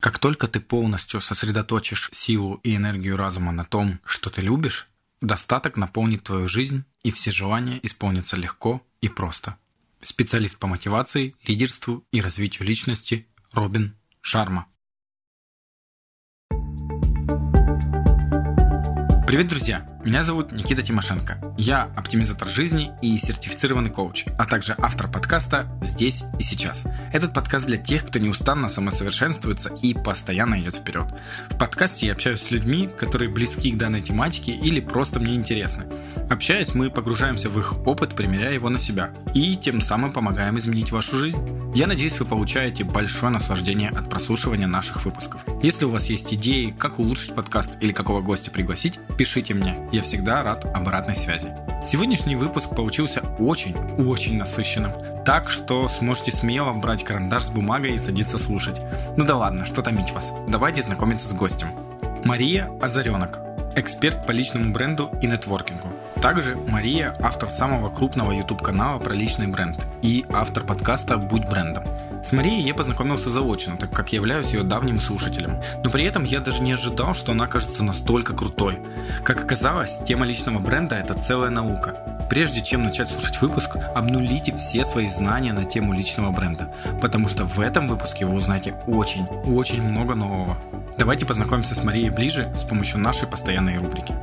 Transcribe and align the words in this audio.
Как 0.00 0.18
только 0.18 0.48
ты 0.48 0.60
полностью 0.60 1.20
сосредоточишь 1.20 2.08
силу 2.12 2.58
и 2.62 2.74
энергию 2.74 3.18
разума 3.18 3.52
на 3.52 3.66
том, 3.66 4.00
что 4.06 4.30
ты 4.30 4.40
любишь, 4.40 4.88
достаток 5.20 5.76
наполнит 5.76 6.24
твою 6.24 6.48
жизнь, 6.48 6.84
и 7.02 7.10
все 7.10 7.30
желания 7.30 7.78
исполнятся 7.82 8.36
легко 8.36 8.82
и 9.02 9.10
просто. 9.10 9.56
Специалист 10.02 10.56
по 10.56 10.66
мотивации, 10.66 11.34
лидерству 11.44 12.02
и 12.12 12.22
развитию 12.22 12.66
личности 12.66 13.26
Робин 13.52 13.94
Шарма. 14.22 14.66
Привет, 19.26 19.48
друзья! 19.48 19.86
Меня 20.02 20.22
зовут 20.22 20.52
Никита 20.52 20.82
Тимошенко. 20.82 21.36
Я 21.58 21.90
оптимизатор 21.94 22.48
жизни 22.48 22.90
и 23.02 23.18
сертифицированный 23.18 23.90
коуч, 23.90 24.24
а 24.38 24.46
также 24.46 24.74
автор 24.78 25.10
подкаста 25.10 25.66
«Здесь 25.82 26.24
и 26.38 26.42
сейчас». 26.42 26.86
Этот 27.12 27.34
подкаст 27.34 27.66
для 27.66 27.76
тех, 27.76 28.06
кто 28.06 28.18
неустанно 28.18 28.70
самосовершенствуется 28.70 29.68
и 29.82 29.92
постоянно 29.92 30.58
идет 30.58 30.76
вперед. 30.76 31.04
В 31.50 31.58
подкасте 31.58 32.06
я 32.06 32.12
общаюсь 32.14 32.40
с 32.40 32.50
людьми, 32.50 32.88
которые 32.98 33.30
близки 33.30 33.72
к 33.72 33.76
данной 33.76 34.00
тематике 34.00 34.52
или 34.52 34.80
просто 34.80 35.20
мне 35.20 35.34
интересны. 35.34 35.84
Общаясь, 36.30 36.74
мы 36.74 36.90
погружаемся 36.90 37.50
в 37.50 37.58
их 37.58 37.86
опыт, 37.86 38.16
примеряя 38.16 38.54
его 38.54 38.70
на 38.70 38.78
себя, 38.78 39.10
и 39.34 39.54
тем 39.54 39.82
самым 39.82 40.12
помогаем 40.12 40.58
изменить 40.58 40.92
вашу 40.92 41.16
жизнь. 41.16 41.38
Я 41.74 41.86
надеюсь, 41.86 42.18
вы 42.18 42.24
получаете 42.24 42.84
большое 42.84 43.30
наслаждение 43.32 43.90
от 43.90 44.08
прослушивания 44.08 44.66
наших 44.66 45.04
выпусков. 45.04 45.42
Если 45.62 45.84
у 45.84 45.90
вас 45.90 46.06
есть 46.06 46.32
идеи, 46.32 46.74
как 46.76 46.98
улучшить 46.98 47.34
подкаст 47.34 47.70
или 47.80 47.92
какого 47.92 48.22
гостя 48.22 48.50
пригласить, 48.50 48.98
пишите 49.18 49.54
мне. 49.54 49.78
Я 49.92 50.02
всегда 50.02 50.44
рад 50.44 50.64
обратной 50.72 51.16
связи. 51.16 51.52
Сегодняшний 51.84 52.36
выпуск 52.36 52.76
получился 52.76 53.22
очень-очень 53.40 54.36
насыщенным. 54.36 54.92
Так 55.24 55.50
что 55.50 55.88
сможете 55.88 56.30
смело 56.30 56.72
брать 56.72 57.02
карандаш 57.02 57.44
с 57.44 57.48
бумагой 57.50 57.94
и 57.94 57.98
садиться 57.98 58.38
слушать. 58.38 58.80
Ну 59.16 59.24
да 59.24 59.36
ладно, 59.36 59.66
что 59.66 59.82
томить 59.82 60.12
вас. 60.12 60.32
Давайте 60.46 60.82
знакомиться 60.82 61.26
с 61.26 61.32
гостем. 61.32 61.68
Мария 62.24 62.70
Озаренок. 62.80 63.40
Эксперт 63.74 64.26
по 64.26 64.30
личному 64.30 64.72
бренду 64.72 65.10
и 65.20 65.26
нетворкингу. 65.26 65.88
Также 66.22 66.56
Мария– 66.68 67.16
автор 67.20 67.48
самого 67.48 67.88
крупного 67.88 68.30
YouTube-канала 68.30 69.00
про 69.00 69.12
личный 69.12 69.48
бренд 69.48 69.84
и 70.02 70.24
автор 70.30 70.62
подкаста 70.62 71.16
«Будь 71.16 71.48
брендом». 71.48 71.84
С 72.22 72.32
Марией 72.32 72.62
я 72.62 72.74
познакомился 72.74 73.30
заочно, 73.30 73.76
так 73.76 73.90
как 73.90 74.12
являюсь 74.12 74.52
ее 74.52 74.62
давним 74.62 75.00
слушателем. 75.00 75.58
Но 75.82 75.90
при 75.90 76.04
этом 76.04 76.24
я 76.24 76.40
даже 76.40 76.62
не 76.62 76.72
ожидал, 76.72 77.14
что 77.14 77.32
она 77.32 77.46
кажется 77.46 77.82
настолько 77.82 78.34
крутой. 78.34 78.78
Как 79.24 79.42
оказалось, 79.42 79.98
тема 80.06 80.26
личного 80.26 80.58
бренда– 80.58 80.96
это 80.96 81.14
целая 81.14 81.50
наука. 81.50 81.96
Прежде 82.28 82.62
чем 82.62 82.84
начать 82.84 83.10
слушать 83.10 83.40
выпуск, 83.40 83.76
обнулите 83.94 84.54
все 84.54 84.84
свои 84.84 85.08
знания 85.08 85.52
на 85.52 85.64
тему 85.64 85.94
личного 85.94 86.30
бренда, 86.30 86.72
потому 87.00 87.26
что 87.26 87.44
в 87.44 87.58
этом 87.58 87.88
выпуске 87.88 88.26
вы 88.26 88.36
узнаете 88.36 88.74
очень, 88.86 89.26
очень 89.46 89.82
много 89.82 90.14
нового. 90.14 90.56
Давайте 90.98 91.24
познакомимся 91.24 91.74
с 91.74 91.82
Марией 91.82 92.10
ближе 92.10 92.52
с 92.56 92.62
помощью 92.62 93.00
нашей 93.00 93.26
постоянной 93.26 93.78
рубрики. 93.78 94.14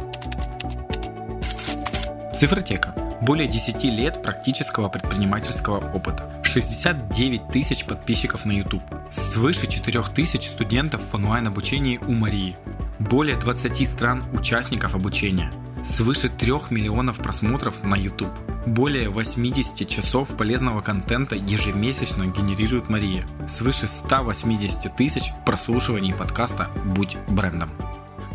Цифротека. 2.33 2.93
Более 3.19 3.47
10 3.47 3.83
лет 3.85 4.21
практического 4.21 4.87
предпринимательского 4.87 5.91
опыта. 5.91 6.36
69 6.47 7.49
тысяч 7.49 7.85
подписчиков 7.85 8.45
на 8.45 8.53
YouTube. 8.53 8.81
Свыше 9.11 9.67
4 9.67 10.01
тысяч 10.15 10.47
студентов 10.47 11.01
в 11.11 11.15
онлайн-обучении 11.15 11.99
у 12.07 12.13
Марии. 12.13 12.55
Более 12.99 13.35
20 13.35 13.87
стран 13.87 14.23
участников 14.33 14.95
обучения. 14.95 15.51
Свыше 15.83 16.29
3 16.29 16.53
миллионов 16.71 17.17
просмотров 17.17 17.83
на 17.83 17.95
YouTube. 17.95 18.31
Более 18.65 19.09
80 19.09 19.87
часов 19.87 20.35
полезного 20.37 20.81
контента 20.81 21.35
ежемесячно 21.35 22.27
генерирует 22.27 22.89
Мария. 22.89 23.27
Свыше 23.47 23.87
180 23.87 24.95
тысяч 24.95 25.31
прослушиваний 25.45 26.13
подкаста 26.13 26.69
«Будь 26.85 27.17
брендом». 27.27 27.71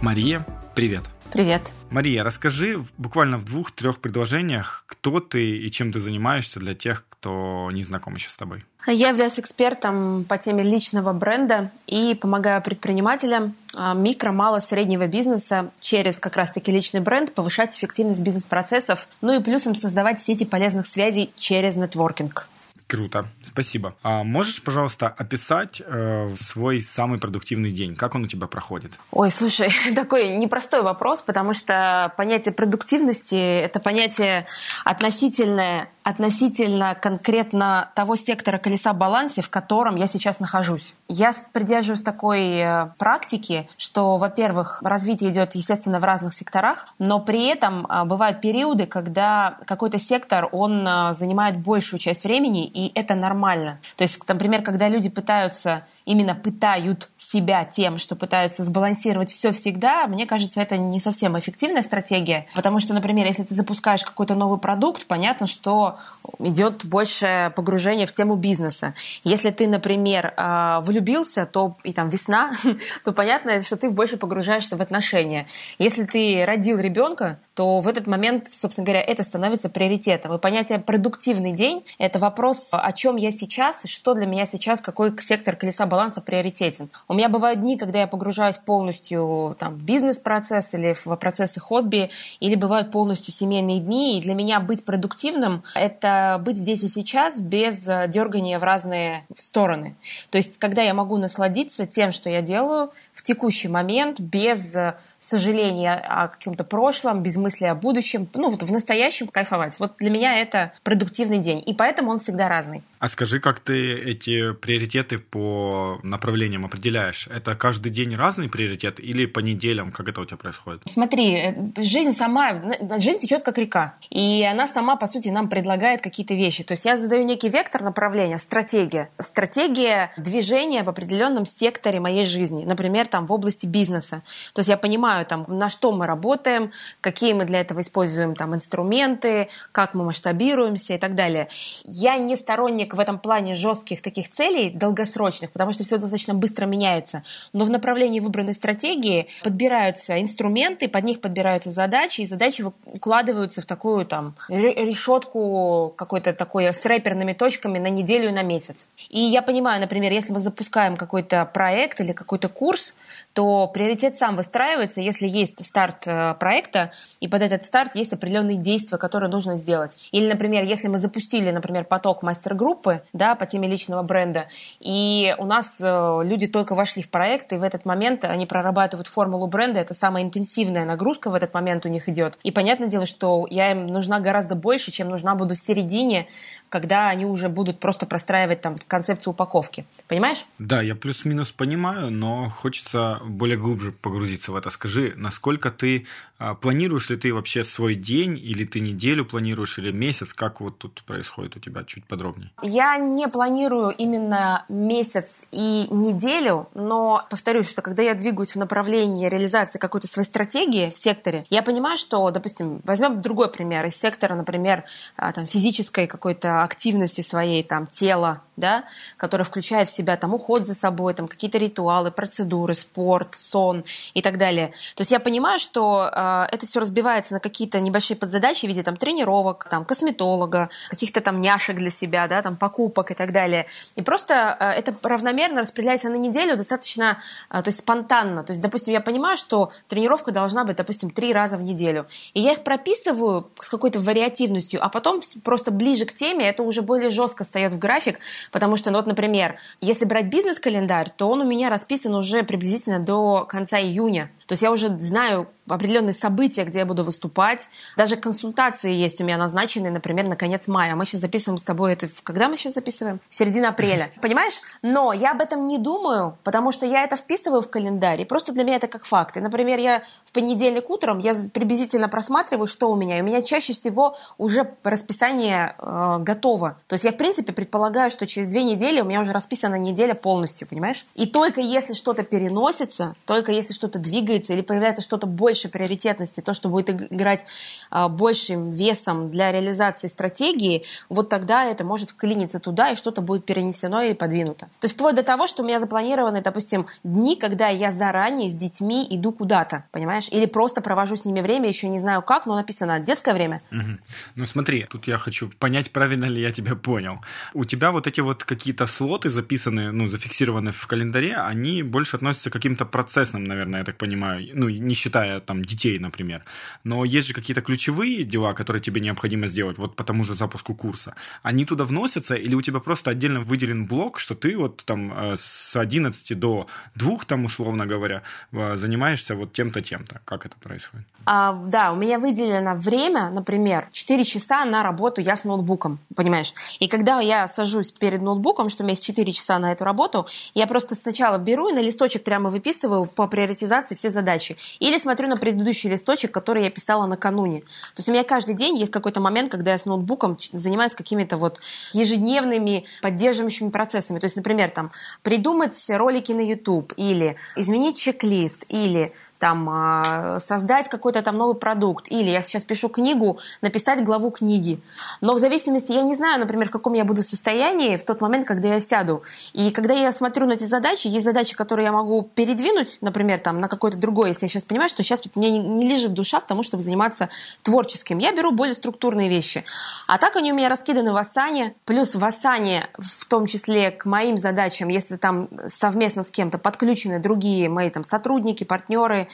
Мария, 0.03 0.47
привет! 0.75 1.05
Привет. 1.33 1.73
Мария, 1.91 2.23
расскажи 2.23 2.85
буквально 2.99 3.39
в 3.39 3.47
двух-трех 3.47 4.01
предложениях, 4.01 4.85
кто 4.87 5.19
ты 5.19 5.57
и 5.57 5.71
чем 5.71 5.91
ты 5.91 5.99
занимаешься 5.99 6.61
для 6.61 6.75
тех, 6.75 7.07
кто 7.23 7.71
не 7.73 7.85
знаком 7.85 8.17
еще 8.17 8.29
с 8.31 8.37
тобой. 8.37 8.65
Я 8.85 9.11
являюсь 9.11 9.39
экспертом 9.39 10.25
по 10.25 10.39
теме 10.39 10.65
личного 10.65 11.13
бренда 11.13 11.71
и 11.87 12.17
помогаю 12.17 12.61
предпринимателям 12.61 13.55
а, 13.77 13.95
микро, 13.95 14.33
мало, 14.33 14.59
среднего 14.59 15.07
бизнеса 15.07 15.71
через 15.81 16.19
как 16.19 16.37
раз-таки 16.37 16.73
личный 16.73 16.99
бренд 16.99 17.33
повышать 17.33 17.77
эффективность 17.77 18.23
бизнес-процессов, 18.23 19.07
ну 19.21 19.39
и 19.39 19.43
плюсом 19.43 19.77
создавать 19.77 20.19
сети 20.19 20.45
полезных 20.45 20.89
связей 20.89 21.33
через 21.37 21.77
нетворкинг. 21.77 22.49
Круто, 22.93 23.25
спасибо. 23.43 23.95
А 24.03 24.23
можешь, 24.23 24.63
пожалуйста, 24.63 25.09
описать 25.09 25.81
э, 25.81 26.35
свой 26.39 26.83
самый 26.83 27.19
продуктивный 27.19 27.71
день? 27.71 27.97
Как 27.97 28.15
он 28.15 28.25
у 28.25 28.27
тебя 28.27 28.47
проходит? 28.47 28.93
Ой, 29.13 29.31
слушай, 29.31 29.71
такой 29.95 30.37
непростой 30.37 30.83
вопрос, 30.83 31.23
потому 31.23 31.55
что 31.55 32.13
понятие 32.19 32.53
продуктивности– 32.53 33.35
это 33.63 33.81
понятие 33.81 34.45
относительное 34.85 35.89
относительно 36.03 36.95
конкретно 36.95 37.91
того 37.95 38.17
сектора 38.17 38.59
колеса 38.59 38.93
баланса, 38.93 39.43
в 39.43 39.51
котором 39.51 39.97
я 39.97 40.07
сейчас 40.07 40.41
нахожусь. 40.41 40.95
Я 41.09 41.33
придерживаюсь 41.53 42.03
такой 42.03 42.57
э, 42.57 42.89
практики, 42.99 43.69
что, 43.77 44.17
во-первых, 44.17 44.81
развитие 44.83 45.31
идет, 45.31 45.55
естественно, 45.55 46.01
в 46.01 46.05
разных 46.05 46.35
секторах, 46.35 46.89
но 46.99 47.21
при 47.21 47.47
этом 47.47 47.87
а, 47.89 48.05
бывают 48.05 48.41
периоды, 48.41 48.87
когда 48.87 49.57
какой-то 49.67 49.99
сектор, 49.99 50.49
он 50.53 50.87
а, 50.87 51.13
занимает 51.13 51.59
большую 51.59 52.01
часть 52.01 52.25
времени, 52.25 52.67
и 52.67 52.91
это 52.99 53.15
нормально. 53.15 53.79
То 53.97 54.03
есть, 54.03 54.21
например, 54.27 54.63
когда 54.63 54.89
люди 54.89 55.09
пытаются 55.09 55.85
именно 56.05 56.35
пытают 56.35 57.11
себя 57.17 57.65
тем, 57.65 57.99
что 57.99 58.17
пытаются 58.17 58.65
сбалансировать 58.65 59.31
все 59.31 59.53
всегда, 59.53 60.07
мне 60.07 60.27
кажется, 60.27 60.61
это 60.61 60.77
не 60.77 60.99
совсем 60.99 61.39
эффективная 61.39 61.83
стратегия. 61.83 62.47
Потому 62.55 62.81
что, 62.81 62.95
например, 62.95 63.27
если 63.27 63.43
ты 63.43 63.55
запускаешь 63.55 64.05
какой-то 64.05 64.35
новый 64.35 64.59
продукт, 64.59 65.07
понятно, 65.07 65.47
что 65.47 65.99
идет 66.39 66.85
большее 66.85 67.51
погружение 67.51 68.07
в 68.07 68.13
тему 68.13 68.37
бизнеса. 68.37 68.95
Если 69.25 69.51
ты, 69.51 69.69
например, 69.69 70.35
а, 70.37 70.81
влюбился, 70.81 71.47
то 71.47 71.77
и 71.85 71.93
там 71.93 72.09
весна, 72.09 72.53
то 73.05 73.13
понятно, 73.13 73.61
что 73.61 73.77
ты 73.77 73.91
больше 73.91 74.17
погружаешься 74.17 74.77
в 74.77 74.83
отношения. 74.83 75.47
Если 75.79 76.05
ты 76.05 76.45
родил 76.45 76.79
ребенка, 76.79 77.39
то 77.55 77.81
в 77.81 77.89
этот 77.89 78.07
момент, 78.07 78.49
собственно 78.51 78.85
говоря, 78.85 79.03
это 79.03 79.23
становится 79.23 79.69
приоритетом. 79.69 80.35
И 80.35 80.39
понятие 80.39 80.79
«продуктивный 80.79 81.53
день»— 81.53 81.85
это 81.99 82.19
вопрос, 82.19 82.69
о 82.73 82.93
чем 82.93 83.17
я 83.17 83.31
сейчас 83.31 83.85
и 83.85 83.89
что 83.89 84.15
для 84.15 84.27
меня 84.27 84.47
сейчас, 84.47 84.81
какой 84.81 85.15
сектор 85.21 85.57
колеса 85.57 85.87
баланса 85.87 86.21
приоритетен. 86.21 86.89
У 87.09 87.15
меня 87.15 87.29
бывают 87.29 87.61
дни, 87.61 87.77
когда 87.77 88.01
я 88.01 88.07
погружаюсь 88.07 88.59
полностью 88.59 89.57
там, 89.59 89.75
в 89.75 89.83
бизнес-процесс 89.83 90.73
или 90.75 90.95
в 90.95 91.15
процессы 91.17 91.61
хобби, 91.61 92.11
или 92.41 92.55
бывают 92.55 92.91
полностью 92.91 93.35
семейные 93.35 93.81
дни, 93.81 94.19
и 94.19 94.23
для 94.23 94.35
меня 94.35 94.61
быть 94.61 94.85
продуктивным— 94.85 95.63
это 95.75 96.41
быть 96.43 96.57
здесь 96.57 96.83
и 96.85 96.89
сейчас 96.89 97.39
без 97.39 97.85
дергания 97.85 98.59
в 98.59 98.63
разные 98.63 99.27
стороны. 99.37 99.97
То 100.31 100.39
есть, 100.39 100.59
когда 100.59 100.83
я 100.83 100.95
могу 100.95 101.19
насладиться 101.19 101.87
тем, 101.87 102.13
что 102.13 102.31
я 102.31 102.41
делаю 102.41 102.91
в 103.15 103.23
текущий 103.23 103.69
момент, 103.69 104.21
без 104.21 104.75
сожаления 105.23 105.95
о 105.95 106.29
каком-то 106.29 106.65
прошлом, 106.65 107.23
без 107.23 107.37
мысли 107.37 107.67
о 107.67 107.75
будущем, 107.75 108.29
ну 108.35 108.51
вот 108.51 108.63
в 108.63 108.73
настоящем 108.73 109.29
кайфовать. 109.29 109.77
Вот 109.79 109.95
для 109.99 110.11
меня 110.11 110.39
это 110.39 110.73
продуктивный 110.83 111.39
день, 111.39 111.63
и 111.65 111.75
поэтому 111.75 112.11
он 112.11 112.19
всегда 112.19 112.49
разный. 112.49 112.83
А 112.99 113.09
скажи, 113.09 113.41
как 113.41 113.61
ты 113.61 113.95
эти 113.95 114.53
приоритеты 114.53 115.19
по 115.19 115.99
направлениям 116.03 116.65
определяешь? 116.65 117.29
Это 117.29 117.55
каждый 117.55 117.91
день 117.91 118.15
разный 118.15 118.49
приоритет 118.49 119.01
или 119.01 119.27
по 119.27 119.41
неделям? 119.41 119.93
Как 119.93 120.09
это 120.09 120.21
у 120.21 120.25
тебя 120.25 120.37
происходит? 120.37 120.83
Смотри, 120.87 121.35
э, 121.35 121.55
жизнь 121.79 122.17
сама, 122.17 122.63
жизнь 122.99 123.19
течет 123.19 123.43
как 123.43 123.59
река, 123.59 123.97
и 124.11 124.45
она 124.45 124.67
сама, 124.67 124.97
по 124.97 125.07
сути, 125.07 125.29
нам 125.29 125.49
предлагает 125.49 126.01
какие-то 126.01 126.35
вещи. 126.35 126.65
То 126.65 126.73
есть 126.73 126.85
я 126.85 126.97
задаю 126.97 127.25
некий 127.25 127.49
вектор 127.49 127.83
направления, 127.83 128.39
стратегия. 128.39 129.11
Стратегия 129.21 130.13
движения 130.17 130.83
в 130.83 130.89
определенном 130.89 131.45
секторе 131.45 132.01
моей 132.01 132.25
жизни, 132.25 132.65
например, 132.65 133.07
там 133.07 133.27
в 133.27 133.33
области 133.33 133.67
бизнеса. 133.67 134.23
То 134.55 134.61
есть 134.61 134.69
я 134.69 134.77
понимаю, 134.77 135.12
понимаю, 135.13 135.27
там, 135.27 135.45
на 135.49 135.69
что 135.69 135.93
мы 135.93 136.07
работаем, 136.07 136.73
какие 137.01 137.33
мы 137.33 137.45
для 137.45 137.61
этого 137.61 137.81
используем 137.81 138.35
там, 138.35 138.55
инструменты, 138.55 139.49
как 139.73 139.95
мы 139.95 140.05
масштабируемся 140.05 140.95
и 140.95 140.99
так 140.99 141.15
далее. 141.15 141.49
Я 141.85 142.17
не 142.17 142.37
сторонник 142.37 142.95
в 142.95 143.01
этом 143.01 143.19
плане 143.19 143.55
жестких 143.55 144.01
таких 144.03 144.31
целей, 144.31 144.71
долгосрочных, 144.71 145.51
потому 145.51 145.73
что 145.73 145.85
все 145.85 145.99
достаточно 145.99 146.35
быстро 146.35 146.67
меняется. 146.67 147.23
Но 147.53 147.65
в 147.65 147.71
направлении 147.71 148.21
выбранной 148.21 148.55
стратегии 148.55 149.29
подбираются 149.43 150.21
инструменты, 150.21 150.89
под 150.89 151.05
них 151.05 151.21
подбираются 151.21 151.71
задачи, 151.71 152.23
и 152.23 152.27
задачи 152.27 152.65
укладываются 152.87 153.61
в 153.61 153.67
такую 153.67 154.07
там 154.07 154.35
решетку 154.49 155.93
какой-то 155.97 156.33
такой 156.33 156.73
с 156.73 156.87
рэперными 156.87 157.33
точками 157.33 157.79
на 157.79 157.89
неделю 157.89 158.33
на 158.33 158.43
месяц. 158.43 158.87
И 159.11 159.21
я 159.21 159.43
понимаю, 159.43 159.81
например, 159.81 160.13
если 160.13 160.33
мы 160.33 160.41
запускаем 160.41 160.97
какой-то 160.97 161.45
проект 161.53 162.01
или 162.01 162.13
какой-то 162.13 162.49
курс, 162.49 162.95
то 163.33 163.69
приоритет 163.69 164.17
сам 164.17 164.37
выстраивается, 164.37 165.01
если 165.01 165.27
есть 165.27 165.65
старт 165.65 166.07
э, 166.07 166.35
проекта, 166.35 166.93
и 167.21 167.29
под 167.29 167.43
этот 167.43 167.65
старт 167.65 167.95
есть 167.95 168.13
определенные 168.13 168.57
действия, 168.57 168.99
которые 168.99 169.31
нужно 169.31 169.57
сделать. 169.57 169.97
Или, 170.11 170.29
например, 170.29 170.65
если 170.65 170.89
мы 170.89 170.99
запустили, 170.99 171.51
например, 171.51 171.85
поток 171.85 172.23
мастер-групп, 172.23 172.73
группы, 172.73 173.03
да, 173.13 173.35
по 173.35 173.47
теме 173.47 173.69
личного 173.69 174.03
бренда, 174.03 174.47
и 174.81 175.35
у 175.39 175.45
нас 175.45 175.79
э, 175.81 176.21
люди 176.25 176.47
только 176.47 176.75
вошли 176.75 177.03
в 177.03 177.11
проект, 177.11 177.53
и 177.53 177.57
в 177.57 177.63
этот 177.63 177.85
момент 177.85 178.25
они 178.25 178.47
прорабатывают 178.47 179.09
формулу 179.09 179.47
бренда, 179.47 179.81
это 179.81 179.95
самая 179.95 180.23
интенсивная 180.23 180.85
нагрузка 180.85 181.31
в 181.31 181.35
этот 181.35 181.53
момент 181.55 181.85
у 181.87 181.89
них 181.89 182.09
идет. 182.09 182.39
И 182.43 182.51
понятное 182.51 182.89
дело, 182.89 183.07
что 183.07 183.47
я 183.51 183.73
им 183.73 183.87
нужна 183.87 184.21
гораздо 184.21 184.55
больше, 184.55 184.91
чем 184.91 185.09
нужна 185.09 185.35
буду 185.35 185.55
в 185.55 185.59
середине, 185.59 186.29
когда 186.73 187.11
они 187.11 187.27
уже 187.27 187.51
будут 187.51 187.81
просто 187.81 188.07
простраивать 188.07 188.63
там 188.63 188.77
концепцию 188.89 189.35
упаковки. 189.35 189.85
Понимаешь? 190.09 190.47
Да, 190.59 190.81
я 190.81 190.95
плюс-минус 190.95 191.53
понимаю, 191.53 192.11
но 192.11 192.49
хочется 192.49 193.21
более 193.27 193.59
глубже 193.59 193.93
погрузиться 193.93 194.53
в 194.53 194.57
это. 194.57 194.71
Скажи, 194.71 195.13
насколько 195.15 195.71
ты 195.71 196.07
а, 196.43 196.55
планируешь 196.55 197.09
ли 197.09 197.17
ты 197.17 197.33
вообще 197.33 197.63
свой 197.63 197.95
день, 197.95 198.37
или 198.37 198.65
ты 198.65 198.81
неделю 198.81 199.25
планируешь, 199.25 199.79
или 199.79 199.93
месяц? 199.93 200.33
Как 200.35 200.61
вот 200.61 200.77
тут 200.79 201.01
происходит 201.05 201.57
у 201.57 201.61
тебя 201.61 201.85
чуть 201.85 202.05
подробнее? 202.05 202.51
Я 202.63 202.99
не 202.99 203.29
планирую 203.29 203.91
именно 203.91 204.65
месяц 204.69 205.45
и 205.53 205.87
неделю, 205.89 206.69
но 206.75 207.25
повторюсь, 207.31 207.71
что 207.71 207.81
когда 207.81 208.03
я 208.03 208.15
двигаюсь 208.15 208.57
в 208.57 208.59
направлении 208.59 209.29
реализации 209.29 209.79
какой-то 209.79 210.09
своей 210.09 210.27
стратегии 210.27 210.91
в 210.91 210.97
секторе, 210.97 211.47
я 211.49 211.63
понимаю, 211.63 211.97
что, 211.97 212.29
допустим, 212.33 212.81
возьмем 212.83 213.21
другой 213.21 213.49
пример 213.49 213.85
из 213.87 213.95
сектора, 213.95 214.35
например, 214.35 214.83
а, 215.17 215.33
там, 215.33 215.47
физической 215.47 216.09
какой-то 216.09 216.62
активности 216.65 217.21
своей, 217.21 217.63
там, 217.63 217.87
тела, 217.87 218.43
да, 218.57 218.85
которая 219.17 219.45
включает 219.45 219.89
в 219.89 219.93
себя 219.95 220.17
там 220.17 220.35
уход 220.35 220.67
за 220.67 220.75
собой, 220.75 221.15
там 221.15 221.27
какие-то 221.27 221.59
ритуалы, 221.59 222.11
процедуры, 222.11 222.75
спорт, 222.75 223.35
сон 223.35 223.85
и 224.15 224.21
так 224.23 224.39
далее. 224.39 224.69
То 224.95 225.01
есть 225.01 225.11
я 225.11 225.21
понимаю, 225.21 225.59
что 225.59 226.11
э, 226.13 226.47
это 226.51 226.67
все 226.67 226.81
разбивается 226.81 227.35
на 227.35 227.41
какие-то 227.41 227.81
небольшие 227.81 228.17
подзадачи 228.17 228.67
в 228.67 228.69
виде 228.69 228.83
там 228.83 228.97
тренировок, 228.97 229.67
там 229.71 229.85
косметолога, 229.85 230.69
каких-то 230.91 231.21
там 231.21 231.41
няшек 231.41 231.77
для 231.77 231.91
себя, 231.91 232.29
да, 232.29 232.43
там 232.43 232.57
покупок 232.57 233.11
и 233.11 233.15
так 233.15 233.33
далее. 233.33 233.67
И 233.97 234.03
просто 234.03 234.57
э, 234.61 234.65
это 234.71 234.95
равномерно 235.03 235.63
распределяется 235.63 236.11
на 236.11 236.17
неделю 236.17 236.57
достаточно, 236.57 237.23
э, 237.51 237.63
то 237.63 237.69
есть 237.69 237.81
спонтанно. 237.81 238.45
То 238.45 238.53
есть, 238.53 238.63
допустим, 238.63 238.93
я 238.93 239.01
понимаю, 239.01 239.37
что 239.37 239.73
тренировка 239.89 240.31
должна 240.31 240.65
быть, 240.65 240.77
допустим, 240.77 241.11
три 241.11 241.33
раза 241.33 241.57
в 241.57 241.63
неделю. 241.63 242.07
И 242.35 242.41
я 242.41 242.53
их 242.53 242.63
прописываю 242.65 243.51
с 243.61 243.69
какой-то 243.69 243.99
вариативностью, 243.99 244.85
а 244.85 244.89
потом 244.91 245.23
просто 245.43 245.71
ближе 245.71 246.05
к 246.05 246.13
теме 246.13 246.52
это 246.53 246.63
уже 246.63 246.83
более 246.83 247.11
жестко 247.11 247.45
встает 247.45 247.73
в 247.73 247.79
график, 247.79 248.19
потому 248.53 248.77
что, 248.77 248.91
ну, 248.91 248.99
вот, 248.99 249.07
например, 249.07 249.57
если 249.81 250.05
брать 250.05 250.27
бизнес-календарь, 250.27 251.11
то 251.17 251.29
он 251.29 251.41
у 251.41 251.45
меня 251.45 251.69
расписан 251.69 252.15
уже 252.15 252.43
приблизительно 252.45 253.01
до 253.01 253.45
конца 253.45 253.81
июня. 253.81 254.31
То 254.47 254.53
есть 254.53 254.63
я 254.63 254.71
уже 254.71 254.89
знаю 254.99 255.49
определенные 255.75 256.15
события, 256.15 256.65
где 256.65 256.81
я 256.81 256.87
буду 256.87 257.05
выступать. 257.05 257.69
Даже 257.97 258.17
консультации 258.17 258.93
есть 258.93 259.21
у 259.21 259.25
меня 259.25 259.37
назначенные, 259.37 259.91
например, 259.91 260.29
на 260.29 260.37
конец 260.37 260.69
мая. 260.69 260.95
Мы 260.95 261.05
сейчас 261.05 261.21
записываем 261.21 261.59
с 261.59 261.63
тобой 261.63 261.93
это... 261.93 262.09
Когда 262.23 262.49
мы 262.49 262.57
сейчас 262.57 262.75
записываем? 262.75 263.21
Середина 263.29 263.71
апреля. 263.71 264.11
Понимаешь? 264.21 264.61
Но 264.83 265.13
я 265.13 265.33
об 265.33 265.41
этом 265.41 265.67
не 265.67 265.79
думаю, 265.79 266.37
потому 266.45 266.73
что 266.73 266.87
я 266.87 267.05
это 267.05 267.17
вписываю 267.17 267.63
в 267.63 267.71
календарь. 267.71 268.23
И 268.23 268.25
просто 268.25 268.53
для 268.53 268.65
меня 268.65 268.77
это 268.77 268.89
как 268.89 269.05
факт. 269.05 269.37
И, 269.37 269.41
например, 269.41 269.79
я 269.79 270.03
в 270.27 270.33
понедельник 270.33 270.89
утром, 270.91 271.19
я 271.19 271.35
приблизительно 271.53 272.09
просматриваю, 272.09 272.67
что 272.67 272.91
у 272.91 272.97
меня. 272.97 273.19
И 273.19 273.23
у 273.23 273.25
меня 273.25 273.43
чаще 273.43 273.73
всего 273.73 274.17
уже 274.39 274.75
расписание 274.85 275.75
э, 275.79 276.19
готово. 276.21 276.77
То 276.87 276.95
есть 276.95 277.05
я, 277.05 277.13
в 277.13 277.17
принципе, 277.17 277.53
предполагаю, 277.53 278.11
что 278.11 278.27
через 278.27 278.49
две 278.49 278.63
недели 278.65 279.01
у 279.01 279.05
меня 279.05 279.21
уже 279.21 279.33
расписана 279.33 279.77
неделя 279.77 280.15
полностью, 280.15 280.69
понимаешь? 280.69 281.07
И 281.15 281.27
только 281.27 281.61
если 281.61 281.93
что-то 281.95 282.23
переносится, 282.23 283.15
только 283.27 283.53
если 283.53 283.73
что-то 283.73 283.99
двигается 283.99 284.53
или 284.53 284.63
появляется 284.63 285.03
что-то 285.03 285.27
больше 285.27 285.62
больше 285.63 285.69
приоритетности, 285.69 286.41
то, 286.41 286.55
что 286.55 286.69
будет 286.69 286.91
играть 286.91 287.47
а, 287.91 288.09
большим 288.09 288.71
весом 288.73 289.31
для 289.31 289.53
реализации 289.53 290.09
стратегии, 290.09 290.85
вот 291.09 291.29
тогда 291.29 291.65
это 291.65 291.85
может 291.85 292.11
вклиниться 292.11 292.59
туда, 292.59 292.93
и 292.93 292.97
что-то 292.97 293.21
будет 293.23 293.45
перенесено 293.45 294.03
и 294.03 294.15
подвинуто. 294.15 294.67
То 294.81 294.85
есть 294.85 294.95
вплоть 294.95 295.15
до 295.15 295.23
того, 295.23 295.47
что 295.47 295.63
у 295.63 295.67
меня 295.67 295.81
запланированы, 295.81 296.43
допустим, 296.43 296.87
дни, 297.05 297.37
когда 297.37 297.69
я 297.69 297.91
заранее 297.91 298.49
с 298.49 298.55
детьми 298.55 299.07
иду 299.11 299.33
куда-то, 299.33 299.85
понимаешь? 299.93 300.29
Или 300.33 300.47
просто 300.47 300.81
провожу 300.81 301.17
с 301.17 301.25
ними 301.25 301.41
время, 301.41 301.69
еще 301.69 301.89
не 301.89 301.99
знаю 301.99 302.23
как, 302.23 302.47
но 302.47 302.55
написано 302.55 303.01
детское 303.01 303.35
время. 303.35 303.61
Угу. 303.71 303.99
Ну 304.37 304.47
смотри, 304.47 304.87
тут 304.91 305.07
я 305.07 305.19
хочу 305.19 305.51
понять, 305.59 305.91
правильно 305.91 306.27
ли 306.27 306.41
я 306.41 306.53
тебя 306.53 306.75
понял. 306.75 307.21
У 307.55 307.65
тебя 307.65 307.91
вот 307.93 308.07
эти 308.07 308.21
вот 308.21 308.45
какие-то 308.45 308.87
слоты 308.87 309.31
записанные, 309.31 309.93
ну, 309.93 310.09
зафиксированы 310.09 310.73
в 310.73 310.87
календаре, 310.87 311.37
они 311.37 311.83
больше 311.83 312.17
относятся 312.17 312.51
к 312.51 312.53
каким-то 312.53 312.85
процессным, 312.85 313.45
наверное, 313.45 313.81
я 313.81 313.85
так 313.85 313.97
понимаю, 313.97 314.49
ну, 314.55 314.69
не 314.69 314.95
считая 314.95 315.41
там 315.45 315.65
детей, 315.65 315.99
например. 315.99 316.45
Но 316.85 317.05
есть 317.05 317.29
же 317.29 317.35
какие-то 317.35 317.61
ключевые 317.63 318.25
дела, 318.25 318.55
которые 318.55 318.83
тебе 318.83 319.01
необходимо 319.01 319.47
сделать, 319.47 319.79
вот 319.79 319.97
по 319.97 320.05
тому 320.05 320.25
же 320.25 320.35
запуску 320.35 320.75
курса. 320.75 321.15
Они 321.43 321.65
туда 321.65 321.85
вносятся, 321.85 322.35
или 322.35 322.55
у 322.55 322.63
тебя 322.63 322.81
просто 322.81 323.11
отдельно 323.11 323.41
выделен 323.41 323.87
блок, 323.87 324.19
что 324.19 324.35
ты 324.35 324.57
вот 324.57 324.85
там 324.85 325.13
э, 325.13 325.37
с 325.37 325.77
11 325.77 326.39
до 326.39 326.67
2, 326.95 327.19
там, 327.27 327.45
условно 327.45 327.87
говоря, 327.87 328.23
э, 328.53 328.77
занимаешься 328.77 329.35
вот 329.35 329.53
тем-то, 329.53 329.81
тем-то. 329.81 330.21
Как 330.25 330.47
это 330.47 330.57
происходит? 330.57 331.07
А, 331.25 331.53
да, 331.53 331.93
у 331.93 331.97
меня 331.97 332.19
выделено 332.19 332.75
время, 332.75 333.31
например, 333.31 333.89
4 333.93 334.25
часа 334.25 334.65
на 334.65 334.83
работу 334.83 335.21
я 335.21 335.37
с 335.37 335.45
ноутбуком, 335.45 335.99
понимаешь? 336.17 336.53
И 336.81 336.89
когда 336.89 337.21
я 337.21 337.47
сажусь 337.49 337.93
перед 337.93 338.23
ноутбуком, 338.23 338.69
что 338.69 338.83
у 338.83 338.85
меня 338.85 338.93
есть 338.93 339.05
4 339.05 339.33
часа 339.33 339.59
на 339.59 339.73
эту 339.73 339.85
работу, 339.85 340.27
я 340.55 340.67
просто 340.67 340.95
сначала 340.95 341.39
беру 341.39 341.69
и 341.69 341.73
на 341.73 341.81
листочек 341.81 342.25
прямо 342.25 342.51
выписываю 342.51 343.05
по 343.05 343.29
приоритизации 343.29 343.95
все 343.95 344.11
задачи. 344.11 344.57
Или 344.81 344.99
смотрю 344.99 345.29
на 345.33 345.37
предыдущий 345.37 345.89
листочек, 345.91 346.31
который 346.31 346.65
я 346.65 346.71
писала 346.71 347.07
накануне. 347.07 347.61
То 347.61 347.99
есть 347.99 348.09
у 348.09 348.13
меня 348.13 348.25
каждый 348.25 348.55
день 348.55 348.77
есть 348.79 348.93
какой-то 348.93 349.21
момент, 349.21 349.51
когда 349.51 349.73
я 349.73 349.79
с 349.79 349.87
ноутбуком 349.87 350.39
занимаюсь 350.53 350.95
какими-то 350.95 351.37
вот 351.37 351.61
ежедневными 351.93 352.85
поддерживающими 353.01 353.71
процессами. 353.71 354.19
То 354.19 354.27
есть, 354.27 354.37
например, 354.37 354.71
там 354.71 354.93
придумать 355.23 355.75
ролики 355.89 356.33
на 356.33 356.41
YouTube 356.41 356.93
или 356.97 357.37
изменить 357.57 357.97
чек-лист 357.97 358.65
или 358.69 359.13
там, 359.43 359.69
а, 359.69 360.39
создать 360.39 360.89
какой-то 360.89 361.21
там 361.21 361.37
новый 361.37 361.57
продукт, 361.57 362.07
или 362.13 362.31
я 362.31 362.43
сейчас 362.43 362.63
пишу 362.63 362.89
книгу, 362.89 363.41
написать 363.61 364.05
главу 364.05 364.31
книги. 364.31 364.81
Но 365.21 365.35
в 365.35 365.41
зависимости, 365.41 365.91
я 365.91 366.03
не 366.03 366.15
знаю, 366.15 366.39
например, 366.39 366.69
в 366.69 366.71
каком 366.71 366.93
я 366.93 367.05
буду 367.05 367.25
состоянии 367.25 367.97
в 367.97 368.05
тот 368.05 368.21
момент, 368.21 368.47
когда 368.47 368.69
я 368.69 368.79
сяду. 368.79 369.25
И 369.53 369.73
когда 369.73 369.95
я 369.95 370.13
смотрю 370.13 370.47
на 370.47 370.53
эти 370.53 370.63
задачи, 370.63 371.09
есть 371.09 371.25
задачи, 371.25 371.57
которые 371.57 371.87
я 371.87 371.93
могу 371.93 372.23
передвинуть, 372.23 372.99
например, 373.01 373.41
там, 373.41 373.59
на 373.59 373.67
какое-то 373.67 373.99
другое, 373.99 374.29
если 374.29 374.45
я 374.45 374.49
сейчас 374.49 374.63
понимаю, 374.63 374.89
что 374.89 375.03
сейчас 375.03 375.21
мне 375.35 375.51
не, 375.51 375.59
не 375.59 375.89
лежит 375.89 376.13
душа 376.13 376.39
к 376.39 376.47
тому, 376.47 376.63
чтобы 376.63 376.85
заниматься 376.85 377.29
творческим. 377.65 378.19
Я 378.19 378.31
беру 378.31 378.53
более 378.53 378.77
структурные 378.77 379.29
вещи. 379.29 379.65
А 380.07 380.19
так 380.19 380.37
они 380.37 380.53
у 380.53 380.55
меня 380.55 380.69
раскиданы 380.69 381.13
в 381.13 381.17
Асане, 381.17 381.75
плюс 381.85 382.15
в 382.15 382.25
Асане, 382.25 382.91
в 382.97 383.25
том 383.25 383.47
числе 383.47 383.91
к 383.91 384.07
моим 384.07 384.37
задачам, 384.37 384.87
если 384.87 385.17
там 385.17 385.49
совместно 385.67 386.23
с 386.23 386.31
кем-то 386.31 386.59
подключены 386.59 387.19
другие 387.19 387.69
мои 387.69 387.91
там 387.91 388.05
сотрудники, 388.05 388.63
партнеры, 388.63 389.27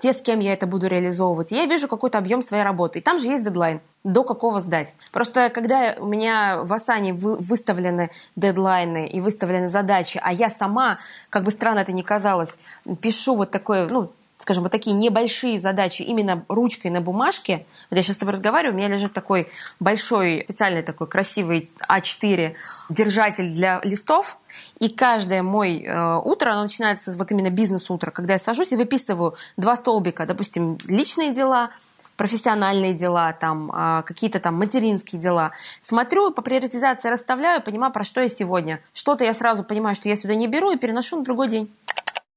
те, 0.00 0.12
с 0.12 0.20
кем 0.20 0.40
я 0.40 0.52
это 0.52 0.66
буду 0.66 0.86
реализовывать. 0.86 1.52
я 1.52 1.66
вижу 1.66 1.88
какой-то 1.88 2.18
объем 2.18 2.42
своей 2.42 2.62
работы. 2.64 2.98
И 2.98 3.02
там 3.02 3.18
же 3.18 3.26
есть 3.26 3.44
дедлайн 3.44 3.80
до 4.04 4.22
какого 4.22 4.60
сдать. 4.60 4.94
Просто 5.12 5.48
когда 5.48 5.96
у 5.98 6.06
меня 6.06 6.60
в 6.62 6.72
Асане 6.72 7.14
выставлены 7.14 8.10
дедлайны 8.36 9.08
и 9.08 9.20
выставлены 9.20 9.68
задачи, 9.68 10.20
а 10.22 10.32
я 10.32 10.50
сама, 10.50 10.98
как 11.30 11.44
бы 11.44 11.50
странно 11.50 11.80
это 11.80 11.92
ни 11.92 12.02
казалось, 12.02 12.58
пишу 13.00 13.36
вот 13.36 13.50
такое, 13.50 13.88
ну, 13.88 14.12
скажем, 14.44 14.62
вот 14.62 14.72
такие 14.72 14.94
небольшие 14.94 15.58
задачи 15.58 16.02
именно 16.02 16.44
ручкой 16.48 16.90
на 16.90 17.00
бумажке. 17.00 17.64
Вот 17.88 17.96
я 17.96 18.02
сейчас 18.02 18.16
с 18.16 18.18
тобой 18.18 18.34
разговариваю, 18.34 18.74
у 18.74 18.76
меня 18.76 18.88
лежит 18.88 19.14
такой 19.14 19.48
большой, 19.80 20.42
специальный 20.44 20.82
такой 20.82 21.06
красивый 21.06 21.70
А4 21.88 22.52
держатель 22.90 23.50
для 23.50 23.80
листов, 23.82 24.36
и 24.78 24.90
каждое 24.90 25.42
мой 25.42 25.82
э, 25.82 26.16
утро, 26.22 26.50
оно 26.50 26.64
начинается 26.64 27.14
вот 27.14 27.32
именно 27.32 27.48
бизнес-утро, 27.48 28.10
когда 28.10 28.34
я 28.34 28.38
сажусь 28.38 28.72
и 28.72 28.76
выписываю 28.76 29.34
два 29.56 29.76
столбика, 29.76 30.26
допустим, 30.26 30.76
личные 30.84 31.32
дела, 31.32 31.70
профессиональные 32.18 32.92
дела, 32.92 33.32
там, 33.32 33.72
а, 33.74 34.02
какие-то 34.02 34.40
там 34.40 34.56
материнские 34.56 35.20
дела. 35.20 35.52
Смотрю, 35.80 36.30
по 36.30 36.42
приоритизации 36.42 37.08
расставляю, 37.08 37.62
понимаю, 37.62 37.92
про 37.92 38.04
что 38.04 38.20
я 38.20 38.28
сегодня. 38.28 38.80
Что-то 38.92 39.24
я 39.24 39.32
сразу 39.32 39.64
понимаю, 39.64 39.96
что 39.96 40.08
я 40.08 40.16
сюда 40.16 40.34
не 40.34 40.46
беру 40.46 40.70
и 40.70 40.76
переношу 40.76 41.16
на 41.16 41.24
другой 41.24 41.48
день. 41.48 41.70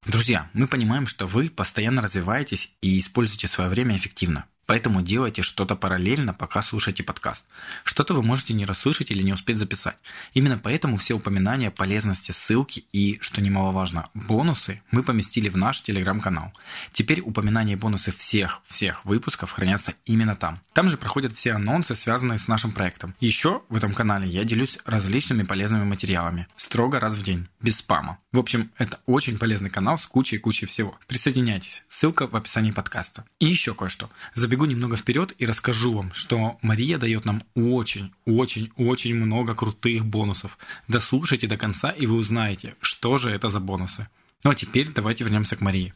Друзья, 0.08 0.50
мы 0.54 0.68
понимаем, 0.68 1.06
что 1.06 1.28
вы 1.28 1.50
постоянно 1.50 2.02
развиваетесь 2.02 2.72
и 2.80 2.98
используете 2.98 3.50
свое 3.50 3.70
время 3.70 3.98
эффективно. 3.98 4.46
Поэтому 4.68 5.02
делайте 5.02 5.42
что-то 5.42 5.76
параллельно, 5.76 6.34
пока 6.34 6.62
слушаете 6.62 7.02
подкаст. 7.02 7.46
Что-то 7.86 8.14
вы 8.14 8.22
можете 8.22 8.54
не 8.54 8.66
расслышать 8.66 9.12
или 9.12 9.24
не 9.24 9.32
успеть 9.32 9.58
записать. 9.58 9.96
Именно 10.34 10.60
поэтому 10.60 10.98
все 10.98 11.14
упоминания, 11.14 11.72
полезности, 11.72 12.34
ссылки 12.34 12.86
и, 12.92 13.18
что 13.22 13.42
немаловажно, 13.42 14.10
бонусы 14.14 14.82
мы 14.92 15.04
поместили 15.04 15.48
в 15.48 15.56
наш 15.56 15.82
телеграм-канал. 15.82 16.52
Теперь 16.92 17.22
упоминания 17.22 17.74
и 17.74 17.78
бонусы 17.78 18.12
всех-всех 18.12 19.06
выпусков 19.06 19.52
хранятся 19.52 19.94
именно 20.06 20.36
там. 20.36 20.60
Там 20.74 20.90
же 20.90 20.98
проходят 20.98 21.32
все 21.32 21.54
анонсы, 21.54 21.96
связанные 21.96 22.38
с 22.38 22.50
нашим 22.50 22.74
проектом. 22.74 23.16
Еще 23.22 23.64
в 23.70 23.76
этом 23.78 23.94
канале 23.94 24.28
я 24.28 24.44
делюсь 24.44 24.80
различными 24.86 25.44
полезными 25.44 25.86
материалами. 25.86 26.48
Строго 26.58 27.00
раз 27.00 27.14
в 27.14 27.24
день, 27.24 27.48
без 27.62 27.78
спама. 27.78 28.20
В 28.34 28.40
общем, 28.40 28.72
это 28.78 29.00
очень 29.06 29.38
полезный 29.38 29.70
канал 29.70 29.98
с 29.98 30.06
кучей-кучей 30.06 30.68
всего. 30.68 31.00
Присоединяйтесь. 31.08 31.86
Ссылка 31.88 32.28
в 32.28 32.36
описании 32.36 32.72
подкаста. 32.72 33.24
И 33.40 33.46
еще 33.46 33.74
кое-что. 33.74 34.10
Забегу 34.36 34.57
забегу 34.58 34.66
немного 34.66 34.96
вперед 34.96 35.34
и 35.38 35.46
расскажу 35.46 35.92
вам, 35.94 36.12
что 36.14 36.58
Мария 36.64 36.98
дает 36.98 37.26
нам 37.26 37.44
очень, 37.54 38.12
очень, 38.26 38.72
очень 38.76 39.14
много 39.14 39.54
крутых 39.54 40.04
бонусов. 40.04 40.58
Дослушайте 40.88 41.48
до 41.48 41.58
конца, 41.58 41.92
и 41.92 42.08
вы 42.08 42.16
узнаете, 42.16 42.74
что 42.82 43.20
же 43.20 43.30
это 43.30 43.50
за 43.50 43.60
бонусы. 43.60 44.08
Ну 44.44 44.50
а 44.50 44.56
теперь 44.56 44.88
давайте 44.92 45.24
вернемся 45.24 45.56
к 45.56 45.62
Марии. 45.62 45.94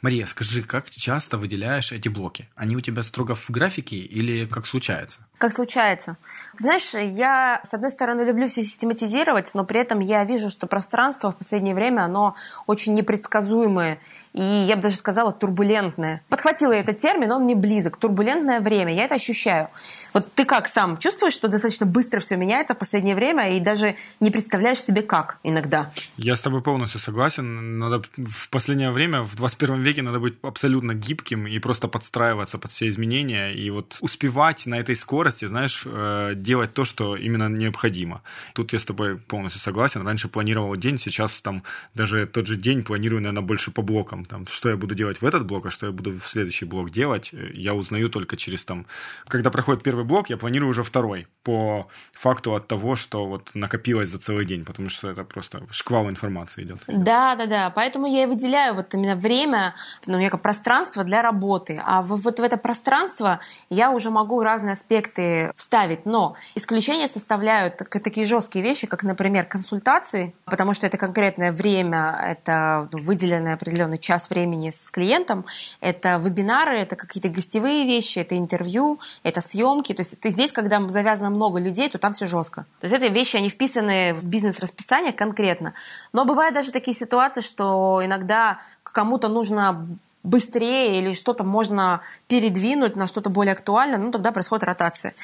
Мария, 0.00 0.26
скажи, 0.26 0.62
как 0.62 0.88
часто 0.90 1.38
выделяешь 1.38 1.90
эти 1.90 2.08
блоки? 2.08 2.48
Они 2.54 2.76
у 2.76 2.80
тебя 2.80 3.02
строго 3.02 3.34
в 3.34 3.50
графике 3.50 3.96
или 3.96 4.46
как 4.46 4.64
случается? 4.64 5.18
Как 5.38 5.52
случается. 5.52 6.16
Знаешь, 6.56 6.94
я, 6.94 7.60
с 7.64 7.74
одной 7.74 7.90
стороны, 7.90 8.22
люблю 8.22 8.46
все 8.46 8.62
систематизировать, 8.62 9.50
но 9.54 9.64
при 9.64 9.80
этом 9.80 9.98
я 9.98 10.24
вижу, 10.24 10.50
что 10.50 10.68
пространство 10.68 11.32
в 11.32 11.36
последнее 11.36 11.74
время, 11.74 12.02
оно 12.02 12.36
очень 12.66 12.94
непредсказуемое 12.94 13.98
и, 14.38 14.64
я 14.66 14.76
бы 14.76 14.82
даже 14.82 14.94
сказала, 14.94 15.32
турбулентное. 15.32 16.22
Подхватила 16.28 16.72
я 16.72 16.78
этот 16.78 16.98
термин, 16.98 17.32
он 17.32 17.42
мне 17.42 17.56
близок. 17.56 17.96
Турбулентное 17.96 18.60
время, 18.60 18.94
я 18.94 19.04
это 19.04 19.16
ощущаю. 19.16 19.68
Вот 20.14 20.32
ты 20.32 20.44
как 20.44 20.68
сам 20.68 20.96
чувствуешь, 20.98 21.32
что 21.32 21.48
достаточно 21.48 21.86
быстро 21.86 22.20
все 22.20 22.36
меняется 22.36 22.74
в 22.74 22.78
последнее 22.78 23.16
время 23.16 23.56
и 23.56 23.60
даже 23.60 23.96
не 24.20 24.30
представляешь 24.30 24.78
себе 24.78 25.02
как 25.02 25.38
иногда? 25.42 25.90
Я 26.16 26.36
с 26.36 26.40
тобой 26.40 26.62
полностью 26.62 27.00
согласен. 27.00 27.80
Надо 27.80 28.00
в 28.16 28.48
последнее 28.50 28.92
время, 28.92 29.22
в 29.22 29.34
21 29.34 29.82
веке, 29.82 30.02
надо 30.02 30.20
быть 30.20 30.38
абсолютно 30.42 30.94
гибким 30.94 31.48
и 31.48 31.58
просто 31.58 31.88
подстраиваться 31.88 32.58
под 32.58 32.70
все 32.70 32.88
изменения 32.88 33.50
и 33.50 33.70
вот 33.70 33.98
успевать 34.00 34.66
на 34.66 34.76
этой 34.76 34.94
скорости, 34.94 35.46
знаешь, 35.46 35.82
э, 35.84 36.34
делать 36.36 36.74
то, 36.74 36.84
что 36.84 37.16
именно 37.16 37.48
необходимо. 37.48 38.22
Тут 38.54 38.72
я 38.72 38.78
с 38.78 38.84
тобой 38.84 39.16
полностью 39.16 39.60
согласен. 39.60 40.06
Раньше 40.06 40.28
планировал 40.28 40.76
день, 40.76 40.96
сейчас 40.96 41.40
там 41.40 41.64
даже 41.94 42.26
тот 42.26 42.46
же 42.46 42.54
день 42.54 42.84
планирую, 42.84 43.20
наверное, 43.20 43.42
больше 43.42 43.72
по 43.72 43.82
блокам. 43.82 44.27
Там, 44.28 44.46
что 44.46 44.68
я 44.68 44.76
буду 44.76 44.94
делать 44.94 45.20
в 45.20 45.26
этот 45.26 45.46
блок, 45.46 45.66
а 45.66 45.70
что 45.70 45.86
я 45.86 45.92
буду 45.92 46.12
в 46.12 46.22
следующий 46.22 46.64
блок 46.64 46.90
делать, 46.90 47.30
я 47.54 47.74
узнаю 47.74 48.08
только 48.08 48.36
через 48.36 48.64
там... 48.64 48.86
Когда 49.26 49.50
проходит 49.50 49.82
первый 49.82 50.04
блок, 50.04 50.30
я 50.30 50.36
планирую 50.36 50.70
уже 50.70 50.82
второй 50.82 51.26
по 51.42 51.88
факту 52.12 52.54
от 52.54 52.68
того, 52.68 52.96
что 52.96 53.26
вот 53.26 53.50
накопилось 53.54 54.10
за 54.10 54.18
целый 54.18 54.44
день, 54.44 54.64
потому 54.64 54.88
что 54.88 55.08
это 55.08 55.24
просто 55.24 55.62
шквал 55.70 56.08
информации 56.10 56.62
идет. 56.62 56.84
Да, 56.86 57.36
да, 57.36 57.46
да. 57.46 57.70
Поэтому 57.70 58.06
я 58.06 58.24
и 58.24 58.26
выделяю 58.26 58.74
вот 58.74 58.92
именно 58.94 59.16
время, 59.16 59.74
ну, 60.06 60.18
некое 60.18 60.38
пространство 60.38 61.04
для 61.04 61.22
работы. 61.22 61.80
А 61.84 62.02
вот 62.02 62.38
в 62.38 62.42
это 62.42 62.56
пространство 62.56 63.40
я 63.70 63.90
уже 63.90 64.10
могу 64.10 64.42
разные 64.42 64.72
аспекты 64.72 65.52
вставить. 65.56 66.04
Но 66.06 66.36
исключения 66.54 67.08
составляют 67.08 67.76
такие 67.76 68.26
жесткие 68.26 68.64
вещи, 68.64 68.86
как, 68.86 69.02
например, 69.02 69.44
консультации, 69.46 70.34
потому 70.44 70.74
что 70.74 70.86
это 70.86 70.98
конкретное 70.98 71.52
время, 71.52 72.20
это 72.22 72.88
ну, 72.92 73.02
выделенный 73.02 73.54
определенный 73.54 73.98
час 74.08 74.30
времени 74.30 74.70
с 74.70 74.90
клиентом, 74.90 75.44
это 75.80 76.16
вебинары, 76.16 76.78
это 76.78 76.96
какие-то 76.96 77.28
гостевые 77.28 77.84
вещи, 77.84 78.18
это 78.18 78.38
интервью, 78.38 78.98
это 79.22 79.40
съемки. 79.40 79.92
То 79.92 80.00
есть 80.00 80.18
ты 80.18 80.30
здесь, 80.30 80.50
когда 80.50 80.80
завязано 80.88 81.30
много 81.30 81.60
людей, 81.60 81.90
то 81.90 81.98
там 81.98 82.12
все 82.14 82.26
жестко. 82.26 82.64
То 82.80 82.86
есть 82.86 82.96
это 82.96 83.06
вещи, 83.12 83.36
они 83.36 83.50
вписаны 83.50 84.14
в 84.14 84.24
бизнес-расписание 84.24 85.12
конкретно. 85.12 85.74
Но 86.14 86.24
бывают 86.24 86.54
даже 86.54 86.72
такие 86.72 86.96
ситуации, 86.96 87.42
что 87.42 88.00
иногда 88.02 88.58
кому-то 88.82 89.28
нужно 89.28 89.86
быстрее 90.28 90.98
или 90.98 91.12
что-то 91.14 91.44
можно 91.44 92.02
передвинуть 92.26 92.96
на 92.96 93.06
что-то 93.06 93.30
более 93.30 93.52
актуальное, 93.52 93.98
ну, 93.98 94.10
тогда 94.10 94.30
происходит 94.32 94.64
ротация. 94.64 95.14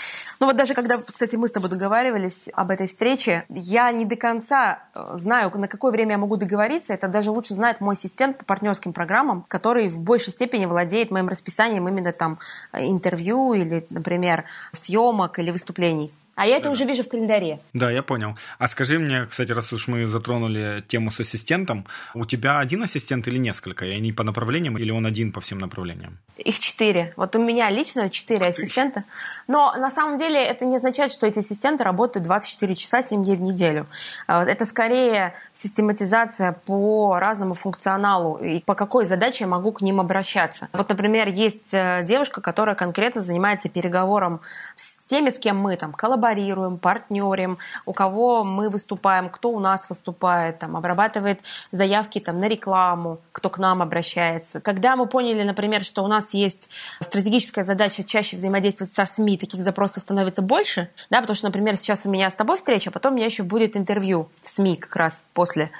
Ну, 0.40 0.46
вот 0.46 0.56
даже 0.56 0.74
когда, 0.74 0.98
кстати, 0.98 1.36
мы 1.36 1.48
с 1.48 1.52
тобой 1.52 1.70
договаривались 1.70 2.48
об 2.52 2.70
этой 2.70 2.86
встрече, 2.86 3.44
я 3.48 3.92
не 3.92 4.04
до 4.04 4.16
конца 4.16 4.80
э, 4.94 5.12
знаю, 5.14 5.52
на 5.54 5.68
какое 5.68 5.92
время 5.92 6.12
я 6.12 6.18
могу 6.18 6.36
договориться. 6.36 6.94
Это 6.94 7.08
даже 7.08 7.30
лучше 7.30 7.54
знает 7.54 7.80
мой 7.80 7.94
ассистент 7.94 8.38
по 8.38 8.44
партнерским 8.44 8.92
программам, 8.92 9.44
который 9.48 9.88
в 9.88 10.00
большей 10.00 10.32
степени 10.32 10.66
владеет 10.66 11.10
моим 11.10 11.28
расписанием 11.28 11.88
именно 11.88 12.12
там 12.12 12.38
э, 12.72 12.86
интервью 12.86 13.54
или, 13.54 13.86
например, 13.90 14.44
съемок 14.72 15.38
или 15.38 15.50
выступлений. 15.50 16.12
А 16.34 16.46
я 16.46 16.56
это 16.56 16.64
да. 16.64 16.70
уже 16.70 16.84
вижу 16.84 17.02
в 17.02 17.08
календаре. 17.08 17.60
Да, 17.72 17.90
я 17.90 18.02
понял. 18.02 18.36
А 18.58 18.68
скажи 18.68 18.98
мне, 18.98 19.26
кстати, 19.26 19.52
раз 19.52 19.72
уж 19.72 19.88
мы 19.88 20.06
затронули 20.06 20.82
тему 20.86 21.10
с 21.10 21.20
ассистентом, 21.20 21.86
у 22.14 22.24
тебя 22.24 22.58
один 22.58 22.82
ассистент 22.82 23.28
или 23.28 23.38
несколько? 23.38 23.86
И 23.86 23.90
они 23.90 24.12
по 24.12 24.24
направлениям, 24.24 24.76
или 24.78 24.90
он 24.90 25.06
один 25.06 25.32
по 25.32 25.40
всем 25.40 25.58
направлениям? 25.58 26.18
Их 26.36 26.58
четыре. 26.58 27.12
Вот 27.16 27.36
у 27.36 27.42
меня 27.42 27.70
лично 27.70 28.10
четыре 28.10 28.46
ассистента. 28.46 29.04
Но 29.46 29.74
на 29.76 29.90
самом 29.90 30.16
деле 30.16 30.42
это 30.42 30.64
не 30.64 30.76
означает, 30.76 31.12
что 31.12 31.26
эти 31.26 31.38
ассистенты 31.38 31.84
работают 31.84 32.26
24 32.26 32.74
часа 32.74 33.02
7 33.02 33.22
дней 33.22 33.36
в 33.36 33.40
неделю. 33.40 33.86
А, 34.26 34.44
это 34.44 34.64
скорее 34.64 35.34
систематизация 35.52 36.52
по 36.66 37.18
разному 37.18 37.54
функционалу 37.54 38.38
и 38.38 38.60
по 38.60 38.74
какой 38.74 39.04
задаче 39.04 39.44
я 39.44 39.48
могу 39.48 39.72
к 39.72 39.80
ним 39.82 40.00
обращаться. 40.00 40.68
Вот, 40.72 40.88
например, 40.88 41.28
есть 41.28 41.72
э, 41.72 42.02
девушка, 42.04 42.40
которая 42.40 42.74
конкретно 42.74 43.22
занимается 43.22 43.68
переговором 43.68 44.40
с 44.74 45.03
теми, 45.06 45.30
с 45.30 45.38
кем 45.38 45.58
мы 45.58 45.76
там 45.76 45.92
коллаборируем, 45.92 46.78
партнерим, 46.78 47.58
у 47.86 47.92
кого 47.92 48.42
мы 48.44 48.70
выступаем, 48.70 49.28
кто 49.28 49.50
у 49.50 49.60
нас 49.60 49.88
выступает, 49.88 50.58
там, 50.58 50.76
обрабатывает 50.76 51.40
заявки 51.72 52.20
там, 52.20 52.38
на 52.38 52.48
рекламу, 52.48 53.20
кто 53.32 53.50
к 53.50 53.58
нам 53.58 53.82
обращается. 53.82 54.60
Когда 54.60 54.96
мы 54.96 55.06
поняли, 55.06 55.42
например, 55.42 55.84
что 55.84 56.02
у 56.02 56.06
нас 56.06 56.32
есть 56.34 56.70
стратегическая 57.00 57.64
задача 57.64 58.02
чаще 58.02 58.36
взаимодействовать 58.36 58.94
со 58.94 59.04
СМИ, 59.04 59.38
таких 59.38 59.62
запросов 59.62 60.02
становится 60.02 60.42
больше, 60.42 60.88
да, 61.10 61.20
потому 61.20 61.36
что, 61.36 61.46
например, 61.46 61.76
сейчас 61.76 62.00
у 62.04 62.10
меня 62.10 62.30
с 62.30 62.34
тобой 62.34 62.56
встреча, 62.56 62.90
а 62.90 62.92
потом 62.92 63.12
у 63.12 63.16
меня 63.16 63.26
еще 63.26 63.42
будет 63.42 63.76
интервью 63.76 64.28
в 64.42 64.48
СМИ 64.48 64.76
как 64.76 64.96
раз 64.96 65.24
после. 65.34 65.70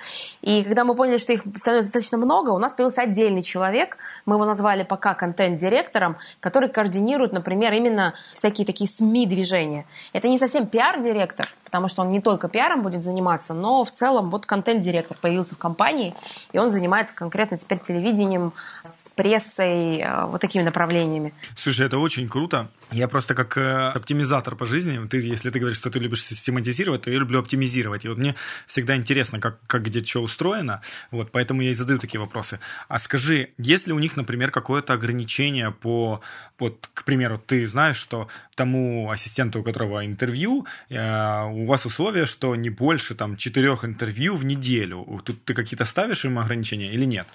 И 0.43 0.63
когда 0.63 0.85
мы 0.85 0.95
поняли, 0.95 1.17
что 1.17 1.33
их 1.33 1.43
становится 1.57 1.93
достаточно 1.93 2.19
много, 2.19 2.51
у 2.51 2.59
нас 2.59 2.73
появился 2.73 3.03
отдельный 3.03 3.43
человек, 3.43 3.97
мы 4.27 4.37
его 4.37 4.45
назвали 4.45 4.83
пока 4.83 5.15
контент-директором, 5.15 6.19
который 6.41 6.69
координирует, 6.69 7.33
например, 7.33 7.73
именно 7.73 8.15
всякие 8.33 8.67
такие 8.67 8.89
СМИ 8.91 9.14
СМИ-движения. 9.15 9.87
Это 10.13 10.29
не 10.29 10.39
совсем 10.39 10.67
пиар-директор, 10.67 11.47
потому 11.65 11.87
что 11.89 12.03
он 12.03 12.09
не 12.09 12.21
только 12.21 12.49
пиаром 12.49 12.83
будет 12.83 13.05
заниматься, 13.05 13.55
но 13.55 13.85
в 13.85 13.91
целом 13.93 14.29
вот 14.31 14.45
контент-директор 14.45 15.17
появился 15.21 15.55
в 15.55 15.59
компании, 15.59 16.15
и 16.53 16.59
он 16.59 16.71
занимается 16.71 17.15
конкретно 17.15 17.57
теперь 17.57 17.79
телевидением, 17.79 18.53
с 18.83 19.09
прессой, 19.15 19.99
э, 20.01 20.27
вот 20.27 20.41
такими 20.41 20.65
направлениями. 20.65 21.33
Слушай, 21.57 21.87
это 21.87 21.99
очень 21.99 22.29
круто. 22.29 22.69
Я 22.91 23.09
просто 23.09 23.35
как 23.35 23.57
э, 23.57 23.89
оптимизатор 23.95 24.57
по 24.57 24.67
жизни, 24.67 25.05
ты, 25.07 25.19
если 25.19 25.51
ты 25.51 25.59
говоришь, 25.59 25.79
что 25.79 25.91
ты 25.91 25.99
любишь 25.99 26.25
систематизировать, 26.25 27.03
то 27.03 27.11
я 27.11 27.19
люблю 27.19 27.41
оптимизировать. 27.41 28.05
И 28.05 28.09
вот 28.09 28.19
мне 28.19 28.35
всегда 28.67 28.97
интересно, 28.97 29.41
как, 29.41 29.59
как 29.67 29.83
где 29.83 30.05
что 30.05 30.23
устроено, 30.23 30.81
вот, 31.11 31.31
поэтому 31.31 31.63
я 31.63 31.71
и 31.71 31.75
задаю 31.75 31.99
такие 31.99 32.21
вопросы. 32.21 32.61
А 32.89 32.99
скажи, 32.99 33.51
есть 33.59 33.87
ли 33.87 33.93
у 33.93 33.99
них, 33.99 34.17
например, 34.17 34.51
какое-то 34.51 34.93
ограничение 34.93 35.71
по, 35.71 36.21
вот, 36.59 36.89
к 36.95 37.05
примеру, 37.05 37.39
ты 37.39 37.67
знаешь, 37.67 37.97
что 37.97 38.29
тому 38.55 39.11
ассистенту, 39.11 39.61
у 39.61 39.63
которого 39.63 40.05
интервью, 40.07 40.67
э, 40.89 41.45
у 41.45 41.67
вас 41.67 41.87
условия, 41.87 42.27
что 42.27 42.55
не 42.55 42.71
больше 42.71 43.15
там 43.15 43.37
четырех 43.37 43.85
интервью 43.85 44.37
в 44.37 44.45
неделю. 44.45 45.05
Тут 45.25 45.45
ты 45.45 45.55
какие-то 45.55 45.85
ставишь 45.85 46.25
им 46.25 46.39
ограничения 46.39 46.93
или 46.93 47.05
нет? 47.05 47.27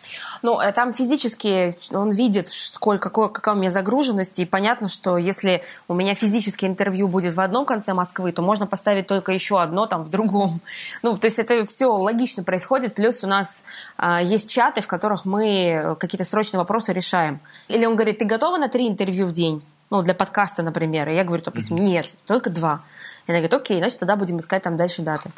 Ну, 0.41 0.59
э, 0.59 0.71
там 0.71 0.93
физически 0.93 1.75
он 1.93 2.11
видит, 2.11 2.49
сколько, 2.49 3.09
какая 3.09 3.55
у 3.55 3.57
меня 3.57 3.71
загруженность, 3.71 4.39
и 4.39 4.45
понятно, 4.45 4.87
что 4.87 5.17
если 5.17 5.48
если 5.49 5.63
у 5.87 5.93
меня 5.93 6.13
физическое 6.13 6.67
интервью 6.67 7.07
будет 7.07 7.33
в 7.33 7.41
одном 7.41 7.65
конце 7.65 7.93
Москвы, 7.93 8.31
то 8.31 8.41
можно 8.41 8.67
поставить 8.67 9.07
только 9.07 9.31
еще 9.31 9.61
одно 9.61 9.87
там 9.87 10.03
в 10.03 10.09
другом. 10.09 10.61
Ну, 11.01 11.17
то 11.17 11.25
есть 11.25 11.39
это 11.39 11.65
все 11.65 11.87
логично 11.87 12.43
происходит. 12.43 12.95
Плюс 12.95 13.23
у 13.23 13.27
нас 13.27 13.63
а, 13.97 14.21
есть 14.21 14.49
чаты, 14.49 14.81
в 14.81 14.87
которых 14.87 15.25
мы 15.25 15.95
какие-то 15.99 16.25
срочные 16.25 16.59
вопросы 16.59 16.93
решаем. 16.93 17.39
Или 17.67 17.85
он 17.85 17.95
говорит, 17.95 18.19
ты 18.19 18.25
готова 18.25 18.57
на 18.57 18.67
три 18.67 18.87
интервью 18.87 19.25
в 19.25 19.31
день? 19.31 19.63
Ну, 19.89 20.03
для 20.03 20.13
подкаста, 20.13 20.61
например. 20.61 21.09
И 21.09 21.15
я 21.15 21.23
говорю, 21.23 21.41
допустим, 21.43 21.77
нет, 21.77 22.05
только 22.27 22.49
два. 22.49 22.81
И 23.27 23.31
она 23.31 23.39
говорит, 23.39 23.53
окей, 23.53 23.79
значит, 23.79 23.99
тогда 23.99 24.15
будем 24.15 24.39
искать 24.39 24.63
там 24.63 24.77
дальше 24.77 25.01
даты. 25.01 25.31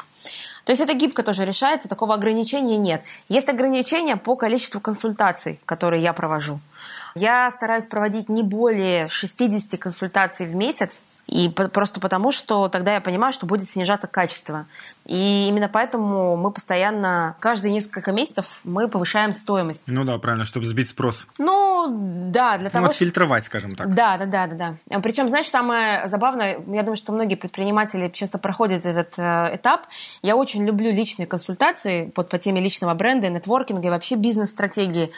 То 0.64 0.72
есть 0.72 0.82
это 0.82 0.94
гибко 0.94 1.22
тоже 1.22 1.44
решается, 1.44 1.88
такого 1.88 2.14
ограничения 2.14 2.76
нет. 2.76 3.02
Есть 3.28 3.48
ограничения 3.48 4.16
по 4.16 4.36
количеству 4.36 4.80
консультаций, 4.80 5.60
которые 5.64 6.02
я 6.02 6.12
провожу. 6.12 6.60
Я 7.14 7.50
стараюсь 7.50 7.86
проводить 7.86 8.28
не 8.28 8.42
более 8.42 9.08
60 9.08 9.78
консультаций 9.78 10.46
в 10.46 10.54
месяц, 10.54 11.00
и 11.28 11.48
просто 11.48 12.00
потому, 12.00 12.32
что 12.32 12.68
тогда 12.68 12.94
я 12.94 13.00
понимаю, 13.00 13.32
что 13.32 13.46
будет 13.46 13.70
снижаться 13.70 14.06
качество. 14.06 14.66
И 15.06 15.46
именно 15.48 15.68
поэтому 15.68 16.36
мы 16.36 16.50
постоянно, 16.50 17.36
каждые 17.38 17.72
несколько 17.72 18.12
месяцев 18.12 18.60
мы 18.64 18.88
повышаем 18.88 19.32
стоимость. 19.32 19.84
Ну 19.86 20.04
да, 20.04 20.18
правильно, 20.18 20.44
чтобы 20.44 20.66
сбить 20.66 20.88
спрос. 20.88 21.26
Ну 21.38 21.86
да, 22.30 22.58
для 22.58 22.66
ну, 22.66 22.70
того, 22.70 22.84
ну, 22.84 22.90
отфильтровать, 22.90 23.44
скажем 23.44 23.70
так. 23.72 23.94
Да, 23.94 24.16
да, 24.18 24.26
да, 24.26 24.46
да, 24.46 24.74
да. 24.86 25.00
Причем, 25.00 25.28
знаешь, 25.28 25.48
самое 25.48 26.08
забавное, 26.08 26.60
я 26.66 26.82
думаю, 26.82 26.96
что 26.96 27.12
многие 27.12 27.36
предприниматели 27.36 28.08
часто 28.08 28.38
проходят 28.38 28.84
этот 28.84 29.14
э, 29.16 29.56
этап. 29.56 29.86
Я 30.22 30.36
очень 30.36 30.66
люблю 30.66 30.90
личные 30.90 31.26
консультации 31.26 32.06
под, 32.06 32.28
по 32.28 32.38
теме 32.38 32.60
личного 32.60 32.94
бренда, 32.94 33.28
нетворкинга 33.28 33.86
и 33.86 33.90
вообще 33.90 34.16
бизнес-стратегии. 34.16 35.10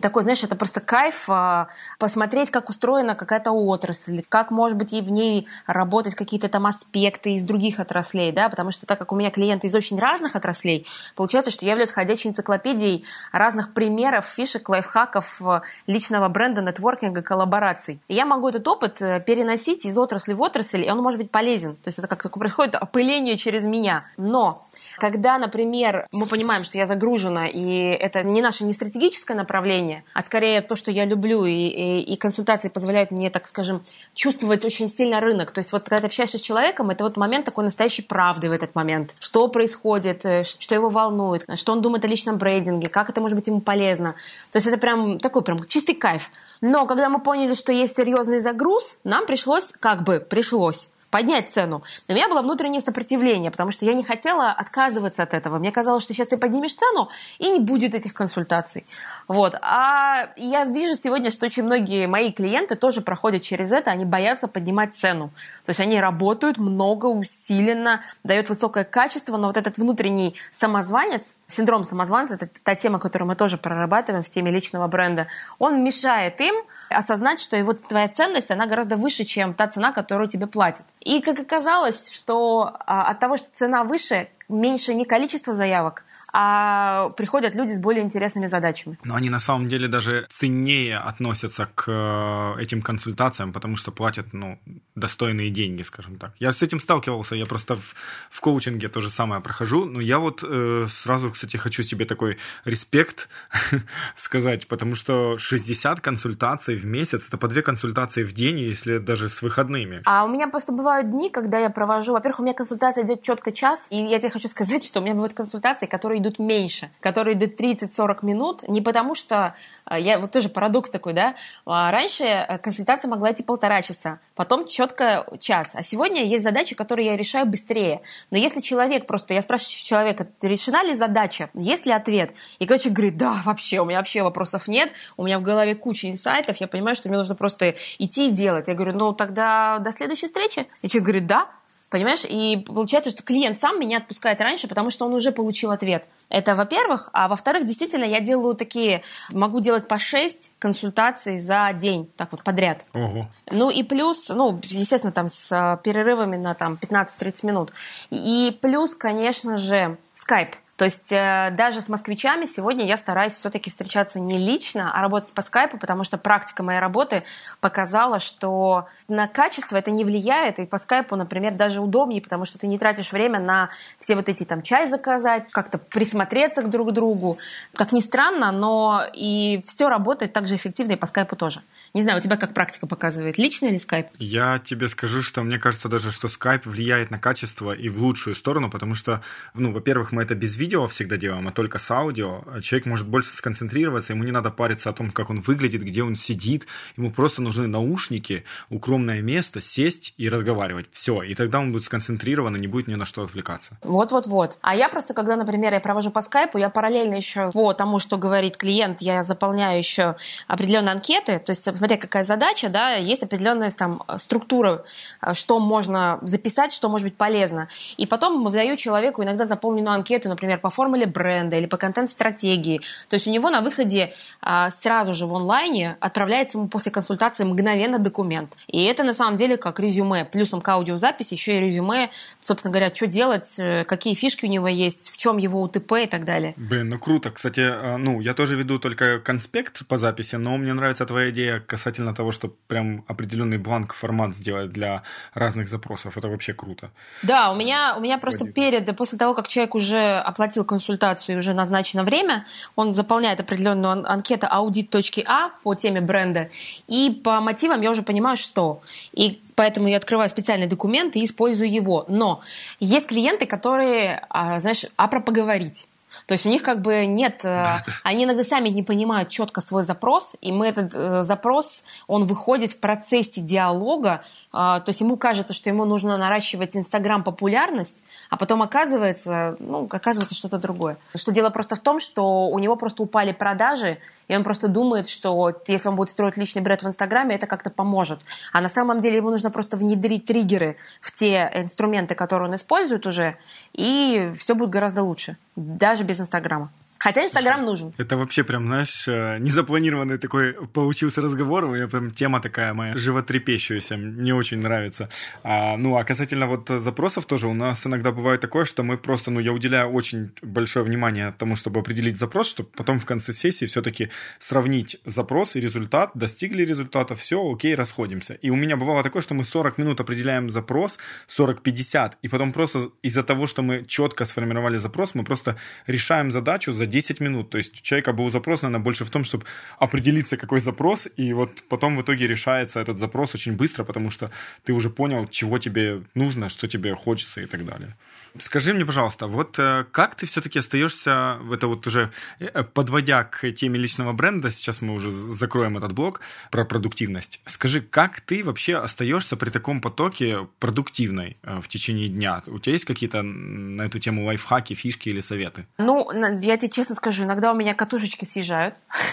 Такой, 0.00 0.22
знаешь, 0.22 0.42
это 0.42 0.56
просто 0.56 0.80
кайф 0.80 1.28
а, 1.28 1.68
посмотреть, 1.98 2.50
как 2.50 2.68
устроена 2.68 3.14
какая-то 3.14 3.52
отрасль, 3.52 4.22
как, 4.28 4.50
может 4.50 4.78
быть, 4.78 4.92
и 4.92 5.00
в 5.00 5.10
ней 5.10 5.46
работать 5.66 6.14
какие-то 6.14 6.48
там 6.48 6.66
аспекты 6.66 7.34
из 7.34 7.44
других 7.44 7.80
отраслей, 7.80 8.32
да, 8.32 8.48
потому 8.48 8.70
что 8.70 8.86
так 8.86 8.98
как 8.98 9.12
у 9.12 9.16
меня 9.16 9.30
клиенты 9.30 9.66
из 9.66 9.74
очень 9.74 9.98
разных 9.98 10.36
отраслей, 10.36 10.86
получается, 11.14 11.50
что 11.50 11.66
я 11.66 11.72
являюсь 11.72 11.90
ходячей 11.90 12.30
энциклопедией 12.30 13.04
разных 13.32 13.74
примеров, 13.74 14.26
фишек, 14.26 14.68
лайфхаков 14.68 15.40
а, 15.42 15.62
личного 15.86 16.28
бренда, 16.28 16.62
нетворкинга, 16.62 17.22
коллабораций. 17.22 18.00
И 18.08 18.14
я 18.14 18.24
могу 18.24 18.48
этот 18.48 18.66
опыт 18.66 19.00
э, 19.02 19.20
переносить 19.20 19.84
из 19.84 19.98
отрасли 19.98 20.32
в 20.32 20.40
отрасль, 20.40 20.84
и 20.84 20.90
он 20.90 20.98
может 20.98 21.18
быть 21.18 21.30
полезен. 21.30 21.76
То 21.76 21.88
есть 21.88 21.98
это 21.98 22.08
как 22.08 22.32
происходит 22.32 22.74
опыление 22.74 23.36
через 23.36 23.64
меня. 23.64 24.04
Но 24.16 24.66
когда, 24.98 25.38
например, 25.38 26.06
мы 26.12 26.26
понимаем, 26.26 26.64
что 26.64 26.78
я 26.78 26.86
загружена, 26.86 27.46
и 27.48 27.70
это 27.90 28.22
не 28.22 28.40
наше 28.42 28.64
не 28.64 28.72
стратегическое 28.72 29.34
направление, 29.34 30.04
а 30.14 30.22
скорее 30.22 30.62
то, 30.62 30.76
что 30.76 30.90
я 30.90 31.04
люблю, 31.04 31.44
и, 31.44 31.52
и, 31.52 32.00
и 32.00 32.16
консультации 32.16 32.68
позволяют 32.68 33.10
мне, 33.10 33.30
так 33.30 33.46
скажем, 33.46 33.82
чувствовать 34.14 34.64
очень 34.64 34.88
сильно 34.88 35.20
рынок. 35.20 35.50
То 35.50 35.58
есть 35.58 35.72
вот 35.72 35.84
когда 35.84 35.98
ты 35.98 36.06
общаешься 36.06 36.38
с 36.38 36.40
человеком, 36.40 36.90
это 36.90 37.04
вот 37.04 37.16
момент 37.16 37.44
такой 37.44 37.64
настоящей 37.64 38.02
правды 38.02 38.48
в 38.48 38.52
этот 38.52 38.74
момент. 38.74 39.14
Что 39.18 39.48
происходит, 39.48 40.24
э, 40.24 40.42
что 40.44 40.74
его 40.74 40.88
волнует, 40.88 41.44
что 41.56 41.72
он 41.72 41.82
думает 41.82 42.04
о 42.04 42.08
личном 42.08 42.38
брейдинге, 42.38 42.88
как 42.88 43.10
это 43.10 43.20
может 43.20 43.36
быть 43.36 43.46
ему 43.46 43.60
полезно. 43.60 44.14
То 44.50 44.56
есть 44.56 44.66
это 44.66 44.78
прям 44.78 45.18
такой 45.18 45.42
прям 45.42 45.64
чистый 45.66 45.94
кайф. 45.94 46.30
Но 46.60 46.86
когда 46.86 47.08
мы 47.08 47.20
поняли, 47.20 47.54
что 47.54 47.72
есть 47.72 47.96
серьезный 47.96 48.40
загруз, 48.40 48.98
нам 49.04 49.26
пришлось, 49.26 49.72
как 49.80 50.02
бы, 50.04 50.20
пришлось 50.20 50.88
поднять 51.12 51.50
цену. 51.50 51.82
Но 52.08 52.14
у 52.14 52.16
меня 52.16 52.28
было 52.28 52.42
внутреннее 52.42 52.80
сопротивление, 52.80 53.50
потому 53.52 53.70
что 53.70 53.84
я 53.84 53.92
не 53.92 54.02
хотела 54.02 54.50
отказываться 54.50 55.22
от 55.22 55.34
этого. 55.34 55.58
Мне 55.58 55.70
казалось, 55.70 56.02
что 56.02 56.14
сейчас 56.14 56.28
ты 56.28 56.38
поднимешь 56.38 56.74
цену, 56.74 57.10
и 57.38 57.50
не 57.50 57.60
будет 57.60 57.94
этих 57.94 58.14
консультаций. 58.14 58.86
Вот. 59.32 59.54
А 59.62 60.28
я 60.36 60.64
вижу 60.64 60.94
сегодня, 60.94 61.30
что 61.30 61.46
очень 61.46 61.62
многие 61.62 62.06
мои 62.06 62.32
клиенты 62.32 62.76
тоже 62.76 63.00
проходят 63.00 63.40
через 63.40 63.72
это, 63.72 63.90
они 63.90 64.04
боятся 64.04 64.46
поднимать 64.46 64.94
цену. 64.94 65.30
То 65.64 65.70
есть 65.70 65.80
они 65.80 65.98
работают 65.98 66.58
много, 66.58 67.06
усиленно, 67.06 68.02
дают 68.24 68.50
высокое 68.50 68.84
качество, 68.84 69.38
но 69.38 69.46
вот 69.46 69.56
этот 69.56 69.78
внутренний 69.78 70.36
самозванец, 70.50 71.34
синдром 71.46 71.82
самозванца, 71.82 72.34
это 72.34 72.50
та 72.62 72.74
тема, 72.74 72.98
которую 72.98 73.26
мы 73.26 73.34
тоже 73.34 73.56
прорабатываем 73.56 74.22
в 74.22 74.28
теме 74.28 74.50
личного 74.50 74.86
бренда, 74.86 75.28
он 75.58 75.82
мешает 75.82 76.38
им 76.42 76.54
осознать, 76.90 77.40
что 77.40 77.56
и 77.56 77.62
вот 77.62 77.82
твоя 77.88 78.08
ценность, 78.08 78.50
она 78.50 78.66
гораздо 78.66 78.98
выше, 78.98 79.24
чем 79.24 79.54
та 79.54 79.66
цена, 79.66 79.92
которую 79.92 80.28
тебе 80.28 80.46
платят. 80.46 80.84
И 81.00 81.22
как 81.22 81.40
оказалось, 81.40 82.12
что 82.12 82.76
а, 82.84 83.08
от 83.08 83.18
того, 83.18 83.38
что 83.38 83.46
цена 83.50 83.84
выше, 83.84 84.28
меньше 84.50 84.92
не 84.92 85.06
количество 85.06 85.54
заявок, 85.54 86.04
а 86.32 87.10
приходят 87.10 87.54
люди 87.54 87.72
с 87.72 87.80
более 87.80 88.02
интересными 88.02 88.46
задачами. 88.46 88.98
Но 89.04 89.14
они 89.14 89.30
на 89.30 89.40
самом 89.40 89.68
деле 89.68 89.88
даже 89.88 90.26
ценнее 90.30 90.98
относятся 90.98 91.68
к 91.74 91.84
э, 91.88 92.62
этим 92.62 92.82
консультациям, 92.82 93.52
потому 93.52 93.76
что 93.76 93.92
платят 93.92 94.32
ну, 94.32 94.58
достойные 94.94 95.50
деньги, 95.50 95.82
скажем 95.82 96.16
так. 96.16 96.32
Я 96.38 96.52
с 96.52 96.62
этим 96.62 96.80
сталкивался, 96.80 97.34
я 97.34 97.46
просто 97.46 97.76
в, 97.76 97.94
в 98.30 98.40
коучинге 98.40 98.88
то 98.88 99.00
же 99.00 99.10
самое 99.10 99.42
прохожу, 99.42 99.84
но 99.84 100.00
я 100.00 100.18
вот 100.18 100.42
э, 100.42 100.86
сразу, 100.88 101.30
кстати, 101.30 101.56
хочу 101.56 101.82
себе 101.82 102.04
такой 102.04 102.38
респект 102.64 103.28
сказать, 104.16 104.68
потому 104.68 104.94
что 104.94 105.36
60 105.38 106.00
консультаций 106.00 106.76
в 106.76 106.86
месяц, 106.86 107.28
это 107.28 107.36
по 107.36 107.48
две 107.48 107.62
консультации 107.62 108.22
в 108.22 108.32
день, 108.32 108.58
если 108.58 108.98
даже 108.98 109.28
с 109.28 109.42
выходными. 109.42 110.02
А 110.06 110.24
у 110.24 110.28
меня 110.28 110.48
просто 110.48 110.72
бывают 110.72 111.10
дни, 111.10 111.30
когда 111.30 111.58
я 111.58 111.68
провожу, 111.68 112.12
во-первых, 112.12 112.40
у 112.40 112.42
меня 112.42 112.54
консультация 112.54 113.04
идет 113.04 113.22
четко 113.22 113.52
час, 113.52 113.86
и 113.90 113.96
я 113.96 114.18
тебе 114.18 114.30
хочу 114.30 114.48
сказать, 114.48 114.84
что 114.84 115.00
у 115.00 115.02
меня 115.02 115.14
бывают 115.14 115.34
консультации, 115.34 115.86
которые 115.86 116.21
идут 116.22 116.38
меньше, 116.38 116.90
которые 117.00 117.36
идут 117.36 117.60
30-40 117.60 118.18
минут, 118.22 118.68
не 118.68 118.80
потому 118.80 119.14
что, 119.14 119.54
э, 119.90 120.00
я 120.00 120.18
вот 120.18 120.32
тоже 120.32 120.48
парадокс 120.48 120.90
такой, 120.90 121.12
да, 121.12 121.34
а 121.66 121.90
раньше 121.90 122.24
э, 122.24 122.58
консультация 122.58 123.08
могла 123.08 123.32
идти 123.32 123.42
полтора 123.42 123.82
часа, 123.82 124.18
потом 124.34 124.66
четко 124.66 125.26
час, 125.38 125.74
а 125.74 125.82
сегодня 125.82 126.24
есть 126.24 126.44
задачи, 126.44 126.74
которые 126.74 127.08
я 127.08 127.16
решаю 127.16 127.46
быстрее. 127.46 128.02
Но 128.30 128.38
если 128.38 128.60
человек 128.60 129.06
просто, 129.06 129.34
я 129.34 129.42
спрашиваю 129.42 129.72
человека, 129.72 130.26
решена 130.40 130.82
ли 130.84 130.94
задача, 130.94 131.50
есть 131.54 131.86
ли 131.86 131.92
ответ, 131.92 132.32
и 132.58 132.66
человек 132.66 132.92
говорит, 132.92 133.16
да, 133.16 133.42
вообще, 133.44 133.80
у 133.80 133.84
меня 133.84 133.98
вообще 133.98 134.22
вопросов 134.22 134.68
нет, 134.68 134.92
у 135.16 135.24
меня 135.24 135.38
в 135.38 135.42
голове 135.42 135.74
куча 135.74 136.08
инсайтов, 136.10 136.56
я 136.56 136.66
понимаю, 136.66 136.94
что 136.94 137.08
мне 137.08 137.18
нужно 137.18 137.34
просто 137.34 137.74
идти 137.98 138.28
и 138.28 138.30
делать. 138.30 138.68
Я 138.68 138.74
говорю, 138.74 138.96
ну 138.96 139.12
тогда 139.12 139.78
до 139.78 139.92
следующей 139.92 140.26
встречи. 140.26 140.66
И 140.82 140.88
человек 140.88 141.04
говорит, 141.04 141.26
да, 141.26 141.48
Понимаешь? 141.92 142.24
И 142.26 142.56
получается, 142.56 143.10
что 143.10 143.22
клиент 143.22 143.58
сам 143.58 143.78
меня 143.78 143.98
отпускает 143.98 144.40
раньше, 144.40 144.66
потому 144.66 144.90
что 144.90 145.04
он 145.04 145.12
уже 145.12 145.30
получил 145.30 145.72
ответ. 145.72 146.06
Это 146.30 146.54
во-первых. 146.54 147.10
А 147.12 147.28
во-вторых, 147.28 147.66
действительно, 147.66 148.06
я 148.06 148.20
делаю 148.20 148.54
такие, 148.54 149.02
могу 149.28 149.60
делать 149.60 149.86
по 149.86 149.98
6 149.98 150.52
консультаций 150.58 151.38
за 151.38 151.70
день, 151.74 152.10
так 152.16 152.32
вот 152.32 152.44
подряд. 152.44 152.86
Ого. 152.94 153.28
Ну 153.50 153.68
и 153.68 153.82
плюс, 153.82 154.30
ну, 154.30 154.58
естественно, 154.62 155.12
там 155.12 155.28
с 155.28 155.52
а, 155.52 155.76
перерывами 155.76 156.36
на 156.36 156.54
там 156.54 156.78
15-30 156.80 157.46
минут. 157.46 157.72
И 158.08 158.56
плюс, 158.62 158.94
конечно 158.94 159.58
же, 159.58 159.98
скайп. 160.14 160.56
То 160.82 160.86
есть 160.86 161.12
э, 161.12 161.54
даже 161.56 161.80
с 161.80 161.88
москвичами 161.88 162.44
сегодня 162.44 162.84
я 162.84 162.96
стараюсь 162.96 163.34
все-таки 163.34 163.70
встречаться 163.70 164.18
не 164.18 164.36
лично, 164.36 164.92
а 164.92 165.00
работать 165.00 165.32
по 165.32 165.40
скайпу, 165.40 165.78
потому 165.78 166.02
что 166.02 166.18
практика 166.18 166.64
моей 166.64 166.80
работы 166.80 167.22
показала, 167.60 168.18
что 168.18 168.88
на 169.06 169.28
качество 169.28 169.76
это 169.76 169.92
не 169.92 170.04
влияет, 170.04 170.58
и 170.58 170.66
по 170.66 170.78
скайпу, 170.78 171.14
например, 171.14 171.54
даже 171.54 171.80
удобнее, 171.80 172.20
потому 172.20 172.44
что 172.44 172.58
ты 172.58 172.66
не 172.66 172.78
тратишь 172.78 173.12
время 173.12 173.38
на 173.38 173.70
все 174.00 174.16
вот 174.16 174.28
эти 174.28 174.42
там 174.42 174.62
чай 174.62 174.88
заказать, 174.88 175.52
как-то 175.52 175.78
присмотреться 175.78 176.62
к 176.62 176.68
друг 176.68 176.90
другу. 176.90 177.38
Как 177.76 177.92
ни 177.92 178.00
странно, 178.00 178.50
но 178.50 179.04
и 179.14 179.62
все 179.64 179.88
работает 179.88 180.32
так 180.32 180.48
же 180.48 180.56
эффективно 180.56 180.94
и 180.94 180.96
по 180.96 181.06
скайпу 181.06 181.36
тоже. 181.36 181.60
Не 181.94 182.00
знаю, 182.00 182.18
у 182.18 182.22
тебя 182.22 182.38
как 182.38 182.54
практика 182.54 182.86
показывает, 182.86 183.36
лично 183.36 183.66
или 183.66 183.76
скайп? 183.76 184.06
Я 184.18 184.58
тебе 184.58 184.88
скажу, 184.88 185.20
что 185.20 185.42
мне 185.42 185.58
кажется 185.58 185.90
даже, 185.90 186.10
что 186.10 186.28
скайп 186.28 186.64
влияет 186.64 187.10
на 187.10 187.18
качество 187.18 187.72
и 187.72 187.90
в 187.90 188.02
лучшую 188.02 188.34
сторону, 188.34 188.70
потому 188.70 188.94
что, 188.94 189.22
ну, 189.52 189.72
во-первых, 189.72 190.10
мы 190.10 190.22
это 190.22 190.34
без 190.34 190.56
видео, 190.56 190.86
всегда 190.86 191.18
делаем, 191.18 191.48
а 191.48 191.52
только 191.52 191.78
с 191.78 191.90
аудио, 191.90 192.44
человек 192.62 192.86
может 192.86 193.06
больше 193.06 193.34
сконцентрироваться, 193.34 194.14
ему 194.14 194.24
не 194.24 194.30
надо 194.30 194.50
париться 194.50 194.88
о 194.88 194.94
том, 194.94 195.10
как 195.10 195.28
он 195.28 195.40
выглядит, 195.40 195.82
где 195.82 196.02
он 196.02 196.16
сидит, 196.16 196.66
ему 196.96 197.10
просто 197.10 197.42
нужны 197.42 197.66
наушники, 197.66 198.44
укромное 198.70 199.20
место, 199.20 199.60
сесть 199.60 200.14
и 200.16 200.30
разговаривать. 200.30 200.86
Все, 200.92 201.22
и 201.22 201.34
тогда 201.34 201.58
он 201.58 201.72
будет 201.72 201.84
сконцентрирован 201.84 202.56
и 202.56 202.60
не 202.60 202.68
будет 202.68 202.88
ни 202.88 202.94
на 202.94 203.04
что 203.04 203.22
отвлекаться. 203.22 203.76
Вот-вот-вот. 203.82 204.56
А 204.62 204.74
я 204.74 204.88
просто, 204.88 205.12
когда, 205.12 205.36
например, 205.36 205.74
я 205.74 205.80
провожу 205.80 206.10
по 206.10 206.22
скайпу, 206.22 206.56
я 206.56 206.70
параллельно 206.70 207.16
еще 207.16 207.50
по 207.50 207.74
тому, 207.74 207.98
что 207.98 208.16
говорит 208.16 208.56
клиент, 208.56 209.02
я 209.02 209.22
заполняю 209.22 209.76
еще 209.76 210.16
определенные 210.46 210.92
анкеты, 210.92 211.38
то 211.38 211.52
есть, 211.52 211.68
смотря 211.82 211.96
какая 211.96 212.22
задача, 212.22 212.68
да, 212.68 212.94
есть 212.94 213.24
определенная 213.24 213.72
там 213.72 214.04
структура, 214.18 214.84
что 215.32 215.58
можно 215.58 216.20
записать, 216.22 216.72
что 216.72 216.88
может 216.88 217.04
быть 217.04 217.16
полезно. 217.16 217.68
И 217.96 218.06
потом 218.06 218.44
выдаю 218.44 218.76
человеку 218.76 219.24
иногда 219.24 219.46
заполненную 219.46 219.94
анкету, 219.94 220.28
например, 220.28 220.58
по 220.58 220.70
формуле 220.70 221.06
бренда 221.06 221.56
или 221.56 221.66
по 221.66 221.78
контент-стратегии. 221.78 222.82
То 223.08 223.14
есть 223.14 223.26
у 223.26 223.32
него 223.32 223.50
на 223.50 223.62
выходе 223.62 224.14
а, 224.40 224.70
сразу 224.70 225.12
же 225.12 225.26
в 225.26 225.34
онлайне 225.34 225.96
отправляется 225.98 226.58
ему 226.58 226.68
после 226.68 226.92
консультации 226.92 227.42
мгновенно 227.42 227.98
документ. 227.98 228.56
И 228.68 228.84
это 228.84 229.02
на 229.02 229.12
самом 229.12 229.36
деле 229.36 229.56
как 229.56 229.80
резюме. 229.80 230.24
Плюсом 230.24 230.60
к 230.60 230.68
аудиозаписи 230.68 231.34
еще 231.34 231.56
и 231.56 231.60
резюме, 231.62 232.10
собственно 232.40 232.72
говоря, 232.72 232.94
что 232.94 233.08
делать, 233.08 233.56
э, 233.58 233.82
какие 233.88 234.14
фишки 234.14 234.46
у 234.46 234.48
него 234.48 234.68
есть, 234.68 235.10
в 235.10 235.16
чем 235.16 235.38
его 235.38 235.60
УТП 235.60 235.94
и 236.04 236.06
так 236.06 236.24
далее. 236.24 236.54
Блин, 236.56 236.90
ну 236.90 237.00
круто. 237.00 237.32
Кстати, 237.32 237.62
а, 237.62 237.96
ну, 237.98 238.20
я 238.20 238.34
тоже 238.34 238.54
веду 238.54 238.78
только 238.78 239.18
конспект 239.18 239.84
по 239.88 239.98
записи, 239.98 240.36
но 240.36 240.56
мне 240.56 240.72
нравится 240.74 241.06
твоя 241.06 241.30
идея 241.30 241.58
касательно 241.72 242.14
того, 242.14 242.32
что 242.32 242.48
прям 242.68 243.02
определенный 243.08 243.58
бланк 243.58 243.94
формат 243.94 244.34
сделать 244.34 244.70
для 244.70 245.02
разных 245.34 245.68
запросов. 245.68 246.18
Это 246.18 246.28
вообще 246.28 246.52
круто. 246.52 246.90
Да, 247.22 247.50
у 247.52 247.56
меня, 247.56 247.94
у 247.96 248.00
меня 248.00 248.18
просто 248.18 248.46
перед, 248.46 248.96
после 248.96 249.18
того, 249.18 249.34
как 249.34 249.48
человек 249.48 249.74
уже 249.74 250.18
оплатил 250.28 250.64
консультацию 250.64 251.36
и 251.36 251.38
уже 251.38 251.54
назначено 251.54 252.04
время, 252.04 252.44
он 252.76 252.94
заполняет 252.94 253.40
определенную 253.40 254.04
анкету 254.12 254.46
audit.a 254.46 255.50
по 255.62 255.74
теме 255.74 256.00
бренда, 256.00 256.50
и 256.88 257.10
по 257.24 257.40
мотивам 257.40 257.82
я 257.82 257.90
уже 257.90 258.02
понимаю, 258.02 258.36
что. 258.36 258.80
И 259.12 259.40
поэтому 259.54 259.88
я 259.88 259.96
открываю 259.96 260.28
специальный 260.28 260.66
документ 260.66 261.16
и 261.16 261.24
использую 261.24 261.72
его. 261.72 262.04
Но 262.08 262.40
есть 262.80 263.06
клиенты, 263.06 263.46
которые, 263.46 264.26
а, 264.28 264.60
знаешь, 264.60 264.84
а 264.96 265.08
про 265.08 265.20
поговорить. 265.20 265.86
То 266.26 266.32
есть 266.32 266.46
у 266.46 266.48
них 266.48 266.62
как 266.62 266.80
бы 266.80 267.06
нет, 267.06 267.40
э, 267.44 267.62
да, 267.64 267.82
да. 267.86 267.92
они 268.02 268.24
иногда 268.24 268.44
сами 268.44 268.68
не 268.68 268.82
понимают 268.82 269.28
четко 269.28 269.60
свой 269.60 269.82
запрос, 269.82 270.36
и 270.40 270.52
мы 270.52 270.66
этот 270.66 270.92
э, 270.94 271.24
запрос, 271.24 271.84
он 272.06 272.24
выходит 272.24 272.72
в 272.72 272.78
процессе 272.78 273.40
диалога, 273.40 274.22
э, 274.48 274.52
то 274.52 274.84
есть 274.86 275.00
ему 275.00 275.16
кажется, 275.16 275.52
что 275.52 275.70
ему 275.70 275.84
нужно 275.84 276.16
наращивать 276.16 276.76
Инстаграм 276.76 277.22
популярность, 277.22 278.02
а 278.30 278.36
потом 278.36 278.62
оказывается, 278.62 279.56
ну, 279.58 279.88
оказывается 279.90 280.34
что-то 280.34 280.58
другое. 280.58 280.96
Что 281.14 281.32
дело 281.32 281.50
просто 281.50 281.76
в 281.76 281.80
том, 281.80 281.98
что 282.00 282.48
у 282.48 282.58
него 282.58 282.76
просто 282.76 283.02
упали 283.02 283.32
продажи, 283.32 283.98
и 284.28 284.36
он 284.36 284.44
просто 284.44 284.68
думает, 284.68 285.08
что 285.08 285.54
если 285.66 285.88
он 285.88 285.96
будет 285.96 286.10
строить 286.10 286.36
личный 286.36 286.62
бренд 286.62 286.82
в 286.82 286.86
Инстаграме, 286.86 287.34
это 287.34 287.46
как-то 287.46 287.70
поможет. 287.70 288.20
А 288.52 288.60
на 288.60 288.68
самом 288.68 289.00
деле 289.00 289.16
ему 289.16 289.30
нужно 289.30 289.50
просто 289.50 289.76
внедрить 289.76 290.26
триггеры 290.26 290.76
в 291.00 291.10
те 291.12 291.50
инструменты, 291.54 292.14
которые 292.14 292.48
он 292.48 292.56
использует 292.56 293.06
уже, 293.06 293.36
и 293.72 294.32
все 294.38 294.54
будет 294.54 294.70
гораздо 294.70 295.02
лучше, 295.02 295.36
даже 295.56 296.04
без 296.04 296.20
Инстаграма. 296.20 296.70
Хотя 297.02 297.24
Инстаграм 297.24 297.64
нужен. 297.64 297.92
Это 297.98 298.16
вообще 298.16 298.44
прям, 298.44 298.66
знаешь, 298.66 299.08
э, 299.08 299.38
незапланированный 299.40 300.18
такой 300.18 300.52
получился 300.52 301.20
разговор. 301.20 301.64
У 301.64 301.74
меня 301.74 301.88
прям 301.88 302.12
тема 302.12 302.40
такая 302.40 302.74
моя 302.74 302.96
животрепещущая. 302.96 303.96
Мне 303.96 304.32
очень 304.32 304.58
нравится. 304.58 305.08
А, 305.42 305.76
ну, 305.76 305.96
а 305.96 306.04
касательно 306.04 306.46
вот 306.46 306.68
запросов 306.68 307.26
тоже, 307.26 307.48
у 307.48 307.54
нас 307.54 307.84
иногда 307.86 308.12
бывает 308.12 308.40
такое, 308.40 308.64
что 308.64 308.84
мы 308.84 308.98
просто, 308.98 309.32
ну, 309.32 309.40
я 309.40 309.52
уделяю 309.52 309.90
очень 309.90 310.30
большое 310.42 310.84
внимание 310.84 311.34
тому, 311.36 311.56
чтобы 311.56 311.80
определить 311.80 312.16
запрос, 312.16 312.48
чтобы 312.48 312.68
потом 312.76 313.00
в 313.00 313.04
конце 313.04 313.32
сессии 313.32 313.66
все-таки 313.66 314.08
сравнить 314.38 315.00
запрос 315.04 315.56
и 315.56 315.60
результат, 315.60 316.12
достигли 316.14 316.64
результата, 316.64 317.16
все, 317.16 317.36
окей, 317.52 317.74
расходимся. 317.74 318.34
И 318.34 318.50
у 318.50 318.54
меня 318.54 318.76
бывало 318.76 319.02
такое, 319.02 319.22
что 319.22 319.34
мы 319.34 319.44
40 319.44 319.78
минут 319.78 320.00
определяем 320.00 320.50
запрос, 320.50 320.98
40-50, 321.28 322.12
и 322.22 322.28
потом 322.28 322.52
просто 322.52 322.90
из-за 323.02 323.24
того, 323.24 323.48
что 323.48 323.62
мы 323.62 323.84
четко 323.86 324.24
сформировали 324.24 324.78
запрос, 324.78 325.16
мы 325.16 325.24
просто 325.24 325.56
решаем 325.88 326.30
задачу 326.30 326.72
за 326.72 326.91
10 326.92 327.20
минут. 327.20 327.50
То 327.50 327.58
есть 327.58 327.80
у 327.80 327.82
человека 327.82 328.12
был 328.12 328.30
запрос, 328.30 328.62
наверное, 328.62 328.84
больше 328.84 329.04
в 329.04 329.10
том, 329.10 329.24
чтобы 329.24 329.44
определиться, 329.80 330.36
какой 330.36 330.60
запрос, 330.60 331.08
и 331.16 331.32
вот 331.32 331.64
потом 331.68 331.96
в 331.96 332.02
итоге 332.02 332.28
решается 332.28 332.80
этот 332.80 332.98
запрос 332.98 333.34
очень 333.34 333.56
быстро, 333.56 333.84
потому 333.84 334.10
что 334.10 334.30
ты 334.64 334.72
уже 334.72 334.90
понял, 334.90 335.26
чего 335.28 335.58
тебе 335.58 336.02
нужно, 336.14 336.48
что 336.48 336.68
тебе 336.68 336.94
хочется 336.94 337.40
и 337.40 337.46
так 337.46 337.64
далее. 337.64 337.96
Скажи 338.38 338.72
мне, 338.72 338.86
пожалуйста, 338.86 339.26
вот 339.26 339.58
э, 339.58 339.84
как 339.90 340.14
ты 340.14 340.26
все-таки 340.26 340.58
остаешься, 340.58 341.38
это 341.52 341.66
вот 341.66 341.86
уже 341.86 342.10
э, 342.38 342.62
подводя 342.62 343.24
к 343.24 343.50
теме 343.52 343.78
личного 343.78 344.12
бренда, 344.12 344.50
сейчас 344.50 344.80
мы 344.80 344.94
уже 344.94 345.10
закроем 345.10 345.76
этот 345.76 345.92
блок 345.92 346.20
про 346.50 346.64
продуктивность. 346.64 347.40
Скажи, 347.46 347.82
как 347.82 348.20
ты 348.20 348.42
вообще 348.42 348.76
остаешься 348.76 349.36
при 349.36 349.50
таком 349.50 349.80
потоке 349.80 350.48
продуктивной 350.60 351.36
э, 351.42 351.60
в 351.60 351.68
течение 351.68 352.08
дня? 352.08 352.42
У 352.46 352.58
тебя 352.58 352.72
есть 352.72 352.86
какие-то 352.86 353.22
на 353.22 353.82
эту 353.82 353.98
тему 353.98 354.24
лайфхаки, 354.24 354.74
фишки 354.74 355.10
или 355.10 355.20
советы? 355.20 355.66
Ну, 355.78 356.10
я 356.40 356.56
тебе 356.56 356.70
честно 356.70 356.94
скажу, 356.94 357.24
иногда 357.24 357.52
у 357.52 357.56
меня 357.56 357.74
катушечки 357.74 358.24
съезжают. 358.24 358.76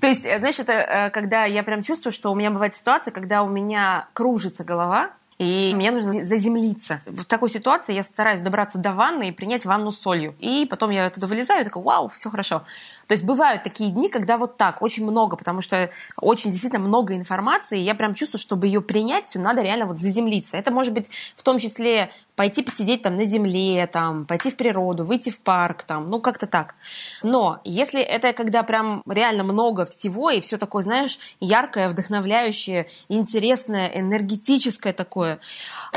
То 0.00 0.06
есть, 0.06 0.22
знаешь, 0.22 0.58
это 0.58 1.10
когда 1.12 1.44
я 1.46 1.62
прям 1.62 1.82
чувствую, 1.82 2.12
что 2.12 2.30
у 2.30 2.34
меня 2.34 2.50
бывает 2.50 2.74
ситуация, 2.74 3.12
когда 3.12 3.42
у 3.42 3.48
меня 3.48 4.08
кружится 4.12 4.62
голова, 4.62 5.12
и 5.42 5.74
мне 5.74 5.90
нужно 5.90 6.24
заземлиться. 6.24 7.00
В 7.06 7.24
такой 7.24 7.50
ситуации 7.50 7.94
я 7.94 8.02
стараюсь 8.02 8.40
добраться 8.40 8.78
до 8.78 8.92
ванны 8.92 9.28
и 9.28 9.32
принять 9.32 9.64
ванну 9.64 9.92
с 9.92 10.00
солью. 10.00 10.34
И 10.38 10.66
потом 10.66 10.90
я 10.90 11.06
оттуда 11.06 11.26
вылезаю 11.26 11.62
и 11.62 11.64
такая, 11.64 11.82
вау, 11.82 12.10
все 12.14 12.30
хорошо. 12.30 12.62
То 13.08 13.14
есть 13.14 13.24
бывают 13.24 13.62
такие 13.62 13.90
дни, 13.90 14.08
когда 14.08 14.36
вот 14.36 14.56
так, 14.56 14.82
очень 14.82 15.04
много, 15.04 15.36
потому 15.36 15.60
что 15.60 15.90
очень 16.16 16.50
действительно 16.50 16.82
много 16.86 17.16
информации, 17.16 17.80
и 17.80 17.84
я 17.84 17.94
прям 17.94 18.14
чувствую, 18.14 18.40
чтобы 18.40 18.66
ее 18.66 18.80
принять, 18.80 19.24
все 19.24 19.38
надо 19.38 19.62
реально 19.62 19.86
вот 19.86 19.98
заземлиться. 19.98 20.56
Это 20.56 20.70
может 20.70 20.94
быть 20.94 21.10
в 21.36 21.42
том 21.42 21.58
числе 21.58 22.10
пойти 22.36 22.62
посидеть 22.62 23.02
там 23.02 23.16
на 23.16 23.24
земле, 23.24 23.86
там, 23.86 24.24
пойти 24.24 24.50
в 24.50 24.56
природу, 24.56 25.04
выйти 25.04 25.30
в 25.30 25.40
парк, 25.40 25.84
там, 25.84 26.08
ну 26.10 26.20
как-то 26.20 26.46
так. 26.46 26.74
Но 27.22 27.60
если 27.64 28.00
это 28.00 28.32
когда 28.32 28.62
прям 28.62 29.02
реально 29.06 29.44
много 29.44 29.84
всего, 29.84 30.30
и 30.30 30.40
все 30.40 30.56
такое, 30.56 30.82
знаешь, 30.82 31.18
яркое, 31.40 31.88
вдохновляющее, 31.88 32.88
интересное, 33.08 33.88
энергетическое 33.88 34.92
такое. 34.92 35.31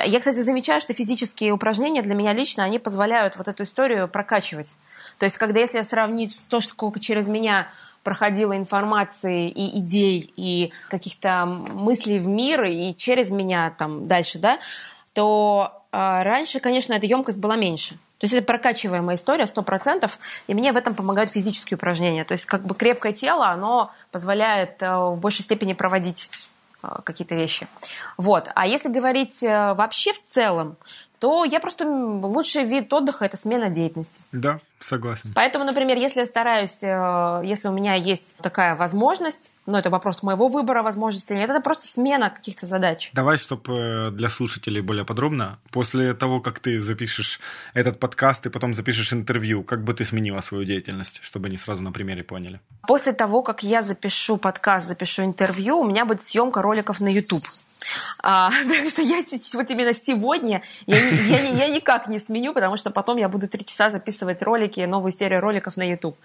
Я, 0.06 0.20
кстати, 0.20 0.42
замечаю, 0.42 0.82
что 0.82 0.94
физические 0.94 1.52
упражнения 1.52 2.02
для 2.02 2.16
меня 2.16 2.34
лично, 2.34 2.64
они 2.64 2.80
позволяют 2.80 3.38
вот 3.38 3.48
эту 3.48 3.64
историю 3.64 4.08
прокачивать. 4.08 4.76
То 5.18 5.26
есть, 5.26 5.38
когда 5.38 5.60
если 5.60 5.82
сравнить 5.82 6.48
то, 6.50 6.60
сколько 6.60 7.00
через 7.00 7.28
меня 7.28 7.68
проходила 8.04 8.56
информации 8.56 9.50
и 9.50 9.80
идей, 9.80 10.32
и 10.36 10.72
каких-то 10.90 11.46
мыслей 11.46 12.20
в 12.20 12.28
мир, 12.28 12.64
и 12.66 12.94
через 12.96 13.32
меня 13.32 13.72
там 13.72 14.08
дальше, 14.08 14.38
да, 14.38 14.60
то 15.14 15.82
э, 15.92 15.98
раньше, 15.98 16.60
конечно, 16.60 16.94
эта 16.94 17.08
емкость 17.08 17.40
была 17.40 17.56
меньше. 17.56 17.96
То 18.20 18.26
есть 18.26 18.34
это 18.34 18.46
прокачиваемая 18.46 19.16
история, 19.16 19.48
сто 19.48 19.62
процентов, 19.62 20.20
и 20.48 20.54
мне 20.54 20.72
в 20.72 20.78
этом 20.78 20.94
помогают 20.94 21.32
физические 21.32 21.78
упражнения. 21.78 22.24
То 22.24 22.34
есть 22.34 22.46
как 22.46 22.64
бы 22.64 22.76
крепкое 22.76 23.12
тело, 23.12 23.48
оно 23.48 23.92
позволяет 24.12 24.82
э, 24.84 24.96
в 24.96 25.18
большей 25.18 25.44
степени 25.44 25.74
проводить 25.74 26.30
какие-то 27.04 27.36
вещи. 27.36 27.68
Вот. 28.18 28.50
А 28.56 28.68
если 28.68 28.90
говорить 28.90 29.44
э, 29.44 29.74
вообще 29.74 30.14
в 30.14 30.24
целом, 30.28 30.78
то 31.20 31.46
я 31.46 31.60
просто 31.60 31.86
лучший 31.88 32.66
вид 32.66 32.92
отдыха 32.94 33.26
это 33.26 33.38
смена 33.38 33.70
деятельности. 33.70 34.24
Да, 34.32 34.60
согласен. 34.80 35.32
Поэтому, 35.36 35.66
например, 35.66 35.98
если 35.98 36.22
я 36.22 36.26
стараюсь, 36.26 36.84
э, 36.84 37.42
если 37.44 37.68
у 37.68 37.72
меня 37.72 37.96
есть 37.96 38.36
такая 38.38 38.76
возможность, 38.76 39.52
но 39.66 39.80
это 39.80 39.90
вопрос 39.90 40.24
моего 40.24 40.48
выбора 40.48 40.84
возможности 40.84 41.34
нет, 41.34 41.50
это 41.50 41.62
просто 41.62 41.88
смена 41.88 42.30
каких-то 42.30 42.66
задач. 42.66 43.12
Давай, 43.14 43.38
чтобы 43.38 43.74
э, 43.74 44.12
для 44.12 44.30
слушателей 44.30 44.82
более 44.82 45.06
подробно, 45.06 45.60
после 45.72 46.14
того, 46.14 46.40
как 46.40 46.60
ты 46.60 46.78
запишешь 46.80 47.40
этот 47.74 48.00
подкаст 48.00 48.46
и 48.46 48.50
потом 48.50 48.74
запишешь 48.74 49.14
интервью, 49.14 49.64
как 49.64 49.84
бы 49.84 49.94
ты 49.94 50.06
сменила 50.06 50.42
свою 50.42 50.66
деятельность, 50.66 51.20
чтобы 51.24 51.48
они 51.48 51.58
сразу 51.58 51.82
на 51.84 51.92
примере 51.92 52.24
поняли? 52.24 52.60
После 52.88 53.14
того, 53.14 53.42
как 53.42 53.64
я 53.64 53.82
запишу 53.82 54.38
подкаст, 54.38 54.88
запишу 54.88 55.24
интервью, 55.24 55.80
у 55.80 55.86
меня 55.86 56.06
будет 56.06 56.28
съемка 56.28 56.62
роликов 56.62 57.00
на 57.00 57.08
YouTube. 57.08 57.44
А, 58.22 58.52
так 58.68 58.90
что 58.90 59.02
я 59.02 59.24
вот 59.54 59.70
именно 59.70 59.94
сегодня 59.94 60.62
я, 60.86 60.98
я, 60.98 61.40
я, 61.40 61.66
я 61.66 61.68
никак 61.68 62.08
не 62.08 62.20
сменю, 62.20 62.54
потому 62.54 62.78
что 62.78 62.92
потом 62.92 63.18
я 63.18 63.30
буду 63.30 63.48
три 63.48 63.66
часа 63.66 63.90
записывать 63.90 64.42
ролики, 64.42 64.82
новую 64.82 65.12
серию 65.12 65.42
роликов 65.42 65.78
на 65.78 65.84
YouTube. 65.90 66.18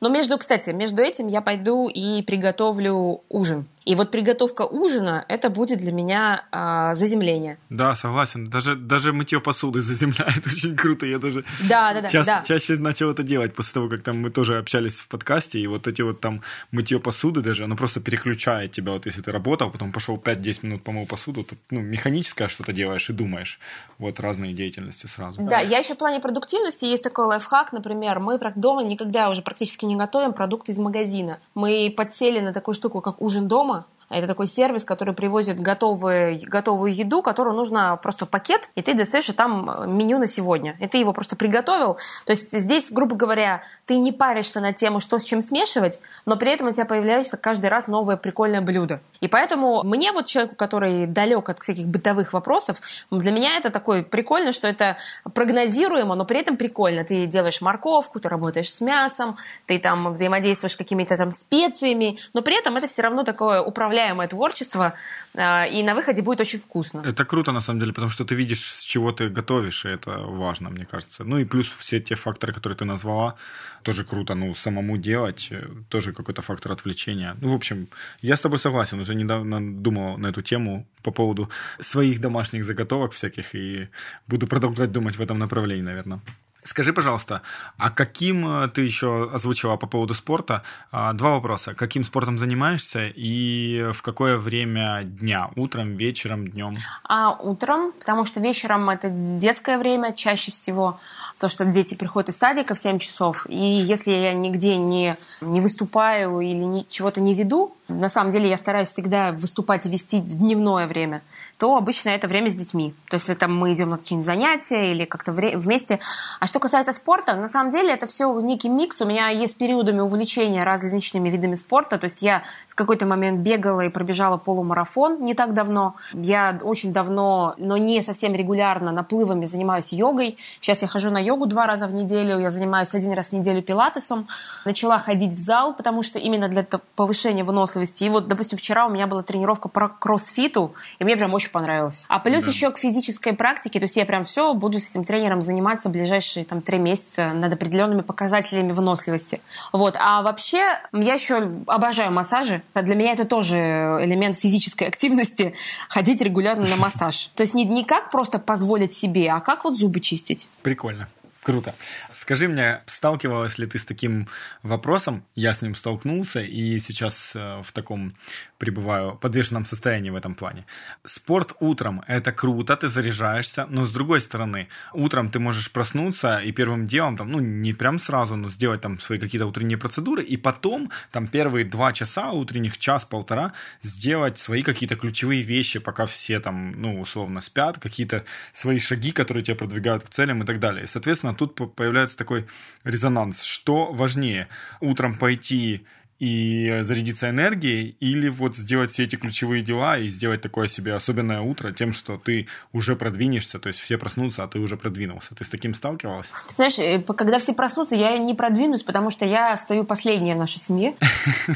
Но 0.00 0.08
между, 0.08 0.38
кстати, 0.38 0.70
между 0.70 1.02
этим 1.02 1.28
я 1.28 1.40
пойду 1.40 1.88
и 1.88 2.22
приготовлю 2.22 3.22
ужин. 3.28 3.66
И 3.86 3.94
вот 3.94 4.10
приготовка 4.10 4.62
ужина 4.62 5.24
это 5.28 5.48
будет 5.48 5.78
для 5.78 5.92
меня 5.92 6.44
а, 6.50 6.92
заземление. 6.94 7.58
Да, 7.70 7.94
согласен. 7.94 8.50
Даже, 8.50 8.74
даже 8.74 9.12
мытье 9.12 9.40
посуды 9.40 9.80
заземляет 9.80 10.44
очень 10.46 10.76
круто. 10.76 11.06
Я 11.06 11.20
даже 11.20 11.44
да, 11.68 11.94
да, 11.94 12.00
да, 12.00 12.08
ча- 12.08 12.24
да. 12.24 12.42
чаще 12.42 12.74
начал 12.76 13.10
это 13.10 13.22
делать 13.22 13.54
после 13.54 13.74
того, 13.74 13.88
как 13.88 14.02
там 14.02 14.20
мы 14.20 14.30
тоже 14.30 14.58
общались 14.58 15.00
в 15.00 15.06
подкасте, 15.06 15.60
и 15.60 15.66
вот 15.68 15.86
эти 15.86 16.02
вот 16.02 16.20
там 16.20 16.42
мытье 16.72 16.98
посуды 16.98 17.42
даже, 17.42 17.62
оно 17.62 17.76
просто 17.76 18.00
переключает 18.00 18.72
тебя. 18.72 18.90
Вот 18.90 19.06
если 19.06 19.22
ты 19.22 19.30
работал, 19.30 19.70
потом 19.70 19.92
пошел 19.92 20.16
5-10 20.16 20.66
минут 20.66 20.82
помыл 20.82 21.06
посуду, 21.06 21.44
то 21.44 21.54
ну, 21.70 21.80
механическое 21.80 22.48
что-то 22.48 22.72
делаешь 22.72 23.08
и 23.08 23.12
думаешь. 23.12 23.60
Вот 23.98 24.18
разные 24.18 24.52
деятельности 24.52 25.06
сразу. 25.06 25.40
Да, 25.42 25.60
я 25.60 25.78
еще 25.78 25.94
в 25.94 25.98
плане 25.98 26.18
продуктивности 26.18 26.86
есть 26.86 27.04
такой 27.04 27.26
лайфхак, 27.26 27.72
например, 27.72 28.18
мы 28.18 28.40
дома 28.56 28.82
никогда 28.82 29.30
уже 29.30 29.42
практически 29.42 29.84
не 29.84 29.94
готовим 29.94 30.32
продукты 30.32 30.72
из 30.72 30.78
магазина. 30.78 31.38
Мы 31.54 31.94
подсели 31.96 32.40
на 32.40 32.52
такую 32.52 32.74
штуку, 32.74 33.00
как 33.00 33.22
ужин 33.22 33.46
дома, 33.46 33.75
это 34.08 34.28
такой 34.28 34.46
сервис, 34.46 34.84
который 34.84 35.14
привозит 35.14 35.58
готовую, 35.58 36.38
готовую 36.46 36.94
еду, 36.94 37.22
которую 37.22 37.56
нужно 37.56 37.96
просто 37.96 38.24
пакет, 38.24 38.70
и 38.76 38.82
ты 38.82 38.94
достаешь 38.94 39.28
и 39.28 39.32
там 39.32 39.96
меню 39.96 40.18
на 40.18 40.28
сегодня. 40.28 40.76
И 40.78 40.86
ты 40.86 40.98
его 40.98 41.12
просто 41.12 41.34
приготовил. 41.34 41.96
То 42.24 42.30
есть 42.30 42.52
здесь, 42.52 42.90
грубо 42.90 43.16
говоря, 43.16 43.62
ты 43.84 43.98
не 43.98 44.12
паришься 44.12 44.60
на 44.60 44.72
тему, 44.72 45.00
что 45.00 45.18
с 45.18 45.24
чем 45.24 45.42
смешивать, 45.42 46.00
но 46.24 46.36
при 46.36 46.52
этом 46.52 46.68
у 46.68 46.72
тебя 46.72 46.84
появляется 46.84 47.36
каждый 47.36 47.66
раз 47.66 47.88
новое 47.88 48.16
прикольное 48.16 48.60
блюдо. 48.60 49.00
И 49.20 49.26
поэтому 49.26 49.82
мне 49.82 50.12
вот 50.12 50.26
человеку, 50.26 50.54
который 50.54 51.06
далек 51.06 51.48
от 51.48 51.58
всяких 51.58 51.88
бытовых 51.88 52.32
вопросов, 52.32 52.80
для 53.10 53.32
меня 53.32 53.56
это 53.56 53.70
такой 53.70 54.04
прикольно, 54.04 54.52
что 54.52 54.68
это 54.68 54.98
прогнозируемо, 55.34 56.14
но 56.14 56.24
при 56.24 56.38
этом 56.38 56.56
прикольно. 56.56 57.02
Ты 57.02 57.26
делаешь 57.26 57.60
морковку, 57.60 58.20
ты 58.20 58.28
работаешь 58.28 58.72
с 58.72 58.80
мясом, 58.80 59.36
ты 59.66 59.80
там 59.80 60.12
взаимодействуешь 60.12 60.74
с 60.74 60.76
какими-то 60.76 61.16
там 61.16 61.32
специями, 61.32 62.18
но 62.34 62.42
при 62.42 62.56
этом 62.56 62.76
это 62.76 62.86
все 62.86 63.02
равно 63.02 63.24
такое 63.24 63.60
управление 63.60 63.95
управляемое 63.96 64.28
творчество, 64.28 64.92
а, 65.34 65.66
и 65.66 65.82
на 65.82 65.94
выходе 65.94 66.22
будет 66.22 66.40
очень 66.40 66.58
вкусно. 66.58 67.02
Это 67.06 67.24
круто, 67.24 67.52
на 67.52 67.60
самом 67.60 67.80
деле, 67.80 67.92
потому 67.92 68.10
что 68.10 68.24
ты 68.24 68.34
видишь, 68.34 68.60
с 68.60 68.84
чего 68.84 69.12
ты 69.12 69.28
готовишь, 69.28 69.84
и 69.84 69.88
это 69.88 70.10
важно, 70.10 70.70
мне 70.70 70.84
кажется. 70.84 71.24
Ну 71.24 71.38
и 71.38 71.44
плюс 71.44 71.66
все 71.78 72.00
те 72.00 72.14
факторы, 72.14 72.52
которые 72.52 72.76
ты 72.76 72.84
назвала, 72.84 73.34
тоже 73.82 74.04
круто. 74.04 74.34
Ну, 74.34 74.54
самому 74.54 74.98
делать, 74.98 75.48
э, 75.50 75.68
тоже 75.88 76.12
какой-то 76.12 76.42
фактор 76.42 76.72
отвлечения. 76.72 77.36
Ну, 77.40 77.48
в 77.48 77.54
общем, 77.54 77.88
я 78.22 78.34
с 78.34 78.40
тобой 78.40 78.58
согласен, 78.58 79.00
уже 79.00 79.14
недавно 79.14 79.60
думал 79.60 80.18
на 80.18 80.28
эту 80.28 80.42
тему 80.42 80.86
по 81.02 81.10
поводу 81.10 81.48
своих 81.80 82.20
домашних 82.20 82.64
заготовок 82.64 83.12
всяких, 83.12 83.54
и 83.54 83.88
буду 84.28 84.46
продолжать 84.46 84.92
думать 84.92 85.16
в 85.16 85.22
этом 85.22 85.38
направлении, 85.38 85.84
наверное. 85.84 86.20
Скажи, 86.66 86.92
пожалуйста, 86.92 87.42
а 87.78 87.90
каким 87.90 88.46
э, 88.46 88.68
ты 88.68 88.82
еще 88.82 89.30
озвучила 89.32 89.76
по 89.76 89.86
поводу 89.86 90.14
спорта? 90.14 90.62
А, 90.90 91.12
два 91.12 91.30
вопроса. 91.30 91.74
Каким 91.74 92.02
спортом 92.02 92.38
занимаешься 92.38 93.06
и 93.06 93.92
в 93.92 94.02
какое 94.02 94.36
время 94.36 95.04
дня? 95.04 95.50
Утром, 95.54 95.96
вечером, 95.96 96.48
днем? 96.48 96.74
А, 97.04 97.30
утром, 97.30 97.92
потому 97.92 98.26
что 98.26 98.40
вечером 98.40 98.90
это 98.90 99.08
детское 99.10 99.78
время 99.78 100.12
чаще 100.12 100.50
всего, 100.50 100.98
то, 101.38 101.48
что 101.48 101.64
дети 101.64 101.94
приходят 101.94 102.30
из 102.30 102.36
садика 102.36 102.74
в 102.74 102.80
7 102.80 102.98
часов. 102.98 103.46
И 103.48 103.56
если 103.56 104.12
я 104.12 104.32
нигде 104.32 104.76
не, 104.76 105.16
не 105.40 105.60
выступаю 105.60 106.40
или 106.40 106.84
чего-то 106.90 107.20
не 107.20 107.34
веду, 107.34 107.76
на 107.88 108.08
самом 108.08 108.32
деле 108.32 108.48
я 108.48 108.56
стараюсь 108.56 108.88
всегда 108.88 109.32
выступать 109.32 109.86
и 109.86 109.88
вести 109.88 110.20
в 110.20 110.38
дневное 110.38 110.86
время, 110.86 111.22
то 111.58 111.76
обычно 111.76 112.10
это 112.10 112.26
время 112.26 112.50
с 112.50 112.54
детьми. 112.54 112.94
То 113.08 113.14
есть 113.14 113.28
это 113.28 113.46
мы 113.46 113.74
идем 113.74 113.90
на 113.90 113.98
какие-нибудь 113.98 114.26
занятия 114.26 114.90
или 114.90 115.04
как-то 115.04 115.32
вместе. 115.32 116.00
А 116.40 116.46
что 116.46 116.58
касается 116.58 116.92
спорта, 116.92 117.34
на 117.34 117.48
самом 117.48 117.70
деле 117.70 117.92
это 117.92 118.06
все 118.06 118.40
некий 118.40 118.68
микс. 118.68 119.00
У 119.00 119.06
меня 119.06 119.28
есть 119.28 119.56
периодами 119.56 120.00
увлечения 120.00 120.64
различными 120.64 121.28
видами 121.28 121.54
спорта. 121.54 121.98
То 121.98 122.04
есть 122.04 122.22
я 122.22 122.42
в 122.68 122.74
какой-то 122.74 123.06
момент 123.06 123.40
бегала 123.40 123.82
и 123.82 123.88
пробежала 123.88 124.36
полумарафон 124.36 125.22
не 125.22 125.34
так 125.34 125.54
давно. 125.54 125.94
Я 126.12 126.58
очень 126.62 126.92
давно, 126.92 127.54
но 127.56 127.76
не 127.76 128.02
совсем 128.02 128.34
регулярно 128.34 128.90
наплывами 128.90 129.46
занимаюсь 129.46 129.92
йогой. 129.92 130.38
Сейчас 130.60 130.82
я 130.82 130.88
хожу 130.88 131.10
на 131.10 131.18
йогу 131.18 131.46
два 131.46 131.66
раза 131.66 131.86
в 131.86 131.94
неделю. 131.94 132.40
Я 132.40 132.50
занимаюсь 132.50 132.92
один 132.94 133.12
раз 133.12 133.28
в 133.28 133.32
неделю 133.32 133.62
пилатесом. 133.62 134.26
Начала 134.64 134.98
ходить 134.98 135.34
в 135.34 135.38
зал, 135.38 135.72
потому 135.72 136.02
что 136.02 136.18
именно 136.18 136.48
для 136.48 136.66
повышения 136.96 137.44
выносливости. 137.44 137.75
И 138.00 138.08
вот, 138.08 138.28
допустим, 138.28 138.58
вчера 138.58 138.86
у 138.86 138.90
меня 138.90 139.06
была 139.06 139.22
тренировка 139.22 139.68
по 139.68 139.88
кроссфиту, 139.88 140.74
и 140.98 141.04
мне 141.04 141.16
прям 141.16 141.32
очень 141.34 141.50
понравилось. 141.50 142.04
А 142.08 142.18
плюс 142.18 142.44
да. 142.44 142.50
еще 142.50 142.70
к 142.70 142.78
физической 142.78 143.32
практике, 143.32 143.78
то 143.78 143.84
есть 143.84 143.96
я 143.96 144.04
прям 144.04 144.24
все 144.24 144.54
буду 144.54 144.78
с 144.78 144.90
этим 144.90 145.04
тренером 145.04 145.42
заниматься 145.42 145.88
ближайшие 145.88 146.44
там 146.44 146.60
три 146.60 146.78
месяца 146.78 147.32
над 147.32 147.52
определенными 147.52 148.02
показателями 148.02 148.72
выносливости. 148.72 149.40
Вот. 149.72 149.96
А 149.98 150.22
вообще 150.22 150.80
я 150.92 151.14
еще 151.14 151.50
обожаю 151.66 152.12
массажи. 152.12 152.62
Для 152.74 152.94
меня 152.94 153.12
это 153.12 153.24
тоже 153.24 153.56
элемент 153.56 154.36
физической 154.36 154.88
активности 154.88 155.54
ходить 155.88 156.20
регулярно 156.20 156.66
на 156.66 156.76
массаж. 156.76 157.30
То 157.34 157.42
есть 157.42 157.54
не, 157.54 157.64
не 157.64 157.84
как 157.84 158.10
просто 158.10 158.38
позволить 158.38 158.94
себе, 158.94 159.30
а 159.30 159.40
как 159.40 159.64
вот 159.64 159.76
зубы 159.76 160.00
чистить. 160.00 160.48
Прикольно. 160.62 161.08
Круто. 161.46 161.76
Скажи 162.10 162.48
мне, 162.48 162.80
сталкивалась 162.86 163.56
ли 163.56 163.66
ты 163.66 163.78
с 163.78 163.84
таким 163.84 164.26
вопросом? 164.64 165.22
Я 165.36 165.54
с 165.54 165.62
ним 165.62 165.76
столкнулся 165.76 166.40
и 166.40 166.80
сейчас 166.80 167.36
э, 167.36 167.62
в 167.62 167.70
таком 167.70 168.16
пребываю 168.58 169.14
подвешенном 169.14 169.64
состоянии 169.64 170.10
в 170.10 170.16
этом 170.16 170.34
плане. 170.34 170.64
Спорт 171.04 171.52
утром– 171.60 172.02
это 172.08 172.32
круто, 172.32 172.76
ты 172.76 172.88
заряжаешься, 172.88 173.66
но 173.68 173.84
с 173.84 173.92
другой 173.92 174.20
стороны, 174.20 174.66
утром 174.92 175.30
ты 175.30 175.38
можешь 175.38 175.70
проснуться 175.70 176.38
и 176.38 176.50
первым 176.50 176.88
делом, 176.88 177.16
там, 177.16 177.30
ну, 177.30 177.38
не 177.38 177.72
прям 177.74 178.00
сразу, 178.00 178.34
но 178.34 178.48
сделать 178.48 178.80
там 178.80 178.98
свои 178.98 179.20
какие-то 179.20 179.46
утренние 179.46 179.78
процедуры, 179.78 180.24
и 180.24 180.36
потом, 180.36 180.90
там, 181.12 181.28
первые 181.28 181.64
два 181.64 181.92
часа 181.92 182.32
утренних, 182.32 182.78
час-полтора, 182.78 183.52
сделать 183.82 184.36
свои 184.38 184.64
какие-то 184.64 184.96
ключевые 184.96 185.42
вещи, 185.42 185.78
пока 185.78 186.06
все 186.06 186.40
там, 186.40 186.72
ну, 186.80 187.00
условно, 187.00 187.40
спят, 187.40 187.78
какие-то 187.78 188.24
свои 188.52 188.80
шаги, 188.80 189.12
которые 189.12 189.44
тебя 189.44 189.54
продвигают 189.54 190.02
к 190.02 190.08
целям 190.08 190.42
и 190.42 190.46
так 190.46 190.58
далее. 190.58 190.84
И, 190.84 190.86
соответственно, 190.88 191.35
тут 191.36 191.54
появляется 191.74 192.16
такой 192.16 192.46
резонанс. 192.84 193.42
Что 193.42 193.92
важнее? 193.92 194.48
Утром 194.80 195.14
пойти 195.14 195.86
и 196.18 196.80
зарядиться 196.82 197.30
энергией, 197.30 197.96
или 198.00 198.28
вот 198.28 198.56
сделать 198.56 198.90
все 198.90 199.04
эти 199.04 199.16
ключевые 199.16 199.62
дела 199.62 199.98
и 199.98 200.08
сделать 200.08 200.40
такое 200.40 200.68
себе 200.68 200.94
особенное 200.94 201.40
утро 201.40 201.72
тем, 201.72 201.92
что 201.92 202.16
ты 202.16 202.48
уже 202.72 202.96
продвинешься, 202.96 203.58
то 203.58 203.68
есть 203.68 203.80
все 203.80 203.98
проснутся, 203.98 204.44
а 204.44 204.48
ты 204.48 204.58
уже 204.58 204.76
продвинулся. 204.76 205.34
Ты 205.34 205.44
с 205.44 205.48
таким 205.48 205.74
сталкивалась? 205.74 206.28
Ты 206.48 206.54
знаешь, 206.54 206.78
э, 206.78 207.00
когда 207.00 207.38
все 207.38 207.52
проснутся, 207.52 207.94
я 207.94 208.16
не 208.18 208.34
продвинусь, 208.34 208.82
потому 208.82 209.10
что 209.10 209.26
я 209.26 209.56
встаю 209.56 209.84
последняя 209.84 210.34
в 210.34 210.38
нашей 210.38 210.58
семье. 210.58 210.94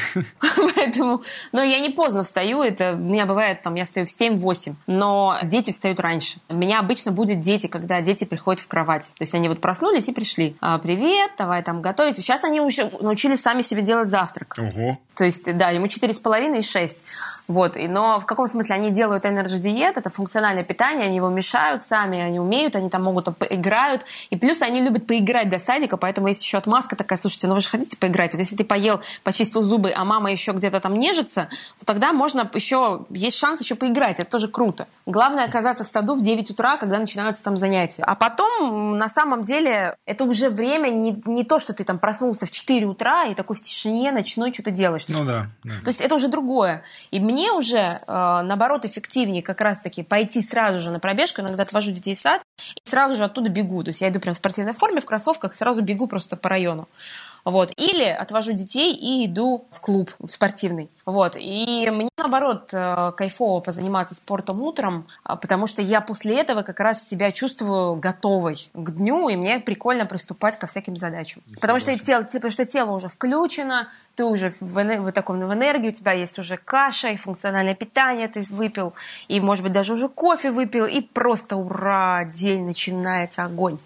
Поэтому, 0.77 1.23
но 1.53 1.63
я 1.63 1.81
не 1.81 1.91
поздно 1.91 2.23
встаю, 2.23 2.63
это 2.63 2.93
у 2.93 2.97
меня 2.97 3.27
бывает, 3.27 3.63
там, 3.63 3.75
я 3.75 3.85
встаю 3.85 4.07
в 4.07 4.21
7-8, 4.21 4.75
но 4.87 5.39
дети 5.45 5.73
встают 5.73 6.01
раньше. 6.01 6.39
У 6.49 6.55
меня 6.55 6.81
обычно 6.81 7.13
будет 7.13 7.41
дети, 7.41 7.67
когда 7.67 8.01
дети 8.01 8.25
приходят 8.25 8.61
в 8.61 8.67
кровать. 8.67 9.13
То 9.17 9.23
есть 9.23 9.35
они 9.35 9.49
вот 9.49 9.61
проснулись 9.61 10.09
и 10.09 10.13
пришли. 10.13 10.57
А, 10.61 10.79
привет, 10.79 11.33
давай 11.39 11.63
там 11.63 11.83
готовить. 11.83 12.17
Сейчас 12.17 12.45
они 12.45 12.61
уже 12.61 12.91
научились 13.01 13.41
сами 13.41 13.63
себе 13.63 13.83
делать 13.83 14.09
завтрак. 14.09 14.50
Ого. 14.59 14.99
То 15.17 15.25
есть, 15.25 15.45
да, 15.57 15.71
ему 15.71 15.87
4,5 15.87 16.59
и 16.59 16.63
6. 16.63 16.99
Вот, 17.51 17.77
и, 17.77 17.89
но 17.89 18.21
в 18.21 18.27
каком 18.27 18.47
смысле 18.47 18.77
они 18.77 18.93
делают 18.93 19.27
энерджи 19.27 19.59
диет, 19.59 19.97
это 19.97 20.09
функциональное 20.09 20.63
питание, 20.63 21.07
они 21.07 21.17
его 21.17 21.29
мешают 21.31 21.83
сами, 21.83 22.21
они 22.21 22.39
умеют, 22.39 22.77
они 22.77 22.89
там 22.89 23.03
могут 23.03 23.37
поиграют, 23.37 24.07
и 24.31 24.37
плюс 24.37 24.63
они 24.63 24.81
любят 24.81 25.09
поиграть 25.09 25.51
до 25.51 25.59
садика, 25.59 25.97
поэтому 25.97 26.29
есть 26.29 26.43
еще 26.45 26.59
отмазка 26.59 26.95
такая, 26.95 27.19
слушайте, 27.19 27.49
ну 27.49 27.57
вы 27.57 27.61
же 27.61 27.69
хотите 27.69 27.97
поиграть, 27.97 28.35
вот 28.35 28.39
если 28.39 28.55
ты 28.55 28.63
поел, 28.63 29.01
почистил 29.25 29.65
зубы, 29.65 29.93
а 29.93 30.05
мама 30.05 30.31
еще 30.31 30.53
где-то 30.53 30.79
там 30.79 30.95
нежится, 30.95 31.49
то 31.81 31.87
тогда 31.87 32.13
можно 32.13 32.49
еще, 32.55 33.05
есть 33.11 33.37
шанс 33.37 33.61
еще 33.61 33.75
поиграть, 33.75 34.21
это 34.21 34.31
тоже 34.31 34.47
круто. 34.47 34.87
Главное 35.07 35.45
оказаться 35.45 35.83
в 35.83 35.89
саду 35.89 36.15
в 36.15 36.23
9 36.23 36.51
утра, 36.51 36.77
когда 36.77 37.01
начинаются 37.01 37.43
там 37.43 37.57
занятия. 37.57 38.05
А 38.07 38.15
потом, 38.15 38.97
на 38.97 39.09
самом 39.09 39.43
деле, 39.43 39.97
это 40.07 40.23
уже 40.23 40.51
время 40.51 40.91
не, 40.91 41.21
не 41.25 41.43
то, 41.43 41.59
что 41.59 41.73
ты 41.73 41.83
там 41.83 41.99
проснулся 41.99 42.47
в 42.47 42.53
4 42.53 42.87
утра 42.87 43.25
и 43.25 43.35
такой 43.35 43.57
в 43.57 43.61
тишине 43.61 44.13
ночной 44.13 44.55
что-то 44.55 44.71
делаешь. 44.71 45.07
Ну 45.09 45.25
да, 45.25 45.49
да. 45.65 45.75
То 45.83 45.89
есть 45.89 46.01
это 46.01 46.15
уже 46.15 46.29
другое. 46.29 46.85
И 47.11 47.19
мне 47.19 47.40
мне 47.41 47.53
уже, 47.53 47.79
э, 47.79 48.01
наоборот, 48.07 48.85
эффективнее 48.85 49.43
как 49.43 49.63
раз-таки 49.63 50.03
пойти 50.03 50.43
сразу 50.43 50.79
же 50.79 50.91
на 50.91 51.01
пробежку, 51.01 51.41
иногда 51.41 51.63
отвожу 51.63 51.91
детей 51.91 52.15
в 52.15 52.19
сад, 52.19 52.43
и 52.85 52.89
сразу 52.89 53.15
же 53.15 53.25
оттуда 53.25 53.49
бегу. 53.49 53.83
То 53.83 53.91
есть 53.91 54.03
я 54.03 54.11
иду 54.11 54.21
прям 54.21 54.35
в 54.35 54.37
спортивной 54.37 54.75
форме, 54.75 55.01
в 55.01 55.07
кроссовках, 55.07 55.57
сразу 55.57 55.81
бегу 55.81 56.07
просто 56.07 56.37
по 56.37 56.51
району. 56.51 56.87
Вот. 57.45 57.73
Или 57.77 58.05
отвожу 58.05 58.53
детей 58.53 58.95
и 58.95 59.27
иду 59.27 59.67
в 59.71 59.81
клуб, 59.81 60.11
в 60.19 60.29
спортивный. 60.29 60.91
Вот. 61.07 61.37
И 61.37 61.89
мне, 61.91 62.09
наоборот, 62.19 62.71
э, 62.73 63.13
кайфово 63.17 63.61
позаниматься 63.61 64.15
спортом 64.15 64.63
утром, 64.63 65.07
а, 65.25 65.37
потому 65.37 65.67
что 65.67 65.83
я 65.83 66.01
после 66.01 66.39
этого 66.39 66.63
как 66.63 66.81
раз 66.81 67.09
себя 67.09 67.33
чувствую 67.33 67.97
готовой 67.97 68.57
к 68.75 68.91
дню, 68.91 69.29
и 69.29 69.37
мне 69.37 69.59
прикольно 69.61 70.07
приступать 70.07 70.59
ко 70.59 70.67
всяким 70.67 70.97
задачам. 70.97 71.43
Не 71.47 71.55
потому 71.55 71.81
что, 71.81 71.97
тело, 71.97 72.23
потому 72.23 72.51
что 72.51 72.65
тело 72.65 72.93
уже 72.93 73.09
включено, 73.09 73.89
ты 74.15 74.25
уже 74.25 74.51
в, 74.61 74.75
в 74.75 75.13
таком 75.13 75.41
в 75.41 75.55
энергии, 75.55 75.89
у 75.89 75.93
тебя 75.93 76.13
есть 76.13 76.39
уже 76.39 76.57
каша 76.57 77.09
и 77.09 77.17
функциональное 77.17 77.75
питание 77.75 78.29
ты 78.29 78.43
выпил, 78.51 78.93
и, 79.29 79.41
может 79.41 79.65
быть, 79.65 79.73
даже 79.73 79.95
уже 79.95 80.09
кофе 80.09 80.51
выпил, 80.51 80.85
и 80.87 81.01
просто 81.01 81.57
ура, 81.57 82.25
день 82.25 82.67
начинается, 82.67 83.45
огонь. 83.45 83.79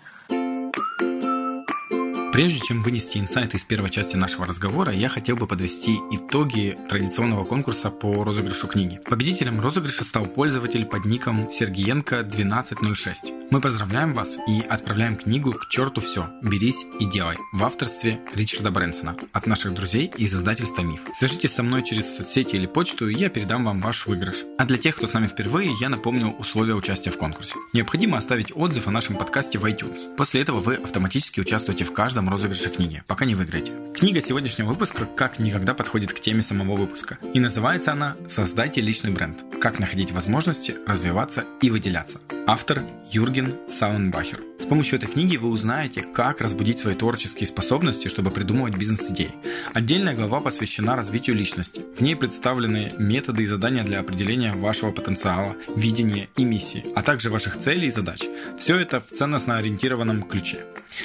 Прежде 2.35 2.59
чем 2.59 2.83
вынести 2.83 3.19
инсайты 3.19 3.59
из 3.59 3.65
первой 3.65 3.91
части 3.91 4.17
нашего 4.17 4.45
разговора, 4.45 4.93
я 4.93 5.09
хотел 5.09 5.37
бы 5.37 5.47
подвести 5.47 6.01
итоги 6.11 6.77
традиционного 6.89 7.45
конкурса 7.45 7.91
по 7.91 8.25
розыгрышу 8.25 8.67
книги. 8.67 8.99
Победителем 9.09 9.61
розыгрыша 9.61 10.03
стал 10.03 10.27
пользователь 10.27 10.85
под 10.85 11.05
ником 11.05 11.49
Сергиенко1206. 11.51 13.45
Мы 13.53 13.61
поздравляем 13.61 14.15
вас 14.15 14.37
и 14.49 14.63
отправляем 14.63 15.15
книгу 15.15 15.53
«К 15.53 15.69
черту 15.69 16.01
все. 16.01 16.27
Берись 16.43 16.85
и 16.99 17.05
делай» 17.05 17.37
в 17.53 17.63
авторстве 17.63 18.19
Ричарда 18.35 18.73
Брэнсона 18.73 19.15
от 19.33 19.47
наших 19.47 19.73
друзей 19.73 20.11
из 20.17 20.35
издательства 20.35 20.83
«Миф». 20.83 21.03
Свяжитесь 21.15 21.55
со 21.55 21.63
мной 21.63 21.85
через 21.85 22.17
соцсети 22.17 22.57
или 22.57 22.67
почту, 22.67 23.07
и 23.07 23.15
я 23.15 23.29
передам 23.29 23.65
вам 23.65 23.81
ваш 23.81 24.07
выигрыш. 24.07 24.39
А 24.59 24.65
для 24.65 24.79
тех, 24.79 24.97
кто 24.97 25.07
с 25.07 25.13
нами 25.13 25.29
впервые, 25.29 25.71
я 25.81 25.89
напомню 25.89 26.31
условия 26.31 26.75
участия 26.75 27.11
в 27.11 27.17
конкурсе. 27.17 27.55
Необходимо 27.73 28.19
оставить 28.19 28.51
отзыв 28.57 28.89
о 28.89 28.91
нашем 28.91 29.15
подкасте 29.15 29.57
в 29.57 29.65
iTunes. 29.67 30.17
После 30.17 30.41
этого 30.41 30.59
вы 30.59 30.75
автоматически 30.75 31.39
участвуете 31.39 31.85
в 31.85 31.93
каждом 31.93 32.24
этом 32.25 32.31
розыгрыше 32.31 32.71
книги, 32.71 33.03
пока 33.07 33.25
не 33.25 33.35
выиграете. 33.35 33.73
Книга 33.95 34.21
сегодняшнего 34.21 34.69
выпуска 34.69 35.05
как 35.05 35.39
никогда 35.39 35.75
подходит 35.75 36.13
к 36.13 36.21
теме 36.21 36.43
самого 36.43 36.77
выпуска. 36.77 37.19
И 37.35 37.41
называется 37.41 37.93
она 37.93 38.17
«Создайте 38.29 38.81
личный 38.81 39.13
бренд. 39.13 39.45
Как 39.61 39.79
находить 39.79 40.13
возможности 40.13 40.77
развиваться 40.87 41.45
и 41.61 41.71
выделяться». 41.71 42.21
Автор 42.47 42.83
Юрген 43.11 43.55
Саунбахер. 43.69 44.54
С 44.59 44.67
помощью 44.67 44.99
этой 44.99 45.09
книги 45.09 45.37
вы 45.37 45.49
узнаете, 45.49 46.03
как 46.03 46.41
разбудить 46.41 46.79
свои 46.79 46.95
творческие 46.95 47.47
способности, 47.47 48.09
чтобы 48.09 48.31
придумывать 48.31 48.77
бизнес-идеи. 48.77 49.33
Отдельная 49.73 50.15
глава 50.15 50.41
посвящена 50.41 50.97
развитию 50.97 51.37
личности. 51.37 51.83
В 51.97 52.01
ней 52.01 52.17
представлены 52.17 52.93
методы 52.99 53.43
и 53.43 53.47
задания 53.47 53.85
для 53.85 54.01
определения 54.01 54.53
вашего 54.53 54.91
потенциала, 54.91 55.57
видения 55.77 56.29
и 56.37 56.45
миссии, 56.45 56.87
а 56.95 57.03
также 57.03 57.31
ваших 57.31 57.59
целей 57.59 57.89
и 57.89 57.91
задач. 57.91 58.23
Все 58.59 58.79
это 58.79 59.01
в 59.01 59.07
ценностно 59.07 59.59
ориентированном 59.59 60.23
ключе. 60.23 60.65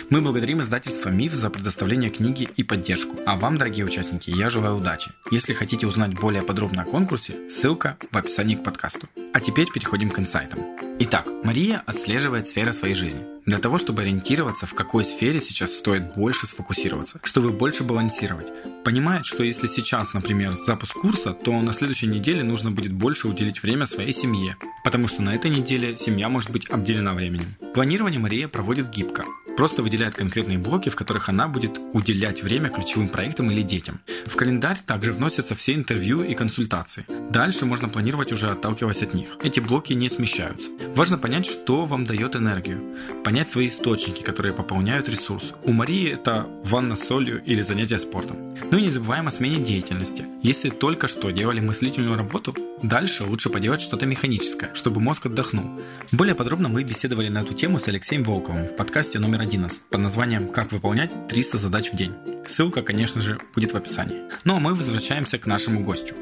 Мы 0.10 0.22
благодарим 0.22 0.62
издательство 0.62 1.10
«Миф» 1.10 1.34
за 1.34 1.50
предоставление 1.50 2.12
книги 2.12 2.48
и 2.56 2.64
поддержку. 2.64 3.18
А 3.26 3.36
вам, 3.38 3.58
дорогие 3.58 3.86
участники, 3.86 4.30
я 4.30 4.50
желаю 4.50 4.78
удачи. 4.78 5.12
Если 5.32 5.54
хотите 5.54 5.88
узнать 5.88 6.14
более 6.14 6.44
подробно 6.44 6.84
о 6.84 6.86
конкурсе, 6.86 7.50
ссылка 7.50 7.98
в 8.12 8.18
описании 8.18 8.56
к 8.56 8.64
подкасту. 8.64 9.10
А 9.34 9.40
теперь 9.42 9.68
переходим 9.72 10.12
к 10.12 10.20
инсайтам. 10.20 10.89
Итак, 11.02 11.30
Мария 11.46 11.82
отслеживает 11.86 12.50
сферы 12.50 12.74
своей 12.74 12.94
жизни. 12.94 13.22
Для 13.46 13.60
того, 13.60 13.78
чтобы 13.78 14.02
ориентироваться, 14.02 14.66
в 14.66 14.74
какой 14.74 15.06
сфере 15.06 15.40
сейчас 15.40 15.72
стоит 15.72 16.14
больше 16.14 16.46
сфокусироваться, 16.46 17.22
чтобы 17.24 17.52
больше 17.52 17.86
балансировать. 17.86 18.48
Понимает, 18.84 19.26
что 19.26 19.44
если 19.44 19.68
сейчас, 19.68 20.14
например, 20.14 20.52
запуск 20.68 20.96
курса, 20.96 21.32
то 21.32 21.54
на 21.62 21.72
следующей 21.72 22.08
неделе 22.08 22.44
нужно 22.44 22.72
будет 22.72 22.92
больше 22.92 23.30
уделить 23.30 23.64
время 23.64 23.86
своей 23.86 24.12
семье, 24.12 24.58
потому 24.84 25.08
что 25.08 25.22
на 25.22 25.34
этой 25.34 25.50
неделе 25.50 25.98
семья 25.98 26.28
может 26.28 26.52
быть 26.52 26.70
обделена 26.70 27.14
временем. 27.14 27.56
Планирование 27.74 28.20
Мария 28.20 28.50
проводит 28.50 28.90
гибко, 28.90 29.24
просто 29.60 29.84
выделяет 29.84 30.16
конкретные 30.16 30.58
блоки, 30.58 30.88
в 30.88 30.96
которых 30.96 31.28
она 31.28 31.50
будет 31.50 31.82
уделять 31.92 32.42
время 32.42 32.70
ключевым 32.70 33.10
проектам 33.10 33.52
или 33.52 33.62
детям. 33.62 34.00
В 34.26 34.38
календарь 34.38 34.78
также 34.86 35.12
вносятся 35.12 35.54
все 35.54 35.74
интервью 35.74 36.24
и 36.24 36.34
консультации. 36.34 37.06
Дальше 37.30 37.66
можно 37.66 37.90
планировать 37.90 38.32
уже 38.32 38.52
отталкиваясь 38.52 39.04
от 39.04 39.14
них. 39.14 39.36
Эти 39.44 39.60
блоки 39.60 39.92
не 39.92 40.10
смещаются. 40.10 40.70
Важно 40.96 41.18
понять, 41.18 41.46
что 41.46 41.84
вам 41.84 42.06
дает 42.06 42.38
энергию. 42.38 42.80
Понять 43.26 43.50
свои 43.50 43.68
источники, 43.68 44.22
которые 44.24 44.54
пополняют 44.54 45.10
ресурс. 45.10 45.52
У 45.66 45.74
Марии 45.74 46.10
это 46.10 46.48
ванна 46.64 46.96
с 46.96 47.06
солью 47.06 47.44
или 47.44 47.62
занятия 47.62 48.00
спортом. 48.00 48.38
Ну 48.72 48.78
и 48.78 48.84
не 48.84 48.90
забываем 48.90 49.28
о 49.28 49.32
смене 49.32 49.58
деятельности. 49.58 50.26
Если 50.42 50.70
только 50.70 51.10
что 51.10 51.32
делали 51.32 51.60
мыслительную 51.60 52.16
работу, 52.16 52.56
дальше 52.82 53.26
лучше 53.26 53.50
поделать 53.50 53.82
что-то 53.82 54.06
механическое, 54.06 54.74
чтобы 54.74 55.02
мозг 55.02 55.26
отдохнул. 55.26 55.82
Более 56.14 56.36
подробно 56.36 56.70
мы 56.70 56.84
беседовали 56.84 57.28
на 57.28 57.40
эту 57.40 57.54
тему 57.54 57.78
с 57.78 57.90
Алексеем 57.90 58.24
Волковым 58.24 58.68
в 58.68 58.76
подкасте 58.78 59.20
номер 59.20 59.49
11 59.50 59.82
под 59.90 60.02
названием 60.02 60.50
«Как 60.50 60.72
выполнять 60.72 61.28
300 61.28 61.58
задач 61.58 61.92
в 61.92 61.96
день». 61.96 62.14
Ссылка, 62.46 62.84
конечно 62.84 63.20
же, 63.20 63.40
будет 63.56 63.74
в 63.74 63.78
описании. 63.78 64.22
Ну 64.44 64.58
а 64.58 64.60
мы 64.60 64.76
возвращаемся 64.76 65.40
к 65.40 65.48
нашему 65.48 65.84
гостю. 65.84 66.14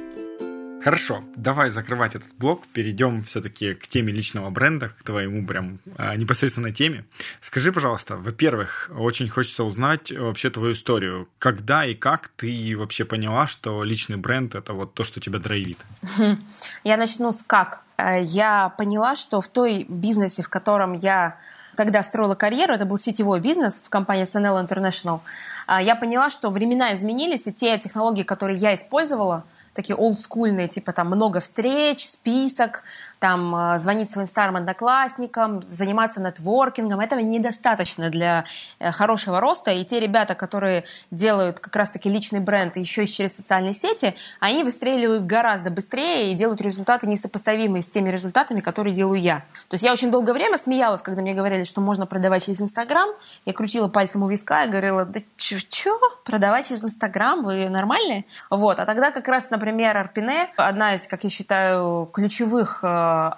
Хорошо, 0.81 1.25
давай 1.35 1.69
закрывать 1.69 2.15
этот 2.15 2.33
блок, 2.37 2.63
перейдем 2.71 3.25
все-таки 3.25 3.73
к 3.73 3.85
теме 3.89 4.13
личного 4.13 4.49
бренда, 4.49 4.89
к 4.97 5.03
твоему 5.03 5.45
прям 5.45 5.79
а, 5.97 6.15
непосредственной 6.15 6.71
теме. 6.71 7.03
Скажи, 7.41 7.73
пожалуйста, 7.73 8.15
во-первых, 8.15 8.89
очень 8.97 9.27
хочется 9.27 9.65
узнать 9.65 10.09
вообще 10.09 10.49
твою 10.49 10.71
историю. 10.71 11.27
Когда 11.37 11.85
и 11.85 11.95
как 11.95 12.29
ты 12.37 12.77
вообще 12.77 13.03
поняла, 13.03 13.45
что 13.45 13.83
личный 13.83 14.15
бренд– 14.15 14.55
это 14.55 14.71
вот 14.71 14.93
то, 14.93 15.03
что 15.03 15.19
тебя 15.19 15.39
драйвит? 15.39 15.79
Я 16.85 16.95
начну 16.95 17.33
с 17.33 17.43
как. 17.43 17.81
Э, 17.97 18.23
я 18.23 18.69
поняла, 18.69 19.15
что 19.15 19.41
в 19.41 19.49
той 19.49 19.85
бизнесе, 19.89 20.43
в 20.43 20.49
котором 20.49 20.93
я 20.93 21.37
тогда 21.77 22.03
строила 22.03 22.35
карьеру, 22.35 22.73
это 22.73 22.85
был 22.85 22.97
сетевой 22.97 23.39
бизнес 23.39 23.81
в 23.81 23.89
компании 23.89 24.25
SNL 24.25 24.67
International, 24.67 25.21
а, 25.65 25.81
я 25.81 25.95
поняла, 25.95 26.29
что 26.29 26.49
времена 26.49 26.93
изменились, 26.93 27.47
и 27.47 27.53
те 27.53 27.77
технологии, 27.79 28.23
которые 28.23 28.57
я 28.57 28.73
использовала– 28.73 29.45
такие 29.77 29.95
олдскульные, 29.95 30.67
типа 30.67 30.91
там 30.91 31.07
много 31.07 31.39
встреч, 31.39 32.05
список, 32.07 32.83
там 33.19 33.55
э, 33.55 33.77
звонить 33.77 34.11
своим 34.11 34.27
старым 34.27 34.57
одноклассникам, 34.57 35.61
заниматься 35.61 36.19
нетворкингом. 36.19 36.99
Этого 36.99 37.19
недостаточно 37.19 38.09
для 38.09 38.45
э, 38.79 38.91
хорошего 38.91 39.39
роста. 39.39 39.71
И 39.71 39.85
те 39.85 39.99
ребята, 39.99 40.35
которые 40.35 40.83
делают 41.11 41.59
как 41.59 41.75
раз-таки 41.75 42.09
личный 42.09 42.39
бренд 42.39 42.75
еще 42.75 43.05
и 43.05 43.07
через 43.07 43.35
социальные 43.35 43.73
сети, 43.73 44.15
они 44.39 44.63
выстреливают 44.63 45.25
гораздо 45.25 45.69
быстрее 45.69 46.31
и 46.31 46.35
делают 46.35 46.61
результаты 46.61 47.07
несопоставимые 47.07 47.83
с 47.83 47.89
теми 47.89 48.09
результатами, 48.09 48.59
которые 48.59 48.93
делаю 48.93 49.21
я. 49.21 49.37
То 49.69 49.75
есть 49.75 49.83
я 49.83 49.91
очень 49.91 50.11
долгое 50.11 50.33
время 50.33 50.57
смеялась, 50.57 51.01
когда 51.01 51.21
мне 51.21 51.33
говорили, 51.33 51.63
что 51.63 51.81
можно 51.81 52.05
продавать 52.05 52.45
через 52.45 52.61
Инстаграм. 52.61 53.09
Я 53.45 53.53
крутила 53.53 53.87
пальцем 53.87 54.23
у 54.23 54.27
виска 54.27 54.65
и 54.65 54.69
говорила, 54.69 55.05
да 55.05 55.19
что, 55.37 55.99
продавать 56.25 56.67
через 56.67 56.83
Инстаграм? 56.83 57.43
Вы 57.43 57.69
нормальные? 57.69 58.25
Вот. 58.49 58.79
А 58.79 58.85
тогда 58.85 59.11
как 59.11 59.27
раз, 59.27 59.49
например, 59.49 59.66
например, 59.67 59.97
Арпине, 59.97 60.49
одна 60.55 60.95
из, 60.95 61.07
как 61.07 61.23
я 61.25 61.29
считаю, 61.29 62.09
ключевых, 62.13 62.79
э, 62.83 63.31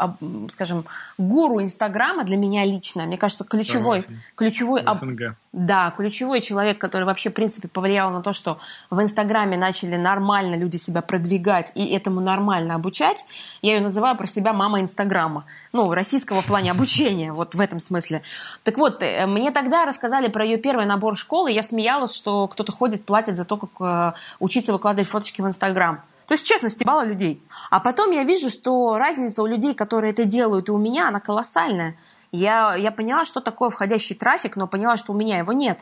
скажем, 0.50 0.86
гуру 1.18 1.62
Инстаграма 1.62 2.24
для 2.24 2.38
меня 2.38 2.66
лично. 2.66 3.06
Мне 3.06 3.18
кажется, 3.18 3.44
ключевой, 3.44 4.06
ключевой, 4.36 4.84
СНГ. 4.94 5.36
да, 5.52 5.92
ключевой 5.98 6.42
человек, 6.42 6.78
который 6.78 7.06
вообще, 7.06 7.32
в 7.32 7.34
принципе, 7.34 7.68
повлиял 7.68 8.12
на 8.12 8.22
то, 8.22 8.34
что 8.34 8.60
в 8.92 9.02
Инстаграме 9.02 9.58
начали 9.58 9.96
нормально 9.96 10.56
люди 10.56 10.78
себя 10.78 11.02
продвигать 11.02 11.72
и 11.74 11.88
этому 11.88 12.22
нормально 12.22 12.76
обучать. 12.76 13.26
Я 13.64 13.76
ее 13.76 13.82
называю 13.82 14.16
про 14.16 14.28
себя 14.28 14.54
мама 14.54 14.82
Инстаграма. 14.82 15.46
Ну, 15.74 15.86
в 15.88 15.92
российского 15.92 16.42
плане 16.42 16.72
обучения, 16.72 17.34
вот 17.34 17.56
в 17.56 17.60
этом 17.60 17.80
смысле. 17.80 18.22
Так 18.64 18.78
вот, 18.78 19.02
э, 19.02 19.26
мне 19.26 19.52
тогда 19.52 19.86
рассказали 19.86 20.28
про 20.28 20.46
ее 20.46 20.58
первый 20.58 20.86
набор 20.86 21.18
школы, 21.18 21.52
я 21.52 21.64
смеялась, 21.64 22.16
что 22.16 22.48
кто-то 22.48 22.72
ходит, 22.72 23.06
платит 23.06 23.36
за 23.36 23.46
то, 23.46 23.58
как 23.58 23.70
э, 23.80 24.14
учиться 24.40 24.74
выкладывать 24.74 25.10
фоточки 25.10 25.42
в 25.42 25.48
Инстаграм. 25.48 26.02
То 26.30 26.36
есть, 26.36 26.46
честно, 26.46 26.70
стебала 26.70 27.04
людей. 27.04 27.42
А 27.72 27.80
потом 27.80 28.12
я 28.12 28.24
вижу, 28.24 28.52
что 28.52 29.00
разница 29.00 29.42
у 29.42 29.48
людей, 29.48 29.74
которые 29.74 30.12
это 30.12 30.26
делают, 30.26 30.70
и 30.70 30.72
у 30.72 30.78
меня, 30.78 31.08
она 31.08 31.20
колоссальная. 31.20 31.98
Я, 32.32 32.76
я 32.76 32.92
поняла, 32.92 33.26
что 33.26 33.42
такое 33.42 33.72
входящий 33.72 34.16
трафик, 34.16 34.56
но 34.56 34.68
поняла, 34.68 34.96
что 34.96 35.12
у 35.12 35.16
меня 35.16 35.40
его 35.40 35.54
нет. 35.54 35.80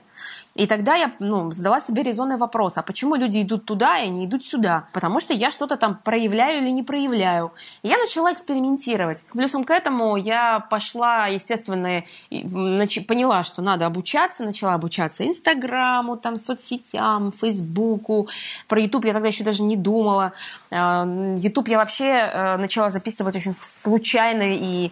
И 0.57 0.65
тогда 0.65 0.95
я 0.95 1.11
ну, 1.19 1.51
задала 1.51 1.79
себе 1.79 2.01
резонный 2.01 2.37
вопрос, 2.37 2.79
а 2.79 2.81
почему 2.81 3.13
люди 3.13 3.43
идут 3.43 3.65
туда 3.65 3.99
и 3.99 4.09
не 4.09 4.25
идут 4.25 4.43
сюда? 4.43 4.87
Потому 4.91 5.19
что 5.19 5.35
я 5.35 5.51
что-то 5.51 5.77
там 5.77 5.99
проявляю 6.03 6.63
или 6.63 6.71
не 6.71 6.81
проявляю. 6.81 7.53
И 7.83 7.87
я 7.87 7.97
начала 7.97 8.33
экспериментировать. 8.33 9.23
Плюсом 9.31 9.63
к 9.63 9.69
этому 9.69 10.17
я 10.17 10.59
пошла, 10.59 11.27
естественно, 11.27 12.03
поняла, 12.31 13.43
что 13.43 13.61
надо 13.61 13.85
обучаться, 13.85 14.43
начала 14.43 14.73
обучаться 14.73 15.27
Инстаграму, 15.27 16.17
там, 16.17 16.37
соцсетям, 16.37 17.31
Фейсбуку. 17.33 18.27
Про 18.67 18.81
Ютуб 18.81 19.05
я 19.05 19.13
тогда 19.13 19.27
еще 19.27 19.43
даже 19.43 19.61
не 19.61 19.77
думала. 19.77 20.33
Ютуб 20.71 21.67
я 21.67 21.77
вообще 21.77 22.05
э, 22.05 22.57
начала 22.57 22.89
записывать 22.89 23.35
очень 23.35 23.53
случайно 23.53 24.55
и 24.55 24.91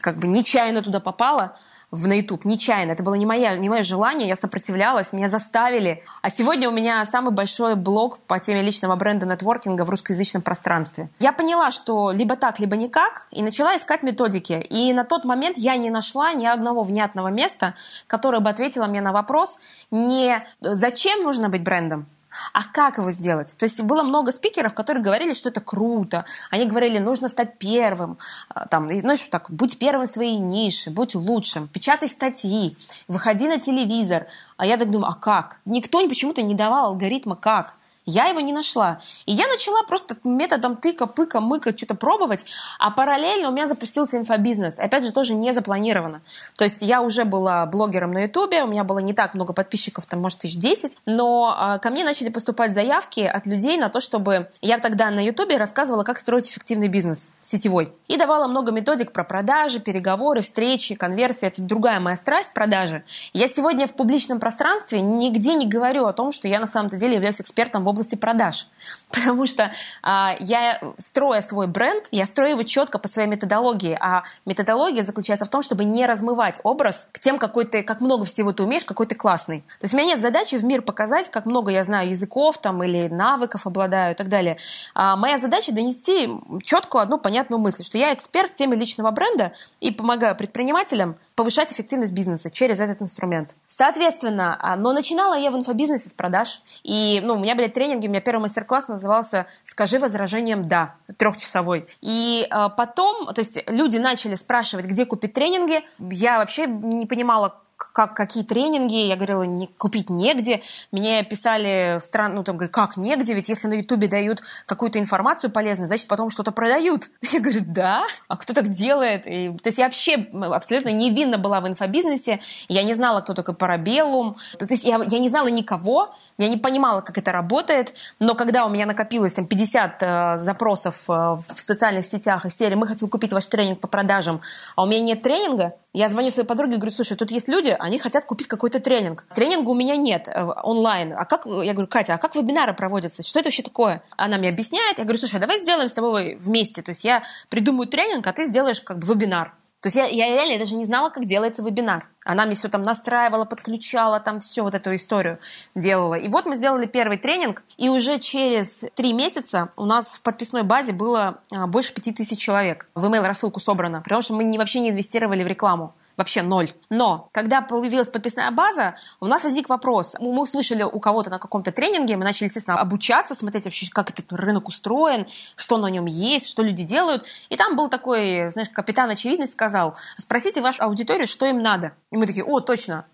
как 0.00 0.18
бы 0.18 0.26
нечаянно 0.26 0.82
туда 0.82 0.98
попала 0.98 1.56
в 1.98 2.06
на 2.06 2.14
YouTube, 2.14 2.44
нечаянно. 2.44 2.92
Это 2.92 3.02
было 3.02 3.14
не, 3.14 3.26
моя, 3.26 3.56
не 3.56 3.68
мое 3.68 3.82
желание, 3.82 4.28
я 4.28 4.36
сопротивлялась, 4.36 5.12
меня 5.12 5.28
заставили. 5.28 6.02
А 6.22 6.30
сегодня 6.30 6.68
у 6.68 6.72
меня 6.72 7.04
самый 7.04 7.32
большой 7.32 7.74
блог 7.74 8.18
по 8.20 8.38
теме 8.38 8.62
личного 8.62 8.96
бренда 8.96 9.26
нетворкинга 9.26 9.84
в 9.84 9.90
русскоязычном 9.90 10.42
пространстве. 10.42 11.08
Я 11.18 11.32
поняла, 11.32 11.70
что 11.70 12.10
либо 12.10 12.36
так, 12.36 12.58
либо 12.60 12.76
никак, 12.76 13.28
и 13.30 13.42
начала 13.42 13.76
искать 13.76 14.02
методики. 14.02 14.54
И 14.70 14.92
на 14.92 15.04
тот 15.04 15.24
момент 15.24 15.58
я 15.58 15.76
не 15.76 15.90
нашла 15.90 16.32
ни 16.32 16.46
одного 16.46 16.82
внятного 16.82 17.28
места, 17.28 17.74
которое 18.06 18.40
бы 18.40 18.50
ответило 18.50 18.86
мне 18.86 19.00
на 19.00 19.12
вопрос 19.12 19.58
не 19.90 20.42
зачем 20.60 21.22
нужно 21.22 21.48
быть 21.48 21.62
брендом, 21.62 22.06
а 22.52 22.64
как 22.64 22.98
его 22.98 23.10
сделать? 23.10 23.54
То 23.58 23.64
есть 23.64 23.80
было 23.80 24.02
много 24.02 24.32
спикеров, 24.32 24.74
которые 24.74 25.02
говорили, 25.02 25.34
что 25.34 25.48
это 25.48 25.60
круто. 25.60 26.24
Они 26.50 26.66
говорили, 26.66 26.98
нужно 26.98 27.28
стать 27.28 27.58
первым. 27.58 28.18
А, 28.48 28.66
там, 28.66 28.92
знаешь, 29.00 29.24
так, 29.24 29.50
будь 29.50 29.78
первым 29.78 30.06
в 30.06 30.10
своей 30.10 30.36
нише, 30.36 30.90
будь 30.90 31.14
лучшим, 31.14 31.68
печатай 31.68 32.08
статьи, 32.08 32.76
выходи 33.08 33.48
на 33.48 33.58
телевизор. 33.58 34.26
А 34.56 34.66
я 34.66 34.76
так 34.76 34.90
думаю, 34.90 35.10
а 35.10 35.14
как? 35.14 35.58
Никто 35.64 36.06
почему-то 36.08 36.42
не 36.42 36.54
давал 36.54 36.86
алгоритма 36.86 37.36
как. 37.36 37.74
Я 38.06 38.26
его 38.26 38.38
не 38.40 38.52
нашла. 38.52 39.00
И 39.26 39.32
я 39.32 39.48
начала 39.48 39.82
просто 39.82 40.16
методом 40.22 40.76
тыка, 40.76 41.06
пыка, 41.06 41.40
мыка 41.40 41.76
что-то 41.76 41.96
пробовать, 41.96 42.44
а 42.78 42.92
параллельно 42.92 43.48
у 43.48 43.52
меня 43.52 43.66
запустился 43.66 44.16
инфобизнес. 44.16 44.78
Опять 44.78 45.04
же, 45.04 45.12
тоже 45.12 45.34
не 45.34 45.52
запланировано. 45.52 46.22
То 46.56 46.64
есть 46.64 46.82
я 46.82 47.02
уже 47.02 47.24
была 47.24 47.66
блогером 47.66 48.12
на 48.12 48.22
Ютубе, 48.22 48.62
у 48.62 48.68
меня 48.68 48.84
было 48.84 49.00
не 49.00 49.12
так 49.12 49.34
много 49.34 49.52
подписчиков, 49.52 50.06
там, 50.06 50.22
может, 50.22 50.38
тысяч 50.38 50.56
десять, 50.56 50.96
но 51.04 51.52
а, 51.56 51.78
ко 51.78 51.90
мне 51.90 52.04
начали 52.04 52.28
поступать 52.28 52.74
заявки 52.74 53.20
от 53.20 53.46
людей 53.46 53.76
на 53.76 53.88
то, 53.88 54.00
чтобы... 54.00 54.48
Я 54.60 54.78
тогда 54.78 55.10
на 55.10 55.20
Ютубе 55.20 55.56
рассказывала, 55.56 56.04
как 56.04 56.18
строить 56.18 56.48
эффективный 56.48 56.88
бизнес 56.88 57.28
сетевой. 57.42 57.92
И 58.06 58.16
давала 58.16 58.46
много 58.46 58.70
методик 58.70 59.10
про 59.10 59.24
продажи, 59.24 59.80
переговоры, 59.80 60.42
встречи, 60.42 60.94
конверсии. 60.94 61.48
Это 61.48 61.60
другая 61.60 61.98
моя 61.98 62.16
страсть, 62.16 62.50
продажи. 62.54 63.02
Я 63.32 63.48
сегодня 63.48 63.88
в 63.88 63.94
публичном 63.94 64.38
пространстве 64.38 65.00
нигде 65.00 65.54
не 65.54 65.66
говорю 65.66 66.06
о 66.06 66.12
том, 66.12 66.30
что 66.30 66.46
я 66.46 66.60
на 66.60 66.68
самом-то 66.68 66.96
деле 66.96 67.14
являюсь 67.14 67.40
экспертом 67.40 67.84
в 67.84 67.88
области 67.96 68.14
продаж. 68.14 68.68
Потому 69.10 69.46
что 69.46 69.72
а, 70.02 70.36
я, 70.38 70.80
строя 70.98 71.40
свой 71.40 71.66
бренд, 71.66 72.04
я 72.10 72.26
строю 72.26 72.52
его 72.52 72.62
четко 72.62 72.98
по 72.98 73.08
своей 73.08 73.28
методологии. 73.28 73.96
А 74.00 74.24
методология 74.44 75.02
заключается 75.02 75.46
в 75.46 75.48
том, 75.48 75.62
чтобы 75.62 75.84
не 75.84 76.06
размывать 76.06 76.60
образ 76.62 77.08
к 77.12 77.18
тем, 77.18 77.38
какой 77.38 77.64
ты, 77.64 77.82
как 77.82 78.00
много 78.00 78.24
всего 78.24 78.52
ты 78.52 78.62
умеешь, 78.62 78.84
какой 78.84 79.06
ты 79.06 79.14
классный. 79.14 79.60
То 79.80 79.84
есть 79.84 79.94
у 79.94 79.96
меня 79.96 80.14
нет 80.14 80.20
задачи 80.20 80.56
в 80.56 80.64
мир 80.64 80.82
показать, 80.82 81.30
как 81.30 81.46
много 81.46 81.70
я 81.70 81.84
знаю 81.84 82.10
языков 82.10 82.58
там, 82.58 82.82
или 82.82 83.08
навыков 83.08 83.66
обладаю 83.66 84.12
и 84.12 84.16
так 84.16 84.28
далее. 84.28 84.58
А 84.94 85.16
моя 85.16 85.38
задача 85.38 85.72
донести 85.72 86.28
четкую 86.62 87.02
одну 87.02 87.18
понятную 87.18 87.60
мысль, 87.60 87.82
что 87.82 87.98
я 87.98 88.12
эксперт 88.12 88.52
в 88.52 88.54
теме 88.54 88.76
личного 88.76 89.10
бренда 89.10 89.52
и 89.80 89.90
помогаю 89.90 90.36
предпринимателям 90.36 91.16
повышать 91.36 91.70
эффективность 91.70 92.12
бизнеса 92.12 92.50
через 92.50 92.80
этот 92.80 93.02
инструмент. 93.02 93.54
Соответственно, 93.68 94.58
а, 94.58 94.74
но 94.76 94.92
начинала 94.92 95.34
я 95.34 95.50
в 95.50 95.56
инфобизнесе 95.56 96.08
с 96.08 96.12
продаж. 96.12 96.62
И 96.82 97.20
ну, 97.22 97.34
у 97.34 97.38
меня 97.38 97.54
были 97.54 97.68
тренинги, 97.68 98.06
у 98.06 98.10
меня 98.10 98.22
первый 98.22 98.40
мастер-класс 98.40 98.88
назывался 98.88 99.46
«Скажи 99.64 99.98
возражением 99.98 100.66
«да», 100.66 100.96
трехчасовой. 101.18 101.86
И 102.00 102.48
э, 102.50 102.68
потом, 102.76 103.26
то 103.26 103.40
есть 103.40 103.62
люди 103.66 103.98
начали 103.98 104.34
спрашивать, 104.34 104.86
где 104.86 105.04
купить 105.04 105.34
тренинги. 105.34 105.84
Я 105.98 106.38
вообще 106.38 106.66
не 106.66 107.04
понимала, 107.04 107.60
как, 107.76 108.14
какие 108.14 108.42
тренинги, 108.42 109.06
я 109.06 109.16
говорила, 109.16 109.42
не, 109.42 109.66
купить 109.66 110.10
негде. 110.10 110.62
Мне 110.92 111.22
писали 111.24 111.98
странно, 112.00 112.36
ну, 112.36 112.44
там, 112.44 112.58
как 112.58 112.96
негде, 112.96 113.34
ведь 113.34 113.48
если 113.48 113.68
на 113.68 113.74
Ютубе 113.74 114.08
дают 114.08 114.42
какую-то 114.66 114.98
информацию 114.98 115.50
полезную, 115.50 115.86
значит, 115.86 116.08
потом 116.08 116.30
что-то 116.30 116.52
продают. 116.52 117.08
Я 117.32 117.40
говорю, 117.40 117.60
да, 117.66 118.06
а 118.28 118.36
кто 118.36 118.54
так 118.54 118.70
делает? 118.70 119.26
И, 119.26 119.50
то 119.62 119.68
есть 119.68 119.78
я 119.78 119.84
вообще 119.84 120.14
абсолютно 120.14 120.90
невинно 120.90 121.38
была 121.38 121.60
в 121.60 121.68
инфобизнесе, 121.68 122.40
я 122.68 122.82
не 122.82 122.94
знала, 122.94 123.20
кто 123.20 123.34
такой 123.34 123.54
Парабеллум, 123.54 124.36
то 124.58 124.66
есть 124.68 124.84
я, 124.84 125.00
я 125.08 125.18
не 125.18 125.28
знала 125.28 125.48
никого, 125.48 126.14
я 126.38 126.48
не 126.48 126.56
понимала, 126.56 127.00
как 127.00 127.18
это 127.18 127.32
работает, 127.32 127.94
но 128.18 128.34
когда 128.34 128.66
у 128.66 128.68
меня 128.68 128.86
накопилось 128.86 129.34
там 129.34 129.46
50 129.46 130.02
э, 130.02 130.38
запросов 130.38 131.04
э, 131.08 131.12
в 131.12 131.56
социальных 131.56 132.06
сетях 132.06 132.44
из 132.46 132.56
серии 132.56 132.74
«Мы 132.74 132.86
хотим 132.86 133.08
купить 133.08 133.32
ваш 133.32 133.46
тренинг 133.46 133.80
по 133.80 133.88
продажам», 133.88 134.40
а 134.76 134.84
у 134.84 134.86
меня 134.86 135.00
нет 135.00 135.22
тренинга, 135.22 135.74
я 135.96 136.10
звоню 136.10 136.30
своей 136.30 136.46
подруге 136.46 136.74
и 136.74 136.76
говорю, 136.76 136.94
слушай, 136.94 137.16
тут 137.16 137.30
есть 137.30 137.48
люди, 137.48 137.65
люди, 137.66 137.76
они 137.78 137.98
хотят 137.98 138.24
купить 138.24 138.48
какой-то 138.48 138.80
тренинг. 138.80 139.24
Тренинга 139.34 139.70
у 139.70 139.74
меня 139.74 139.96
нет 139.96 140.28
э, 140.28 140.44
онлайн. 140.62 141.12
А 141.12 141.24
как, 141.24 141.46
я 141.46 141.72
говорю, 141.72 141.88
Катя, 141.88 142.14
а 142.14 142.18
как 142.18 142.34
вебинары 142.34 142.74
проводятся? 142.74 143.22
Что 143.22 143.40
это 143.40 143.48
вообще 143.48 143.62
такое? 143.62 144.02
Она 144.16 144.38
мне 144.38 144.48
объясняет. 144.48 144.98
Я 144.98 145.04
говорю, 145.04 145.18
слушай, 145.18 145.36
а 145.36 145.40
давай 145.40 145.58
сделаем 145.58 145.88
с 145.88 145.92
тобой 145.92 146.36
вместе. 146.40 146.82
То 146.82 146.90
есть 146.90 147.04
я 147.04 147.22
придумаю 147.48 147.88
тренинг, 147.88 148.26
а 148.26 148.32
ты 148.32 148.44
сделаешь 148.44 148.80
как 148.80 148.98
бы 148.98 149.06
вебинар. 149.06 149.54
То 149.82 149.88
есть 149.88 149.96
я, 149.96 150.06
я 150.06 150.28
реально 150.28 150.58
даже 150.58 150.74
не 150.74 150.84
знала, 150.84 151.10
как 151.10 151.26
делается 151.26 151.62
вебинар. 151.62 152.08
Она 152.24 152.46
мне 152.46 152.56
все 152.56 152.68
там 152.68 152.82
настраивала, 152.82 153.44
подключала, 153.44 154.18
там 154.18 154.40
все 154.40 154.62
вот 154.62 154.74
эту 154.74 154.96
историю 154.96 155.38
делала. 155.74 156.14
И 156.14 156.28
вот 156.28 156.46
мы 156.46 156.56
сделали 156.56 156.86
первый 156.86 157.18
тренинг, 157.18 157.62
и 157.76 157.88
уже 157.88 158.18
через 158.18 158.84
три 158.94 159.12
месяца 159.12 159.68
у 159.76 159.84
нас 159.84 160.16
в 160.16 160.22
подписной 160.22 160.62
базе 160.62 160.92
было 160.92 161.38
а, 161.54 161.66
больше 161.66 161.94
пяти 161.94 162.12
тысяч 162.12 162.38
человек. 162.38 162.88
В 162.94 163.04
email 163.04 163.24
рассылку 163.26 163.60
собрано, 163.60 164.00
потому 164.00 164.22
что 164.22 164.34
мы 164.34 164.44
не, 164.44 164.58
вообще 164.58 164.80
не 164.80 164.90
инвестировали 164.90 165.44
в 165.44 165.46
рекламу 165.46 165.94
вообще 166.16 166.42
ноль. 166.42 166.70
Но 166.90 167.28
когда 167.32 167.60
появилась 167.60 168.08
подписная 168.08 168.50
база, 168.50 168.96
у 169.20 169.26
нас 169.26 169.44
возник 169.44 169.68
вопрос. 169.68 170.14
Мы 170.18 170.40
услышали 170.40 170.82
у 170.82 170.98
кого-то 171.00 171.30
на 171.30 171.38
каком-то 171.38 171.72
тренинге, 171.72 172.16
мы 172.16 172.24
начали, 172.24 172.46
естественно, 172.46 172.78
обучаться, 172.78 173.34
смотреть 173.34 173.64
вообще, 173.64 173.86
как 173.90 174.10
этот 174.10 174.32
рынок 174.32 174.68
устроен, 174.68 175.26
что 175.56 175.78
на 175.78 175.86
нем 175.86 176.06
есть, 176.06 176.48
что 176.48 176.62
люди 176.62 176.84
делают. 176.84 177.26
И 177.48 177.56
там 177.56 177.76
был 177.76 177.88
такой, 177.88 178.50
знаешь, 178.50 178.70
капитан 178.70 179.10
очевидность 179.10 179.52
сказал, 179.52 179.96
спросите 180.18 180.60
вашу 180.60 180.84
аудиторию, 180.84 181.26
что 181.26 181.46
им 181.46 181.58
надо. 181.58 181.92
И 182.10 182.16
мы 182.16 182.26
такие, 182.26 182.44
о, 182.44 182.60
точно, 182.60 183.06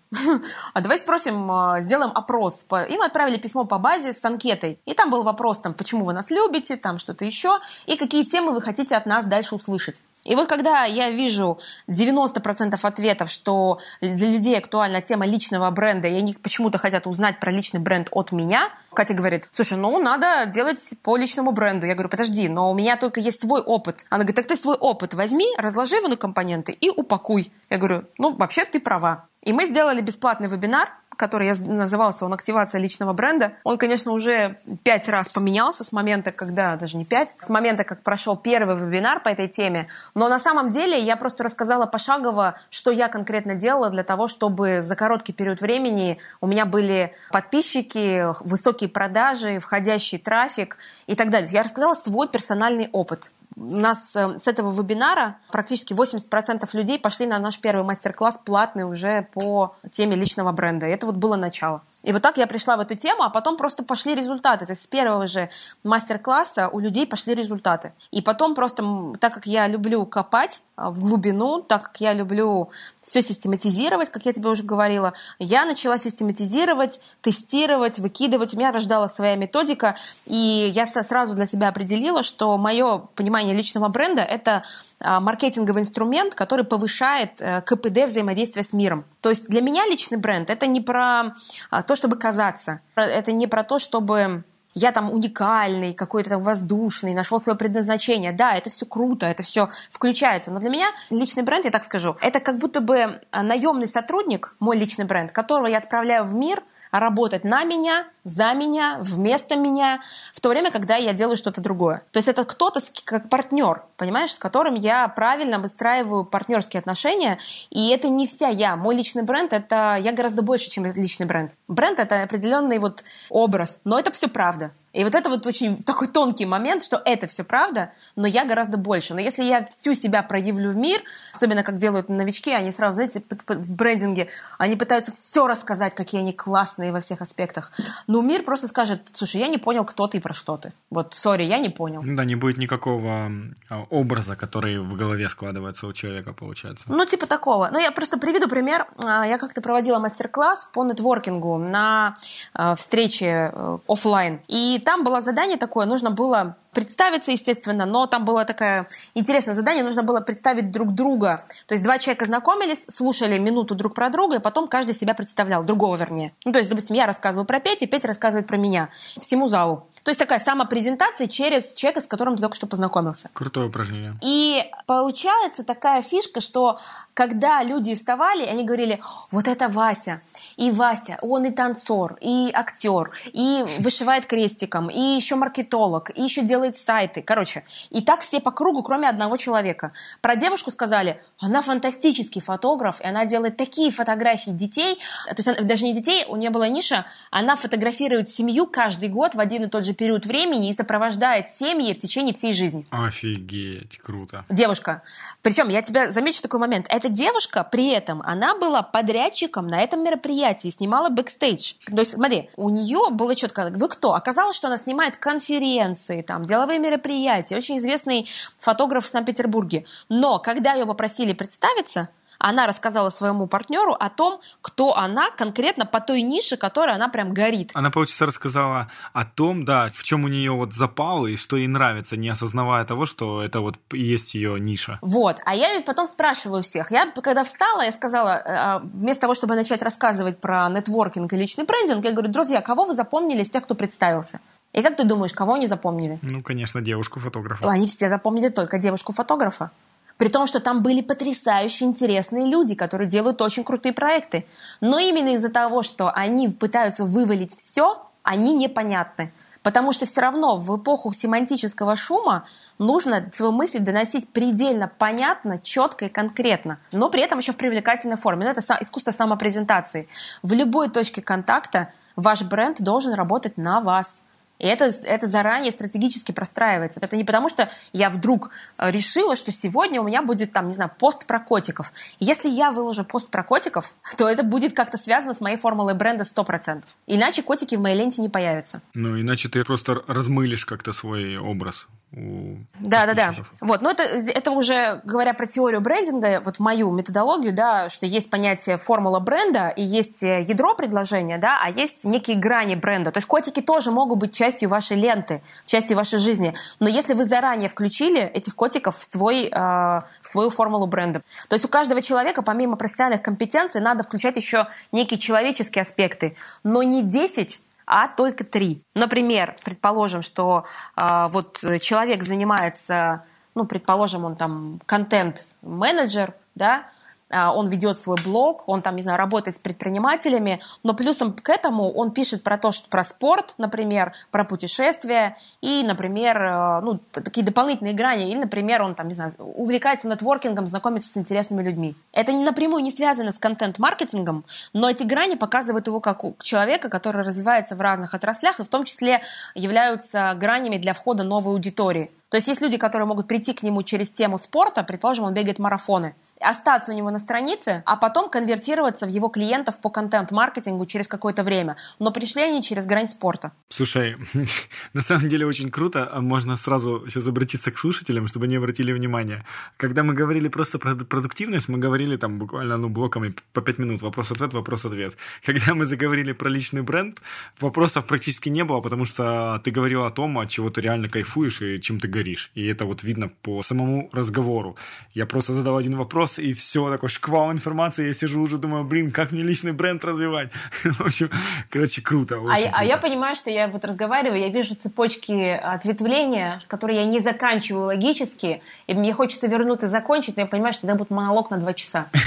а 0.73 0.81
давай 0.81 0.97
спросим, 0.97 1.51
а, 1.51 1.81
сделаем 1.81 2.11
опрос. 2.13 2.65
И 2.89 2.97
мы 2.97 3.05
отправили 3.05 3.37
письмо 3.37 3.65
по 3.65 3.77
базе 3.77 4.13
с 4.13 4.23
анкетой. 4.25 4.79
И 4.85 4.93
там 4.93 5.09
был 5.09 5.23
вопрос, 5.23 5.59
там, 5.59 5.73
почему 5.73 6.05
вы 6.05 6.13
нас 6.13 6.31
любите, 6.31 6.77
там 6.77 6.99
что-то 6.99 7.25
еще, 7.25 7.59
и 7.85 7.97
какие 7.97 8.23
темы 8.23 8.51
вы 8.51 8.61
хотите 8.61 8.95
от 8.95 9.05
нас 9.05 9.25
дальше 9.25 9.55
услышать. 9.55 10.01
И 10.23 10.35
вот 10.35 10.47
когда 10.47 10.85
я 10.85 11.09
вижу 11.09 11.59
90% 11.87 12.79
ответов, 12.81 13.29
что 13.29 13.79
для 14.01 14.31
людей 14.31 14.57
актуальна 14.57 15.01
тема 15.01 15.25
личного 15.25 15.69
бренда, 15.71 16.07
и 16.07 16.15
они 16.15 16.33
почему-то 16.33 16.77
хотят 16.77 17.07
узнать 17.07 17.39
про 17.39 17.51
личный 17.51 17.81
бренд 17.81 18.07
от 18.11 18.31
меня, 18.31 18.69
Катя 18.93 19.13
говорит, 19.13 19.47
слушай, 19.51 19.77
ну 19.77 19.99
надо 19.99 20.45
делать 20.45 20.93
по 21.01 21.17
личному 21.17 21.51
бренду. 21.51 21.85
Я 21.85 21.93
говорю, 21.93 22.09
подожди, 22.09 22.47
но 22.47 22.71
у 22.71 22.75
меня 22.75 22.97
только 22.97 23.19
есть 23.19 23.41
свой 23.41 23.61
опыт. 23.61 24.05
Она 24.09 24.23
говорит, 24.23 24.35
так 24.35 24.47
ты 24.47 24.55
свой 24.55 24.75
опыт 24.75 25.13
возьми, 25.13 25.47
разложи 25.57 25.97
его 25.97 26.07
на 26.07 26.17
компоненты 26.17 26.71
и 26.71 26.89
упакуй. 26.89 27.51
Я 27.69 27.77
говорю, 27.77 28.05
ну 28.17 28.35
вообще 28.35 28.65
ты 28.65 28.79
права. 28.79 29.27
И 29.41 29.51
мы 29.51 29.65
сделали 29.65 29.99
бесплатный 29.99 30.47
вебинар, 30.47 30.89
который 31.17 31.47
я 31.47 31.55
назывался, 31.55 32.25
он 32.25 32.33
активация 32.33 32.79
личного 32.79 33.13
бренда. 33.13 33.53
Он, 33.63 33.77
конечно, 33.77 34.11
уже 34.11 34.57
пять 34.83 35.07
раз 35.07 35.29
поменялся 35.29 35.83
с 35.83 35.91
момента, 35.91 36.31
когда, 36.31 36.75
даже 36.75 36.97
не 36.97 37.05
пять, 37.05 37.35
с 37.41 37.49
момента, 37.49 37.83
как 37.83 38.03
прошел 38.03 38.35
первый 38.35 38.75
вебинар 38.75 39.21
по 39.21 39.29
этой 39.29 39.47
теме. 39.47 39.87
Но 40.15 40.27
на 40.27 40.39
самом 40.39 40.69
деле 40.69 40.99
я 40.99 41.15
просто 41.15 41.43
рассказала 41.43 41.85
пошагово, 41.85 42.55
что 42.69 42.91
я 42.91 43.07
конкретно 43.07 43.55
делала 43.55 43.89
для 43.89 44.03
того, 44.03 44.27
чтобы 44.27 44.81
за 44.81 44.95
короткий 44.95 45.33
период 45.33 45.61
времени 45.61 46.17
у 46.41 46.47
меня 46.47 46.65
были 46.65 47.13
подписчики, 47.31 48.25
высокие 48.43 48.89
продажи, 48.89 49.59
входящий 49.59 50.17
трафик 50.17 50.77
и 51.07 51.15
так 51.15 51.29
далее. 51.29 51.49
Я 51.51 51.63
рассказала 51.63 51.93
свой 51.93 52.27
персональный 52.27 52.89
опыт. 52.91 53.31
У 53.55 53.77
нас 53.77 54.15
э, 54.15 54.39
с 54.39 54.47
этого 54.47 54.71
вебинара 54.71 55.37
практически 55.51 55.93
80% 55.93 56.67
людей 56.73 56.99
пошли 56.99 57.25
на 57.25 57.39
наш 57.39 57.59
первый 57.59 57.83
мастер-класс 57.83 58.39
платный 58.43 58.83
уже 58.83 59.27
по 59.33 59.75
теме 59.91 60.15
личного 60.15 60.51
бренда. 60.51 60.87
И 60.87 60.91
это 60.91 61.05
вот 61.05 61.15
было 61.15 61.35
начало. 61.35 61.81
И 62.03 62.11
вот 62.11 62.21
так 62.21 62.37
я 62.37 62.47
пришла 62.47 62.75
в 62.77 62.81
эту 62.81 62.95
тему, 62.95 63.23
а 63.23 63.29
потом 63.29 63.55
просто 63.57 63.83
пошли 63.83 64.15
результаты. 64.15 64.65
То 64.65 64.71
есть 64.73 64.83
с 64.83 64.87
первого 64.87 65.25
же 65.27 65.49
мастер-класса 65.83 66.67
у 66.67 66.79
людей 66.79 67.07
пошли 67.07 67.33
результаты. 67.33 67.93
И 68.11 68.21
потом 68.21 68.55
просто, 68.55 69.13
так 69.19 69.33
как 69.33 69.45
я 69.45 69.67
люблю 69.67 70.05
копать 70.05 70.61
а, 70.75 70.89
в 70.89 70.99
глубину, 70.99 71.61
так 71.61 71.83
как 71.83 72.01
я 72.01 72.13
люблю 72.13 72.69
все 73.03 73.21
систематизировать, 73.21 74.09
как 74.09 74.25
я 74.25 74.33
тебе 74.33 74.49
уже 74.49 74.63
говорила, 74.63 75.13
я 75.39 75.65
начала 75.65 75.97
систематизировать, 75.97 76.99
тестировать, 77.21 77.99
выкидывать. 77.99 78.53
У 78.53 78.57
меня 78.57 78.71
рождалась 78.71 79.13
своя 79.13 79.35
методика, 79.35 79.97
и 80.25 80.71
я 80.73 80.85
сразу 80.85 81.33
для 81.35 81.45
себя 81.45 81.69
определила, 81.69 82.23
что 82.23 82.57
мое 82.57 82.99
понимание 83.15 83.55
личного 83.55 83.89
бренда– 83.89 84.21
это 84.23 84.63
а, 84.99 85.19
маркетинговый 85.19 85.81
инструмент, 85.81 86.33
который 86.33 86.65
повышает 86.65 87.39
э, 87.39 87.61
КПД 87.61 88.05
взаимодействия 88.07 88.63
с 88.63 88.73
миром. 88.73 89.05
То 89.21 89.29
есть 89.29 89.47
для 89.47 89.61
меня 89.61 89.85
личный 89.85 90.17
бренд 90.17 90.49
это 90.49 90.65
не 90.65 90.81
про 90.81 91.33
а, 91.69 91.81
то, 91.81 91.95
чтобы 91.95 92.17
казаться, 92.17 92.81
это 92.95 93.31
не 93.31 93.47
про 93.47 93.63
то, 93.63 93.79
чтобы 93.79 94.43
я 94.73 94.91
там 94.91 95.11
уникальный, 95.11 95.93
какой-то 95.93 96.31
там 96.31 96.43
воздушный, 96.43 97.13
нашел 97.13 97.39
свое 97.39 97.57
предназначение. 97.57 98.31
Да, 98.31 98.55
это 98.55 98.69
все 98.69 98.85
круто, 98.85 99.25
это 99.25 99.43
все 99.43 99.69
включается. 99.91 100.51
Но 100.51 100.59
для 100.59 100.69
меня 100.69 100.87
личный 101.09 101.43
бренд, 101.43 101.65
я 101.65 101.71
так 101.71 101.83
скажу, 101.83 102.17
это 102.21 102.39
как 102.39 102.57
будто 102.57 102.81
бы 102.81 103.21
а, 103.31 103.43
наемный 103.43 103.87
сотрудник, 103.87 104.55
мой 104.59 104.77
личный 104.77 105.05
бренд, 105.05 105.31
которого 105.31 105.67
я 105.67 105.77
отправляю 105.77 106.23
в 106.23 106.33
мир 106.33 106.63
работать 106.99 107.43
на 107.43 107.63
меня, 107.63 108.07
за 108.23 108.53
меня, 108.53 108.99
вместо 109.01 109.55
меня, 109.55 110.01
в 110.33 110.39
то 110.39 110.49
время, 110.49 110.71
когда 110.71 110.95
я 110.95 111.13
делаю 111.13 111.37
что-то 111.37 111.59
другое. 111.59 112.03
То 112.11 112.17
есть 112.17 112.29
это 112.29 112.45
кто-то 112.45 112.79
как 113.03 113.29
партнер, 113.29 113.83
понимаешь, 113.97 114.33
с 114.33 114.37
которым 114.37 114.75
я 114.75 115.07
правильно 115.07 115.59
выстраиваю 115.59 116.23
партнерские 116.23 116.79
отношения, 116.79 117.39
и 117.71 117.89
это 117.89 118.09
не 118.09 118.27
вся 118.27 118.47
я. 118.47 118.75
Мой 118.75 118.95
личный 118.95 119.23
бренд— 119.23 119.53
это 119.53 119.97
я 119.99 120.11
гораздо 120.11 120.43
больше, 120.43 120.69
чем 120.69 120.85
личный 120.85 121.25
бренд. 121.25 121.55
Бренд— 121.67 121.99
это 121.99 122.23
определенный 122.23 122.77
вот 122.77 123.03
образ, 123.29 123.79
но 123.83 123.97
это 123.99 124.11
все 124.11 124.27
правда. 124.27 124.71
И 124.93 125.03
вот 125.03 125.15
это 125.15 125.29
вот 125.29 125.45
очень 125.47 125.83
такой 125.83 126.07
тонкий 126.07 126.45
момент, 126.45 126.83
что 126.83 127.01
это 127.03 127.25
все 127.27 127.43
правда, 127.43 127.91
но 128.15 128.27
я 128.27 128.45
гораздо 128.45 128.77
больше. 128.77 129.15
Но 129.15 129.19
если 129.19 129.43
я 129.43 129.65
всю 129.65 129.95
себя 129.95 130.21
проявлю 130.21 130.71
в 130.71 130.75
мир, 130.75 131.01
особенно 131.33 131.63
как 131.63 131.77
делают 131.77 132.09
новички, 132.09 132.51
они 132.51 132.71
сразу, 132.71 132.95
знаете, 132.95 133.23
в 133.47 133.71
брендинге, 133.71 134.27
они 134.59 134.75
пытаются 134.75 135.11
все 135.11 135.47
рассказать, 135.47 135.95
какие 135.95 136.21
они 136.21 136.31
классные 136.31 136.91
во 136.91 136.99
всех 136.99 137.21
аспектах. 137.21 137.71
Но 138.05 138.21
мир 138.21 138.43
просто 138.43 138.67
скажет, 138.67 139.09
слушай, 139.13 139.41
я 139.41 139.47
не 139.47 139.57
понял, 139.57 139.83
кто 139.83 140.07
ты 140.07 140.17
и 140.17 140.21
про 140.21 140.35
что 140.35 140.57
ты. 140.57 140.73
Вот, 140.91 141.15
сори, 141.15 141.43
я 141.43 141.57
не 141.57 141.69
понял. 141.69 142.03
Да, 142.05 142.23
не 142.23 142.35
будет 142.35 142.57
никакого 142.57 143.31
а, 143.69 143.85
образа, 143.89 144.35
который 144.35 144.77
в 144.77 144.95
голове 144.95 145.27
складывается 145.29 145.87
у 145.87 145.93
человека, 145.93 146.33
получается. 146.33 146.85
Ну, 146.87 147.03
типа 147.05 147.25
такого. 147.25 147.69
Ну, 147.71 147.79
я 147.79 147.91
просто 147.91 148.19
приведу 148.19 148.47
пример. 148.47 148.85
А, 148.97 149.25
я 149.25 149.39
как-то 149.39 149.61
проводила 149.61 149.97
мастер-класс 149.97 150.69
по 150.71 150.83
нетворкингу 150.83 151.57
на 151.57 152.13
а, 152.53 152.75
встрече 152.75 153.51
э, 153.51 153.77
офлайн. 153.87 154.39
И 154.47 154.82
там 154.83 155.03
было 155.03 155.21
задание 155.21 155.57
такое, 155.57 155.85
нужно 155.85 156.11
было 156.11 156.57
представиться, 156.73 157.31
естественно, 157.31 157.85
но 157.85 158.07
там 158.07 158.25
было 158.25 158.45
такое 158.45 158.87
интересное 159.15 159.55
задание, 159.55 159.83
нужно 159.83 160.03
было 160.03 160.21
представить 160.21 160.71
друг 160.71 160.93
друга. 160.93 161.45
То 161.67 161.73
есть 161.73 161.83
два 161.83 161.97
человека 161.99 162.25
знакомились, 162.25 162.85
слушали 162.89 163.37
минуту 163.37 163.75
друг 163.75 163.93
про 163.93 164.09
друга, 164.09 164.37
и 164.37 164.39
потом 164.39 164.67
каждый 164.67 164.95
себя 164.95 165.13
представлял, 165.13 165.63
другого 165.63 165.95
вернее. 165.95 166.33
Ну, 166.45 166.51
то 166.51 166.59
есть, 166.59 166.69
допустим, 166.69 166.95
я 166.95 167.05
рассказываю 167.05 167.45
про 167.45 167.59
Петю, 167.59 167.87
Петя 167.87 168.07
рассказывает 168.07 168.47
про 168.47 168.57
меня 168.57 168.89
всему 169.17 169.47
залу. 169.47 169.87
То 170.03 170.11
есть 170.11 170.19
такая 170.19 170.39
самопрезентация 170.39 171.27
через 171.27 171.73
человека, 171.73 172.01
с 172.01 172.07
которым 172.07 172.35
ты 172.35 172.41
только 172.41 172.55
что 172.55 172.67
познакомился. 172.67 173.29
Крутое 173.33 173.67
упражнение. 173.67 174.15
И 174.21 174.69
получается 174.85 175.63
такая 175.63 176.01
фишка, 176.01 176.41
что 176.41 176.79
когда 177.13 177.63
люди 177.63 177.95
вставали, 177.95 178.43
они 178.43 178.65
говорили, 178.65 178.99
вот 179.31 179.47
это 179.47 179.69
Вася, 179.69 180.21
и 180.57 180.71
Вася, 180.71 181.17
он 181.21 181.45
и 181.45 181.51
танцор, 181.51 182.17
и 182.19 182.49
актер, 182.53 183.11
и 183.31 183.63
вышивает 183.79 184.25
крестиком, 184.25 184.89
и 184.89 184.99
еще 184.99 185.35
маркетолог, 185.35 186.11
и 186.15 186.21
еще 186.23 186.41
делает 186.41 186.62
сайты. 186.71 187.21
Короче, 187.21 187.63
и 187.89 188.01
так 188.01 188.21
все 188.21 188.41
по 188.41 188.51
кругу, 188.51 188.83
кроме 188.83 189.07
одного 189.07 189.37
человека. 189.37 189.93
Про 190.21 190.35
девушку 190.35 190.71
сказали, 190.71 191.21
она 191.39 191.61
фантастический 191.61 192.41
фотограф, 192.41 192.99
и 192.99 193.05
она 193.05 193.25
делает 193.25 193.55
такие 193.55 193.89
фотографии 193.89 194.51
детей, 194.51 194.99
то 195.27 195.35
есть 195.37 195.65
даже 195.65 195.85
не 195.85 195.93
детей, 195.93 196.25
у 196.27 196.35
нее 196.35 196.49
была 196.49 196.67
ниша, 196.67 197.05
она 197.31 197.55
фотографирует 197.55 198.29
семью 198.29 198.67
каждый 198.67 199.09
год 199.09 199.35
в 199.35 199.39
один 199.39 199.63
и 199.63 199.67
тот 199.67 199.85
же 199.85 199.93
же 199.93 199.95
период 199.95 200.25
времени 200.25 200.69
и 200.69 200.73
сопровождает 200.73 201.49
семьи 201.49 201.93
в 201.93 201.99
течение 201.99 202.33
всей 202.33 202.53
жизни. 202.53 202.85
Офигеть, 202.89 203.99
круто. 203.99 204.45
Девушка. 204.49 205.03
Причем 205.41 205.69
я 205.69 205.81
тебя 205.81 206.11
замечу 206.11 206.41
такой 206.41 206.59
момент. 206.59 206.87
Эта 206.89 207.09
девушка 207.09 207.63
при 207.63 207.89
этом, 207.89 208.21
она 208.23 208.57
была 208.57 208.81
подрядчиком 208.81 209.67
на 209.67 209.81
этом 209.81 210.03
мероприятии, 210.03 210.69
снимала 210.69 211.09
бэкстейдж. 211.09 211.73
То 211.85 211.99
есть, 211.99 212.13
смотри, 212.13 212.49
у 212.55 212.69
нее 212.69 213.09
было 213.11 213.35
четко, 213.35 213.71
вы 213.73 213.87
кто? 213.87 214.13
Оказалось, 214.13 214.55
что 214.55 214.67
она 214.67 214.77
снимает 214.77 215.17
конференции, 215.17 216.21
там, 216.21 216.45
деловые 216.53 216.77
мероприятия, 216.77 217.55
очень 217.55 217.79
известный 217.79 218.29
фотограф 218.59 219.05
в 219.05 219.09
Санкт-Петербурге. 219.09 219.85
Но 220.09 220.37
когда 220.37 220.73
ее 220.73 220.85
попросили 220.85 221.33
представиться, 221.33 222.09
она 222.43 222.67
рассказала 222.67 223.09
своему 223.09 223.47
партнеру 223.47 223.93
о 223.93 224.09
том, 224.09 224.41
кто 224.61 224.95
она 224.95 225.31
конкретно 225.31 225.85
по 225.85 226.01
той 226.01 226.21
нише, 226.21 226.57
которой 226.57 226.93
она 226.93 227.07
прям 227.07 227.33
горит. 227.33 227.71
Она, 227.73 227.89
получается, 227.89 228.25
рассказала 228.25 228.91
о 229.13 229.23
том, 229.23 229.65
да, 229.65 229.87
в 229.93 230.03
чем 230.03 230.25
у 230.25 230.27
нее 230.27 230.51
вот 230.51 230.73
запал 230.73 231.25
и 231.25 231.37
что 231.37 231.57
ей 231.57 231.67
нравится, 231.67 232.17
не 232.17 232.29
осознавая 232.29 232.85
того, 232.85 233.05
что 233.05 233.41
это 233.41 233.61
вот 233.61 233.75
есть 233.93 234.35
ее 234.35 234.59
ниша. 234.59 234.99
Вот, 235.01 235.37
а 235.45 235.55
я 235.55 235.81
потом 235.81 236.05
спрашиваю 236.05 236.63
всех. 236.63 236.91
Я, 236.91 237.11
когда 237.11 237.43
встала, 237.43 237.81
я 237.81 237.91
сказала, 237.91 238.31
э, 238.31 238.41
а, 238.45 238.79
вместо 238.79 239.21
того, 239.21 239.33
чтобы 239.35 239.55
начать 239.55 239.81
рассказывать 239.81 240.39
про 240.39 240.69
нетворкинг 240.69 241.31
и 241.33 241.37
личный 241.37 241.65
брендинг, 241.65 242.03
я 242.03 242.11
говорю, 242.11 242.29
друзья, 242.29 242.61
кого 242.61 242.85
вы 242.85 242.93
запомнили 242.93 243.41
из 243.41 243.49
тех, 243.49 243.63
кто 243.63 243.73
представился? 243.75 244.41
И 244.73 244.81
как 244.81 244.97
ты 244.97 245.05
думаешь, 245.05 245.33
кого 245.33 245.53
они 245.53 245.67
запомнили? 245.67 246.19
Ну, 246.21 246.41
конечно, 246.41 246.81
девушку-фотографа. 246.81 247.69
Они 247.69 247.87
все 247.87 248.09
запомнили 248.09 248.49
только 248.49 248.79
девушку-фотографа. 248.79 249.71
При 250.17 250.29
том, 250.29 250.47
что 250.47 250.59
там 250.59 250.81
были 250.81 251.01
потрясающе 251.01 251.85
интересные 251.85 252.47
люди, 252.47 252.75
которые 252.75 253.07
делают 253.07 253.41
очень 253.41 253.63
крутые 253.63 253.93
проекты. 253.93 254.45
Но 254.81 254.99
именно 254.99 255.35
из-за 255.35 255.49
того, 255.49 255.83
что 255.83 256.11
они 256.11 256.49
пытаются 256.49 257.05
вывалить 257.05 257.55
все, 257.55 258.01
они 258.23 258.55
непонятны. 258.55 259.31
Потому 259.63 259.93
что 259.93 260.05
все 260.05 260.21
равно 260.21 260.57
в 260.57 260.77
эпоху 260.77 261.13
семантического 261.13 261.95
шума 261.95 262.45
нужно 262.79 263.29
свою 263.33 263.53
мысль 263.53 263.79
доносить 263.79 264.27
предельно 264.29 264.91
понятно, 264.97 265.59
четко 265.59 266.05
и 266.05 266.09
конкретно, 266.09 266.79
но 266.91 267.09
при 267.09 267.21
этом 267.21 267.39
еще 267.39 267.53
в 267.53 267.57
привлекательной 267.57 268.17
форме. 268.17 268.45
Ну, 268.45 268.51
это 268.51 268.61
искусство 268.81 269.13
самопрезентации. 269.13 270.09
В 270.41 270.51
любой 270.51 270.89
точке 270.89 271.21
контакта 271.21 271.93
ваш 272.17 272.43
бренд 272.43 272.81
должен 272.81 273.13
работать 273.13 273.57
на 273.57 273.79
вас. 273.79 274.23
И 274.59 274.67
это, 274.67 274.85
это 274.85 275.27
заранее 275.27 275.71
стратегически 275.71 276.31
простраивается. 276.31 276.99
Это 277.01 277.17
не 277.17 277.23
потому, 277.23 277.49
что 277.49 277.69
я 277.91 278.09
вдруг 278.09 278.49
э, 278.77 278.91
решила, 278.91 279.35
что 279.35 279.51
сегодня 279.51 280.01
у 280.01 280.05
меня 280.05 280.21
будет, 280.21 280.53
там, 280.53 280.67
не 280.67 280.73
знаю, 280.73 280.91
пост 280.97 281.25
про 281.25 281.39
котиков. 281.39 281.91
Если 282.19 282.49
я 282.49 282.71
выложу 282.71 283.03
пост 283.03 283.29
про 283.29 283.43
котиков, 283.43 283.93
то 284.17 284.27
это 284.27 284.43
будет 284.43 284.73
как-то 284.73 284.97
связано 284.97 285.33
с 285.33 285.41
моей 285.41 285.57
формулой 285.57 285.95
бренда 285.95 286.23
100%. 286.23 286.83
Иначе 287.07 287.41
котики 287.41 287.75
в 287.75 287.81
моей 287.81 287.97
ленте 287.97 288.21
не 288.21 288.29
появятся. 288.29 288.81
Ну, 288.93 289.19
иначе 289.19 289.49
ты 289.49 289.63
просто 289.63 290.03
размылишь 290.07 290.65
как-то 290.65 290.93
свой 290.93 291.37
образ 291.37 291.87
да, 292.15 293.07
да, 293.07 293.13
да. 293.15 293.35
Вот, 293.59 293.81
но 293.81 293.89
это, 293.89 294.03
это 294.03 294.51
уже 294.51 295.01
говоря 295.03 295.33
про 295.33 295.47
теорию 295.47 295.81
брендинга, 295.81 296.41
вот 296.45 296.59
мою 296.59 296.91
методологию, 296.91 297.53
да, 297.53 297.89
что 297.89 298.05
есть 298.05 298.29
понятие 298.29 298.77
формула 298.77 299.19
бренда 299.19 299.69
и 299.69 299.81
есть 299.81 300.21
э, 300.21 300.45
ядро 300.47 300.75
предложения, 300.75 301.39
да, 301.39 301.59
а 301.59 301.71
есть 301.71 302.03
некие 302.03 302.37
грани 302.37 302.75
бренда. 302.75 303.11
То 303.11 303.17
есть 303.17 303.27
котики 303.27 303.61
тоже 303.61 303.89
могут 303.89 304.19
быть 304.19 304.31
частью 304.43 304.67
вашей 304.67 304.97
ленты, 304.97 305.41
частью 305.65 305.95
вашей 305.95 306.19
жизни. 306.19 306.53
Но 306.81 306.89
если 306.89 307.13
вы 307.13 307.23
заранее 307.23 307.69
включили 307.69 308.21
этих 308.21 308.55
котиков 308.55 308.97
в, 308.99 309.03
свой, 309.03 309.45
э, 309.45 309.51
в 309.51 310.03
свою 310.23 310.49
формулу 310.49 310.85
бренда, 310.85 311.21
то 311.47 311.53
есть 311.55 311.63
у 311.63 311.69
каждого 311.69 312.01
человека 312.01 312.41
помимо 312.41 312.75
профессиональных 312.75 313.21
компетенций 313.21 313.79
надо 313.79 314.03
включать 314.03 314.35
еще 314.35 314.67
некие 314.91 315.17
человеческие 315.17 315.83
аспекты, 315.83 316.35
но 316.63 316.83
не 316.83 317.03
10 317.03 317.61
а 317.85 318.07
только 318.07 318.45
три. 318.45 318.81
Например, 318.95 319.55
предположим, 319.63 320.21
что 320.21 320.65
э, 320.95 321.27
вот 321.29 321.59
человек 321.81 322.23
занимается, 322.23 323.23
ну, 323.55 323.65
предположим, 323.65 324.25
он 324.25 324.35
там 324.35 324.79
контент-менеджер, 324.85 326.33
да, 326.55 326.85
он 327.33 327.69
ведет 327.69 327.99
свой 327.99 328.17
блог, 328.23 328.63
он 328.67 328.81
там, 328.81 328.95
не 328.95 329.01
знаю, 329.01 329.17
работает 329.17 329.57
с 329.57 329.59
предпринимателями, 329.59 330.59
но 330.83 330.93
плюсом 330.93 331.33
к 331.33 331.49
этому 331.49 331.91
он 331.91 332.11
пишет 332.11 332.43
про 332.43 332.57
то, 332.57 332.71
что 332.71 332.89
про 332.89 333.03
спорт, 333.03 333.55
например, 333.57 334.13
про 334.31 334.43
путешествия 334.43 335.37
и, 335.61 335.83
например, 335.83 336.41
э, 336.41 336.81
ну, 336.81 336.99
такие 337.11 337.45
дополнительные 337.45 337.93
грани, 337.93 338.29
или, 338.29 338.39
например, 338.39 338.81
он 338.81 338.95
там, 338.95 339.07
не 339.07 339.13
знаю, 339.13 339.33
увлекается 339.37 340.07
нетворкингом, 340.07 340.67
знакомится 340.67 341.09
с 341.09 341.17
интересными 341.17 341.63
людьми. 341.63 341.95
Это 342.11 342.31
напрямую 342.31 342.83
не 342.83 342.91
связано 342.91 343.31
с 343.31 343.39
контент-маркетингом, 343.39 344.45
но 344.73 344.89
эти 344.89 345.03
грани 345.03 345.35
показывают 345.35 345.87
его 345.87 345.99
как 345.99 346.23
человека, 346.41 346.89
который 346.89 347.23
развивается 347.23 347.75
в 347.75 347.81
разных 347.81 348.13
отраслях 348.13 348.59
и 348.59 348.63
в 348.63 348.67
том 348.67 348.83
числе 348.83 349.21
являются 349.55 350.33
гранями 350.35 350.77
для 350.77 350.93
входа 350.93 351.23
новой 351.23 351.53
аудитории. 351.53 352.11
То 352.33 352.37
есть 352.37 352.47
есть 352.47 352.61
люди, 352.61 352.77
которые 352.77 353.05
могут 353.05 353.27
прийти 353.27 353.53
к 353.53 353.61
нему 353.61 353.83
через 353.83 354.11
тему 354.11 354.39
спорта, 354.39 354.81
предположим, 354.81 355.25
он 355.25 355.35
бегает 355.35 355.59
марафоны, 355.59 356.15
остаться 356.41 356.91
у 356.91 356.95
него 356.95 357.11
на 357.11 357.19
странице, 357.19 357.83
а 357.85 357.95
потом 357.95 358.27
конвертироваться 358.27 359.05
в 359.05 359.09
его 359.09 359.27
клиентов 359.27 359.79
по 359.79 359.91
контент-маркетингу 359.91 360.87
через 360.87 361.07
какое-то 361.07 361.43
время. 361.43 361.77
Но 361.99 362.11
пришли 362.11 362.41
они 362.41 362.63
через 362.63 362.87
грань 362.87 363.05
спорта. 363.05 363.51
Слушай, 363.69 364.15
на 364.93 365.03
самом 365.03 365.29
деле 365.29 365.45
очень 365.45 365.69
круто. 365.69 366.09
А 366.11 366.21
можно 366.21 366.55
сразу 366.55 367.03
сейчас 367.07 367.27
обратиться 367.27 367.69
к 367.69 367.77
слушателям, 367.77 368.25
чтобы 368.25 368.45
они 368.45 368.55
обратили 368.55 368.91
внимание. 368.93 369.45
Когда 369.77 370.01
мы 370.01 370.15
говорили 370.15 370.47
просто 370.47 370.79
про 370.79 370.95
продуктивность, 370.95 371.69
мы 371.69 371.77
говорили 371.77 372.17
там 372.17 372.39
буквально 372.39 372.77
ну, 372.77 372.89
блоками 372.89 373.35
по 373.53 373.61
5 373.61 373.77
минут. 373.77 374.01
Вопрос-ответ, 374.01 374.53
вопрос-ответ. 374.53 375.17
Когда 375.45 375.75
мы 375.75 375.85
заговорили 375.85 376.31
про 376.31 376.49
личный 376.49 376.81
бренд, 376.81 377.21
вопросов 377.59 378.07
практически 378.07 378.49
не 378.49 378.63
было, 378.63 378.81
потому 378.81 379.05
что 379.05 379.61
ты 379.63 379.69
говорил 379.69 380.03
о 380.03 380.09
том, 380.09 380.39
от 380.39 380.49
чего 380.49 380.71
ты 380.71 380.81
реально 380.81 381.09
кайфуешь 381.09 381.61
и 381.61 381.79
чем 381.79 381.99
ты 381.99 382.07
горишь 382.07 382.22
говоришь. 382.23 382.51
И 382.55 382.65
это 382.67 382.85
вот 382.85 383.03
видно 383.03 383.29
по 383.41 383.61
самому 383.63 384.09
разговору. 384.13 384.75
Я 385.13 385.25
просто 385.25 385.53
задал 385.53 385.77
один 385.77 385.97
вопрос, 385.97 386.39
и 386.39 386.53
все, 386.53 386.89
такой 386.89 387.09
шквал 387.09 387.51
информации. 387.51 388.07
Я 388.07 388.13
сижу 388.13 388.41
уже, 388.41 388.57
думаю, 388.57 388.83
блин, 388.83 389.11
как 389.11 389.31
мне 389.31 389.43
личный 389.43 389.73
бренд 389.73 390.05
развивать? 390.05 390.49
В 390.83 391.01
общем, 391.01 391.29
короче, 391.69 392.01
круто. 392.01 392.35
А, 392.35 392.39
круто. 392.39 392.71
а 392.73 392.83
я 392.83 392.97
понимаю, 392.97 393.35
что 393.35 393.49
я 393.49 393.67
вот 393.67 393.85
разговариваю, 393.85 394.39
я 394.39 394.49
вижу 394.49 394.75
цепочки 394.75 395.49
ответвления, 395.49 396.61
которые 396.67 397.01
я 397.01 397.05
не 397.05 397.19
заканчиваю 397.19 397.85
логически, 397.85 398.61
и 398.87 398.93
мне 398.93 399.13
хочется 399.13 399.47
вернуться 399.47 399.87
и 399.87 399.89
закончить, 399.89 400.37
но 400.37 400.43
я 400.43 400.47
понимаю, 400.47 400.73
что 400.73 400.87
это 400.87 400.95
будет 400.95 401.09
монолог 401.09 401.51
на 401.51 401.57
два 401.57 401.73
часа. 401.73 402.07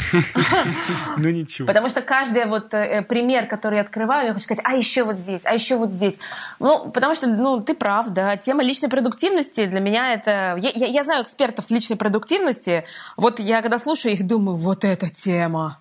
Ну 1.19 1.31
ничего. 1.31 1.67
Потому 1.67 1.89
что 1.89 2.03
каждый 2.03 2.45
вот 2.47 2.75
э, 2.75 3.03
пример, 3.03 3.47
который 3.47 3.77
я 3.77 3.81
открываю, 3.81 4.27
я 4.27 4.33
хочу 4.35 4.45
сказать, 4.45 4.65
а 4.65 4.75
еще 4.75 5.05
вот 5.05 5.17
здесь, 5.17 5.41
а 5.45 5.55
еще 5.55 5.77
вот 5.77 5.91
здесь. 5.91 6.15
Ну, 6.59 6.91
потому 6.91 7.15
что, 7.15 7.27
ну, 7.27 7.61
ты 7.61 7.75
прав, 7.75 8.09
да, 8.09 8.37
тема 8.37 8.63
личной 8.63 8.89
продуктивности 8.89 9.67
для 9.67 9.81
меня 9.87 10.13
это... 10.15 10.57
Я, 10.59 10.71
я, 10.75 10.87
я 10.87 11.05
знаю 11.05 11.23
экспертов 11.23 11.71
личной 11.71 11.97
продуктивности, 11.97 12.85
вот 13.17 13.39
я 13.39 13.63
когда 13.63 13.79
слушаю 13.79 14.13
их, 14.13 14.27
думаю, 14.27 14.57
вот 14.57 14.85
эта 14.85 15.09
тема, 15.09 15.79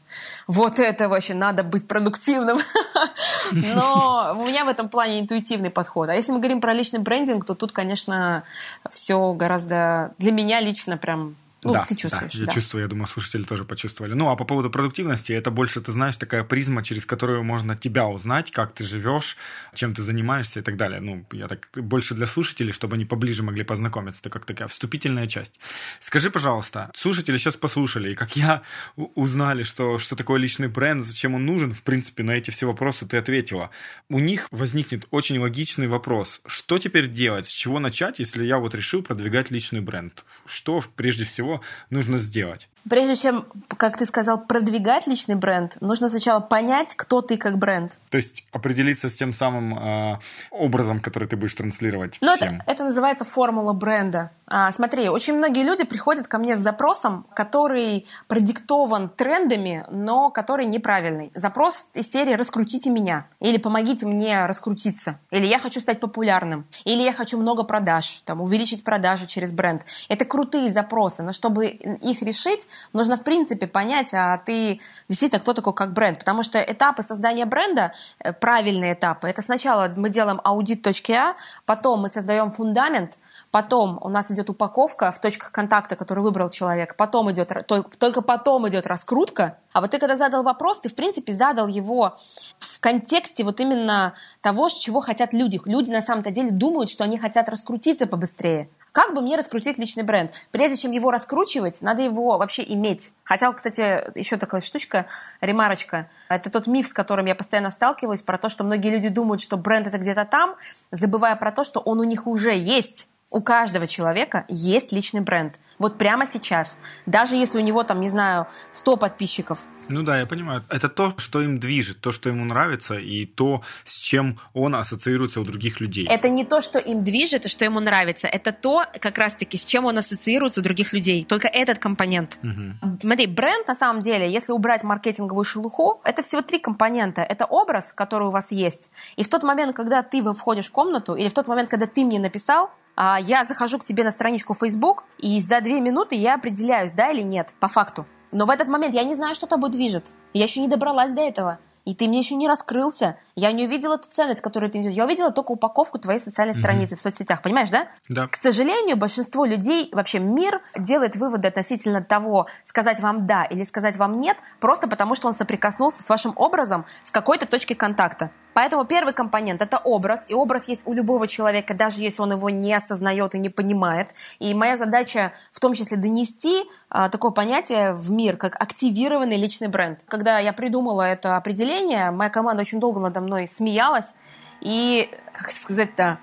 вот 0.47 0.79
это 0.79 1.09
вообще 1.09 1.33
надо 1.33 1.63
быть 1.63 1.87
продуктивным. 1.87 2.59
Но 3.51 4.37
у 4.39 4.45
меня 4.45 4.65
в 4.65 4.69
этом 4.69 4.89
плане 4.89 5.19
интуитивный 5.19 5.69
подход. 5.69 6.09
А 6.09 6.13
если 6.13 6.31
мы 6.31 6.39
говорим 6.39 6.61
про 6.61 6.73
личный 6.73 6.99
брендинг, 6.99 7.45
то 7.45 7.55
тут, 7.55 7.71
конечно, 7.71 8.43
все 8.89 9.33
гораздо 9.33 10.13
для 10.17 10.31
меня 10.31 10.59
лично 10.59 10.97
прям 10.97 11.35
ну, 11.65 11.73
да, 11.73 11.85
ты 11.85 11.95
чувствуешь. 11.95 12.33
Да, 12.33 12.39
я 12.39 12.45
да. 12.45 12.53
чувствую, 12.53 12.83
я 12.83 12.87
думаю, 12.87 13.07
слушатели 13.07 13.41
тоже 13.41 13.63
почувствовали. 13.63 14.13
Ну, 14.13 14.29
а 14.29 14.35
по 14.35 14.45
поводу 14.45 14.69
продуктивности, 14.69 15.33
это 15.33 15.49
больше, 15.49 15.81
ты 15.81 15.91
знаешь, 15.91 16.15
такая 16.15 16.43
призма, 16.43 16.83
через 16.83 17.07
которую 17.07 17.43
можно 17.43 17.75
тебя 17.75 18.05
узнать, 18.05 18.51
как 18.51 18.73
ты 18.73 18.83
живешь, 18.83 19.35
чем 19.73 19.95
ты 19.95 20.03
занимаешься 20.03 20.59
и 20.59 20.63
так 20.63 20.77
далее. 20.77 21.01
Ну, 21.01 21.25
я 21.31 21.47
так 21.47 21.67
больше 21.75 22.13
для 22.13 22.27
слушателей, 22.27 22.71
чтобы 22.71 22.95
они 22.95 23.05
поближе 23.05 23.41
могли 23.41 23.63
познакомиться. 23.63 24.21
Это 24.21 24.29
как 24.29 24.45
такая 24.45 24.67
вступительная 24.67 25.27
часть. 25.27 25.59
Скажи, 25.99 26.29
пожалуйста, 26.29 26.91
слушатели 26.93 27.37
сейчас 27.39 27.55
послушали, 27.55 28.11
и 28.11 28.15
как 28.15 28.35
я 28.35 28.61
узнали, 28.95 29.63
что, 29.63 29.97
что 29.97 30.15
такое 30.15 30.39
личный 30.39 30.67
бренд, 30.67 31.03
зачем 31.03 31.33
он 31.33 31.47
нужен, 31.47 31.73
в 31.73 31.81
принципе, 31.81 32.21
на 32.21 32.31
эти 32.31 32.51
все 32.51 32.67
вопросы 32.67 33.07
ты 33.07 33.17
ответила. 33.17 33.71
У 34.07 34.19
них 34.19 34.47
возникнет 34.51 35.07
очень 35.09 35.39
логичный 35.39 35.87
вопрос. 35.87 36.41
Что 36.45 36.77
теперь 36.77 37.07
делать? 37.07 37.47
С 37.47 37.51
чего 37.51 37.79
начать, 37.79 38.19
если 38.19 38.45
я 38.45 38.59
вот 38.59 38.75
решил 38.75 39.01
продвигать 39.01 39.49
личный 39.49 39.81
бренд? 39.81 40.25
Что 40.45 40.75
прежде 40.95 41.25
всего 41.25 41.54
нужно 41.89 42.17
сделать? 42.17 42.69
Прежде 42.89 43.15
чем, 43.15 43.45
как 43.77 43.97
ты 43.97 44.05
сказал, 44.05 44.39
продвигать 44.39 45.07
личный 45.07 45.35
бренд, 45.35 45.77
нужно 45.81 46.09
сначала 46.09 46.39
понять, 46.39 46.95
кто 46.95 47.21
ты 47.21 47.35
как 47.37 47.57
бренд. 47.57 47.97
То 48.11 48.17
есть 48.17 48.45
определиться 48.51 49.09
с 49.09 49.15
тем 49.15 49.33
самым 49.33 49.77
э, 49.77 50.19
образом, 50.51 50.99
который 50.99 51.27
ты 51.27 51.35
будешь 51.35 51.55
транслировать 51.55 52.17
Ну, 52.21 52.33
это, 52.33 52.63
это 52.67 52.83
называется 52.83 53.25
формула 53.25 53.73
бренда. 53.73 54.31
А, 54.47 54.71
смотри, 54.71 55.09
очень 55.09 55.35
многие 55.35 55.63
люди 55.63 55.83
приходят 55.85 56.27
ко 56.27 56.37
мне 56.37 56.55
с 56.55 56.59
запросом, 56.59 57.25
который 57.33 58.05
продиктован 58.27 59.09
трендами, 59.09 59.85
но 59.89 60.29
который 60.29 60.65
неправильный. 60.65 61.31
Запрос 61.33 61.89
из 61.95 62.11
серии 62.11 62.33
«раскрутите 62.33 62.91
меня» 62.91 63.27
или 63.39 63.57
«помогите 63.57 64.05
мне 64.05 64.45
раскрутиться», 64.45 65.19
или 65.31 65.47
«я 65.47 65.57
хочу 65.57 65.81
стать 65.81 65.99
популярным», 65.99 66.65
или 66.83 67.01
«я 67.01 67.13
хочу 67.13 67.39
много 67.39 67.63
продаж», 67.63 68.21
там, 68.25 68.41
увеличить 68.41 68.83
продажи 68.83 69.25
через 69.25 69.51
бренд. 69.51 69.83
Это 70.09 70.25
крутые 70.25 70.71
запросы, 70.71 71.23
но 71.23 71.31
чтобы 71.31 71.67
их 71.67 72.21
решить, 72.21 72.67
нужно 72.93 73.17
в 73.17 73.23
принципе 73.23 73.67
понять, 73.67 74.13
а 74.13 74.37
ты 74.37 74.79
действительно 75.09 75.41
кто 75.41 75.53
такой 75.53 75.73
как 75.73 75.93
бренд. 75.93 76.19
Потому 76.19 76.43
что 76.43 76.59
этапы 76.59 77.03
создания 77.03 77.45
бренда, 77.45 77.93
э, 78.19 78.33
правильные 78.33 78.93
этапы, 78.93 79.27
это 79.27 79.41
сначала 79.41 79.91
мы 79.95 80.09
делаем 80.09 80.39
аудит 80.43 80.81
точки 80.81 81.11
А, 81.11 81.35
потом 81.65 82.01
мы 82.01 82.09
создаем 82.09 82.51
фундамент, 82.51 83.17
потом 83.55 83.99
у 84.01 84.09
нас 84.09 84.29
идет 84.31 84.49
упаковка 84.49 85.11
в 85.11 85.21
точках 85.21 85.49
контакта, 85.53 85.95
который 85.95 86.21
выбрал 86.21 86.49
человек, 86.49 86.97
потом 86.97 87.31
идет, 87.31 87.53
только 87.65 88.21
потом 88.21 88.67
идет 88.67 88.85
раскрутка. 88.85 89.59
А 89.71 89.79
вот 89.79 89.91
ты 89.91 89.97
когда 89.97 90.17
задал 90.17 90.43
вопрос, 90.43 90.81
ты 90.81 90.89
в 90.89 90.93
принципе 90.93 91.33
задал 91.33 91.67
его 91.67 92.15
в 92.59 92.81
контексте 92.81 93.45
вот 93.45 93.61
именно 93.61 94.13
того, 94.41 94.67
чего 94.67 94.99
хотят 94.99 95.33
люди. 95.33 95.61
Люди 95.63 95.89
на 95.89 96.01
самом-то 96.01 96.31
деле 96.31 96.51
думают, 96.51 96.89
что 96.89 97.05
они 97.05 97.17
хотят 97.17 97.47
раскрутиться 97.47 98.07
побыстрее. 98.07 98.67
Как 98.91 99.13
бы 99.13 99.21
мне 99.21 99.37
раскрутить 99.37 99.77
личный 99.77 100.03
бренд? 100.03 100.31
Прежде 100.51 100.75
чем 100.75 100.91
его 100.91 101.09
раскручивать, 101.09 101.81
надо 101.81 102.01
его 102.01 102.37
вообще 102.37 102.61
иметь. 102.67 103.09
Хотя, 103.23 103.53
кстати, 103.53 104.17
еще 104.19 104.35
такая 104.35 104.59
штучка, 104.59 105.05
ремарочка. 105.39 106.09
Это 106.27 106.49
тот 106.49 106.67
миф, 106.67 106.89
с 106.89 106.93
которым 106.93 107.25
я 107.25 107.35
постоянно 107.35 107.71
сталкиваюсь, 107.71 108.21
про 108.21 108.37
то, 108.37 108.49
что 108.49 108.65
многие 108.65 108.89
люди 108.89 109.07
думают, 109.07 109.41
что 109.41 109.55
бренд 109.55 109.87
это 109.87 109.97
где-то 109.97 110.25
там, 110.25 110.55
забывая 110.91 111.37
про 111.37 111.53
то, 111.53 111.63
что 111.63 111.79
он 111.79 112.01
у 112.01 112.03
них 112.03 112.27
уже 112.27 112.53
есть. 112.53 113.07
У 113.31 113.41
каждого 113.41 113.87
человека 113.87 114.45
есть 114.47 114.91
личный 114.91 115.21
бренд. 115.21 115.55
Вот 115.77 115.97
прямо 115.97 116.25
сейчас. 116.25 116.77
Даже 117.05 117.35
если 117.35 117.57
у 117.57 117.61
него 117.61 117.83
там, 117.83 117.99
не 117.99 118.09
знаю, 118.09 118.47
100 118.71 118.97
подписчиков. 118.97 119.59
Ну 119.89 120.03
да, 120.03 120.17
я 120.19 120.25
понимаю. 120.25 120.63
Это 120.69 120.89
то, 120.89 121.13
что 121.17 121.41
им 121.41 121.59
движет, 121.59 121.99
то, 122.01 122.11
что 122.11 122.29
ему 122.29 122.45
нравится, 122.45 122.95
и 122.95 123.25
то, 123.25 123.61
с 123.83 123.99
чем 123.99 124.39
он 124.53 124.75
ассоциируется 124.75 125.41
у 125.41 125.43
других 125.43 125.81
людей. 125.81 126.07
Это 126.09 126.29
не 126.29 126.45
то, 126.45 126.61
что 126.61 126.79
им 126.79 127.03
движет 127.03 127.45
и 127.45 127.49
что 127.49 127.65
ему 127.65 127.79
нравится. 127.79 128.27
Это 128.27 128.51
то, 128.51 128.85
как 128.99 129.17
раз-таки, 129.17 129.57
с 129.57 129.65
чем 129.65 129.85
он 129.85 129.97
ассоциируется 129.97 130.61
у 130.61 130.63
других 130.63 130.93
людей. 130.93 131.23
Только 131.23 131.47
этот 131.47 131.77
компонент. 131.77 132.37
Угу. 132.41 132.99
Смотри, 133.01 133.27
бренд, 133.27 133.67
на 133.67 133.75
самом 133.75 134.01
деле, 134.01 134.31
если 134.31 134.53
убрать 134.53 134.83
маркетинговую 134.83 135.43
шелуху, 135.45 136.01
это 136.03 136.21
всего 136.21 136.41
три 136.41 136.59
компонента. 136.59 137.21
Это 137.21 137.45
образ, 137.45 137.91
который 137.93 138.27
у 138.27 138.31
вас 138.31 138.51
есть. 138.51 138.89
И 139.17 139.23
в 139.23 139.27
тот 139.27 139.43
момент, 139.43 139.75
когда 139.75 140.01
ты 140.01 140.23
входишь 140.33 140.67
в 140.67 140.71
комнату, 140.71 141.15
или 141.15 141.27
в 141.27 141.33
тот 141.33 141.47
момент, 141.47 141.69
когда 141.69 141.85
ты 141.85 142.05
мне 142.05 142.19
написал, 142.19 142.71
я 142.97 143.45
захожу 143.45 143.79
к 143.79 143.85
тебе 143.85 144.03
на 144.03 144.11
страничку 144.11 144.53
Facebook, 144.53 145.03
и 145.17 145.41
за 145.41 145.61
две 145.61 145.81
минуты 145.81 146.15
я 146.15 146.35
определяюсь, 146.35 146.91
да 146.91 147.11
или 147.11 147.21
нет, 147.21 147.53
по 147.59 147.67
факту. 147.67 148.05
Но 148.31 148.45
в 148.45 148.49
этот 148.49 148.67
момент 148.67 148.93
я 148.93 149.03
не 149.03 149.15
знаю, 149.15 149.35
что 149.35 149.47
тобой 149.47 149.69
движет. 149.69 150.11
Я 150.33 150.43
еще 150.43 150.61
не 150.61 150.67
добралась 150.67 151.11
до 151.11 151.21
этого. 151.21 151.59
И 151.85 151.93
ты 151.93 152.07
мне 152.07 152.17
еще 152.17 152.35
не 152.35 152.47
раскрылся. 152.47 153.17
Я 153.35 153.51
не 153.51 153.65
увидела 153.65 153.97
ту 153.99 154.09
ценность, 154.09 154.41
которую 154.41 154.71
ты 154.71 154.79
несешь. 154.79 154.93
Я 154.93 155.05
увидела 155.05 155.31
только 155.31 155.51
упаковку 155.51 155.99
твоей 155.99 156.19
социальной 156.19 156.55
mm-hmm. 156.55 156.59
страницы 156.59 156.95
в 156.95 156.99
соцсетях. 156.99 157.43
Понимаешь, 157.43 157.69
да? 157.69 157.87
Да. 158.09 158.27
К 158.27 158.35
сожалению, 158.35 158.97
большинство 158.97 159.45
людей, 159.45 159.89
вообще 159.91 160.17
мир, 160.17 160.61
делает 160.75 161.15
выводы 161.15 161.47
относительно 161.47 162.03
того, 162.03 162.47
сказать 162.63 162.99
вам 162.99 163.27
«да» 163.27 163.45
или 163.45 163.63
сказать 163.63 163.97
вам 163.97 164.19
«нет», 164.19 164.37
просто 164.59 164.87
потому 164.87 165.13
что 165.13 165.27
он 165.27 165.35
соприкоснулся 165.35 166.01
с 166.01 166.09
вашим 166.09 166.33
образом 166.35 166.85
в 167.03 167.11
какой-то 167.11 167.45
точке 167.45 167.75
контакта. 167.75 168.31
Поэтому 168.55 168.85
первый 168.85 169.13
компонент– 169.13 169.61
это 169.61 169.77
образ, 169.77 170.25
и 170.29 170.33
образ 170.33 170.69
есть 170.69 170.81
у 170.85 170.93
любого 170.93 171.27
человека, 171.27 171.73
даже 171.73 172.01
если 172.01 172.21
он 172.21 172.31
его 172.31 172.49
не 172.49 172.73
осознает 172.73 173.35
и 173.35 173.37
не 173.37 173.49
понимает. 173.49 174.11
И 174.39 174.53
моя 174.53 174.77
задача 174.77 175.33
в 175.51 175.59
том 175.59 175.73
числе 175.73 175.97
донести 175.97 176.63
а, 176.89 177.09
такое 177.09 177.31
понятие 177.31 177.91
в 177.91 178.11
мир, 178.11 178.37
как 178.37 178.55
активированный 178.55 179.35
личный 179.35 179.67
бренд. 179.67 179.99
Когда 180.07 180.39
я 180.39 180.53
придумала 180.53 181.01
это 181.01 181.35
определение, 181.35 182.11
моя 182.11 182.29
команда 182.29 182.61
очень 182.61 182.79
долго 182.79 183.01
надо 183.01 183.19
мной 183.19 183.49
смеялась, 183.49 184.13
и, 184.61 185.09
как 185.33 185.51
сказать-то, 185.51 186.19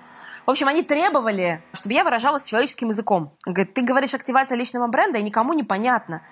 в 0.47 0.49
общем, 0.49 0.67
они 0.67 0.81
требовали, 0.81 1.61
чтобы 1.73 1.93
я 1.93 2.03
выражалась 2.03 2.43
человеческим 2.43 2.89
языком. 2.89 3.31
Говорит, 3.45 3.75
ты 3.75 3.83
говоришь 3.83 4.15
активация 4.15 4.57
личного 4.57 4.87
бренда, 4.87 5.19
и 5.19 5.23
никому 5.23 5.53
не 5.53 5.63
понятно. 5.63 6.23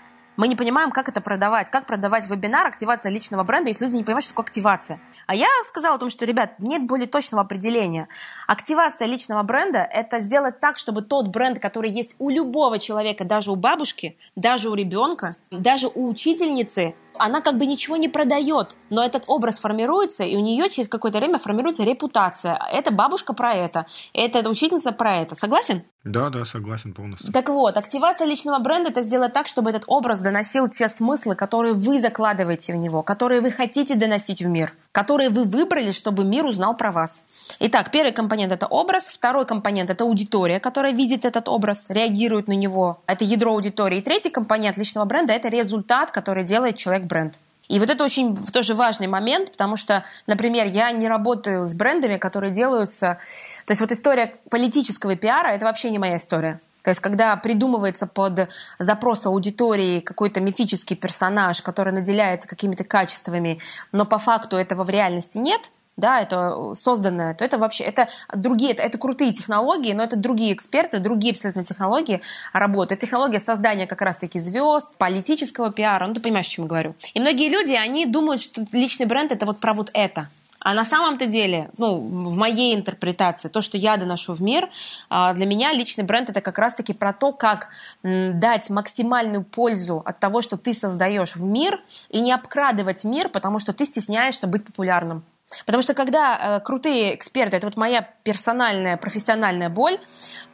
Мы 0.42 0.48
не 0.48 0.56
понимаем, 0.56 0.90
как 0.90 1.08
это 1.08 1.22
продавать, 1.22 1.70
как 1.70 1.86
продавать 1.86 2.28
вебинар, 2.28 2.66
активация 2.66 3.12
личного 3.12 3.44
бренда, 3.44 3.70
если 3.70 3.86
люди 3.86 3.98
не 3.98 4.04
понимают, 4.04 4.24
что 4.24 4.34
такое 4.34 4.46
активация. 4.46 5.00
А 5.28 5.36
я 5.36 5.46
сказала 5.68 5.98
о 5.98 6.00
том, 6.00 6.10
что, 6.10 6.26
ребят, 6.26 6.56
нет 6.58 6.88
более 6.88 7.06
точного 7.06 7.44
определения. 7.44 8.08
Активация 8.48 9.08
личного 9.08 9.44
бренда– 9.44 9.80
это 9.94 10.20
сделать 10.20 10.60
так, 10.60 10.80
чтобы 10.80 11.04
тот 11.04 11.28
бренд, 11.28 11.60
который 11.60 11.92
есть 11.92 12.16
у 12.18 12.32
любого 12.32 12.80
человека, 12.80 13.24
даже 13.24 13.52
у 13.52 13.56
бабушки, 13.56 14.18
даже 14.36 14.72
у 14.72 14.74
ребенка, 14.74 15.36
даже 15.52 15.88
у 15.94 16.10
учительницы, 16.10 16.96
она 17.20 17.42
как 17.42 17.60
бы 17.60 17.68
ничего 17.68 17.98
не 17.98 18.08
продает, 18.08 18.78
но 18.90 19.06
этот 19.06 19.26
образ 19.28 19.60
формируется, 19.60 20.24
и 20.24 20.36
у 20.36 20.40
нее 20.40 20.72
через 20.72 20.90
какое-то 20.90 21.20
время 21.20 21.38
формируется 21.38 21.84
репутация. 21.84 22.60
Это 22.72 22.90
бабушка 22.90 23.34
про 23.34 23.54
это, 23.54 23.86
это 24.12 24.50
учительница 24.50 24.92
про 24.92 25.18
это. 25.18 25.36
Согласен? 25.36 25.84
Да, 26.04 26.30
да, 26.30 26.46
согласен 26.46 26.94
полностью. 26.94 27.32
Так 27.32 27.50
вот, 27.50 27.78
активация 27.78 28.26
личного 28.26 28.58
бренда– 28.58 28.90
это 28.92 29.04
сделать 29.04 29.34
так, 29.34 29.48
чтобы 29.48 29.70
этот 29.70 29.84
образ 29.86 30.20
доносил 30.20 30.68
те 30.68 30.90
смыслы, 30.90 31.36
которые 31.36 31.76
вы 31.76 32.00
закладываете 32.00 32.74
в 32.74 32.78
него, 32.78 33.04
которые 33.04 33.42
вы 33.42 33.52
хотите 33.52 33.94
доносить 33.94 34.42
в 34.42 34.48
мир, 34.48 34.74
которые 34.92 35.30
вы 35.30 35.44
выбрали, 35.44 35.92
чтобы 35.92 36.24
мир 36.24 36.48
узнал 36.48 36.76
про 36.76 36.92
вас. 36.92 37.24
Итак, 37.60 37.92
первый 37.92 38.14
компонент– 38.14 38.52
это 38.54 38.66
образ, 38.66 39.10
второй 39.10 39.46
компонент– 39.46 39.90
это 39.92 40.04
аудитория, 40.04 40.60
которая 40.60 40.92
видит 40.92 41.24
этот 41.24 41.48
образ, 41.48 41.86
реагирует 41.90 42.48
на 42.48 42.54
него. 42.54 43.00
Это 43.06 43.24
ядро 43.24 43.52
аудитории. 43.52 44.00
И 44.00 44.02
третий 44.02 44.32
компонент 44.32 44.78
личного 44.80 45.06
бренда– 45.06 45.34
это 45.36 45.50
результат, 45.50 46.10
который 46.10 46.46
делает 46.46 46.78
человек 46.78 47.04
бренд. 47.04 47.40
И 47.72 47.80
вот 47.80 47.90
это 47.90 48.04
очень 48.04 48.36
тоже 48.36 48.76
важный 48.76 49.08
момент, 49.08 49.54
потому 49.54 49.78
что, 49.78 50.04
например, 50.28 50.66
я 50.68 50.92
не 50.92 51.08
работаю 51.08 51.66
с 51.66 51.74
брендами, 51.74 52.18
которые 52.18 52.52
делаются... 52.52 53.18
То 53.66 53.72
есть 53.72 53.80
вот 53.80 53.94
история 53.94 54.36
политического 54.50 55.16
пиара– 55.16 55.48
это 55.56 55.66
вообще 55.66 55.90
не 55.90 55.98
моя 55.98 56.18
история. 56.18 56.60
То 56.84 56.90
есть, 56.90 57.00
когда 57.00 57.34
придумывается 57.38 58.08
под 58.08 58.50
запрос 58.78 59.26
аудитории 59.26 60.02
какой-то 60.02 60.42
мифический 60.42 60.98
персонаж, 60.98 61.62
который 61.62 61.94
наделяется 61.94 62.46
какими-то 62.46 62.84
качествами, 62.84 63.60
но 63.94 64.06
по 64.06 64.18
факту 64.18 64.58
этого 64.58 64.84
в 64.84 64.90
реальности 64.90 65.38
нет– 65.38 65.72
да, 66.02 66.20
это 66.20 66.74
созданное, 66.76 67.34
то 67.34 67.46
это 67.46 67.58
вообще, 67.58 67.86
это 67.86 68.10
другие, 68.36 68.74
это, 68.74 68.84
это 68.84 68.98
крутые 68.98 69.32
технологии, 69.32 69.94
но 69.94 70.04
это 70.04 70.18
другие 70.18 70.54
эксперты, 70.54 71.00
другие 71.00 71.32
абсолютно 71.32 71.64
технологии 71.64 72.22
работают. 72.52 73.00
Технология 73.00 73.40
создания 73.40 73.88
как 73.88 74.02
раз-таки 74.02 74.40
звезд, 74.40 74.90
политического 74.98 75.72
пиара, 75.72 76.06
ну 76.08 76.14
ты 76.14 76.20
понимаешь, 76.20 76.48
о 76.48 76.50
чем 76.50 76.66
я 76.66 76.70
говорю. 76.70 76.96
И 77.14 77.20
многие 77.22 77.48
люди, 77.48 77.72
они 77.74 78.06
думают, 78.06 78.42
что 78.42 78.66
личный 78.74 79.06
бренд 79.06 79.32
это 79.32 79.46
вот 79.46 79.62
про 79.62 79.74
вот 79.74 79.90
это. 79.94 80.28
А 80.64 80.76
на 80.76 80.86
самом-то 80.86 81.26
деле, 81.26 81.72
ну, 81.78 81.96
в 81.98 82.38
моей 82.38 82.76
интерпретации, 82.76 83.50
то, 83.50 83.62
что 83.62 83.78
я 83.78 83.98
доношу 83.98 84.34
в 84.34 84.44
мир, 84.44 84.70
а, 85.10 85.34
для 85.34 85.48
меня 85.48 85.74
личный 85.74 86.04
бренд 86.04 86.30
это 86.30 86.40
как 86.40 86.60
раз-таки 86.60 86.94
про 86.94 87.14
то, 87.14 87.32
как 87.34 87.70
дать 88.04 88.70
максимальную 88.70 89.44
пользу 89.44 90.04
от 90.06 90.20
того, 90.20 90.44
что 90.44 90.58
ты 90.58 90.76
создаешь 90.76 91.36
в 91.36 91.44
мир, 91.44 91.82
и 92.10 92.22
не 92.22 92.32
обкрадывать 92.32 93.04
мир, 93.04 93.30
потому 93.30 93.58
что 93.58 93.74
ты 93.74 93.86
стесняешься 93.86 94.46
быть 94.46 94.64
популярным. 94.64 95.24
Потому 95.66 95.82
что 95.82 95.94
когда 95.94 96.38
э, 96.38 96.60
крутые 96.62 97.16
эксперты, 97.16 97.58
это 97.58 97.68
вот 97.68 97.78
моя 97.78 98.02
персональная, 98.24 98.98
профессиональная 98.98 99.70
боль 99.70 100.00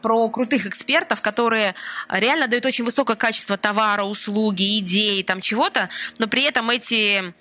про 0.01 0.27
крутых 0.29 0.65
экспертов, 0.65 1.21
которые 1.21 1.75
реально 2.09 2.47
дают 2.47 2.65
очень 2.65 2.85
высокое 2.85 3.15
качество 3.15 3.57
товара, 3.57 4.03
услуги, 4.03 4.79
идеи, 4.79 5.21
там 5.21 5.41
чего-то, 5.41 5.89
но 6.17 6.27
при 6.27 6.43
этом 6.43 6.69
эти 6.69 7.33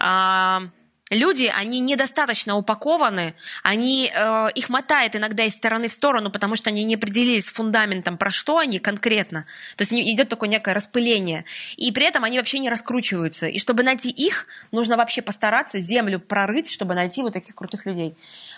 э, 0.00 0.68
люди, 1.10 1.52
они 1.54 1.80
недостаточно 1.80 2.56
упакованы, 2.56 3.34
они, 3.62 4.10
э, 4.14 4.48
их 4.54 4.68
мотает 4.70 5.16
иногда 5.16 5.44
из 5.44 5.54
стороны 5.54 5.88
в 5.88 5.92
сторону, 5.92 6.30
потому 6.30 6.56
что 6.56 6.70
они 6.70 6.84
не 6.84 6.94
определились 6.94 7.46
с 7.46 7.52
фундаментом, 7.52 8.16
про 8.16 8.30
что 8.30 8.58
они 8.58 8.78
конкретно. 8.78 9.44
То 9.76 9.82
есть 9.82 9.92
идет 9.92 10.28
такое 10.28 10.48
некое 10.48 10.74
распыление. 10.74 11.44
И 11.76 11.92
при 11.92 12.06
этом 12.06 12.24
они 12.24 12.38
вообще 12.38 12.58
не 12.58 12.70
раскручиваются. 12.70 13.46
И 13.46 13.58
чтобы 13.58 13.82
найти 13.82 14.10
их, 14.10 14.46
нужно 14.72 14.96
вообще 14.96 15.22
постараться 15.22 15.78
землю 15.78 16.20
прорыть, 16.20 16.70
чтобы 16.70 16.94
найти 16.94 17.22
вот 17.22 17.32
таких 17.32 17.54
крутых 17.54 17.86
людей. 17.86 18.16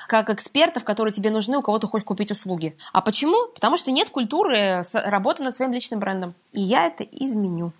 Как 0.08 0.30
экспертов, 0.30 0.84
которые 0.84 1.12
тебе 1.12 1.30
нужны, 1.30 1.56
у 1.56 1.62
кого 1.62 1.78
ты 1.78 1.86
хочешь 1.86 2.04
купить 2.04 2.30
услуги. 2.30 2.76
А 2.92 3.00
почему? 3.00 3.48
Потому 3.54 3.76
что 3.76 3.90
нет 3.90 4.10
культуры 4.10 4.82
работы 4.92 5.42
над 5.42 5.56
своим 5.56 5.72
личным 5.72 6.00
брендом. 6.00 6.34
И 6.52 6.60
я 6.60 6.86
это 6.86 7.04
изменю. 7.04 7.72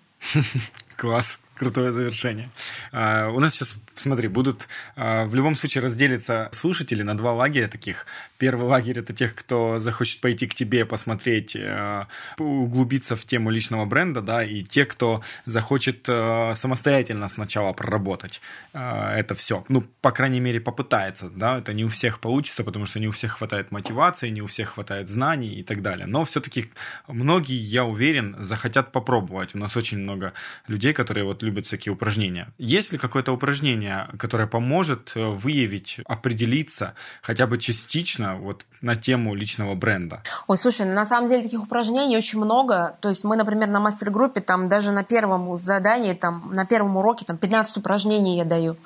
Класс 0.97 1.39
крутое 1.55 1.93
завершение. 1.93 2.49
А, 2.91 3.29
у 3.29 3.39
нас 3.39 3.53
сейчас, 3.53 3.75
смотри, 3.95 4.27
будут 4.27 4.67
а, 4.95 5.25
в 5.25 5.35
любом 5.35 5.55
случае 5.55 5.83
разделиться 5.83 6.49
слушатели 6.51 7.03
на 7.03 7.15
два 7.15 7.33
лагеря 7.33 7.67
таких. 7.67 8.05
Первый 8.37 8.67
лагерь 8.67 8.99
это 8.99 9.13
тех, 9.13 9.35
кто 9.35 9.79
захочет 9.79 10.21
пойти 10.21 10.47
к 10.47 10.55
тебе, 10.55 10.85
посмотреть, 10.85 11.55
а, 11.55 12.07
углубиться 12.37 13.15
в 13.15 13.25
тему 13.25 13.49
личного 13.49 13.85
бренда, 13.85 14.21
да, 14.21 14.43
и 14.43 14.63
те, 14.63 14.85
кто 14.85 15.21
захочет 15.45 16.05
а, 16.09 16.53
самостоятельно 16.55 17.27
сначала 17.29 17.73
проработать 17.73 18.41
а, 18.73 19.15
это 19.15 19.35
все. 19.35 19.63
Ну, 19.69 19.81
по 20.01 20.11
крайней 20.11 20.39
мере, 20.39 20.59
попытается, 20.59 21.29
да, 21.29 21.59
это 21.59 21.73
не 21.73 21.85
у 21.85 21.89
всех 21.89 22.19
получится, 22.19 22.63
потому 22.63 22.85
что 22.85 22.99
не 22.99 23.07
у 23.07 23.11
всех 23.11 23.37
хватает 23.37 23.71
мотивации, 23.71 24.29
не 24.29 24.41
у 24.41 24.47
всех 24.47 24.69
хватает 24.69 25.09
знаний 25.09 25.55
и 25.55 25.63
так 25.63 25.81
далее. 25.81 26.07
Но 26.07 26.23
все-таки 26.23 26.71
многие, 27.07 27.57
я 27.57 27.85
уверен, 27.85 28.35
захотят 28.39 28.91
попробовать. 28.91 29.55
У 29.55 29.57
нас 29.57 29.77
очень 29.77 29.99
много 29.99 30.33
людей, 30.67 30.93
которые 30.93 31.23
вот 31.25 31.43
любят 31.43 31.65
всякие 31.65 31.93
упражнения. 31.93 32.53
Есть 32.57 32.91
ли 32.91 32.97
какое-то 32.97 33.31
упражнение, 33.31 33.82
которое 34.17 34.47
поможет 34.47 35.13
э, 35.15 35.25
выявить, 35.25 35.99
определиться 36.05 36.93
хотя 37.21 37.47
бы 37.47 37.57
частично 37.57 38.35
вот 38.35 38.65
на 38.81 38.95
тему 38.95 39.35
личного 39.35 39.75
бренда? 39.75 40.21
Ой, 40.47 40.57
слушай, 40.57 40.85
на 40.85 41.05
самом 41.05 41.29
деле 41.29 41.43
таких 41.43 41.63
упражнений 41.63 42.17
очень 42.17 42.39
много. 42.39 42.97
То 43.01 43.09
есть 43.09 43.23
мы, 43.23 43.35
например, 43.35 43.69
на 43.69 43.79
мастер-группе 43.79 44.41
там 44.41 44.69
даже 44.69 44.91
на 44.91 45.03
первом 45.03 45.55
задании, 45.55 46.13
там 46.13 46.49
на 46.51 46.65
первом 46.65 46.97
уроке 46.97 47.25
там 47.25 47.37
15 47.37 47.77
упражнений 47.77 48.37
я 48.37 48.45
даю 48.45 48.77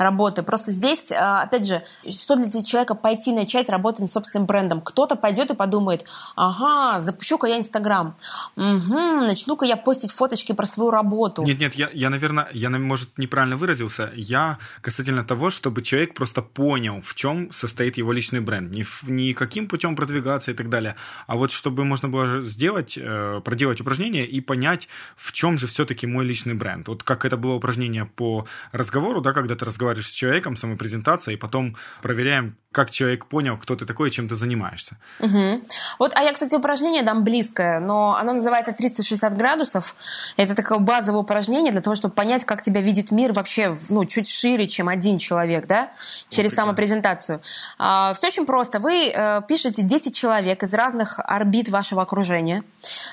работы. 0.00 0.42
Просто 0.42 0.72
здесь, 0.72 1.10
э, 1.10 1.16
опять 1.16 1.66
же, 1.66 1.82
что 2.08 2.36
для 2.36 2.62
человека 2.62 2.94
пойти 2.94 3.32
начать 3.32 3.68
работать 3.68 4.00
над 4.00 4.12
собственным 4.12 4.46
брендом? 4.46 4.80
Кто-то 4.80 5.16
пойдет 5.16 5.50
и 5.50 5.54
подумает, 5.54 6.04
ага, 6.36 7.00
запущу-ка 7.00 7.46
я 7.46 7.58
Инстаграм, 7.58 8.16
угу, 8.56 8.98
начну-ка 9.26 9.66
я 9.66 9.76
постить 9.76 10.12
фоточки 10.12 10.52
про 10.52 10.66
свою 10.66 10.90
работу. 10.90 11.42
Нет, 11.42 11.60
нет, 11.60 11.74
я, 11.74 11.90
я, 11.92 12.10
наверное, 12.10 12.48
я, 12.52 12.70
может, 12.70 13.18
неправильно 13.18 13.56
выразился. 13.56 14.10
Я 14.14 14.58
касательно 14.80 15.24
того, 15.24 15.50
чтобы 15.50 15.82
человек 15.82 16.14
просто 16.14 16.42
понял, 16.42 17.00
в 17.02 17.14
чем 17.14 17.52
состоит 17.52 17.98
его 17.98 18.12
личный 18.12 18.40
бренд. 18.40 18.72
Не, 18.74 18.84
не 19.06 19.34
каким 19.34 19.68
путем 19.68 19.96
продвигаться 19.96 20.50
и 20.50 20.54
так 20.54 20.68
далее, 20.68 20.96
а 21.26 21.36
вот 21.36 21.52
чтобы 21.52 21.84
можно 21.84 22.08
было 22.08 22.42
сделать, 22.42 22.98
э, 23.00 23.40
проделать 23.44 23.80
упражнение 23.80 24.26
и 24.26 24.40
понять, 24.40 24.88
в 25.16 25.32
чем 25.32 25.58
же 25.58 25.66
все-таки 25.66 26.06
мой 26.06 26.24
личный 26.24 26.54
бренд. 26.54 26.88
Вот 26.88 27.02
как 27.02 27.24
это 27.24 27.36
было 27.36 27.54
упражнение 27.54 28.06
по 28.06 28.46
разговору, 28.72 29.20
да, 29.20 29.32
когда 29.32 29.54
ты 29.54 29.64
разговариваешь 29.64 29.89
разговариваешь 29.90 30.08
с 30.08 30.12
человеком, 30.12 30.56
самопрезентация, 30.56 31.34
и 31.34 31.36
потом 31.36 31.76
проверяем, 32.02 32.56
как 32.72 32.90
человек 32.90 33.26
понял, 33.26 33.58
кто 33.58 33.74
ты 33.74 33.84
такой 33.84 34.08
и 34.08 34.12
чем 34.12 34.28
ты 34.28 34.36
занимаешься. 34.36 34.96
Угу. 35.18 35.62
Вот, 35.98 36.12
а 36.14 36.22
я, 36.22 36.32
кстати, 36.32 36.54
упражнение 36.54 37.02
дам 37.02 37.24
близкое, 37.24 37.80
но 37.80 38.14
оно 38.14 38.34
называется 38.34 38.72
360 38.72 39.36
градусов. 39.36 39.96
Это 40.36 40.54
такое 40.54 40.78
базовое 40.78 41.20
упражнение 41.20 41.72
для 41.72 41.80
того, 41.80 41.96
чтобы 41.96 42.14
понять, 42.14 42.44
как 42.44 42.62
тебя 42.62 42.80
видит 42.80 43.10
мир 43.10 43.32
вообще 43.32 43.76
ну, 43.90 44.04
чуть 44.04 44.28
шире, 44.28 44.68
чем 44.68 44.88
один 44.88 45.18
человек, 45.18 45.66
да, 45.66 45.90
через 46.28 46.50
вот 46.50 46.56
самопрезентацию. 46.56 47.40
А, 47.78 48.12
все 48.14 48.28
очень 48.28 48.46
просто. 48.46 48.78
Вы 48.78 49.08
э, 49.08 49.42
пишете 49.48 49.82
10 49.82 50.14
человек 50.14 50.62
из 50.62 50.72
разных 50.72 51.18
орбит 51.18 51.68
вашего 51.68 52.02
окружения. 52.02 52.62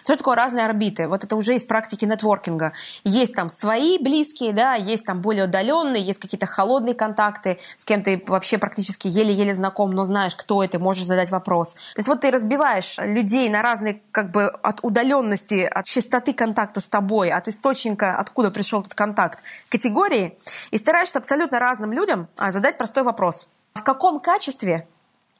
Что 0.03 0.15
такое 0.15 0.35
разные 0.35 0.65
орбиты? 0.65 1.07
Вот 1.07 1.23
это 1.23 1.35
уже 1.35 1.55
из 1.55 1.63
практики 1.63 2.05
нетворкинга. 2.05 2.73
Есть 3.03 3.33
там 3.33 3.49
свои 3.49 3.97
близкие, 3.97 4.53
да, 4.53 4.75
есть 4.75 5.03
там 5.03 5.21
более 5.21 5.45
удаленные, 5.45 6.03
есть 6.03 6.19
какие-то 6.19 6.45
холодные 6.45 6.66
контакты, 6.93 7.57
с 7.77 7.85
кем 7.85 8.03
ты 8.03 8.21
вообще 8.27 8.57
практически 8.57 9.07
еле-еле 9.07 9.37
еле 9.37 9.53
знаком, 9.53 9.91
но 9.91 10.05
знаешь, 10.05 10.35
кто 10.35 10.63
это, 10.63 10.79
можешь 10.79 11.05
задать 11.05 11.31
вопрос. 11.31 11.73
То 11.73 11.99
есть 11.99 12.07
вот 12.07 12.21
ты 12.21 12.31
разбиваешь 12.31 12.97
людей 12.97 13.49
на 13.49 13.61
разные, 13.61 14.01
как 14.11 14.31
бы, 14.31 14.47
от 14.47 14.79
удаленности, 14.83 15.63
от 15.63 15.85
частоты 15.85 16.33
контакта 16.33 16.79
с 16.79 16.87
тобой, 16.87 17.31
от 17.31 17.47
источника, 17.47 18.17
откуда 18.17 18.51
пришел 18.51 18.81
этот 18.81 18.93
контакт, 18.93 19.43
категории, 19.69 20.37
и 20.71 20.77
стараешься 20.77 21.19
абсолютно 21.19 21.59
разным 21.59 21.93
людям 21.93 22.27
а, 22.37 22.51
задать 22.51 22.77
простой 22.77 23.03
вопрос. 23.03 23.47
В 23.73 23.83
каком 23.83 24.19
качестве 24.19 24.87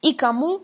и 0.02 0.14
кому 0.14 0.62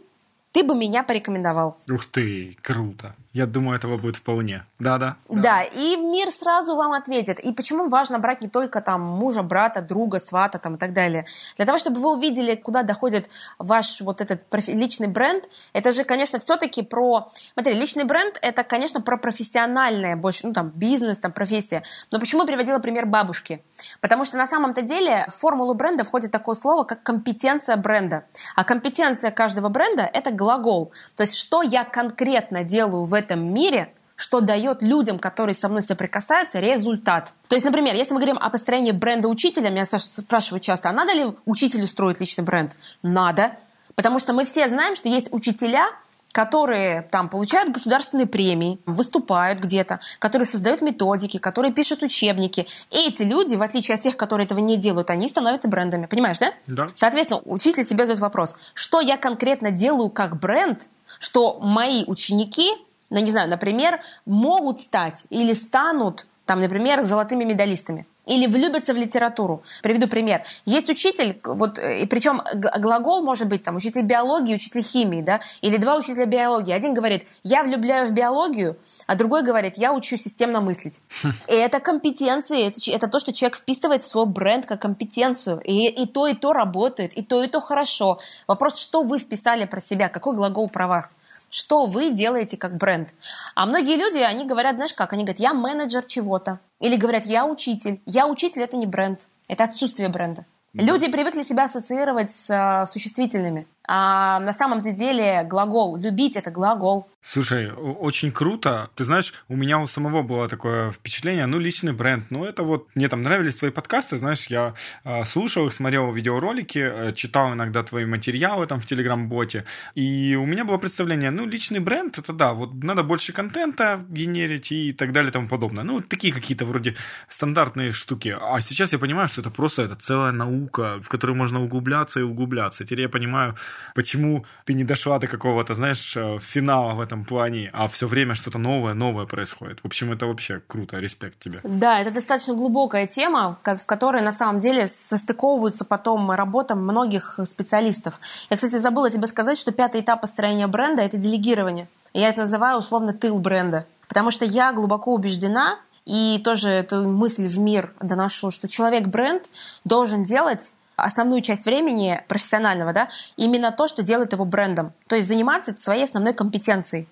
ты 0.51 0.63
бы 0.63 0.75
меня 0.75 1.03
порекомендовал? 1.03 1.77
Ух 1.89 2.05
ты, 2.05 2.57
круто. 2.61 3.15
Я 3.33 3.47
думаю, 3.47 3.75
этого 3.75 3.97
будет 3.97 4.15
вполне. 4.15 4.63
Да, 4.77 4.99
да. 4.99 5.17
Да, 5.27 5.63
и 5.63 5.95
мир 5.95 6.29
сразу 6.29 6.75
вам 6.75 6.91
ответит. 6.91 7.39
И 7.39 7.51
почему 7.51 7.89
важно 7.89 8.19
брать 8.19 8.41
не 8.41 8.47
только 8.47 8.79
там 8.79 9.01
мужа, 9.01 9.41
брата, 9.41 9.81
друга, 9.81 10.19
свата 10.19 10.59
там 10.59 10.75
и 10.75 10.77
так 10.77 10.93
далее. 10.93 11.25
Для 11.57 11.65
того, 11.65 11.79
чтобы 11.79 11.99
вы 11.99 12.15
увидели, 12.15 12.53
куда 12.53 12.83
доходит 12.83 13.31
ваш 13.57 14.01
вот 14.01 14.21
этот 14.21 14.43
личный 14.67 15.07
бренд, 15.07 15.49
это 15.73 15.91
же, 15.91 16.03
конечно, 16.03 16.37
все-таки 16.37 16.83
про... 16.83 17.25
Смотри, 17.53 17.73
личный 17.73 18.03
бренд 18.03 18.37
это, 18.39 18.63
конечно, 18.63 19.01
про 19.01 19.17
профессиональное 19.17 20.15
больше, 20.15 20.45
ну 20.45 20.53
там, 20.53 20.69
бизнес, 20.69 21.17
там, 21.17 21.31
профессия. 21.31 21.81
Но 22.11 22.19
почему 22.19 22.43
я 22.43 22.47
приводила 22.47 22.77
пример 22.77 23.07
бабушки? 23.07 23.63
Потому 23.99 24.25
что 24.25 24.37
на 24.37 24.45
самом-то 24.45 24.83
деле 24.83 25.25
в 25.27 25.33
формулу 25.33 25.73
бренда 25.73 26.03
входит 26.03 26.29
такое 26.29 26.53
слово, 26.53 26.83
как 26.83 27.01
компетенция 27.01 27.77
бренда. 27.77 28.25
А 28.55 28.63
компетенция 28.63 29.31
каждого 29.31 29.69
бренда– 29.69 30.03
это 30.13 30.29
глагол. 30.29 30.93
То 31.15 31.23
есть, 31.23 31.35
что 31.35 31.63
я 31.63 31.83
конкретно 31.83 32.63
делаю 32.63 33.05
в 33.05 33.13
этом 33.15 33.22
мире, 33.31 33.93
что 34.15 34.41
дает 34.41 34.81
людям, 34.81 35.19
которые 35.19 35.55
со 35.55 35.69
мной 35.69 35.81
соприкасаются, 35.83 36.59
результат. 36.59 37.33
То 37.47 37.55
есть, 37.55 37.65
например, 37.65 37.95
если 37.95 38.13
мы 38.13 38.19
говорим 38.19 38.37
о 38.37 38.49
построении 38.49 38.91
бренда 38.91 39.27
учителя, 39.27 39.69
меня 39.69 39.85
спрашивают 39.85 40.63
часто, 40.63 40.89
а 40.89 40.93
надо 40.93 41.13
ли 41.13 41.33
учителю 41.45 41.87
строить 41.87 42.19
личный 42.19 42.43
бренд? 42.43 42.75
Надо. 43.01 43.55
Потому 43.95 44.19
что 44.19 44.33
мы 44.33 44.45
все 44.45 44.67
знаем, 44.67 44.95
что 44.95 45.09
есть 45.09 45.27
учителя, 45.31 45.87
которые 46.31 47.03
там 47.03 47.29
получают 47.29 47.71
государственные 47.71 48.25
премии, 48.25 48.79
выступают 48.87 49.59
где-то, 49.59 49.99
которые 50.19 50.47
создают 50.47 50.81
методики, 50.81 51.37
которые 51.37 51.71
пишут 51.71 52.01
учебники. 52.01 52.67
И 52.89 53.07
эти 53.07 53.21
люди, 53.21 53.55
в 53.55 53.61
отличие 53.61 53.95
от 53.95 54.01
тех, 54.01 54.17
которые 54.17 54.45
этого 54.45 54.59
не 54.59 54.75
делают, 54.75 55.11
они 55.11 55.27
становятся 55.27 55.67
брендами. 55.67 56.07
Понимаешь, 56.07 56.39
да? 56.39 56.53
Да. 56.65 56.89
Соответственно, 56.95 57.41
учитель 57.45 57.83
себе 57.83 58.05
задает 58.05 58.19
вопрос, 58.19 58.55
что 58.73 58.99
я 58.99 59.15
конкретно 59.17 59.69
делаю 59.69 60.09
как 60.09 60.39
бренд, 60.39 60.87
что 61.19 61.59
мои 61.59 62.03
ученики, 62.07 62.71
ну, 63.13 63.19
не 63.19 63.31
знаю, 63.31 63.49
например, 63.49 64.01
могут 64.25 64.81
стать 64.81 65.25
или 65.29 65.53
станут, 65.53 66.25
там, 66.45 66.59
например, 66.59 67.03
золотыми 67.03 67.43
медалистами 67.43 68.05
или 68.25 68.47
влюбятся 68.47 68.93
в 68.93 68.97
литературу. 68.97 69.63
Приведу 69.81 70.07
пример. 70.07 70.43
Есть 70.65 70.89
учитель, 70.89 71.39
вот, 71.43 71.77
и 71.77 72.05
причем 72.05 72.41
глагол 72.53 73.21
может 73.23 73.47
быть 73.47 73.63
там 73.63 73.75
учитель 73.75 74.03
биологии, 74.03 74.55
учитель 74.55 74.81
химии, 74.81 75.21
да, 75.21 75.41
или 75.61 75.77
два 75.77 75.95
учителя 75.95 76.25
биологии. 76.25 76.71
Один 76.71 76.93
говорит, 76.93 77.25
я 77.43 77.63
влюбляю 77.63 78.09
в 78.09 78.13
биологию, 78.13 78.77
а 79.07 79.15
другой 79.15 79.43
говорит, 79.43 79.77
я 79.77 79.93
учу 79.93 80.17
системно 80.17 80.61
мыслить. 80.61 81.01
И 81.47 81.53
это 81.53 81.79
компетенции, 81.79 82.67
это, 82.67 82.79
это 82.91 83.07
то, 83.07 83.19
что 83.19 83.33
человек 83.33 83.57
вписывает 83.57 84.03
в 84.03 84.07
свой 84.07 84.25
бренд 84.25 84.65
как 84.65 84.81
компетенцию. 84.81 85.59
И, 85.59 85.87
и 85.87 86.07
то, 86.07 86.27
и 86.27 86.33
то 86.33 86.53
работает, 86.53 87.13
и 87.13 87.23
то, 87.23 87.43
и 87.43 87.47
то 87.47 87.59
хорошо. 87.59 88.19
Вопрос, 88.47 88.77
что 88.79 89.03
вы 89.03 89.19
вписали 89.19 89.65
про 89.65 89.81
себя, 89.81 90.07
какой 90.07 90.35
глагол 90.35 90.69
про 90.69 90.87
вас 90.87 91.15
что 91.53 91.85
вы 91.85 92.09
делаете 92.09 92.57
как 92.57 92.77
бренд. 92.77 93.09
А 93.53 93.67
многие 93.67 93.95
люди, 93.95 94.17
они 94.17 94.43
говорят, 94.43 94.75
знаешь 94.75 94.93
как, 94.93 95.13
они 95.13 95.23
говорят, 95.23 95.39
я 95.39 95.53
менеджер 95.53 96.03
чего-то. 96.03 96.59
Или 96.79 96.95
говорят, 96.95 97.27
я 97.27 97.45
учитель. 97.45 98.01
Я 98.07 98.27
учитель– 98.27 98.61
это 98.63 98.75
не 98.75 98.87
бренд, 98.87 99.19
это 99.47 99.65
отсутствие 99.65 100.09
бренда. 100.09 100.45
Люди 100.73 101.07
привыкли 101.11 101.43
себя 101.43 101.65
ассоциировать 101.65 102.31
с 102.31 102.49
э, 102.49 102.87
существительными. 102.87 103.67
А 103.87 104.39
на 104.39 104.53
самом 104.53 104.81
деле 104.81 105.43
глагол 105.43 105.97
«любить»— 105.97 106.35
это 106.37 106.51
глагол. 106.51 107.07
Слушай, 107.21 107.71
очень 107.71 108.33
круто. 108.33 108.89
Ты 108.95 109.05
знаешь, 109.05 109.33
у 109.47 109.55
меня 109.55 109.79
у 109.79 109.87
самого 109.87 110.23
было 110.23 110.49
такое 110.49 110.91
впечатление, 110.91 111.45
ну, 111.45 111.57
личный 111.57 111.93
бренд. 111.93 112.25
Ну, 112.31 112.43
это 112.43 112.63
вот, 112.63 112.87
мне 112.95 113.07
там 113.07 113.23
нравились 113.23 113.55
твои 113.55 113.71
подкасты, 113.71 114.17
знаешь, 114.17 114.47
я 114.47 114.73
э, 115.05 115.23
слушал 115.23 115.67
их, 115.67 115.73
смотрел 115.73 116.11
видеоролики, 116.11 116.79
э, 116.79 117.13
читал 117.13 117.53
иногда 117.53 117.81
твои 117.83 118.05
материалы 118.05 118.67
там 118.67 118.81
в 118.81 118.85
Телеграм-боте, 118.85 119.63
и 119.95 120.35
у 120.35 120.45
меня 120.45 120.65
было 120.65 120.77
представление, 120.77 121.31
ну, 121.31 121.45
личный 121.45 121.79
бренд, 121.79 122.17
это 122.17 122.33
да, 122.33 122.53
вот 122.53 122.73
надо 122.83 123.03
больше 123.03 123.31
контента 123.31 124.05
генерить 124.09 124.73
и 124.73 124.91
так 124.91 125.13
далее 125.13 125.29
и 125.29 125.33
тому 125.33 125.47
подобное. 125.47 125.85
Ну, 125.85 126.01
такие 126.01 126.33
какие-то 126.33 126.65
вроде 126.65 126.95
стандартные 127.29 127.93
штуки. 127.93 128.35
А 128.37 128.59
сейчас 128.59 128.91
я 128.91 128.99
понимаю, 128.99 129.29
что 129.29 129.39
это 129.39 129.49
просто 129.49 129.83
это 129.83 129.95
целая 129.95 130.33
наука, 130.33 130.99
в 131.01 131.07
которой 131.07 131.35
можно 131.35 131.63
углубляться 131.63 132.19
и 132.19 132.23
углубляться. 132.23 132.83
Теперь 132.83 133.01
я 133.01 133.09
понимаю, 133.09 133.55
почему 133.95 134.45
ты 134.65 134.73
не 134.73 134.83
дошла 134.83 135.19
до 135.19 135.27
какого-то, 135.27 135.73
знаешь, 135.73 136.15
э, 136.15 136.39
финала 136.39 136.93
в 136.93 137.01
этом 137.01 137.25
плане, 137.25 137.69
а 137.73 137.87
все 137.87 138.07
время 138.07 138.35
что-то 138.35 138.57
новое, 138.57 138.93
новое 138.93 139.25
происходит. 139.25 139.79
В 139.81 139.85
общем, 139.85 140.11
это 140.11 140.25
вообще 140.25 140.61
круто, 140.65 140.97
респект 140.97 141.39
тебе. 141.39 141.59
Да, 141.63 141.99
это 141.99 142.11
достаточно 142.11 142.53
глубокая 142.53 143.07
тема, 143.07 143.57
в 143.63 143.85
которой 143.85 144.21
на 144.21 144.31
самом 144.31 144.59
деле 144.59 144.87
состыковываются 144.87 145.85
потом 145.85 146.31
работа 146.31 146.75
многих 146.75 147.39
специалистов. 147.45 148.19
Я, 148.49 148.55
кстати, 148.55 148.77
забыла 148.77 149.09
тебе 149.09 149.27
сказать, 149.27 149.57
что 149.57 149.71
пятый 149.71 150.01
этап 150.01 150.21
построения 150.21 150.67
бренда– 150.67 151.01
это 151.03 151.17
делегирование. 151.17 151.87
Я 152.13 152.29
это 152.29 152.41
называю 152.41 152.79
условно 152.79 153.13
тыл 153.13 153.39
бренда. 153.39 153.87
Потому 154.07 154.31
что 154.31 154.45
я 154.45 154.73
глубоко 154.73 155.13
убеждена, 155.13 155.79
и 156.05 156.41
тоже 156.43 156.69
эту 156.69 157.07
мысль 157.07 157.47
в 157.47 157.59
мир 157.59 157.93
доношу, 158.01 158.51
что 158.51 158.67
человек-бренд 158.67 159.49
должен 159.85 160.25
делать 160.25 160.73
основную 160.95 161.41
часть 161.41 161.65
времени 161.65 162.23
профессионального, 162.27 162.93
да, 162.93 163.09
именно 163.37 163.71
то, 163.71 163.87
что 163.87 164.03
делает 164.03 164.33
его 164.33 164.45
брендом. 164.45 164.93
То 165.07 165.15
есть 165.15 165.27
заниматься 165.27 165.75
своей 165.75 166.03
основной 166.03 166.33
компетенцией. 166.33 167.07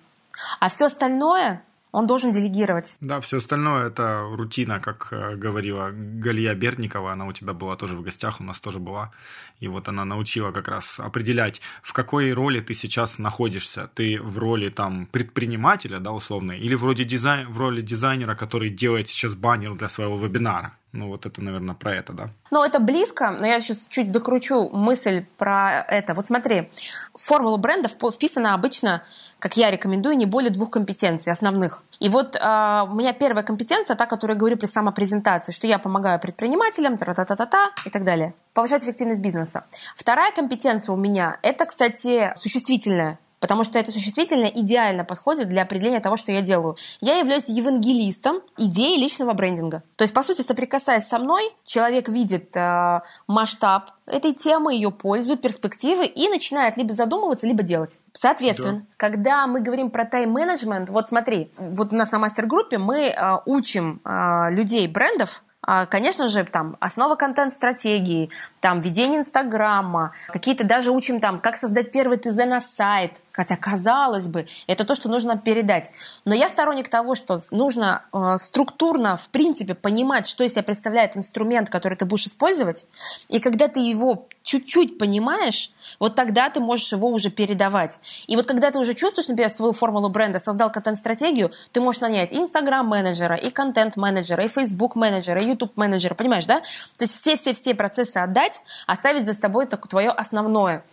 А 0.60 0.68
все 0.68 0.86
остальное 0.86 1.62
он 1.92 2.06
должен 2.06 2.32
делегировать. 2.32 2.96
Да, 3.00 3.20
все 3.20 3.36
остальное 3.36 3.88
это 3.88 4.26
рутина, 4.32 4.80
как 4.80 5.08
э, 5.10 5.36
говорила 5.36 5.90
Галия 5.92 6.54
Берникова, 6.54 7.12
она 7.12 7.26
у 7.26 7.32
тебя 7.32 7.52
была 7.52 7.76
тоже 7.76 7.96
в 7.96 8.02
гостях, 8.02 8.40
у 8.40 8.44
нас 8.44 8.58
тоже 8.60 8.78
была. 8.78 9.12
И 9.60 9.68
вот 9.68 9.88
она 9.88 10.06
научила 10.06 10.52
как 10.52 10.68
раз 10.68 10.98
определять, 10.98 11.60
в 11.82 11.92
какой 11.92 12.32
роли 12.32 12.60
ты 12.60 12.72
сейчас 12.72 13.18
находишься. 13.18 13.90
Ты 13.94 14.18
в 14.22 14.38
роли 14.38 14.70
там 14.70 15.06
предпринимателя, 15.06 16.00
да, 16.00 16.12
условно, 16.12 16.52
или 16.52 16.74
вроде 16.74 17.04
дизайн, 17.04 17.46
в 17.52 17.58
роли 17.58 17.82
дизайнера, 17.82 18.34
который 18.34 18.70
делает 18.70 19.08
сейчас 19.08 19.34
баннер 19.34 19.74
для 19.74 19.90
своего 19.90 20.16
вебинара. 20.16 20.74
Ну, 20.92 21.08
вот 21.08 21.24
это, 21.24 21.40
наверное, 21.40 21.74
про 21.74 21.94
это, 21.94 22.12
да? 22.12 22.30
Ну, 22.50 22.62
это 22.62 22.78
близко, 22.78 23.30
но 23.30 23.46
я 23.46 23.60
сейчас 23.60 23.78
чуть 23.88 24.12
докручу 24.12 24.68
мысль 24.68 25.24
про 25.38 25.80
это. 25.88 26.12
Вот 26.12 26.26
смотри, 26.26 26.70
в 27.14 27.22
формулу 27.22 27.56
брендов 27.56 27.92
вписано 27.92 28.52
обычно, 28.52 29.02
как 29.38 29.56
я 29.56 29.70
рекомендую, 29.70 30.18
не 30.18 30.26
более 30.26 30.50
двух 30.50 30.70
компетенций 30.70 31.32
основных. 31.32 31.82
И 31.98 32.10
вот 32.10 32.36
э, 32.36 32.38
у 32.40 32.94
меня 32.94 33.14
первая 33.14 33.42
компетенция, 33.42 33.96
та, 33.96 34.04
которую 34.04 34.36
я 34.36 34.40
говорю 34.40 34.58
при 34.58 34.66
самопрезентации, 34.66 35.52
что 35.52 35.66
я 35.66 35.78
помогаю 35.78 36.20
предпринимателям, 36.20 36.98
та-та-та-та-та 36.98 37.70
и 37.86 37.90
так 37.90 38.04
далее. 38.04 38.34
Повышать 38.52 38.82
эффективность 38.82 39.22
бизнеса. 39.22 39.64
Вторая 39.96 40.30
компетенция 40.32 40.92
у 40.92 40.96
меня, 40.96 41.38
это, 41.42 41.64
кстати, 41.64 42.34
существительная 42.36 43.18
потому 43.42 43.64
что 43.64 43.76
это 43.76 43.90
существительное 43.90 44.50
идеально 44.50 45.04
подходит 45.04 45.48
для 45.48 45.62
определения 45.62 45.98
того, 45.98 46.16
что 46.16 46.30
я 46.30 46.42
делаю. 46.42 46.76
Я 47.00 47.18
являюсь 47.18 47.48
евангелистом 47.48 48.40
идеи 48.56 48.96
личного 48.96 49.32
брендинга. 49.32 49.82
То 49.96 50.04
есть, 50.04 50.14
по 50.14 50.22
сути, 50.22 50.42
соприкасаясь 50.42 51.08
со 51.08 51.18
мной, 51.18 51.50
человек 51.64 52.08
видит 52.08 52.56
э, 52.56 53.00
масштаб 53.26 53.90
этой 54.06 54.32
темы, 54.32 54.74
ее 54.74 54.92
пользу, 54.92 55.36
перспективы 55.36 56.06
и 56.06 56.28
начинает 56.28 56.76
либо 56.76 56.94
задумываться, 56.94 57.48
либо 57.48 57.64
делать. 57.64 57.98
Соответственно, 58.12 58.78
да. 58.78 58.84
когда 58.96 59.46
мы 59.48 59.60
говорим 59.60 59.90
про 59.90 60.04
тайм-менеджмент, 60.04 60.88
вот 60.88 61.08
смотри, 61.08 61.50
вот 61.58 61.92
у 61.92 61.96
нас 61.96 62.12
на 62.12 62.20
мастер-группе 62.20 62.78
мы 62.78 63.08
э, 63.08 63.38
учим 63.44 64.00
э, 64.04 64.52
людей 64.52 64.86
брендов 64.86 65.42
а, 65.64 65.86
конечно 65.86 66.28
же, 66.28 66.42
там 66.42 66.76
основа 66.80 67.14
контент-стратегии, 67.14 68.30
там 68.60 68.80
ведение 68.80 69.20
Инстаграма, 69.20 70.12
какие-то 70.26 70.64
даже 70.64 70.90
учим 70.90 71.20
там, 71.20 71.38
как 71.38 71.56
создать 71.56 71.92
первый 71.92 72.18
ТЗ 72.18 72.38
на 72.38 72.60
сайт– 72.60 73.12
Хотя, 73.32 73.56
казалось 73.56 74.28
бы, 74.28 74.46
это 74.66 74.84
то, 74.84 74.94
что 74.94 75.08
нужно 75.08 75.38
передать. 75.38 75.90
Но 76.24 76.34
я 76.34 76.48
сторонник 76.48 76.88
того, 76.88 77.14
что 77.14 77.40
нужно 77.50 78.04
э, 78.12 78.36
структурно, 78.38 79.16
в 79.16 79.28
принципе, 79.28 79.74
понимать, 79.74 80.26
что 80.26 80.44
из 80.44 80.52
себя 80.52 80.62
представляет 80.62 81.16
инструмент, 81.16 81.70
который 81.70 81.96
ты 81.96 82.04
будешь 82.04 82.26
использовать. 82.26 82.86
И 83.28 83.40
когда 83.40 83.68
ты 83.68 83.80
его 83.80 84.28
чуть-чуть 84.42 84.98
понимаешь, 84.98 85.72
вот 85.98 86.14
тогда 86.14 86.50
ты 86.50 86.60
можешь 86.60 86.92
его 86.92 87.08
уже 87.08 87.30
передавать. 87.30 88.00
И 88.26 88.36
вот 88.36 88.46
когда 88.46 88.70
ты 88.70 88.78
уже 88.78 88.94
чувствуешь, 88.94 89.28
например, 89.28 89.50
свою 89.50 89.72
формулу 89.72 90.08
бренда, 90.08 90.38
создал 90.38 90.70
контент-стратегию, 90.70 91.52
ты 91.72 91.80
можешь 91.80 92.00
нанять 92.00 92.32
и 92.32 92.36
Инстаграм-менеджера, 92.36 93.36
и 93.36 93.50
контент-менеджера, 93.50 94.44
и 94.44 94.48
Фейсбук-менеджера, 94.48 95.40
и 95.40 95.46
YouTube-менеджера, 95.46 96.14
понимаешь, 96.14 96.46
да? 96.46 96.60
То 96.98 97.04
есть 97.04 97.14
все-все-все 97.14 97.74
процессы 97.74 98.18
отдать, 98.18 98.62
оставить 98.86 99.26
за 99.26 99.34
собой 99.34 99.66
только 99.66 99.88
твое 99.88 100.10
основное. 100.10 100.84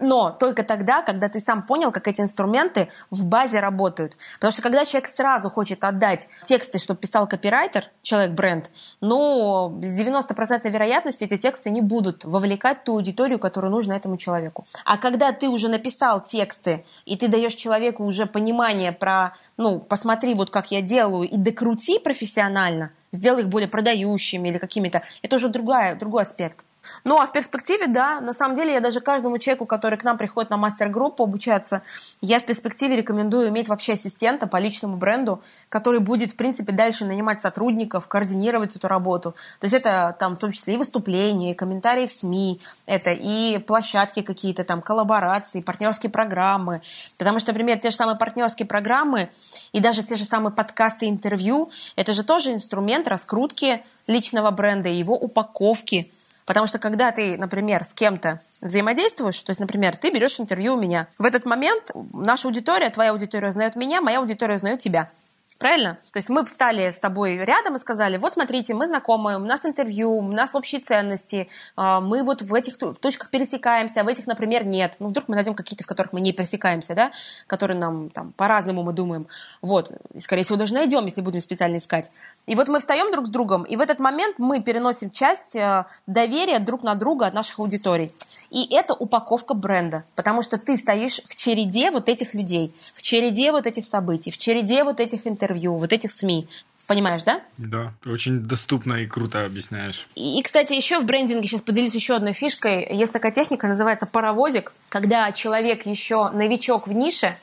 Но 0.00 0.30
только 0.30 0.62
тогда, 0.62 1.02
когда 1.02 1.28
ты 1.28 1.40
сам 1.40 1.62
понял, 1.62 1.92
как 1.92 2.08
эти 2.08 2.20
инструменты 2.20 2.88
в 3.10 3.24
базе 3.24 3.60
работают. 3.60 4.16
Потому 4.34 4.52
что 4.52 4.62
когда 4.62 4.84
человек 4.84 5.08
сразу 5.08 5.50
хочет 5.50 5.84
отдать 5.84 6.28
тексты, 6.44 6.78
чтобы 6.78 7.00
писал 7.00 7.26
копирайтер, 7.26 7.90
человек-бренд, 8.02 8.70
ну, 9.00 9.78
с 9.82 9.92
90% 9.92 10.68
вероятностью 10.68 11.26
эти 11.26 11.36
тексты 11.36 11.70
не 11.70 11.80
будут 11.80 12.24
вовлекать 12.24 12.84
ту 12.84 12.94
аудиторию, 12.94 13.38
которую 13.38 13.70
нужно 13.70 13.92
этому 13.92 14.16
человеку. 14.16 14.64
А 14.84 14.98
когда 14.98 15.32
ты 15.32 15.48
уже 15.48 15.68
написал 15.68 16.22
тексты, 16.22 16.84
и 17.04 17.16
ты 17.16 17.28
даешь 17.28 17.54
человеку 17.54 18.04
уже 18.04 18.26
понимание 18.26 18.92
про, 18.92 19.34
ну, 19.56 19.80
посмотри, 19.80 20.34
вот 20.34 20.50
как 20.50 20.70
я 20.70 20.82
делаю, 20.82 21.28
и 21.28 21.36
докрути 21.36 21.98
профессионально, 21.98 22.90
сделай 23.12 23.42
их 23.42 23.48
более 23.48 23.68
продающими 23.68 24.48
или 24.48 24.58
какими-то, 24.58 25.02
это 25.22 25.36
уже 25.36 25.48
другая, 25.48 25.96
другой 25.96 26.22
аспект. 26.22 26.64
Ну, 27.04 27.18
а 27.20 27.26
в 27.26 27.32
перспективе, 27.32 27.86
да, 27.86 28.20
на 28.20 28.32
самом 28.32 28.56
деле 28.56 28.72
я 28.72 28.80
даже 28.80 29.00
каждому 29.00 29.38
человеку, 29.38 29.66
который 29.66 29.98
к 29.98 30.04
нам 30.04 30.18
приходит 30.18 30.50
на 30.50 30.56
мастер-группу 30.56 31.24
обучаться, 31.24 31.82
я 32.20 32.40
в 32.40 32.46
перспективе 32.46 32.96
рекомендую 32.96 33.48
иметь 33.48 33.68
вообще 33.68 33.94
ассистента 33.94 34.46
по 34.46 34.56
личному 34.58 34.96
бренду, 34.96 35.42
который 35.68 36.00
будет, 36.00 36.32
в 36.32 36.36
принципе, 36.36 36.72
дальше 36.72 37.04
нанимать 37.04 37.42
сотрудников, 37.42 38.08
координировать 38.08 38.76
эту 38.76 38.88
работу. 38.88 39.32
То 39.60 39.64
есть 39.64 39.74
это 39.74 40.16
там 40.18 40.34
в 40.34 40.38
том 40.38 40.50
числе 40.50 40.74
и 40.74 40.76
выступления, 40.76 41.52
и 41.52 41.54
комментарии 41.54 42.06
в 42.06 42.10
СМИ, 42.10 42.60
это 42.86 43.10
и 43.10 43.58
площадки 43.58 44.22
какие-то 44.22 44.64
там, 44.64 44.82
коллаборации, 44.82 45.60
партнерские 45.60 46.10
программы. 46.10 46.82
Потому 47.18 47.38
что, 47.38 47.52
например, 47.52 47.78
те 47.78 47.90
же 47.90 47.96
самые 47.96 48.16
партнерские 48.16 48.66
программы 48.66 49.30
и 49.72 49.80
даже 49.80 50.02
те 50.02 50.16
же 50.16 50.24
самые 50.24 50.52
подкасты, 50.52 51.08
интервью, 51.08 51.70
это 51.96 52.12
же 52.12 52.22
тоже 52.22 52.52
инструмент 52.52 53.08
раскрутки 53.08 53.84
личного 54.06 54.50
бренда 54.50 54.88
и 54.88 54.96
его 54.96 55.14
упаковки 55.16 56.10
Потому 56.46 56.68
что 56.68 56.78
когда 56.78 57.10
ты, 57.10 57.36
например, 57.36 57.82
с 57.84 57.92
кем-то 57.92 58.40
взаимодействуешь, 58.60 59.38
то 59.40 59.50
есть, 59.50 59.60
например, 59.60 59.96
ты 59.96 60.10
берешь 60.10 60.38
интервью 60.38 60.74
у 60.74 60.80
меня, 60.80 61.08
в 61.18 61.24
этот 61.24 61.44
момент 61.44 61.90
наша 62.14 62.48
аудитория, 62.48 62.88
твоя 62.90 63.10
аудитория 63.10 63.48
узнает 63.48 63.74
меня, 63.74 64.00
моя 64.00 64.20
аудитория 64.20 64.54
узнает 64.54 64.80
тебя. 64.80 65.10
Правильно? 65.58 65.96
То 66.12 66.18
есть 66.18 66.28
мы 66.28 66.44
встали 66.44 66.90
с 66.90 66.98
тобой 66.98 67.36
рядом 67.36 67.76
и 67.76 67.78
сказали, 67.78 68.18
вот 68.18 68.34
смотрите, 68.34 68.74
мы 68.74 68.86
знакомы, 68.86 69.36
у 69.36 69.44
нас 69.44 69.64
интервью, 69.64 70.18
у 70.18 70.30
нас 70.30 70.54
общие 70.54 70.82
ценности, 70.82 71.48
а, 71.76 72.00
мы 72.02 72.22
вот 72.24 72.42
в 72.42 72.52
этих 72.52 72.76
точках 72.76 73.30
пересекаемся, 73.30 74.02
а 74.02 74.04
в 74.04 74.08
этих, 74.08 74.26
например, 74.26 74.66
нет. 74.66 74.96
Ну, 74.98 75.08
вдруг 75.08 75.28
мы 75.28 75.34
найдем 75.34 75.54
какие-то, 75.54 75.82
в 75.84 75.86
которых 75.86 76.12
мы 76.12 76.20
не 76.20 76.32
пересекаемся, 76.32 76.94
да, 76.94 77.10
которые 77.46 77.78
нам 77.78 78.10
там 78.10 78.32
по-разному 78.36 78.82
мы 78.82 78.92
думаем. 78.92 79.28
Вот, 79.62 79.92
и, 80.12 80.20
скорее 80.20 80.42
всего, 80.42 80.58
даже 80.58 80.74
найдем, 80.74 81.06
если 81.06 81.22
будем 81.22 81.40
специально 81.40 81.78
искать. 81.78 82.10
И 82.46 82.54
вот 82.54 82.68
мы 82.68 82.78
встаем 82.78 83.10
друг 83.10 83.26
с 83.26 83.30
другом, 83.30 83.62
и 83.62 83.76
в 83.76 83.80
этот 83.80 83.98
момент 83.98 84.38
мы 84.38 84.62
переносим 84.62 85.10
часть 85.10 85.56
э, 85.56 85.86
доверия 86.06 86.58
друг 86.58 86.82
на 86.82 86.94
друга 86.96 87.26
от 87.26 87.34
наших 87.34 87.58
аудиторий. 87.58 88.12
И 88.50 88.74
это 88.74 88.92
упаковка 88.92 89.54
бренда, 89.54 90.04
потому 90.14 90.42
что 90.42 90.58
ты 90.58 90.76
стоишь 90.76 91.22
в 91.24 91.34
череде 91.34 91.90
вот 91.90 92.10
этих 92.10 92.34
людей, 92.34 92.74
в 92.94 93.00
череде 93.00 93.52
вот 93.52 93.66
этих 93.66 93.86
событий, 93.86 94.30
в 94.30 94.38
череде 94.38 94.84
вот 94.84 95.00
этих 95.00 95.26
интервью, 95.26 95.45
интервью, 95.46 95.76
вот 95.76 95.92
этих 95.92 96.10
СМИ. 96.10 96.48
Понимаешь, 96.88 97.24
да? 97.24 97.40
Да, 97.58 97.92
очень 98.04 98.40
доступно 98.40 98.94
и 98.94 99.06
круто 99.06 99.44
объясняешь. 99.44 100.06
И, 100.14 100.40
кстати, 100.42 100.72
еще 100.72 101.00
в 101.00 101.04
брендинге 101.04 101.48
сейчас 101.48 101.62
поделюсь 101.62 101.94
еще 101.94 102.14
одной 102.14 102.32
фишкой. 102.32 102.86
Есть 102.94 103.12
такая 103.12 103.32
техника, 103.32 103.66
называется 103.66 104.06
паровозик, 104.06 104.72
когда 104.88 105.32
человек 105.32 105.84
еще 105.84 106.30
новичок 106.30 106.86
в 106.86 106.92
нише, 106.92 107.36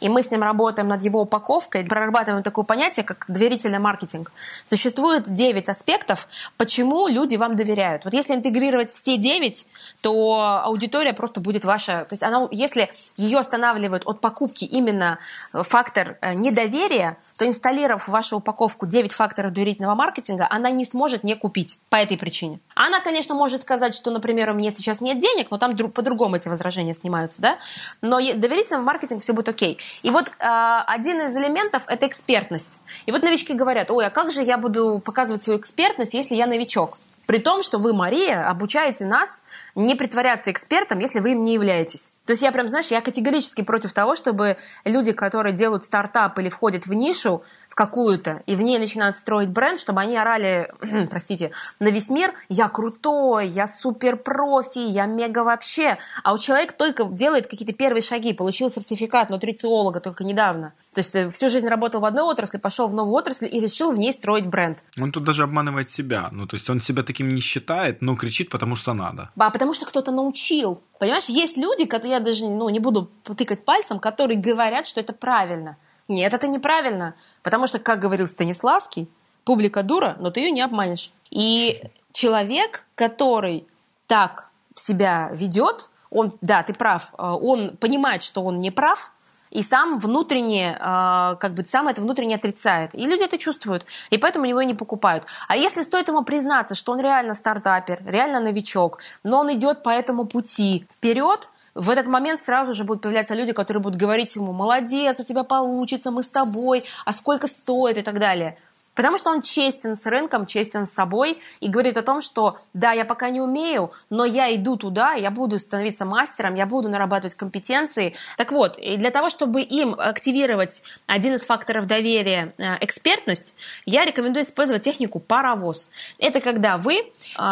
и 0.00 0.08
мы 0.08 0.22
с 0.22 0.30
ним 0.30 0.42
работаем 0.42 0.88
над 0.88 1.02
его 1.02 1.22
упаковкой, 1.22 1.84
прорабатываем 1.84 2.42
такое 2.42 2.64
понятие, 2.64 3.04
как 3.04 3.24
доверительный 3.28 3.78
маркетинг. 3.78 4.32
Существует 4.64 5.32
9 5.32 5.68
аспектов, 5.68 6.28
почему 6.56 7.08
люди 7.08 7.36
вам 7.36 7.56
доверяют. 7.56 8.04
Вот 8.04 8.14
если 8.14 8.34
интегрировать 8.34 8.90
все 8.90 9.16
9, 9.16 9.66
то 10.00 10.60
аудитория 10.64 11.12
просто 11.12 11.40
будет 11.40 11.64
ваша. 11.64 12.04
То 12.04 12.12
есть 12.12 12.22
она, 12.22 12.48
если 12.50 12.90
ее 13.16 13.38
останавливает 13.38 14.06
от 14.06 14.20
покупки 14.20 14.64
именно 14.64 15.18
фактор 15.52 16.18
э, 16.20 16.34
недоверия, 16.34 17.18
то 17.38 17.46
инсталлировав 17.46 18.08
в 18.08 18.10
вашу 18.10 18.36
упаковку 18.38 18.86
9 18.86 19.12
факторов 19.12 19.52
доверительного 19.52 19.94
маркетинга, 19.94 20.46
она 20.50 20.70
не 20.70 20.84
сможет 20.84 21.24
не 21.24 21.34
купить 21.34 21.78
по 21.88 21.96
этой 21.96 22.16
причине. 22.18 22.60
Она, 22.74 23.00
конечно, 23.00 23.34
может 23.34 23.62
сказать, 23.62 23.94
что, 23.94 24.10
например, 24.10 24.50
у 24.50 24.54
меня 24.54 24.70
сейчас 24.70 25.00
нет 25.00 25.18
денег, 25.18 25.50
но 25.50 25.58
там 25.58 25.76
по-другому 25.76 26.36
эти 26.36 26.48
возражения 26.48 26.94
снимаются, 26.94 27.40
да? 27.40 27.58
Но 28.02 28.18
доверительный 28.18 28.82
маркетинг 28.82 29.22
все 29.22 29.32
будет 29.32 29.48
окей. 29.48 29.78
И 30.02 30.10
вот 30.10 30.28
э, 30.28 30.32
один 30.40 31.26
из 31.26 31.36
элементов– 31.36 31.84
это 31.88 32.06
экспертность. 32.06 32.80
И 33.06 33.12
вот 33.12 33.22
новички 33.22 33.54
говорят, 33.54 33.90
ой, 33.90 34.06
а 34.06 34.10
как 34.10 34.30
же 34.30 34.42
я 34.42 34.58
буду 34.58 35.00
показывать 35.04 35.44
свою 35.44 35.58
экспертность, 35.60 36.14
если 36.14 36.34
я 36.34 36.46
новичок? 36.46 36.96
При 37.26 37.38
том, 37.38 37.62
что 37.62 37.78
вы, 37.78 37.92
Мария, 37.92 38.48
обучаете 38.48 39.04
нас 39.04 39.42
не 39.74 39.96
притворяться 39.96 40.52
экспертом, 40.52 41.00
если 41.00 41.18
вы 41.18 41.32
им 41.32 41.42
не 41.42 41.54
являетесь. 41.54 42.08
То 42.24 42.32
есть 42.32 42.42
я 42.42 42.52
прям, 42.52 42.68
знаешь, 42.68 42.86
я 42.86 43.00
категорически 43.00 43.62
против 43.62 43.92
того, 43.92 44.14
чтобы 44.14 44.56
люди, 44.84 45.12
которые 45.12 45.52
делают 45.52 45.82
стартап 45.82 46.38
или 46.38 46.48
входят 46.48 46.86
в 46.86 46.92
нишу, 46.94 47.42
какую-то, 47.76 48.42
и 48.46 48.56
в 48.56 48.62
ней 48.62 48.78
начинают 48.78 49.18
строить 49.18 49.50
бренд, 49.50 49.78
чтобы 49.78 50.00
они 50.00 50.16
орали, 50.16 50.70
простите, 51.10 51.52
на 51.78 51.88
весь 51.88 52.08
мир, 52.08 52.32
я 52.48 52.70
крутой, 52.70 53.48
я 53.48 53.66
супер 53.66 54.16
профи, 54.16 54.78
я 54.78 55.04
мега 55.04 55.44
вообще. 55.44 55.98
А 56.24 56.32
у 56.32 56.38
человека 56.38 56.72
только 56.72 57.04
делает 57.04 57.48
какие-то 57.48 57.74
первые 57.74 58.00
шаги, 58.00 58.32
получил 58.32 58.70
сертификат 58.70 59.28
нутрициолога 59.28 60.00
только 60.00 60.24
недавно. 60.24 60.72
То 60.94 61.00
есть 61.00 61.14
э, 61.14 61.28
всю 61.28 61.50
жизнь 61.50 61.68
работал 61.68 62.00
в 62.00 62.06
одной 62.06 62.24
отрасли, 62.24 62.56
пошел 62.56 62.88
в 62.88 62.94
новую 62.94 63.14
отрасль 63.14 63.46
и 63.52 63.60
решил 63.60 63.92
в 63.92 63.98
ней 63.98 64.14
строить 64.14 64.46
бренд. 64.46 64.82
Он 64.98 65.12
тут 65.12 65.24
даже 65.24 65.42
обманывает 65.42 65.90
себя. 65.90 66.30
Ну, 66.32 66.46
то 66.46 66.56
есть 66.56 66.70
он 66.70 66.80
себя 66.80 67.02
таким 67.02 67.28
не 67.28 67.42
считает, 67.42 68.00
но 68.00 68.16
кричит, 68.16 68.48
потому 68.48 68.76
что 68.76 68.94
надо. 68.94 69.28
А 69.36 69.50
потому 69.50 69.74
что 69.74 69.84
кто-то 69.84 70.12
научил. 70.12 70.80
Понимаешь, 70.98 71.26
есть 71.26 71.58
люди, 71.58 71.84
которые 71.84 72.12
я 72.12 72.20
даже 72.20 72.48
ну, 72.48 72.70
не 72.70 72.78
буду 72.78 73.10
тыкать 73.22 73.66
пальцем, 73.66 74.00
которые 74.00 74.38
говорят, 74.38 74.86
что 74.86 74.98
это 74.98 75.12
правильно. 75.12 75.76
Нет, 76.08 76.32
это 76.32 76.48
неправильно. 76.48 77.14
Потому 77.42 77.66
что, 77.66 77.78
как 77.78 77.98
говорил 77.98 78.26
Станиславский, 78.26 79.08
публика 79.44 79.82
дура, 79.82 80.16
но 80.18 80.30
ты 80.30 80.40
ее 80.40 80.50
не 80.50 80.62
обманешь. 80.62 81.12
И 81.30 81.82
человек, 82.12 82.86
который 82.94 83.66
так 84.06 84.50
себя 84.74 85.30
ведет, 85.32 85.90
он, 86.10 86.32
да, 86.40 86.62
ты 86.62 86.72
прав, 86.74 87.12
э, 87.18 87.22
он 87.22 87.76
понимает, 87.76 88.22
что 88.22 88.42
он 88.42 88.60
не 88.60 88.70
прав, 88.70 89.10
и 89.50 89.62
сам 89.62 89.98
внутренне, 89.98 90.76
э, 90.78 91.36
как 91.36 91.54
бы 91.54 91.64
сам 91.64 91.88
это 91.88 92.00
внутренне 92.00 92.34
отрицает. 92.34 92.94
И 92.94 93.04
люди 93.04 93.22
это 93.22 93.38
чувствуют, 93.38 93.86
и 94.10 94.18
поэтому 94.18 94.44
его 94.44 94.60
и 94.60 94.66
не 94.66 94.74
покупают. 94.74 95.24
А 95.48 95.56
если 95.56 95.82
стоит 95.82 96.08
ему 96.08 96.24
признаться, 96.24 96.74
что 96.74 96.92
он 96.92 97.00
реально 97.00 97.34
стартапер, 97.34 97.98
реально 98.04 98.40
новичок, 98.40 99.00
но 99.24 99.40
он 99.40 99.52
идет 99.52 99.82
по 99.82 99.90
этому 99.90 100.26
пути 100.26 100.86
вперед, 100.92 101.48
в 101.76 101.90
этот 101.90 102.06
момент 102.06 102.40
сразу 102.40 102.72
же 102.72 102.84
будут 102.84 103.02
появляться 103.02 103.34
люди, 103.34 103.52
которые 103.52 103.82
будут 103.82 104.00
говорить 104.00 104.34
ему, 104.34 104.52
молодец, 104.52 105.20
у 105.20 105.24
тебя 105.24 105.44
получится, 105.44 106.10
мы 106.10 106.22
с 106.22 106.28
тобой, 106.28 106.84
а 107.04 107.12
сколько 107.12 107.46
стоит 107.46 107.98
и 107.98 108.02
так 108.02 108.18
далее. 108.18 108.56
Потому 108.96 109.18
что 109.18 109.30
он 109.30 109.42
честен 109.42 109.94
с 109.94 110.06
рынком, 110.06 110.46
честен 110.46 110.86
с 110.86 110.92
собой 110.92 111.38
и 111.60 111.68
говорит 111.68 111.98
о 111.98 112.02
том, 112.02 112.20
что 112.20 112.56
да, 112.72 112.92
я 112.92 113.04
пока 113.04 113.28
не 113.28 113.40
умею, 113.40 113.92
но 114.10 114.24
я 114.24 114.52
иду 114.54 114.76
туда, 114.76 115.12
я 115.12 115.30
буду 115.30 115.58
становиться 115.58 116.04
мастером, 116.04 116.54
я 116.54 116.66
буду 116.66 116.88
нарабатывать 116.88 117.34
компетенции. 117.34 118.14
Так 118.36 118.50
вот, 118.50 118.78
и 118.78 118.96
для 118.96 119.10
того, 119.10 119.28
чтобы 119.28 119.60
им 119.60 119.94
активировать 119.98 120.82
один 121.06 121.34
из 121.34 121.44
факторов 121.44 121.86
доверия, 121.86 122.54
э, 122.56 122.76
экспертность, 122.80 123.54
я 123.84 124.04
рекомендую 124.04 124.44
использовать 124.44 124.82
технику 124.82 125.20
паровоз. 125.20 125.88
Это 126.18 126.40
когда 126.40 126.78
вы 126.78 127.00
э, 127.00 127.02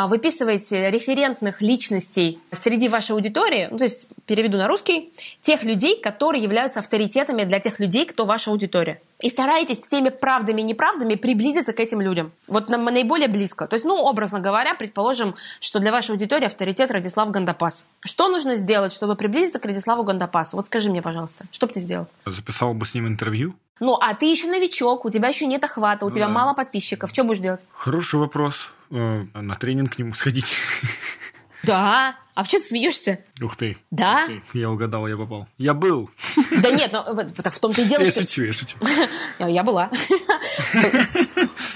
выписываете 0.07 0.91
референтных 0.91 1.61
личностей 1.61 2.41
среди 2.53 2.89
вашей 2.89 3.13
аудитории, 3.13 3.69
ну, 3.71 3.79
то 3.79 3.85
есть 3.85 4.07
переведу 4.27 4.57
на 4.57 4.67
русский, 4.67 5.13
тех 5.43 5.63
людей, 5.63 6.01
которые 6.01 6.43
являются 6.43 6.81
авторитетами 6.81 7.45
для 7.45 7.61
тех 7.61 7.79
людей, 7.81 8.07
кто 8.07 8.25
ваша 8.25 8.51
аудитория 8.51 9.01
и 9.25 9.31
стараетесь 9.31 9.81
всеми 9.81 10.11
правдами 10.11 10.61
и 10.61 10.65
неправдами 10.65 11.15
приблизиться 11.15 11.73
к 11.73 11.81
этим 11.81 12.03
людям. 12.03 12.31
Вот 12.47 12.69
нам 12.69 12.85
наиболее 12.85 13.27
близко. 13.27 13.67
То 13.67 13.77
есть, 13.77 13.87
ну, 13.87 13.95
образно 13.95 14.39
говоря, 14.39 14.75
предположим, 14.75 15.35
что 15.61 15.79
для 15.81 15.93
вашей 15.93 16.11
аудитории 16.11 16.45
авторитет 16.45 16.91
Радислав 16.91 17.31
Гандапас. 17.31 17.87
Что 18.05 18.29
нужно 18.29 18.57
сделать, 18.57 18.93
чтобы 18.93 19.17
приблизиться 19.17 19.59
к 19.59 19.65
Радиславу 19.65 20.05
Гандапасу? 20.05 20.57
Вот 20.57 20.67
скажи 20.67 20.91
мне, 20.91 21.01
пожалуйста, 21.01 21.47
что 21.53 21.67
бы 21.67 21.73
ты 21.73 21.81
сделал? 21.81 22.07
Записал 22.27 22.75
бы 22.75 22.85
с 22.85 22.93
ним 22.93 23.09
интервью. 23.09 23.55
Ну, 23.81 23.95
а 23.95 24.15
ты 24.15 24.27
еще 24.27 24.47
новичок, 24.47 25.07
у 25.07 25.11
тебя 25.11 25.29
еще 25.29 25.47
нет 25.47 25.65
охвата, 25.65 26.05
у 26.05 26.11
ну, 26.11 26.15
тебя 26.15 26.27
да. 26.27 26.33
мало 26.33 26.53
подписчиков. 26.53 27.09
Что 27.09 27.25
будешь 27.25 27.41
делать? 27.41 27.61
Хороший 27.73 28.21
вопрос. 28.21 28.73
Э, 28.91 29.25
на 29.33 29.55
тренинг 29.55 29.95
к 29.95 29.99
нему 29.99 30.13
сходить. 30.13 30.53
Да, 31.63 32.17
А 32.35 32.43
почему 32.43 32.63
ты 32.63 32.69
смеешься? 32.69 33.21
Ух 33.41 33.57
ты. 33.57 33.77
Да? 33.93 34.25
Ух 34.29 34.53
ты. 34.53 34.59
Я 34.59 34.71
угадал, 34.71 35.07
я 35.07 35.17
попал. 35.17 35.47
Я 35.57 35.73
был. 35.73 36.11
Да 36.51 36.71
нет, 36.71 36.93
ну, 36.93 37.03
в 37.05 37.61
том-то 37.61 37.83
и 37.83 37.85
дело, 37.85 38.03
я 38.03 38.11
что... 38.11 38.23
шучу, 38.23 38.43
я 38.43 38.53
шучу. 38.53 38.77
Я 39.39 39.63
была. 39.63 39.91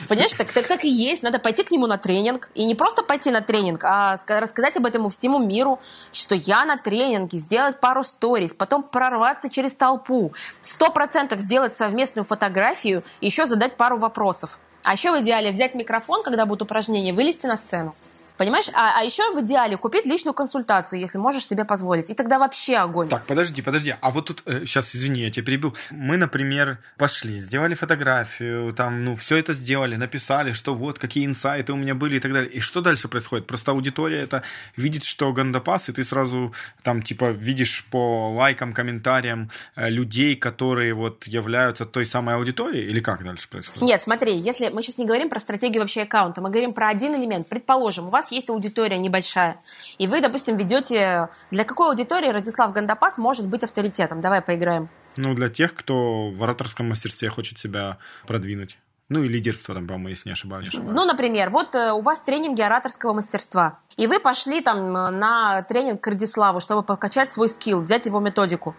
Понимаешь, 0.08 0.32
так, 0.36 0.52
так, 0.52 0.66
так 0.66 0.84
и 0.84 0.88
есть. 0.88 1.22
Надо 1.22 1.38
пойти 1.38 1.62
к 1.62 1.70
нему 1.70 1.86
на 1.86 1.98
тренинг. 1.98 2.50
И 2.54 2.64
не 2.64 2.74
просто 2.74 3.02
пойти 3.02 3.30
на 3.30 3.40
тренинг, 3.40 3.84
а 3.84 4.16
рассказать 4.26 4.76
об 4.76 4.86
этом 4.86 5.08
всему 5.10 5.38
миру, 5.38 5.78
что 6.12 6.34
я 6.34 6.64
на 6.64 6.76
тренинге, 6.76 7.38
сделать 7.38 7.80
пару 7.80 8.02
сториз, 8.02 8.54
потом 8.54 8.82
прорваться 8.82 9.50
через 9.50 9.74
толпу, 9.74 10.32
сто 10.62 10.90
процентов 10.90 11.40
сделать 11.40 11.74
совместную 11.74 12.24
фотографию 12.24 13.04
и 13.20 13.26
еще 13.26 13.46
задать 13.46 13.76
пару 13.76 13.98
вопросов. 13.98 14.58
А 14.82 14.92
еще 14.92 15.12
в 15.12 15.20
идеале 15.22 15.50
взять 15.50 15.74
микрофон, 15.74 16.22
когда 16.22 16.46
будут 16.46 16.62
упражнения, 16.62 17.12
вылезти 17.12 17.46
на 17.46 17.56
сцену. 17.56 17.94
Понимаешь? 18.38 18.68
А, 18.72 19.00
а 19.00 19.02
еще 19.02 19.32
в 19.32 19.40
идеале 19.40 19.76
купить 19.76 20.06
личную 20.06 20.32
консультацию, 20.32 21.00
если 21.00 21.18
можешь 21.18 21.46
себе 21.46 21.64
позволить. 21.64 22.08
И 22.08 22.14
тогда 22.14 22.38
вообще 22.38 22.76
огонь. 22.76 23.08
Так, 23.08 23.26
подожди, 23.26 23.62
подожди. 23.62 23.96
А 24.00 24.10
вот 24.10 24.26
тут, 24.26 24.42
э, 24.46 24.64
сейчас, 24.64 24.94
извини, 24.94 25.22
я 25.22 25.30
тебя 25.30 25.44
перебил. 25.44 25.76
Мы, 25.90 26.16
например, 26.16 26.78
пошли, 26.96 27.40
сделали 27.40 27.74
фотографию, 27.74 28.72
там, 28.72 29.04
ну, 29.04 29.16
все 29.16 29.36
это 29.36 29.52
сделали, 29.52 29.96
написали, 29.96 30.52
что 30.52 30.74
вот, 30.74 30.98
какие 31.00 31.26
инсайты 31.26 31.72
у 31.72 31.76
меня 31.76 31.96
были 31.96 32.16
и 32.16 32.20
так 32.20 32.32
далее. 32.32 32.50
И 32.50 32.60
что 32.60 32.80
дальше 32.80 33.08
происходит? 33.08 33.46
Просто 33.46 33.72
аудитория 33.72 34.20
это 34.20 34.44
видит, 34.76 35.02
что 35.02 35.32
гандапас, 35.32 35.88
и 35.88 35.92
ты 35.92 36.04
сразу 36.04 36.54
там, 36.82 37.02
типа, 37.02 37.30
видишь 37.30 37.84
по 37.90 38.30
лайкам, 38.30 38.72
комментариям 38.72 39.50
э, 39.74 39.90
людей, 39.90 40.36
которые 40.36 40.94
вот 40.94 41.26
являются 41.26 41.86
той 41.86 42.06
самой 42.06 42.36
аудиторией, 42.36 42.86
или 42.86 43.00
как 43.00 43.24
дальше 43.24 43.48
происходит? 43.48 43.82
Нет, 43.82 44.02
смотри, 44.02 44.38
если 44.38 44.68
мы 44.68 44.82
сейчас 44.82 44.98
не 44.98 45.06
говорим 45.06 45.28
про 45.28 45.40
стратегию 45.40 45.82
вообще 45.82 46.02
аккаунта, 46.02 46.40
мы 46.40 46.50
говорим 46.50 46.72
про 46.72 46.88
один 46.88 47.16
элемент. 47.16 47.48
Предположим, 47.48 48.06
у 48.06 48.10
вас 48.10 48.27
есть 48.32 48.50
аудитория 48.50 48.98
небольшая, 48.98 49.60
и 49.98 50.06
вы, 50.06 50.20
допустим, 50.20 50.56
ведете... 50.56 51.28
Для 51.50 51.64
какой 51.64 51.88
аудитории 51.88 52.28
Радислав 52.28 52.72
Гандапас 52.72 53.18
может 53.18 53.46
быть 53.46 53.62
авторитетом? 53.62 54.20
Давай 54.20 54.42
поиграем. 54.42 54.88
Ну, 55.16 55.34
для 55.34 55.48
тех, 55.48 55.74
кто 55.74 56.30
в 56.30 56.42
ораторском 56.44 56.88
мастерстве 56.88 57.28
хочет 57.28 57.58
себя 57.58 57.98
продвинуть. 58.26 58.78
Ну 59.08 59.22
и 59.22 59.28
лидерство 59.28 59.74
там, 59.74 59.86
по-моему, 59.86 60.08
если 60.08 60.28
не 60.28 60.34
ошибаюсь. 60.34 60.68
Ну, 60.74 61.04
например, 61.06 61.48
вот 61.48 61.74
э, 61.74 61.92
у 61.92 62.02
вас 62.02 62.20
тренинги 62.20 62.60
ораторского 62.60 63.14
мастерства, 63.14 63.78
и 63.96 64.06
вы 64.06 64.20
пошли 64.20 64.60
там 64.60 64.92
на 64.92 65.62
тренинг 65.62 66.02
к 66.02 66.06
Радиславу, 66.06 66.60
чтобы 66.60 66.82
покачать 66.82 67.32
свой 67.32 67.48
скилл, 67.48 67.80
взять 67.80 68.04
его 68.04 68.20
методику. 68.20 68.76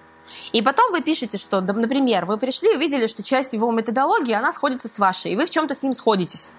И 0.51 0.61
потом 0.61 0.91
вы 0.91 1.01
пишете, 1.01 1.39
что, 1.39 1.61
например, 1.61 2.25
вы 2.25 2.37
пришли 2.37 2.73
и 2.73 2.75
увидели, 2.75 3.07
что 3.07 3.23
часть 3.23 3.53
его 3.53 3.71
методологии, 3.71 4.33
она 4.33 4.51
сходится 4.51 4.87
с 4.87 4.99
вашей, 4.99 5.31
и 5.31 5.35
вы 5.35 5.45
в 5.45 5.49
чем-то 5.49 5.73
с 5.73 5.81
ним 5.81 5.93
сходитесь. 5.93 6.51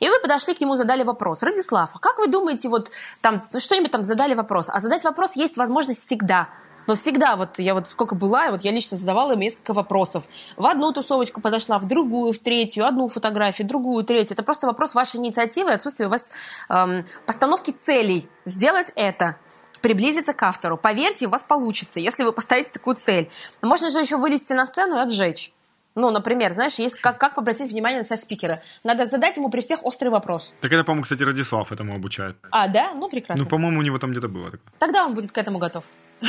И 0.00 0.08
вы 0.08 0.20
подошли 0.20 0.54
к 0.54 0.60
нему, 0.60 0.76
задали 0.76 1.02
вопрос. 1.02 1.42
Радислав, 1.42 1.90
а 1.94 1.98
как 1.98 2.18
вы 2.18 2.28
думаете, 2.28 2.68
вот 2.68 2.90
там 3.20 3.42
что-нибудь 3.58 3.90
там 3.90 4.04
задали 4.04 4.34
вопрос? 4.34 4.66
А 4.68 4.80
задать 4.80 5.04
вопрос 5.04 5.36
есть 5.36 5.56
возможность 5.56 6.06
всегда. 6.06 6.48
Но 6.86 6.94
всегда, 6.94 7.36
вот 7.36 7.58
я 7.58 7.74
вот 7.74 7.88
сколько 7.88 8.14
была, 8.14 8.50
вот 8.50 8.62
я 8.62 8.70
лично 8.70 8.96
задавала 8.96 9.32
им 9.32 9.40
несколько 9.40 9.72
вопросов. 9.72 10.24
В 10.56 10.66
одну 10.66 10.92
тусовочку 10.92 11.40
подошла, 11.40 11.78
в 11.78 11.86
другую, 11.86 12.32
в 12.32 12.38
третью, 12.38 12.86
одну 12.86 13.08
фотографию, 13.08 13.66
другую, 13.66 14.04
третью. 14.04 14.34
Это 14.34 14.42
просто 14.42 14.66
вопрос 14.66 14.94
вашей 14.94 15.16
инициативы, 15.16 15.72
отсутствие 15.72 16.08
у 16.08 16.10
вас 16.10 16.30
эм, 16.68 17.06
постановки 17.26 17.70
целей. 17.70 18.28
Сделать 18.44 18.92
это 18.96 19.36
приблизиться 19.80 20.32
к 20.32 20.42
автору. 20.42 20.76
Поверьте, 20.76 21.26
у 21.26 21.30
вас 21.30 21.44
получится, 21.44 22.00
если 22.00 22.24
вы 22.24 22.32
поставите 22.32 22.70
такую 22.70 22.96
цель. 22.96 23.30
Можно 23.62 23.90
же 23.90 24.00
еще 24.00 24.16
вылезти 24.16 24.52
на 24.52 24.66
сцену 24.66 24.96
и 24.96 25.00
отжечь. 25.00 25.52
Ну, 25.94 26.10
например, 26.10 26.52
знаешь, 26.52 26.74
есть 26.74 26.96
как, 26.96 27.18
как 27.18 27.38
обратить 27.38 27.70
внимание 27.70 28.02
на 28.08 28.16
спикера. 28.16 28.60
Надо 28.82 29.06
задать 29.06 29.36
ему 29.36 29.48
при 29.48 29.60
всех 29.60 29.84
острый 29.84 30.08
вопрос. 30.08 30.52
Так 30.60 30.72
это, 30.72 30.82
по-моему, 30.82 31.04
кстати, 31.04 31.22
Радислав 31.22 31.70
этому 31.70 31.94
обучает. 31.94 32.36
А, 32.50 32.66
да? 32.66 32.92
Ну, 32.94 33.08
прекрасно. 33.08 33.44
Ну, 33.44 33.48
по-моему, 33.48 33.78
у 33.78 33.82
него 33.82 33.98
там 33.98 34.10
где-то 34.10 34.28
было 34.28 34.44
такое. 34.46 34.60
Тогда 34.78 35.04
он 35.04 35.14
будет 35.14 35.30
к 35.30 35.38
этому 35.38 35.58
готов. 35.58 35.84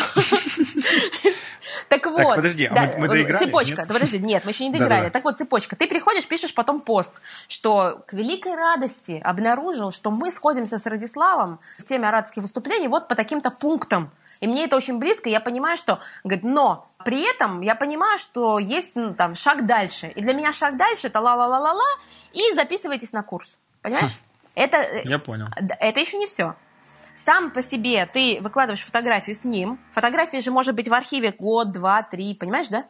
Так 1.90 2.06
вот. 2.06 2.36
подожди, 2.36 2.66
а 2.66 2.98
мы 2.98 3.08
доиграли? 3.08 3.46
Цепочка. 3.46 3.86
Подожди, 3.88 4.18
нет, 4.18 4.44
мы 4.46 4.52
еще 4.52 4.66
не 4.68 4.72
доиграли. 4.72 5.10
Так 5.10 5.24
вот, 5.24 5.38
цепочка. 5.38 5.76
Ты 5.76 5.88
приходишь, 5.88 6.28
пишешь 6.28 6.54
потом 6.54 6.82
пост, 6.82 7.22
что 7.48 8.04
к 8.08 8.14
великой 8.14 8.56
радости 8.56 9.22
обнаружил, 9.24 9.92
что 9.92 10.10
мы 10.10 10.32
сходимся 10.32 10.80
с 10.80 10.86
Радиславом 10.86 11.60
в 11.78 11.84
теме 11.84 12.08
оратских 12.08 12.44
выступлений 12.44 12.88
вот 12.88 13.08
по 13.08 13.16
таким-то 13.16 13.52
пунктам. 13.52 14.12
И 14.46 14.48
мне 14.48 14.66
это 14.66 14.78
очень 14.78 15.00
близко, 15.00 15.28
я 15.28 15.40
понимаю, 15.40 15.76
что, 15.76 16.00
говорит, 16.24 16.44
но 16.44 16.86
при 17.04 17.28
этом 17.28 17.62
я 17.62 17.74
понимаю, 17.74 18.20
что 18.20 18.60
есть 18.60 18.96
ну, 18.96 19.12
там 19.16 19.34
шаг 19.34 19.66
дальше. 19.66 20.12
И 20.16 20.22
для 20.22 20.34
меня 20.34 20.54
шаг 20.54 20.78
дальше 20.78 21.08
это 21.08 21.20
ла-ла-ла-ла-ла, 21.20 21.82
и 22.32 22.54
записывайтесь 22.54 23.12
на 23.12 23.24
курс. 23.24 23.58
Понимаешь? 23.82 24.12
Хм. 24.12 24.52
Это, 24.54 24.78
э, 24.78 25.02
я 25.06 25.18
понял. 25.18 25.48
Это 25.80 26.00
еще 26.00 26.18
не 26.18 26.28
все. 26.28 26.54
Сам 27.16 27.50
по 27.50 27.64
себе 27.64 28.06
ты 28.06 28.38
выкладываешь 28.40 28.84
фотографию 28.84 29.36
с 29.36 29.46
ним. 29.46 29.80
Фотография 29.94 30.42
же 30.42 30.52
может 30.52 30.76
быть 30.76 30.90
в 30.90 30.94
архиве 30.94 31.32
год, 31.32 31.72
два, 31.72 32.04
три, 32.04 32.36
понимаешь, 32.36 32.68
да? 32.68 32.86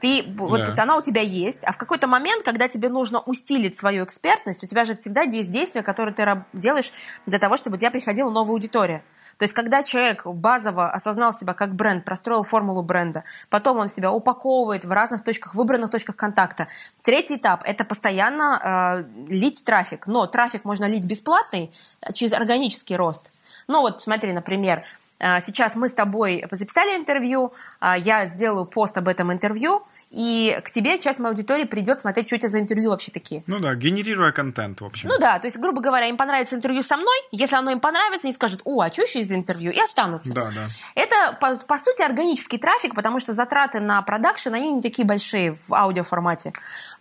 Ты, 0.00 0.24
да. 0.24 0.44
вот 0.44 0.76
она 0.76 0.96
у 0.96 1.02
тебя 1.02 1.22
есть, 1.22 1.62
а 1.62 1.70
в 1.70 1.76
какой-то 1.76 2.08
момент, 2.08 2.44
когда 2.44 2.66
тебе 2.66 2.88
нужно 2.88 3.20
усилить 3.20 3.78
свою 3.78 4.04
экспертность, 4.04 4.64
у 4.64 4.66
тебя 4.66 4.82
же 4.82 4.96
всегда 4.96 5.22
есть 5.22 5.52
действия, 5.52 5.82
которые 5.82 6.14
ты 6.16 6.44
делаешь 6.52 6.90
для 7.26 7.38
того, 7.38 7.56
чтобы 7.56 7.76
у 7.76 7.78
тебя 7.78 7.92
приходила 7.92 8.28
новая 8.28 8.54
аудитория. 8.54 9.04
То 9.38 9.42
есть, 9.42 9.54
когда 9.54 9.82
человек 9.82 10.26
базово 10.26 10.90
осознал 10.90 11.32
себя 11.32 11.52
как 11.52 11.74
бренд, 11.74 12.04
простроил 12.04 12.42
формулу 12.42 12.82
бренда, 12.82 13.24
потом 13.50 13.78
он 13.78 13.88
себя 13.88 14.10
упаковывает 14.12 14.84
в 14.84 14.92
разных 14.92 15.22
точках, 15.24 15.54
выбранных 15.54 15.90
точках 15.90 16.16
контакта. 16.16 16.68
Третий 17.02 17.36
этап– 17.36 17.62
это 17.64 17.84
постоянно 17.84 19.04
э, 19.28 19.32
лить 19.32 19.62
трафик. 19.64 20.06
Но 20.06 20.26
трафик 20.26 20.64
можно 20.64 20.86
лить 20.86 21.06
бесплатный 21.06 21.70
через 22.14 22.32
органический 22.32 22.96
рост. 22.96 23.30
Ну 23.68 23.80
вот 23.80 24.02
смотри, 24.02 24.32
например, 24.32 24.78
а, 24.78 25.05
сейчас 25.18 25.76
мы 25.76 25.88
с 25.88 25.94
тобой 25.94 26.44
записали 26.50 26.96
интервью, 26.96 27.52
а, 27.80 27.96
я 27.96 28.26
сделаю 28.26 28.66
пост 28.66 28.98
об 28.98 29.08
этом 29.08 29.32
интервью, 29.32 29.82
и 30.10 30.60
к 30.62 30.70
тебе 30.70 30.98
часть 30.98 31.18
моей 31.18 31.32
аудитории 31.34 31.64
придет 31.64 32.00
смотреть, 32.00 32.26
что 32.26 32.36
это 32.36 32.48
за 32.48 32.60
интервью 32.60 32.90
вообще 32.90 33.10
такие. 33.10 33.42
Ну 33.46 33.58
да, 33.58 33.74
генерируя 33.74 34.32
контент, 34.32 34.80
в 34.80 34.84
общем. 34.84 35.08
Ну 35.08 35.18
да, 35.18 35.38
то 35.38 35.46
есть, 35.46 35.58
грубо 35.58 35.80
говоря, 35.80 36.06
им 36.08 36.16
понравится 36.16 36.56
интервью 36.56 36.82
со 36.82 36.96
мной, 36.96 37.16
если 37.32 37.56
оно 37.56 37.70
им 37.70 37.80
понравится, 37.80 38.26
они 38.26 38.34
скажут, 38.34 38.60
о, 38.64 38.80
а 38.80 38.92
что 38.92 39.02
еще 39.02 39.20
из 39.20 39.30
интервью, 39.32 39.72
и 39.72 39.80
останутся. 39.80 40.32
Да, 40.32 40.50
да. 40.54 40.66
Это, 40.94 41.36
по, 41.40 41.56
по 41.56 41.78
сути, 41.78 42.02
органический 42.02 42.58
трафик, 42.58 42.94
потому 42.94 43.18
что 43.20 43.32
затраты 43.32 43.80
на 43.80 44.02
продакшн, 44.02 44.54
они 44.54 44.72
не 44.74 44.82
такие 44.82 45.06
большие 45.06 45.56
в 45.66 45.74
аудиоформате. 45.74 46.52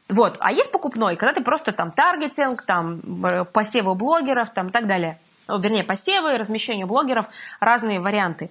Вот, 0.07 0.37
а 0.39 0.51
есть 0.51 0.71
покупной, 0.71 1.15
когда 1.15 1.33
ты 1.33 1.43
просто 1.43 1.71
там 1.71 1.91
таргетинг, 1.91 2.63
там 2.63 3.01
э, 3.25 3.43
посевы 3.45 3.95
блогеров, 3.95 4.51
там 4.51 4.67
и 4.67 4.71
так 4.71 4.85
далее 4.85 5.17
вернее, 5.47 5.83
посевы, 5.83 6.37
размещение 6.37 6.85
блогеров, 6.85 7.27
разные 7.59 7.99
варианты. 7.99 8.49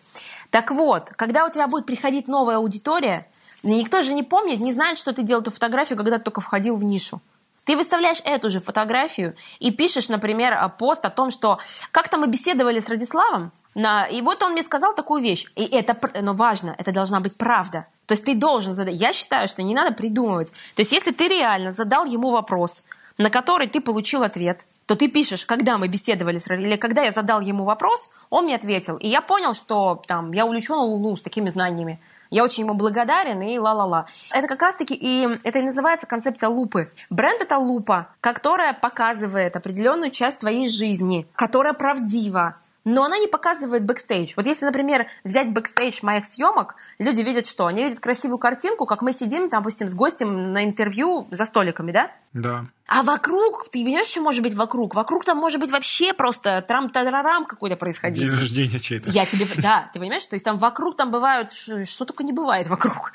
Так 0.51 0.71
вот, 0.71 1.11
когда 1.17 1.45
у 1.45 1.51
тебя 1.51 1.67
будет 1.67 1.87
приходить 1.87 2.29
новая 2.29 2.57
аудитория, 2.57 3.27
никто 3.63 4.03
же 4.03 4.15
не 4.15 4.23
помнит, 4.23 4.61
не 4.61 4.73
знает, 4.73 4.99
что 4.99 5.13
ты 5.13 5.23
делал 5.23 5.43
эту 5.43 5.51
фотографию, 5.51 5.97
когда 5.97 6.19
ты 6.19 6.25
только 6.25 6.41
входил 6.41 6.77
в 6.77 6.85
нишу. 6.85 7.21
Ты 7.65 7.77
выставляешь 7.77 8.21
эту 8.25 8.51
же 8.51 8.61
фотографию 8.61 9.35
и 9.59 9.71
пишешь, 9.71 10.09
например, 10.09 10.55
пост 10.79 11.05
о 11.05 11.11
том, 11.11 11.31
что 11.31 11.59
как-то 11.93 12.19
мы 12.19 12.27
беседовали 12.27 12.79
с 12.79 12.89
Радиславом, 12.89 13.53
на... 13.75 14.07
И 14.07 14.23
вот 14.23 14.43
он 14.43 14.53
мне 14.53 14.63
сказал 14.63 14.95
такую 14.95 15.23
вещь. 15.23 15.47
И 15.57 15.65
это 15.65 15.97
но 16.21 16.33
важно, 16.33 16.75
это 16.79 16.93
должна 16.93 17.21
быть 17.21 17.37
правда. 17.37 17.87
То 18.07 18.13
есть 18.13 18.25
ты 18.25 18.35
должен 18.35 18.75
задать. 18.75 18.95
Я 18.95 19.13
считаю, 19.13 19.49
что 19.49 19.63
не 19.63 19.75
надо 19.75 19.95
придумывать. 19.95 20.53
То 20.75 20.83
есть 20.83 20.93
если 20.93 21.11
ты 21.11 21.29
реально 21.29 21.73
задал 21.73 22.05
ему 22.05 22.31
вопрос, 22.31 22.85
на 23.19 23.31
который 23.31 23.69
ты 23.69 23.81
получил 23.81 24.23
ответ, 24.23 24.67
то 24.87 24.97
ты 24.97 25.09
пишешь, 25.09 25.47
когда 25.47 25.79
мы 25.79 25.89
беседовали 25.89 26.39
с 26.39 26.49
или 26.49 26.77
когда 26.77 27.03
я 27.03 27.11
задал 27.11 27.41
ему 27.41 27.65
вопрос, 27.65 28.11
он 28.31 28.45
мне 28.45 28.57
ответил. 28.57 28.97
И 28.97 29.09
я 29.09 29.21
понял, 29.21 29.55
что 29.55 30.03
там 30.07 30.33
я 30.33 30.45
увлечен 30.45 30.77
Луну 30.77 31.17
с 31.17 31.23
такими 31.23 31.49
знаниями. 31.49 32.01
Я 32.31 32.43
очень 32.43 32.65
ему 32.65 32.75
благодарен 32.75 33.41
и 33.43 33.59
ла-ла-ла. 33.59 34.07
Это 34.31 34.49
как 34.49 34.61
раз-таки 34.61 34.95
и 34.95 35.29
это 35.45 35.59
и 35.61 35.63
называется 35.63 36.07
концепция 36.07 36.49
лупы. 36.49 36.91
Бренд 37.09 37.41
это 37.41 37.59
лупа, 37.59 38.09
которая 38.21 38.73
показывает 38.73 39.57
определенную 39.57 40.11
часть 40.11 40.39
твоей 40.39 40.69
жизни, 40.69 41.27
которая 41.37 41.75
правдива, 41.75 42.57
но 42.85 43.05
она 43.05 43.19
не 43.19 43.27
показывает 43.27 43.85
бэкстейдж. 43.85 44.35
Вот 44.37 44.47
если, 44.47 44.65
например, 44.65 45.07
взять 45.25 45.51
бэкстейдж 45.51 46.01
моих 46.03 46.25
съемок, 46.27 46.77
люди 46.99 47.23
видят 47.23 47.47
что? 47.47 47.67
Они 47.67 47.85
видят 47.85 48.01
красивую 48.01 48.39
картинку, 48.39 48.87
как 48.87 49.03
мы 49.03 49.13
сидим, 49.13 49.49
там, 49.49 49.63
допустим, 49.63 49.89
с 49.89 49.95
гостем 49.95 50.53
на 50.53 50.65
интервью 50.65 51.27
за 51.31 51.45
столиками, 51.45 51.93
да? 51.93 52.13
Да. 52.33 52.67
А 52.87 53.03
вокруг, 53.03 53.69
ты 53.71 53.83
понимаешь, 53.83 54.09
что 54.09 54.21
может 54.21 54.43
быть 54.43 54.55
вокруг? 54.55 54.95
Вокруг 54.95 55.25
там 55.25 55.39
может 55.39 55.59
быть 55.59 55.71
вообще 55.71 56.13
просто 56.13 56.61
трам-тарарам 56.61 57.47
какой-то 57.47 57.77
происходить. 57.77 58.21
День 58.21 58.39
рождения 58.39 58.79
чей-то. 58.79 59.09
Я 59.09 59.25
тебе, 59.25 59.47
да, 59.57 59.89
ты 59.93 59.99
понимаешь? 59.99 60.27
То 60.27 60.35
есть 60.35 60.45
там 60.45 60.59
вокруг 60.59 60.97
там 60.97 61.11
бывают, 61.11 61.53
что 61.53 62.05
только 62.05 62.25
не 62.25 62.33
бывает 62.33 62.69
вокруг. 62.69 63.13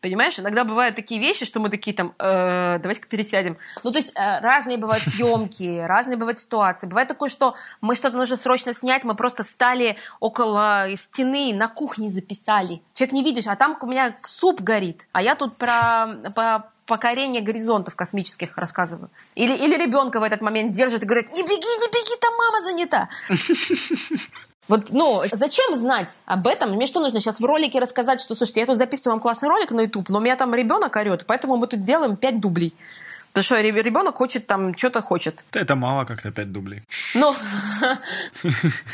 Понимаешь, 0.00 0.38
иногда 0.38 0.62
бывают 0.62 0.94
такие 0.94 1.20
вещи, 1.20 1.44
что 1.44 1.58
мы 1.58 1.70
такие 1.70 1.94
там, 1.94 2.14
э, 2.18 2.78
давайте-ка 2.78 3.08
пересядем. 3.08 3.56
Ну, 3.82 3.90
то 3.90 3.98
есть 3.98 4.12
э, 4.14 4.40
разные 4.40 4.78
бывают 4.78 5.02
съемки, 5.06 5.80
разные 5.80 6.16
бывают 6.16 6.38
ситуации. 6.38 6.86
Бывает 6.86 7.08
такое, 7.08 7.28
что 7.28 7.54
мы 7.80 7.96
что-то 7.96 8.16
нужно 8.16 8.36
срочно 8.36 8.72
снять, 8.72 9.02
мы 9.02 9.14
просто 9.14 9.42
стали 9.42 9.96
около 10.20 10.86
стены, 10.96 11.52
на 11.52 11.66
кухне 11.66 12.10
записали. 12.10 12.80
Человек 12.94 13.12
не 13.12 13.24
видишь, 13.24 13.48
а 13.48 13.56
там 13.56 13.76
у 13.80 13.86
меня 13.86 14.14
суп 14.24 14.60
горит, 14.60 15.04
а 15.12 15.20
я 15.20 15.34
тут 15.34 15.56
про, 15.56 16.06
про 16.34 16.70
покорение 16.86 17.42
горизонтов 17.42 17.96
космических 17.96 18.56
рассказываю. 18.56 19.10
Или, 19.34 19.54
или 19.54 19.76
ребенка 19.76 20.20
в 20.20 20.22
этот 20.22 20.40
момент 20.40 20.72
держит 20.72 21.02
и 21.02 21.06
говорит, 21.06 21.32
не 21.32 21.42
беги, 21.42 21.52
не 21.52 21.88
беги, 21.88 22.16
там 22.20 22.34
мама 22.36 22.62
занята. 22.62 23.08
Вот, 24.68 24.90
ну, 24.90 25.22
зачем 25.32 25.76
знать 25.76 26.16
об 26.26 26.46
этом? 26.46 26.72
Мне 26.72 26.86
что 26.86 27.00
нужно 27.00 27.20
сейчас 27.20 27.40
в 27.40 27.44
ролике 27.44 27.80
рассказать, 27.80 28.20
что, 28.20 28.34
слушайте, 28.34 28.60
я 28.60 28.66
тут 28.66 28.76
записываю 28.76 29.14
вам 29.14 29.20
классный 29.20 29.48
ролик 29.48 29.70
на 29.70 29.80
YouTube, 29.80 30.10
но 30.10 30.18
у 30.18 30.20
меня 30.20 30.36
там 30.36 30.54
ребенок 30.54 30.94
орет, 30.96 31.24
поэтому 31.26 31.56
мы 31.56 31.66
тут 31.66 31.84
делаем 31.84 32.16
5 32.16 32.40
дублей. 32.40 32.74
Потому 33.28 33.44
что 33.44 33.60
ребенок 33.60 34.16
хочет 34.16 34.46
там, 34.46 34.76
что-то 34.76 35.00
хочет. 35.00 35.44
Это 35.52 35.76
мало 35.76 36.04
как-то 36.04 36.30
5 36.30 36.52
дублей. 36.52 36.82
Ну, 37.14 37.34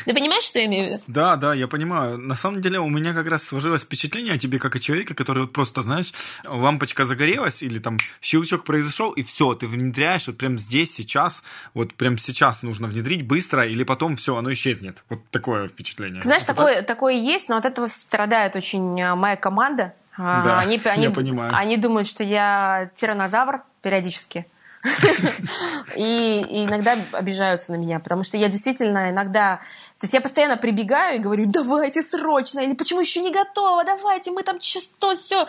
ты 0.05 0.13
понимаешь, 0.13 0.43
что 0.43 0.59
я 0.59 0.65
имею 0.65 0.87
в 0.87 0.91
виду? 0.91 1.03
Да, 1.07 1.35
да, 1.35 1.53
я 1.53 1.67
понимаю. 1.67 2.17
На 2.17 2.35
самом 2.35 2.61
деле 2.61 2.79
у 2.79 2.89
меня 2.89 3.13
как 3.13 3.27
раз 3.27 3.43
сложилось 3.43 3.83
впечатление 3.83 4.33
о 4.33 4.37
тебе 4.37 4.59
как 4.59 4.75
о 4.75 4.79
человеке, 4.79 5.13
который 5.15 5.43
вот 5.43 5.53
просто, 5.53 5.81
знаешь, 5.81 6.13
лампочка 6.45 7.05
загорелась 7.05 7.63
или 7.63 7.79
там 7.79 7.97
щелчок 8.21 8.63
произошел, 8.63 9.11
и 9.11 9.23
все, 9.23 9.53
ты 9.55 9.67
внедряешь 9.67 10.27
вот 10.27 10.37
прям 10.37 10.59
здесь, 10.59 10.93
сейчас, 10.93 11.43
вот 11.73 11.93
прям 11.93 12.17
сейчас 12.17 12.63
нужно 12.63 12.87
внедрить 12.87 13.25
быстро, 13.25 13.65
или 13.65 13.83
потом 13.83 14.15
все, 14.15 14.35
оно 14.35 14.51
исчезнет. 14.53 15.03
Вот 15.09 15.19
такое 15.31 15.67
впечатление. 15.67 16.21
Ты 16.21 16.27
знаешь, 16.27 16.43
такое, 16.43 16.81
такое 16.81 17.13
есть, 17.13 17.49
но 17.49 17.57
от 17.57 17.65
этого 17.65 17.87
страдает 17.87 18.55
очень 18.55 19.01
а, 19.01 19.15
моя 19.15 19.35
команда. 19.35 19.93
А, 20.17 20.43
да, 20.43 20.59
они, 20.59 20.79
я 20.85 20.91
они, 20.91 21.09
понимаю. 21.09 21.53
Они 21.55 21.77
думают, 21.77 22.07
что 22.07 22.23
я 22.23 22.89
тиранозавр 22.95 23.63
периодически. 23.85 24.47
И, 25.95 26.65
иногда 26.65 26.95
обижаются 27.11 27.71
на 27.71 27.75
меня, 27.75 27.99
потому 27.99 28.23
что 28.23 28.37
я 28.37 28.49
действительно 28.49 29.11
иногда... 29.11 29.57
То 29.99 30.05
есть 30.05 30.13
я 30.13 30.21
постоянно 30.21 30.57
прибегаю 30.57 31.17
и 31.17 31.19
говорю, 31.19 31.45
давайте 31.45 32.01
срочно, 32.01 32.61
или 32.61 32.73
почему 32.73 33.01
еще 33.01 33.21
не 33.21 33.31
готово, 33.31 33.83
давайте, 33.83 34.31
мы 34.31 34.41
там 34.41 34.59
что, 34.59 35.15
все. 35.15 35.47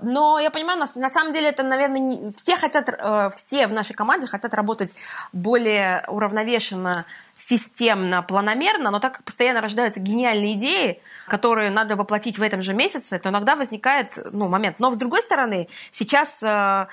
Но 0.00 0.38
я 0.38 0.50
понимаю, 0.50 0.78
на, 0.78 0.86
на 0.94 1.10
самом 1.10 1.32
деле 1.32 1.48
это, 1.48 1.64
наверное, 1.64 1.98
не, 1.98 2.32
все 2.34 2.54
хотят, 2.54 2.88
э, 2.88 3.30
все 3.34 3.66
в 3.66 3.72
нашей 3.72 3.94
команде 3.94 4.28
хотят 4.28 4.54
работать 4.54 4.94
более 5.32 6.04
уравновешенно, 6.06 7.04
системно, 7.48 8.22
планомерно, 8.22 8.90
но 8.90 9.00
так 9.00 9.14
как 9.14 9.24
постоянно 9.24 9.60
рождаются 9.60 9.98
гениальные 9.98 10.54
идеи, 10.54 11.02
которые 11.26 11.70
надо 11.70 11.96
воплотить 11.96 12.38
в 12.38 12.42
этом 12.42 12.62
же 12.62 12.72
месяце, 12.72 13.18
то 13.18 13.30
иногда 13.30 13.56
возникает 13.56 14.16
ну, 14.32 14.48
момент. 14.48 14.78
Но 14.78 14.92
с 14.92 14.98
другой 14.98 15.22
стороны, 15.22 15.68
сейчас, 15.90 16.40
э, 16.42 16.86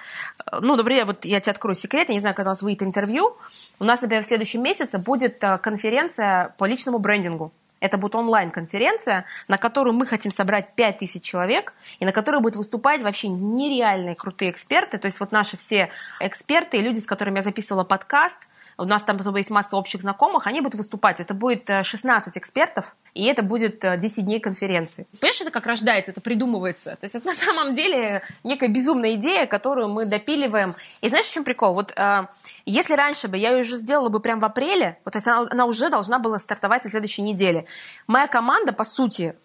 ну, 0.60 0.76
например, 0.76 1.06
вот 1.06 1.24
я 1.24 1.40
тебе 1.40 1.52
открою 1.52 1.76
секрет, 1.76 2.10
я 2.10 2.16
не 2.16 2.20
знаю, 2.20 2.36
когда 2.36 2.52
у 2.52 2.54
нас 2.54 2.64
выйдет 2.64 2.82
интервью, 2.82 3.38
у 3.80 3.84
нас, 3.84 4.02
например, 4.02 4.24
в 4.24 4.26
следующем 4.26 4.64
месяце 4.64 4.98
будет 4.98 5.44
э, 5.44 5.60
конференция 5.60 6.56
по 6.58 6.66
личному 6.66 6.98
брендингу. 6.98 7.52
Это 7.80 7.98
будет 7.98 8.16
онлайн-конференция, 8.16 9.26
на 9.48 9.58
которую 9.58 9.94
мы 9.94 10.08
хотим 10.08 10.32
собрать 10.32 10.74
5000 10.76 11.24
человек, 11.24 11.74
и 12.00 12.06
на 12.06 12.12
которой 12.12 12.42
будут 12.42 12.58
выступать 12.58 13.04
вообще 13.04 13.28
нереальные 13.28 14.16
крутые 14.16 14.50
эксперты. 14.50 14.98
То 14.98 15.06
есть 15.06 15.20
вот 15.20 15.32
наши 15.32 15.58
все 15.58 15.92
эксперты 16.20 16.78
и 16.78 16.82
люди, 16.82 17.00
с 17.00 17.06
которыми 17.06 17.38
я 17.38 17.44
записывала 17.44 17.84
подкаст– 17.84 18.40
у 18.80 18.86
нас 18.86 19.04
там 19.04 19.20
есть 19.36 19.50
масса 19.50 19.76
общих 19.76 20.02
знакомых, 20.02 20.48
они 20.48 20.62
будут 20.62 20.76
выступать. 20.76 21.20
Это 21.20 21.34
будет 21.34 21.70
16 21.84 22.36
э, 22.36 22.40
экспертов, 22.40 22.96
и 23.14 23.26
это 23.26 23.44
будет 23.44 23.80
10 23.82 24.18
э, 24.18 24.22
дней 24.22 24.40
конференции. 24.40 25.06
Понимаешь, 25.20 25.42
это 25.42 25.52
как 25.52 25.66
рождается, 25.66 26.12
это 26.12 26.22
придумывается. 26.22 26.96
То 26.96 27.04
есть 27.04 27.16
это 27.16 27.28
на 27.28 27.36
самом 27.36 27.76
деле 27.76 28.24
некая 28.44 28.70
безумная 28.70 29.16
идея, 29.16 29.46
которую 29.46 29.90
мы 29.90 30.06
допиливаем. 30.06 30.74
И 31.02 31.10
знаешь, 31.10 31.26
в 31.26 31.34
чем 31.34 31.44
прикол? 31.44 31.74
Вот 31.74 31.94
э, 31.96 32.28
если 32.66 32.94
раньше 32.94 33.28
бы 33.28 33.38
я 33.38 33.52
ее 33.52 33.62
уже 33.62 33.78
сделала 33.78 34.10
бы 34.10 34.20
прямо 34.20 34.42
в 34.42 34.46
апреле, 34.46 34.98
вот 35.04 35.12
то 35.12 35.18
есть 35.18 35.28
она, 35.28 35.48
она 35.52 35.66
уже 35.66 35.90
должна 35.90 36.20
была 36.20 36.40
стартовать 36.40 36.86
на 36.86 36.90
следующей 36.90 37.22
неделе. 37.22 37.66
Моя 38.08 38.28
команда, 38.28 38.72
по 38.72 38.86
сути, 38.86 39.36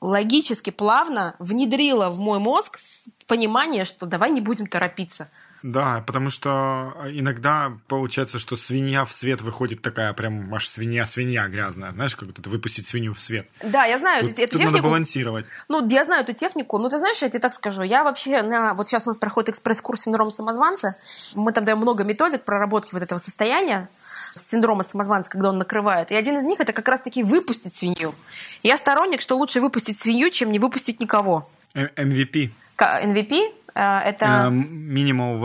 логически, 0.00 0.70
плавно 0.70 1.34
внедрила 1.38 2.08
в 2.08 2.18
мой 2.18 2.38
мозг 2.38 2.78
понимание, 3.26 3.84
что 3.84 4.06
давай 4.06 4.30
не 4.30 4.40
будем 4.40 4.66
торопиться. 4.66 5.28
Да, 5.62 6.02
потому 6.06 6.30
что 6.30 6.94
иногда 7.06 7.72
получается, 7.86 8.38
что 8.38 8.56
свинья 8.56 9.04
в 9.04 9.12
свет 9.12 9.42
выходит 9.42 9.82
такая 9.82 10.12
прям 10.14 10.52
аж 10.54 10.66
свинья-свинья 10.66 11.48
грязная. 11.48 11.92
Знаешь, 11.92 12.16
как 12.16 12.32
тут 12.32 12.46
выпустить 12.46 12.86
свинью 12.86 13.12
в 13.12 13.20
свет. 13.20 13.46
Да, 13.62 13.84
я 13.84 13.98
знаю 13.98 14.22
тут, 14.22 14.32
эту 14.32 14.40
тут 14.40 14.50
технику. 14.50 14.70
надо 14.72 14.82
балансировать. 14.82 15.46
Ну, 15.68 15.86
я 15.88 16.04
знаю 16.04 16.22
эту 16.22 16.32
технику. 16.32 16.78
Ну, 16.78 16.88
ты 16.88 16.98
знаешь, 16.98 17.20
я 17.20 17.28
тебе 17.28 17.40
так 17.40 17.52
скажу. 17.52 17.82
Я 17.82 18.04
вообще, 18.04 18.42
на, 18.42 18.74
вот 18.74 18.88
сейчас 18.88 19.06
у 19.06 19.10
нас 19.10 19.18
проходит 19.18 19.50
экспресс-курс 19.50 20.02
синдрома 20.02 20.30
самозванца. 20.30 20.96
Мы 21.34 21.52
там 21.52 21.64
даем 21.64 21.78
много 21.78 22.04
методик 22.04 22.42
проработки 22.44 22.94
вот 22.94 23.02
этого 23.02 23.18
состояния 23.18 23.88
синдрома 24.32 24.82
самозванца, 24.82 25.30
когда 25.30 25.50
он 25.50 25.58
накрывает. 25.58 26.10
И 26.10 26.14
один 26.14 26.38
из 26.38 26.44
них 26.44 26.60
это 26.60 26.72
как 26.72 26.88
раз-таки 26.88 27.22
выпустить 27.22 27.74
свинью. 27.74 28.14
Я 28.62 28.76
сторонник, 28.76 29.20
что 29.20 29.36
лучше 29.36 29.60
выпустить 29.60 29.98
свинью, 29.98 30.30
чем 30.30 30.50
не 30.52 30.58
выпустить 30.58 31.00
никого. 31.00 31.46
MVP. 31.74 32.50
MVP 32.78 33.52
это... 33.74 34.26
Minimal 34.50 35.40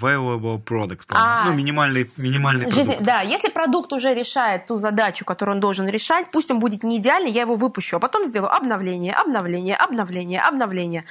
valuable 0.00 0.62
product. 0.62 1.06
А, 1.10 1.44
ну, 1.44 1.52
минимальный, 1.52 2.10
минимальный 2.18 2.66
продукт. 2.66 2.88
Жизнь, 2.88 3.04
да, 3.04 3.20
если 3.20 3.48
продукт 3.48 3.92
уже 3.92 4.14
решает 4.14 4.66
ту 4.66 4.78
задачу, 4.78 5.24
которую 5.24 5.56
он 5.56 5.60
должен 5.60 5.88
решать, 5.88 6.30
пусть 6.30 6.50
он 6.50 6.58
будет 6.58 6.82
не 6.82 6.98
идеальный, 6.98 7.30
я 7.30 7.42
его 7.42 7.54
выпущу, 7.54 7.96
а 7.96 8.00
потом 8.00 8.24
сделаю 8.24 8.52
обновление, 8.52 9.14
обновление, 9.14 9.76
обновление, 9.76 10.40
обновление. 10.40 11.04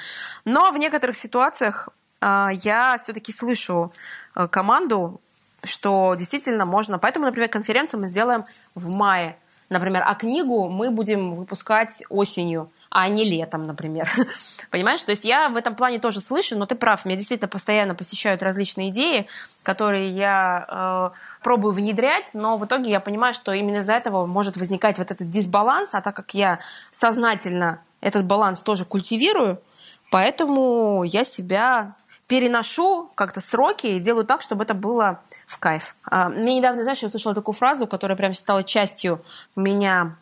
Но 0.45 0.71
в 0.71 0.77
некоторых 0.77 1.15
ситуациях 1.15 1.89
э, 2.21 2.47
я 2.63 2.97
все-таки 2.97 3.31
слышу 3.31 3.91
э, 4.35 4.47
команду, 4.47 5.21
что 5.63 6.15
действительно 6.15 6.65
можно. 6.65 6.99
Поэтому, 6.99 7.25
например, 7.25 7.49
конференцию 7.49 8.01
мы 8.01 8.07
сделаем 8.07 8.43
в 8.75 8.95
мае. 8.95 9.37
Например, 9.69 10.03
а 10.05 10.15
книгу 10.15 10.67
мы 10.67 10.89
будем 10.89 11.35
выпускать 11.35 12.03
осенью 12.09 12.71
а 12.89 13.07
не 13.07 13.23
летом, 13.23 13.65
например. 13.67 14.09
Понимаешь? 14.71 15.03
То 15.03 15.11
есть 15.11 15.25
я 15.25 15.49
в 15.49 15.57
этом 15.57 15.75
плане 15.75 15.99
тоже 15.99 16.21
слышу, 16.21 16.57
но 16.57 16.65
ты 16.65 16.75
прав, 16.75 17.05
меня 17.05 17.15
действительно 17.15 17.47
постоянно 17.47 17.95
посещают 17.95 18.41
различные 18.41 18.89
идеи, 18.89 19.27
которые 19.63 20.09
я 20.09 21.11
э, 21.13 21.43
пробую 21.43 21.73
внедрять, 21.73 22.31
но 22.33 22.57
в 22.57 22.65
итоге 22.65 22.89
я 22.89 22.99
понимаю, 22.99 23.33
что 23.33 23.53
именно 23.53 23.77
из-за 23.77 23.93
этого 23.93 24.25
может 24.25 24.57
возникать 24.57 24.97
вот 24.97 25.11
этот 25.11 25.29
дисбаланс, 25.29 25.93
а 25.93 26.01
так 26.01 26.15
как 26.15 26.33
я 26.33 26.59
сознательно 26.91 27.81
этот 28.01 28.25
баланс 28.25 28.61
тоже 28.61 28.85
культивирую, 28.85 29.61
поэтому 30.09 31.03
я 31.03 31.23
себя 31.23 31.95
переношу 32.27 33.09
как-то 33.15 33.41
сроки 33.41 33.87
и 33.87 33.99
делаю 33.99 34.23
так, 34.25 34.41
чтобы 34.41 34.63
это 34.63 34.75
было 34.75 35.21
в 35.47 35.57
кайф. 35.57 35.95
А, 36.03 36.29
мне 36.29 36.57
недавно, 36.57 36.83
знаешь, 36.83 36.99
я 36.99 37.07
услышала 37.07 37.33
такую 37.33 37.55
фразу, 37.55 37.87
которая 37.87 38.15
прям 38.15 38.35
стала 38.35 38.63
частью 38.63 39.23
меня 39.55 40.15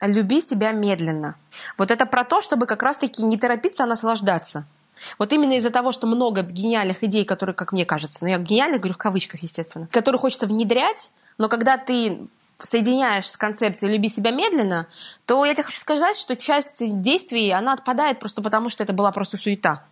люби 0.00 0.40
себя 0.40 0.72
медленно. 0.72 1.36
Вот 1.78 1.90
это 1.90 2.06
про 2.06 2.24
то, 2.24 2.40
чтобы 2.40 2.66
как 2.66 2.82
раз-таки 2.82 3.22
не 3.22 3.36
торопиться, 3.36 3.84
а 3.84 3.86
наслаждаться. 3.86 4.64
Вот 5.18 5.32
именно 5.32 5.54
из-за 5.54 5.70
того, 5.70 5.92
что 5.92 6.06
много 6.06 6.42
гениальных 6.42 7.02
идей, 7.04 7.24
которые, 7.24 7.54
как 7.54 7.72
мне 7.72 7.84
кажется, 7.84 8.18
ну 8.22 8.28
я 8.28 8.38
гениальных 8.38 8.80
говорю 8.80 8.94
в 8.94 8.98
кавычках, 8.98 9.42
естественно, 9.42 9.88
которые 9.90 10.20
хочется 10.20 10.46
внедрять, 10.46 11.10
но 11.38 11.48
когда 11.48 11.78
ты 11.78 12.28
соединяешь 12.58 13.30
с 13.30 13.36
концепцией 13.38 13.92
«люби 13.92 14.08
себя 14.08 14.30
медленно», 14.30 14.86
то 15.24 15.44
я 15.46 15.54
тебе 15.54 15.64
хочу 15.64 15.80
сказать, 15.80 16.16
что 16.16 16.36
часть 16.36 17.00
действий, 17.00 17.50
она 17.50 17.72
отпадает 17.72 18.20
просто 18.20 18.42
потому, 18.42 18.68
что 18.68 18.82
это 18.84 18.92
была 18.92 19.12
просто 19.12 19.38
суета. 19.38 19.84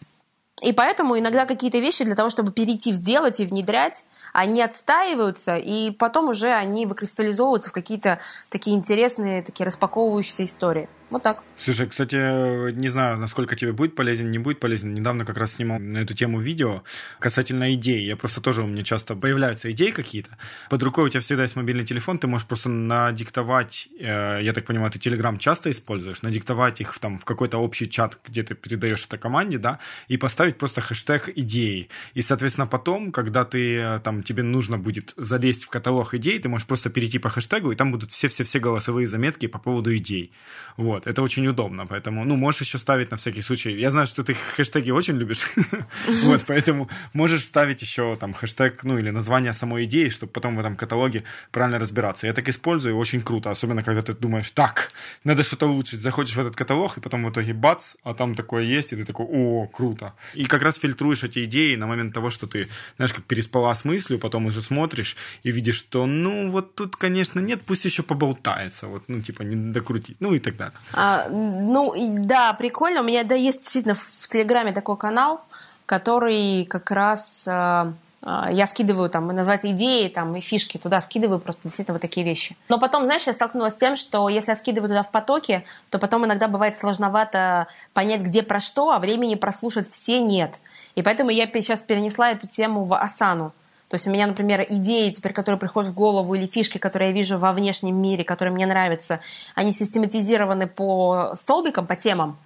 И 0.60 0.72
поэтому 0.72 1.18
иногда 1.18 1.46
какие-то 1.46 1.78
вещи 1.78 2.04
для 2.04 2.16
того, 2.16 2.30
чтобы 2.30 2.52
перейти 2.52 2.92
в 2.92 2.96
сделать 2.96 3.40
и 3.40 3.46
внедрять, 3.46 4.04
они 4.38 4.62
отстаиваются, 4.62 5.56
и 5.56 5.90
потом 5.90 6.28
уже 6.28 6.52
они 6.52 6.86
выкристаллизовываются 6.86 7.70
в 7.70 7.72
какие-то 7.72 8.20
такие 8.52 8.76
интересные, 8.76 9.42
такие 9.42 9.66
распаковывающиеся 9.66 10.44
истории. 10.44 10.88
Вот 11.10 11.22
так. 11.22 11.42
Слушай, 11.56 11.88
кстати, 11.88 12.70
не 12.72 12.88
знаю, 12.90 13.16
насколько 13.16 13.56
тебе 13.56 13.72
будет 13.72 13.94
полезен, 13.94 14.30
не 14.30 14.38
будет 14.38 14.60
полезен. 14.60 14.92
Недавно 14.92 15.24
как 15.24 15.38
раз 15.38 15.54
снимал 15.54 15.78
на 15.78 15.98
эту 15.98 16.14
тему 16.14 16.38
видео 16.38 16.82
касательно 17.18 17.72
идей. 17.72 18.04
Я 18.04 18.16
просто 18.16 18.42
тоже, 18.42 18.62
у 18.62 18.66
меня 18.66 18.84
часто 18.84 19.16
появляются 19.16 19.70
идеи 19.70 19.90
какие-то. 19.90 20.36
Под 20.68 20.82
рукой 20.82 21.06
у 21.06 21.08
тебя 21.08 21.20
всегда 21.20 21.44
есть 21.44 21.56
мобильный 21.56 21.84
телефон, 21.84 22.18
ты 22.18 22.26
можешь 22.26 22.46
просто 22.46 22.68
надиктовать, 22.68 23.88
э, 23.98 24.40
я 24.42 24.52
так 24.52 24.66
понимаю, 24.66 24.90
ты 24.92 24.98
Telegram 24.98 25.38
часто 25.38 25.70
используешь, 25.70 26.22
надиктовать 26.22 26.80
их 26.80 26.98
там 26.98 27.18
в 27.18 27.24
какой-то 27.24 27.58
общий 27.58 27.88
чат, 27.88 28.18
где 28.26 28.42
ты 28.42 28.54
передаешь 28.54 29.06
это 29.06 29.16
команде, 29.16 29.58
да, 29.58 29.78
и 30.08 30.18
поставить 30.18 30.58
просто 30.58 30.80
хэштег 30.80 31.30
идеи. 31.36 31.88
И, 32.14 32.22
соответственно, 32.22 32.66
потом, 32.66 33.12
когда 33.12 33.44
ты 33.44 33.76
э, 33.76 33.98
там, 34.00 34.22
тебе 34.22 34.42
нужно 34.42 34.78
будет 34.78 35.14
залезть 35.16 35.64
в 35.64 35.68
каталог 35.70 36.12
идей, 36.14 36.38
ты 36.38 36.48
можешь 36.48 36.66
просто 36.66 36.90
перейти 36.90 37.18
по 37.18 37.30
хэштегу, 37.30 37.72
и 37.72 37.76
там 37.76 37.92
будут 37.92 38.12
все-все-все 38.12 38.58
голосовые 38.58 39.06
заметки 39.06 39.46
по 39.46 39.58
поводу 39.58 39.96
идей. 39.96 40.32
Вот. 40.76 40.97
Вот, 40.98 41.06
это 41.06 41.22
очень 41.22 41.46
удобно, 41.46 41.86
поэтому, 41.86 42.24
ну, 42.24 42.36
можешь 42.36 42.62
еще 42.62 42.78
ставить 42.78 43.12
на 43.12 43.16
всякий 43.16 43.42
случай. 43.42 43.70
Я 43.70 43.90
знаю, 43.90 44.06
что 44.08 44.24
ты 44.24 44.34
хэштеги 44.34 44.90
очень 44.90 45.16
любишь, 45.16 45.46
вот, 46.24 46.44
поэтому 46.46 46.88
можешь 47.12 47.44
ставить 47.44 47.82
еще 47.82 48.16
там 48.16 48.34
хэштег, 48.34 48.82
ну, 48.82 48.98
или 48.98 49.10
название 49.10 49.52
самой 49.52 49.84
идеи, 49.84 50.08
чтобы 50.08 50.32
потом 50.32 50.56
в 50.56 50.60
этом 50.60 50.74
каталоге 50.74 51.22
правильно 51.52 51.78
разбираться. 51.78 52.26
Я 52.26 52.32
так 52.32 52.48
использую, 52.48 52.96
очень 52.96 53.20
круто, 53.20 53.50
особенно 53.50 53.84
когда 53.84 54.02
ты 54.02 54.12
думаешь, 54.12 54.50
так, 54.50 54.90
надо 55.24 55.44
что-то 55.44 55.68
улучшить, 55.68 56.00
заходишь 56.00 56.34
в 56.34 56.40
этот 56.40 56.56
каталог, 56.56 56.98
и 56.98 57.00
потом 57.00 57.24
в 57.24 57.30
итоге 57.30 57.52
бац, 57.52 57.94
а 58.02 58.14
там 58.14 58.34
такое 58.34 58.64
есть, 58.64 58.92
и 58.92 58.96
ты 58.96 59.04
такой, 59.04 59.26
о, 59.26 59.68
круто. 59.68 60.14
И 60.34 60.46
как 60.46 60.62
раз 60.62 60.78
фильтруешь 60.78 61.22
эти 61.22 61.44
идеи 61.44 61.76
на 61.76 61.86
момент 61.86 62.12
того, 62.12 62.30
что 62.30 62.48
ты, 62.48 62.66
знаешь, 62.96 63.12
как 63.12 63.24
переспала 63.24 63.72
с 63.72 63.84
мыслью, 63.84 64.18
потом 64.18 64.46
уже 64.46 64.60
смотришь 64.60 65.16
и 65.44 65.52
видишь, 65.52 65.76
что, 65.76 66.06
ну, 66.06 66.50
вот 66.50 66.74
тут, 66.74 66.96
конечно, 66.96 67.38
нет, 67.38 67.62
пусть 67.64 67.84
еще 67.84 68.02
поболтается, 68.02 68.88
вот, 68.88 69.04
ну, 69.08 69.22
типа, 69.22 69.42
не 69.42 69.72
докрутить, 69.72 70.16
ну, 70.20 70.34
и 70.34 70.40
так 70.40 70.56
далее. 70.56 70.74
А, 70.92 71.28
ну, 71.28 71.92
да, 72.26 72.52
прикольно. 72.54 73.00
У 73.00 73.04
меня 73.04 73.24
да, 73.24 73.34
есть 73.34 73.60
действительно 73.60 73.94
в 73.94 74.28
Телеграме 74.28 74.72
такой 74.72 74.96
канал, 74.96 75.40
который 75.86 76.64
как 76.66 76.90
раз 76.90 77.44
а, 77.46 77.92
А, 78.20 78.50
я 78.50 78.66
скидываю 78.66 79.08
там, 79.08 79.28
называется 79.28 79.70
идеи 79.70 80.08
там, 80.08 80.34
и 80.36 80.40
фишки 80.40 80.76
туда 80.76 81.00
скидываю 81.00 81.38
просто 81.38 81.62
действительно 81.64 81.94
вот 81.94 82.02
такие 82.02 82.26
вещи. 82.26 82.56
Но 82.68 82.78
потом, 82.78 83.04
знаешь, 83.04 83.26
я 83.26 83.32
столкнулась 83.32 83.74
с 83.74 83.76
тем, 83.76 83.96
что 83.96 84.28
если 84.28 84.50
я 84.50 84.56
скидываю 84.56 84.88
туда 84.88 85.02
в 85.02 85.10
потоке, 85.10 85.64
то 85.90 85.98
потом 85.98 86.26
иногда 86.26 86.48
бывает 86.48 86.76
сложновато 86.76 87.68
понять, 87.94 88.22
где 88.22 88.42
про 88.42 88.60
что, 88.60 88.90
а 88.90 88.98
времени 88.98 89.34
прослушать 89.36 89.88
все 89.88 90.20
нет. 90.20 90.58
И 90.94 91.02
поэтому 91.02 91.30
я 91.30 91.46
сейчас 91.46 91.80
перенесла 91.80 92.32
эту 92.32 92.48
тему 92.48 92.82
в 92.82 92.94
Асану. 92.94 93.52
То 93.88 93.94
есть 93.94 94.06
у 94.06 94.10
меня, 94.10 94.26
например, 94.26 94.66
идеи 94.68 95.10
теперь, 95.10 95.32
которые 95.32 95.58
приходят 95.58 95.90
в 95.90 95.94
голову, 95.94 96.34
или 96.34 96.46
фишки, 96.46 96.78
которые 96.78 97.08
я 97.08 97.14
вижу 97.14 97.38
во 97.38 97.52
внешнем 97.52 98.00
мире, 98.00 98.22
которые 98.22 98.52
мне 98.52 98.66
нравятся, 98.66 99.20
они 99.54 99.72
систематизированы 99.72 100.66
по 100.66 101.34
столбикам, 101.36 101.86
по 101.86 101.96
темам. 101.96 102.38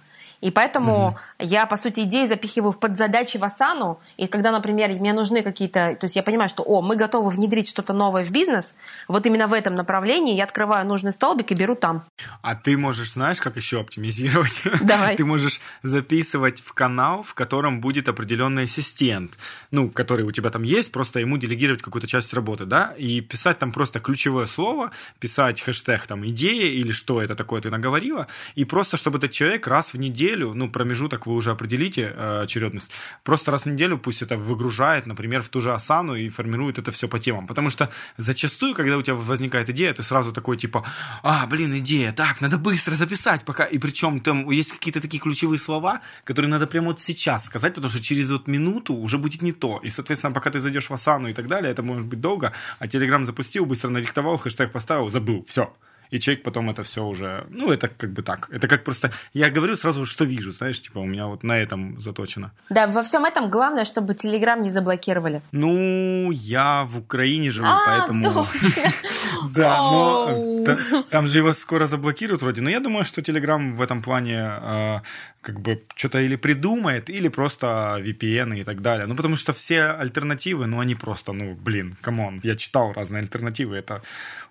И 0.43 0.51
поэтому 0.51 1.07
угу. 1.07 1.17
я, 1.39 1.65
по 1.65 1.77
сути, 1.77 2.01
идеи 2.01 2.25
запихиваю 2.25 2.73
в 2.73 2.79
подзадачи 2.79 3.37
в 3.37 3.45
Асану. 3.45 4.01
И 4.17 4.27
когда, 4.27 4.51
например, 4.51 4.89
мне 4.89 5.13
нужны 5.13 5.41
какие-то... 5.41 5.95
То 5.95 6.05
есть 6.05 6.17
я 6.17 6.23
понимаю, 6.23 6.49
что, 6.49 6.63
о, 6.63 6.81
мы 6.81 6.97
готовы 6.97 7.29
внедрить 7.29 7.69
что-то 7.69 7.93
новое 7.93 8.25
в 8.25 8.31
бизнес, 8.31 8.75
вот 9.07 9.25
именно 9.25 9.47
в 9.47 9.53
этом 9.53 9.75
направлении 9.75 10.35
я 10.35 10.43
открываю 10.43 10.85
нужный 10.85 11.13
столбик 11.13 11.51
и 11.51 11.55
беру 11.55 11.75
там. 11.75 12.03
А 12.41 12.55
ты 12.55 12.77
можешь, 12.77 13.13
знаешь, 13.13 13.39
как 13.39 13.55
еще 13.55 13.79
оптимизировать? 13.79 14.61
Давай. 14.81 15.15
Ты 15.15 15.23
можешь 15.23 15.61
записывать 15.81 16.59
в 16.59 16.73
канал, 16.73 17.23
в 17.23 17.33
котором 17.35 17.79
будет 17.79 18.09
определенный 18.09 18.63
ассистент, 18.63 19.31
ну, 19.71 19.89
который 19.89 20.25
у 20.25 20.31
тебя 20.33 20.49
там 20.49 20.63
есть, 20.63 20.91
просто 20.91 21.21
ему 21.21 21.37
делегировать 21.37 21.81
какую-то 21.81 22.07
часть 22.07 22.33
работы, 22.33 22.65
да, 22.65 22.93
и 22.97 23.21
писать 23.21 23.59
там 23.59 23.71
просто 23.71 24.01
ключевое 24.01 24.47
слово, 24.47 24.91
писать 25.19 25.61
хэштег 25.61 26.05
там 26.05 26.27
идея 26.27 26.67
или 26.67 26.91
что 26.91 27.21
это 27.21 27.33
такое 27.33 27.61
ты 27.61 27.69
наговорила, 27.69 28.27
и 28.55 28.65
просто 28.65 28.97
чтобы 28.97 29.19
этот 29.19 29.31
человек 29.31 29.67
раз 29.67 29.93
в 29.93 29.97
неделю 29.97 30.32
неделю, 30.33 30.53
ну, 30.53 30.69
промежуток 30.69 31.27
вы 31.27 31.33
уже 31.33 31.51
определите 31.51 32.13
э, 32.15 32.41
очередность, 32.43 32.91
просто 33.23 33.51
раз 33.51 33.65
в 33.65 33.69
неделю 33.69 33.97
пусть 33.97 34.21
это 34.21 34.35
выгружает, 34.35 35.05
например, 35.05 35.41
в 35.43 35.49
ту 35.49 35.61
же 35.61 35.73
Асану 35.73 36.15
и 36.15 36.29
формирует 36.29 36.79
это 36.79 36.91
все 36.91 37.07
по 37.07 37.19
темам. 37.19 37.47
Потому 37.47 37.69
что 37.69 37.89
зачастую, 38.17 38.75
когда 38.75 38.97
у 38.97 39.01
тебя 39.01 39.15
возникает 39.15 39.69
идея, 39.69 39.93
ты 39.93 40.03
сразу 40.03 40.31
такой, 40.31 40.57
типа, 40.57 40.85
а, 41.21 41.45
блин, 41.47 41.77
идея, 41.77 42.11
так, 42.11 42.41
надо 42.41 42.57
быстро 42.57 42.95
записать 42.95 43.45
пока. 43.45 43.65
И 43.65 43.77
причем 43.77 44.19
там 44.19 44.49
есть 44.51 44.71
какие-то 44.71 45.01
такие 45.01 45.19
ключевые 45.19 45.57
слова, 45.57 46.01
которые 46.23 46.49
надо 46.49 46.67
прямо 46.67 46.87
вот 46.87 47.01
сейчас 47.01 47.45
сказать, 47.45 47.75
потому 47.75 47.89
что 47.89 48.01
через 48.01 48.31
вот 48.31 48.47
минуту 48.47 48.93
уже 48.93 49.17
будет 49.17 49.41
не 49.41 49.51
то. 49.51 49.79
И, 49.83 49.89
соответственно, 49.89 50.33
пока 50.33 50.49
ты 50.49 50.59
зайдешь 50.59 50.89
в 50.89 50.93
Асану 50.93 51.29
и 51.29 51.33
так 51.33 51.47
далее, 51.47 51.71
это 51.71 51.83
может 51.83 52.07
быть 52.07 52.21
долго, 52.21 52.53
а 52.79 52.87
Телеграм 52.87 53.25
запустил, 53.25 53.65
быстро 53.65 53.89
надиктовал, 53.89 54.37
хэштег 54.37 54.71
поставил, 54.71 55.09
забыл, 55.09 55.45
все 55.47 55.73
и 56.13 56.19
человек 56.19 56.43
потом 56.43 56.69
это 56.69 56.83
все 56.83 57.03
уже, 57.03 57.47
ну, 57.49 57.71
это 57.71 57.87
как 57.87 58.13
бы 58.13 58.21
так. 58.21 58.47
Это 58.51 58.67
как 58.67 58.83
просто, 58.83 59.11
я 59.33 59.49
говорю 59.49 59.75
сразу, 59.75 60.05
что 60.05 60.25
вижу, 60.25 60.51
знаешь, 60.51 60.79
типа 60.79 60.99
у 60.99 61.05
меня 61.05 61.25
вот 61.25 61.43
на 61.43 61.57
этом 61.57 61.99
заточено. 61.99 62.51
Да, 62.69 62.85
во 62.85 63.01
всем 63.01 63.25
этом 63.25 63.49
главное, 63.49 63.83
чтобы 63.83 64.13
Телеграм 64.13 64.61
не 64.61 64.69
заблокировали. 64.69 65.41
Ну, 65.51 66.29
я 66.31 66.83
в 66.83 66.99
Украине 66.99 67.49
живу, 67.49 67.67
а, 67.67 67.79
поэтому... 67.87 68.47
Да, 69.55 69.77
но 69.77 71.03
там 71.09 71.27
же 71.27 71.39
его 71.39 71.51
скоро 71.51 71.87
заблокируют 71.87 72.41
вроде, 72.43 72.61
но 72.61 72.69
я 72.69 72.79
думаю, 72.79 73.03
что 73.05 73.21
Телеграм 73.21 73.75
в 73.75 73.81
этом 73.81 74.01
плане 74.03 74.39
а, 74.39 75.01
как 75.43 75.59
бы 75.59 75.83
что-то 75.95 76.19
или 76.19 76.35
придумает, 76.35 77.09
или 77.09 77.27
просто 77.27 77.97
VPN 77.99 78.59
и 78.59 78.63
так 78.63 78.81
далее. 78.81 79.05
Ну, 79.05 79.15
потому 79.15 79.35
что 79.35 79.53
все 79.53 79.83
альтернативы, 79.83 80.65
ну, 80.65 80.79
они 80.79 80.95
просто, 80.95 81.33
ну, 81.33 81.53
блин, 81.53 81.95
come 82.01 82.23
on. 82.23 82.39
Я 82.43 82.55
читал 82.55 82.93
разные 82.93 83.21
альтернативы, 83.21 83.75
это 83.75 84.01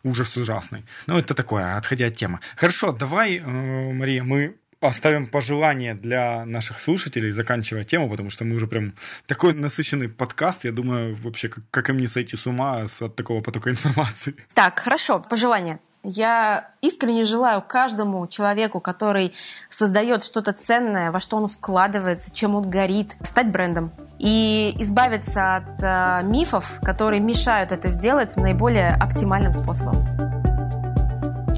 ужас 0.04 0.36
ужасный. 0.36 0.84
Ну, 1.06 1.18
это 1.18 1.34
такое, 1.34 1.76
отходя 1.76 2.06
от 2.06 2.16
темы. 2.16 2.38
Хорошо, 2.56 2.92
давай, 2.92 3.38
э, 3.38 3.92
Мария, 3.92 4.22
мы 4.22 4.54
оставим 4.80 5.26
пожелания 5.26 5.94
для 5.94 6.44
наших 6.44 6.80
слушателей, 6.80 7.30
заканчивая 7.30 7.84
тему, 7.84 8.10
потому 8.10 8.30
что 8.30 8.44
мы 8.44 8.56
уже 8.56 8.66
прям 8.66 8.94
такой 9.26 9.54
насыщенный 9.54 10.08
подкаст. 10.08 10.64
Я 10.64 10.72
думаю, 10.72 11.16
вообще, 11.16 11.48
как, 11.48 11.64
как 11.70 11.90
им 11.90 11.98
не 11.98 12.08
сойти 12.08 12.36
с 12.36 12.46
ума 12.46 12.86
от 13.00 13.16
такого 13.16 13.40
потока 13.40 13.70
информации. 13.74 14.34
Так, 14.54 14.78
хорошо, 14.78 15.20
пожелания. 15.20 15.78
Я 16.04 16.70
искренне 16.80 17.22
желаю 17.22 17.62
каждому 17.62 18.26
человеку, 18.26 18.80
который 18.80 19.32
создает 19.70 20.24
что-то 20.24 20.52
ценное, 20.52 21.12
во 21.12 21.20
что 21.20 21.36
он 21.36 21.46
вкладывается, 21.46 22.34
чем 22.34 22.56
он 22.56 22.68
горит, 22.68 23.16
стать 23.22 23.52
брендом 23.52 23.92
и 24.18 24.74
избавиться 24.80 25.56
от 25.56 25.80
э, 25.80 26.22
мифов, 26.24 26.80
которые 26.82 27.20
мешают 27.20 27.70
это 27.70 27.88
сделать 27.88 28.36
наиболее 28.36 28.96
оптимальным 29.00 29.54
способом. 29.54 29.94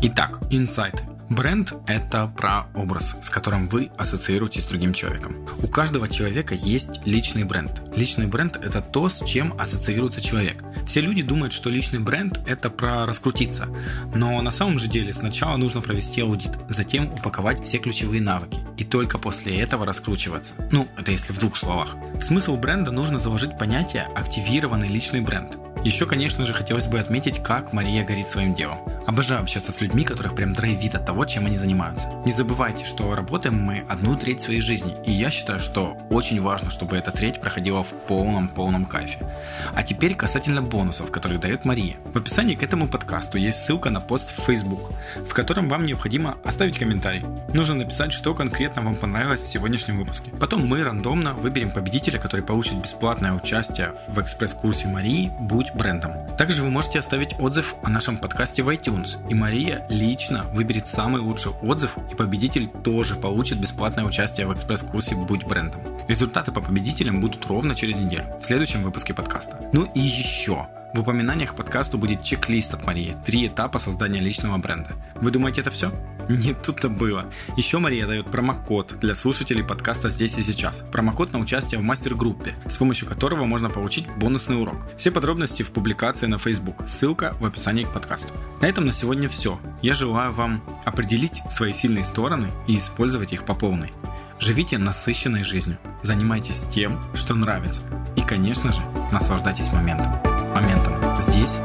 Итак, 0.03 0.39
инсайты. 0.51 1.14
Бренд– 1.35 1.75
это 1.89 2.29
про 2.37 2.69
образ, 2.75 3.17
с 3.21 3.29
которым 3.29 3.67
вы 3.67 3.91
ассоциируетесь 3.99 4.63
с 4.63 4.67
другим 4.67 4.95
человеком. 4.95 5.37
У 5.65 5.67
каждого 5.67 6.07
человека 6.07 6.55
есть 6.55 7.05
личный 7.05 7.43
бренд. 7.43 7.83
Личный 7.97 8.29
бренд– 8.29 8.57
это 8.63 8.81
то, 8.81 9.09
с 9.09 9.19
чем 9.27 9.53
ассоциируется 9.59 10.21
человек. 10.21 10.63
Все 10.87 11.01
люди 11.01 11.25
думают, 11.25 11.53
что 11.53 11.71
личный 11.71 11.99
бренд– 11.99 12.39
это 12.47 12.71
про 12.71 13.05
раскрутиться. 13.05 13.69
Но 14.15 14.41
на 14.43 14.53
самом 14.53 14.79
же 14.79 14.87
деле 14.87 15.13
сначала 15.13 15.57
нужно 15.57 15.81
провести 15.81 16.21
аудит, 16.21 16.53
затем 16.69 17.13
упаковать 17.13 17.65
все 17.65 17.79
ключевые 17.79 18.23
навыки. 18.23 18.61
И 18.77 18.85
только 18.85 19.19
после 19.19 19.59
этого 19.59 19.85
раскручиваться. 19.85 20.55
Ну, 20.71 20.87
это 20.97 21.11
если 21.11 21.33
в 21.33 21.41
двух 21.41 21.57
словах. 21.57 21.97
В 22.15 22.23
смысл 22.23 22.57
бренда 22.57 22.93
нужно 22.93 23.19
заложить 23.19 23.59
понятие 23.59 24.05
«активированный 24.15 24.87
личный 24.87 25.21
бренд». 25.21 25.59
Еще, 25.85 26.07
конечно 26.07 26.47
же, 26.47 26.55
хотелось 26.55 26.87
бы 26.87 26.99
отметить, 26.99 27.43
как 27.43 27.75
Мария 27.75 28.07
горит 28.07 28.27
своим 28.27 28.55
делом. 28.55 28.79
Обожаю 29.07 29.43
общаться 29.43 29.71
с 29.71 29.83
людьми, 29.83 30.03
которых 30.03 30.35
прям 30.35 30.55
драйвит 30.55 30.95
от 30.95 31.05
того, 31.05 31.27
чем 31.27 31.45
они 31.45 31.59
занимаются. 31.59 32.09
Не 32.25 32.33
забывайте, 32.33 32.87
что 32.87 33.15
работаем 33.15 33.61
мы 33.61 33.85
одну 33.87 34.17
треть 34.17 34.41
своей 34.41 34.63
жизни, 34.63 34.97
и 35.05 35.13
я 35.13 35.31
считаю, 35.31 35.61
что 35.61 35.99
очень 36.09 36.41
важно, 36.41 36.71
чтобы 36.71 36.97
эта 36.97 37.11
треть 37.11 37.39
проходила 37.39 37.83
в 37.83 37.91
полном-полном 38.09 38.87
кайфе. 38.87 39.31
А 39.75 39.83
теперь 39.83 40.15
касательно 40.15 40.63
бонусов, 40.63 41.11
которые 41.11 41.39
дает 41.39 41.67
Мария. 41.67 41.97
В 42.15 42.17
описании 42.17 42.55
к 42.55 42.63
этому 42.63 42.89
подкасту 42.89 43.37
есть 43.37 43.59
ссылка 43.59 43.91
на 43.91 44.01
пост 44.01 44.33
в 44.35 44.43
Facebook, 44.47 44.91
в 45.29 45.35
котором 45.35 45.69
вам 45.69 45.85
необходимо 45.85 46.39
оставить 46.45 46.79
комментарий. 46.79 47.27
Нужно 47.53 47.75
написать, 47.75 48.13
что 48.13 48.35
конкретно 48.35 48.81
вам 48.81 48.97
понравилось 48.97 49.43
в 49.43 49.49
сегодняшнем 49.49 49.99
выпуске. 49.99 50.31
Потом 50.41 50.67
мы 50.67 50.83
рандомно 50.83 51.35
выберем 51.35 51.71
победителя, 51.71 52.19
который 52.19 52.41
получит 52.41 52.77
бесплатное 52.77 53.35
участие 53.35 53.93
в 54.09 54.19
экспресс-курсе 54.19 54.89
Марии 54.89 55.31
«Будь 55.41 55.74
брендом. 55.75 56.13
Также 56.37 56.63
вы 56.63 56.71
можете 56.71 56.99
оставить 56.99 57.39
отзыв 57.39 57.75
о 57.83 57.91
нашем 57.91 58.17
подкасте 58.17 58.63
в 58.63 58.69
iTunes, 58.71 59.19
и 59.29 59.35
Мария 59.35 59.85
лично 59.89 60.45
выберет 60.53 60.89
самый 60.89 61.21
лучший 61.21 61.53
отзыв, 61.63 61.97
и 62.13 62.15
победитель 62.15 62.69
тоже 62.69 63.15
получит 63.17 63.59
бесплатное 63.59 64.05
участие 64.05 64.47
в 64.47 64.55
экспресс-курсе 64.55 65.15
«Будь 65.15 65.45
брендом». 65.45 65.81
Результаты 66.09 66.53
по 66.53 66.61
победителям 66.61 67.21
будут 67.21 67.47
ровно 67.47 67.75
через 67.75 67.99
неделю, 67.99 68.27
в 68.41 68.47
следующем 68.47 68.83
выпуске 68.83 69.15
подкаста. 69.15 69.59
Ну 69.73 69.85
и 69.95 70.01
еще, 70.01 70.67
в 70.95 71.01
упоминаниях 71.01 71.57
подкасту 71.57 71.99
будет 71.99 72.23
чек-лист 72.23 72.73
от 72.73 72.87
Марии. 72.87 73.17
Три 73.27 73.47
этапа 73.49 73.79
создания 73.79 74.21
личного 74.21 74.57
бренда. 74.59 74.93
Вы 75.17 75.33
думаете, 75.33 75.61
это 75.61 75.71
все? 75.71 75.93
Нет, 76.29 76.63
тут-то 76.63 76.89
было. 76.89 77.27
Еще 77.57 77.79
Мария 77.79 78.07
дает 78.07 78.27
промокод 78.27 78.99
для 79.01 79.15
слушателей 79.17 79.65
подкаста 79.65 80.09
«Здесь 80.09 80.39
и 80.39 80.43
сейчас». 80.43 80.85
Промокод 80.93 81.33
на 81.33 81.41
участие 81.41 81.81
в 81.81 81.83
мастер-группе, 81.83 82.55
с 82.69 82.77
помощью 82.77 83.09
которого 83.09 83.45
можно 83.45 83.69
получить 83.69 84.07
бонусный 84.17 84.61
урок. 84.61 84.87
Все 84.97 85.11
подробности 85.11 85.65
в 85.65 85.73
публикации 85.73 86.27
на 86.27 86.39
Facebook. 86.39 86.89
Ссылка 86.89 87.35
в 87.41 87.45
описании 87.45 87.85
к 87.85 87.93
подкасту. 87.93 88.33
На 88.63 88.67
этом 88.67 88.87
на 88.87 88.93
сегодня 88.93 89.29
все. 89.29 89.59
Я 89.83 89.95
желаю 89.95 90.33
вам 90.33 90.63
определить 90.85 91.43
свои 91.51 91.73
сильные 91.73 92.05
стороны 92.05 92.49
и 92.69 92.77
использовать 92.77 93.33
их 93.33 93.45
по 93.45 93.55
полной. 93.55 93.91
Живите 94.39 94.79
насыщенной 94.79 95.43
жизнью. 95.43 95.79
Занимайтесь 96.03 96.69
тем, 96.73 97.01
что 97.15 97.35
нравится. 97.35 97.83
И, 98.17 98.23
конечно 98.23 98.73
же, 98.73 98.81
наслаждайтесь 99.13 99.73
моментом 99.73 100.34
моментом 100.55 100.95
здесь. 101.21 101.59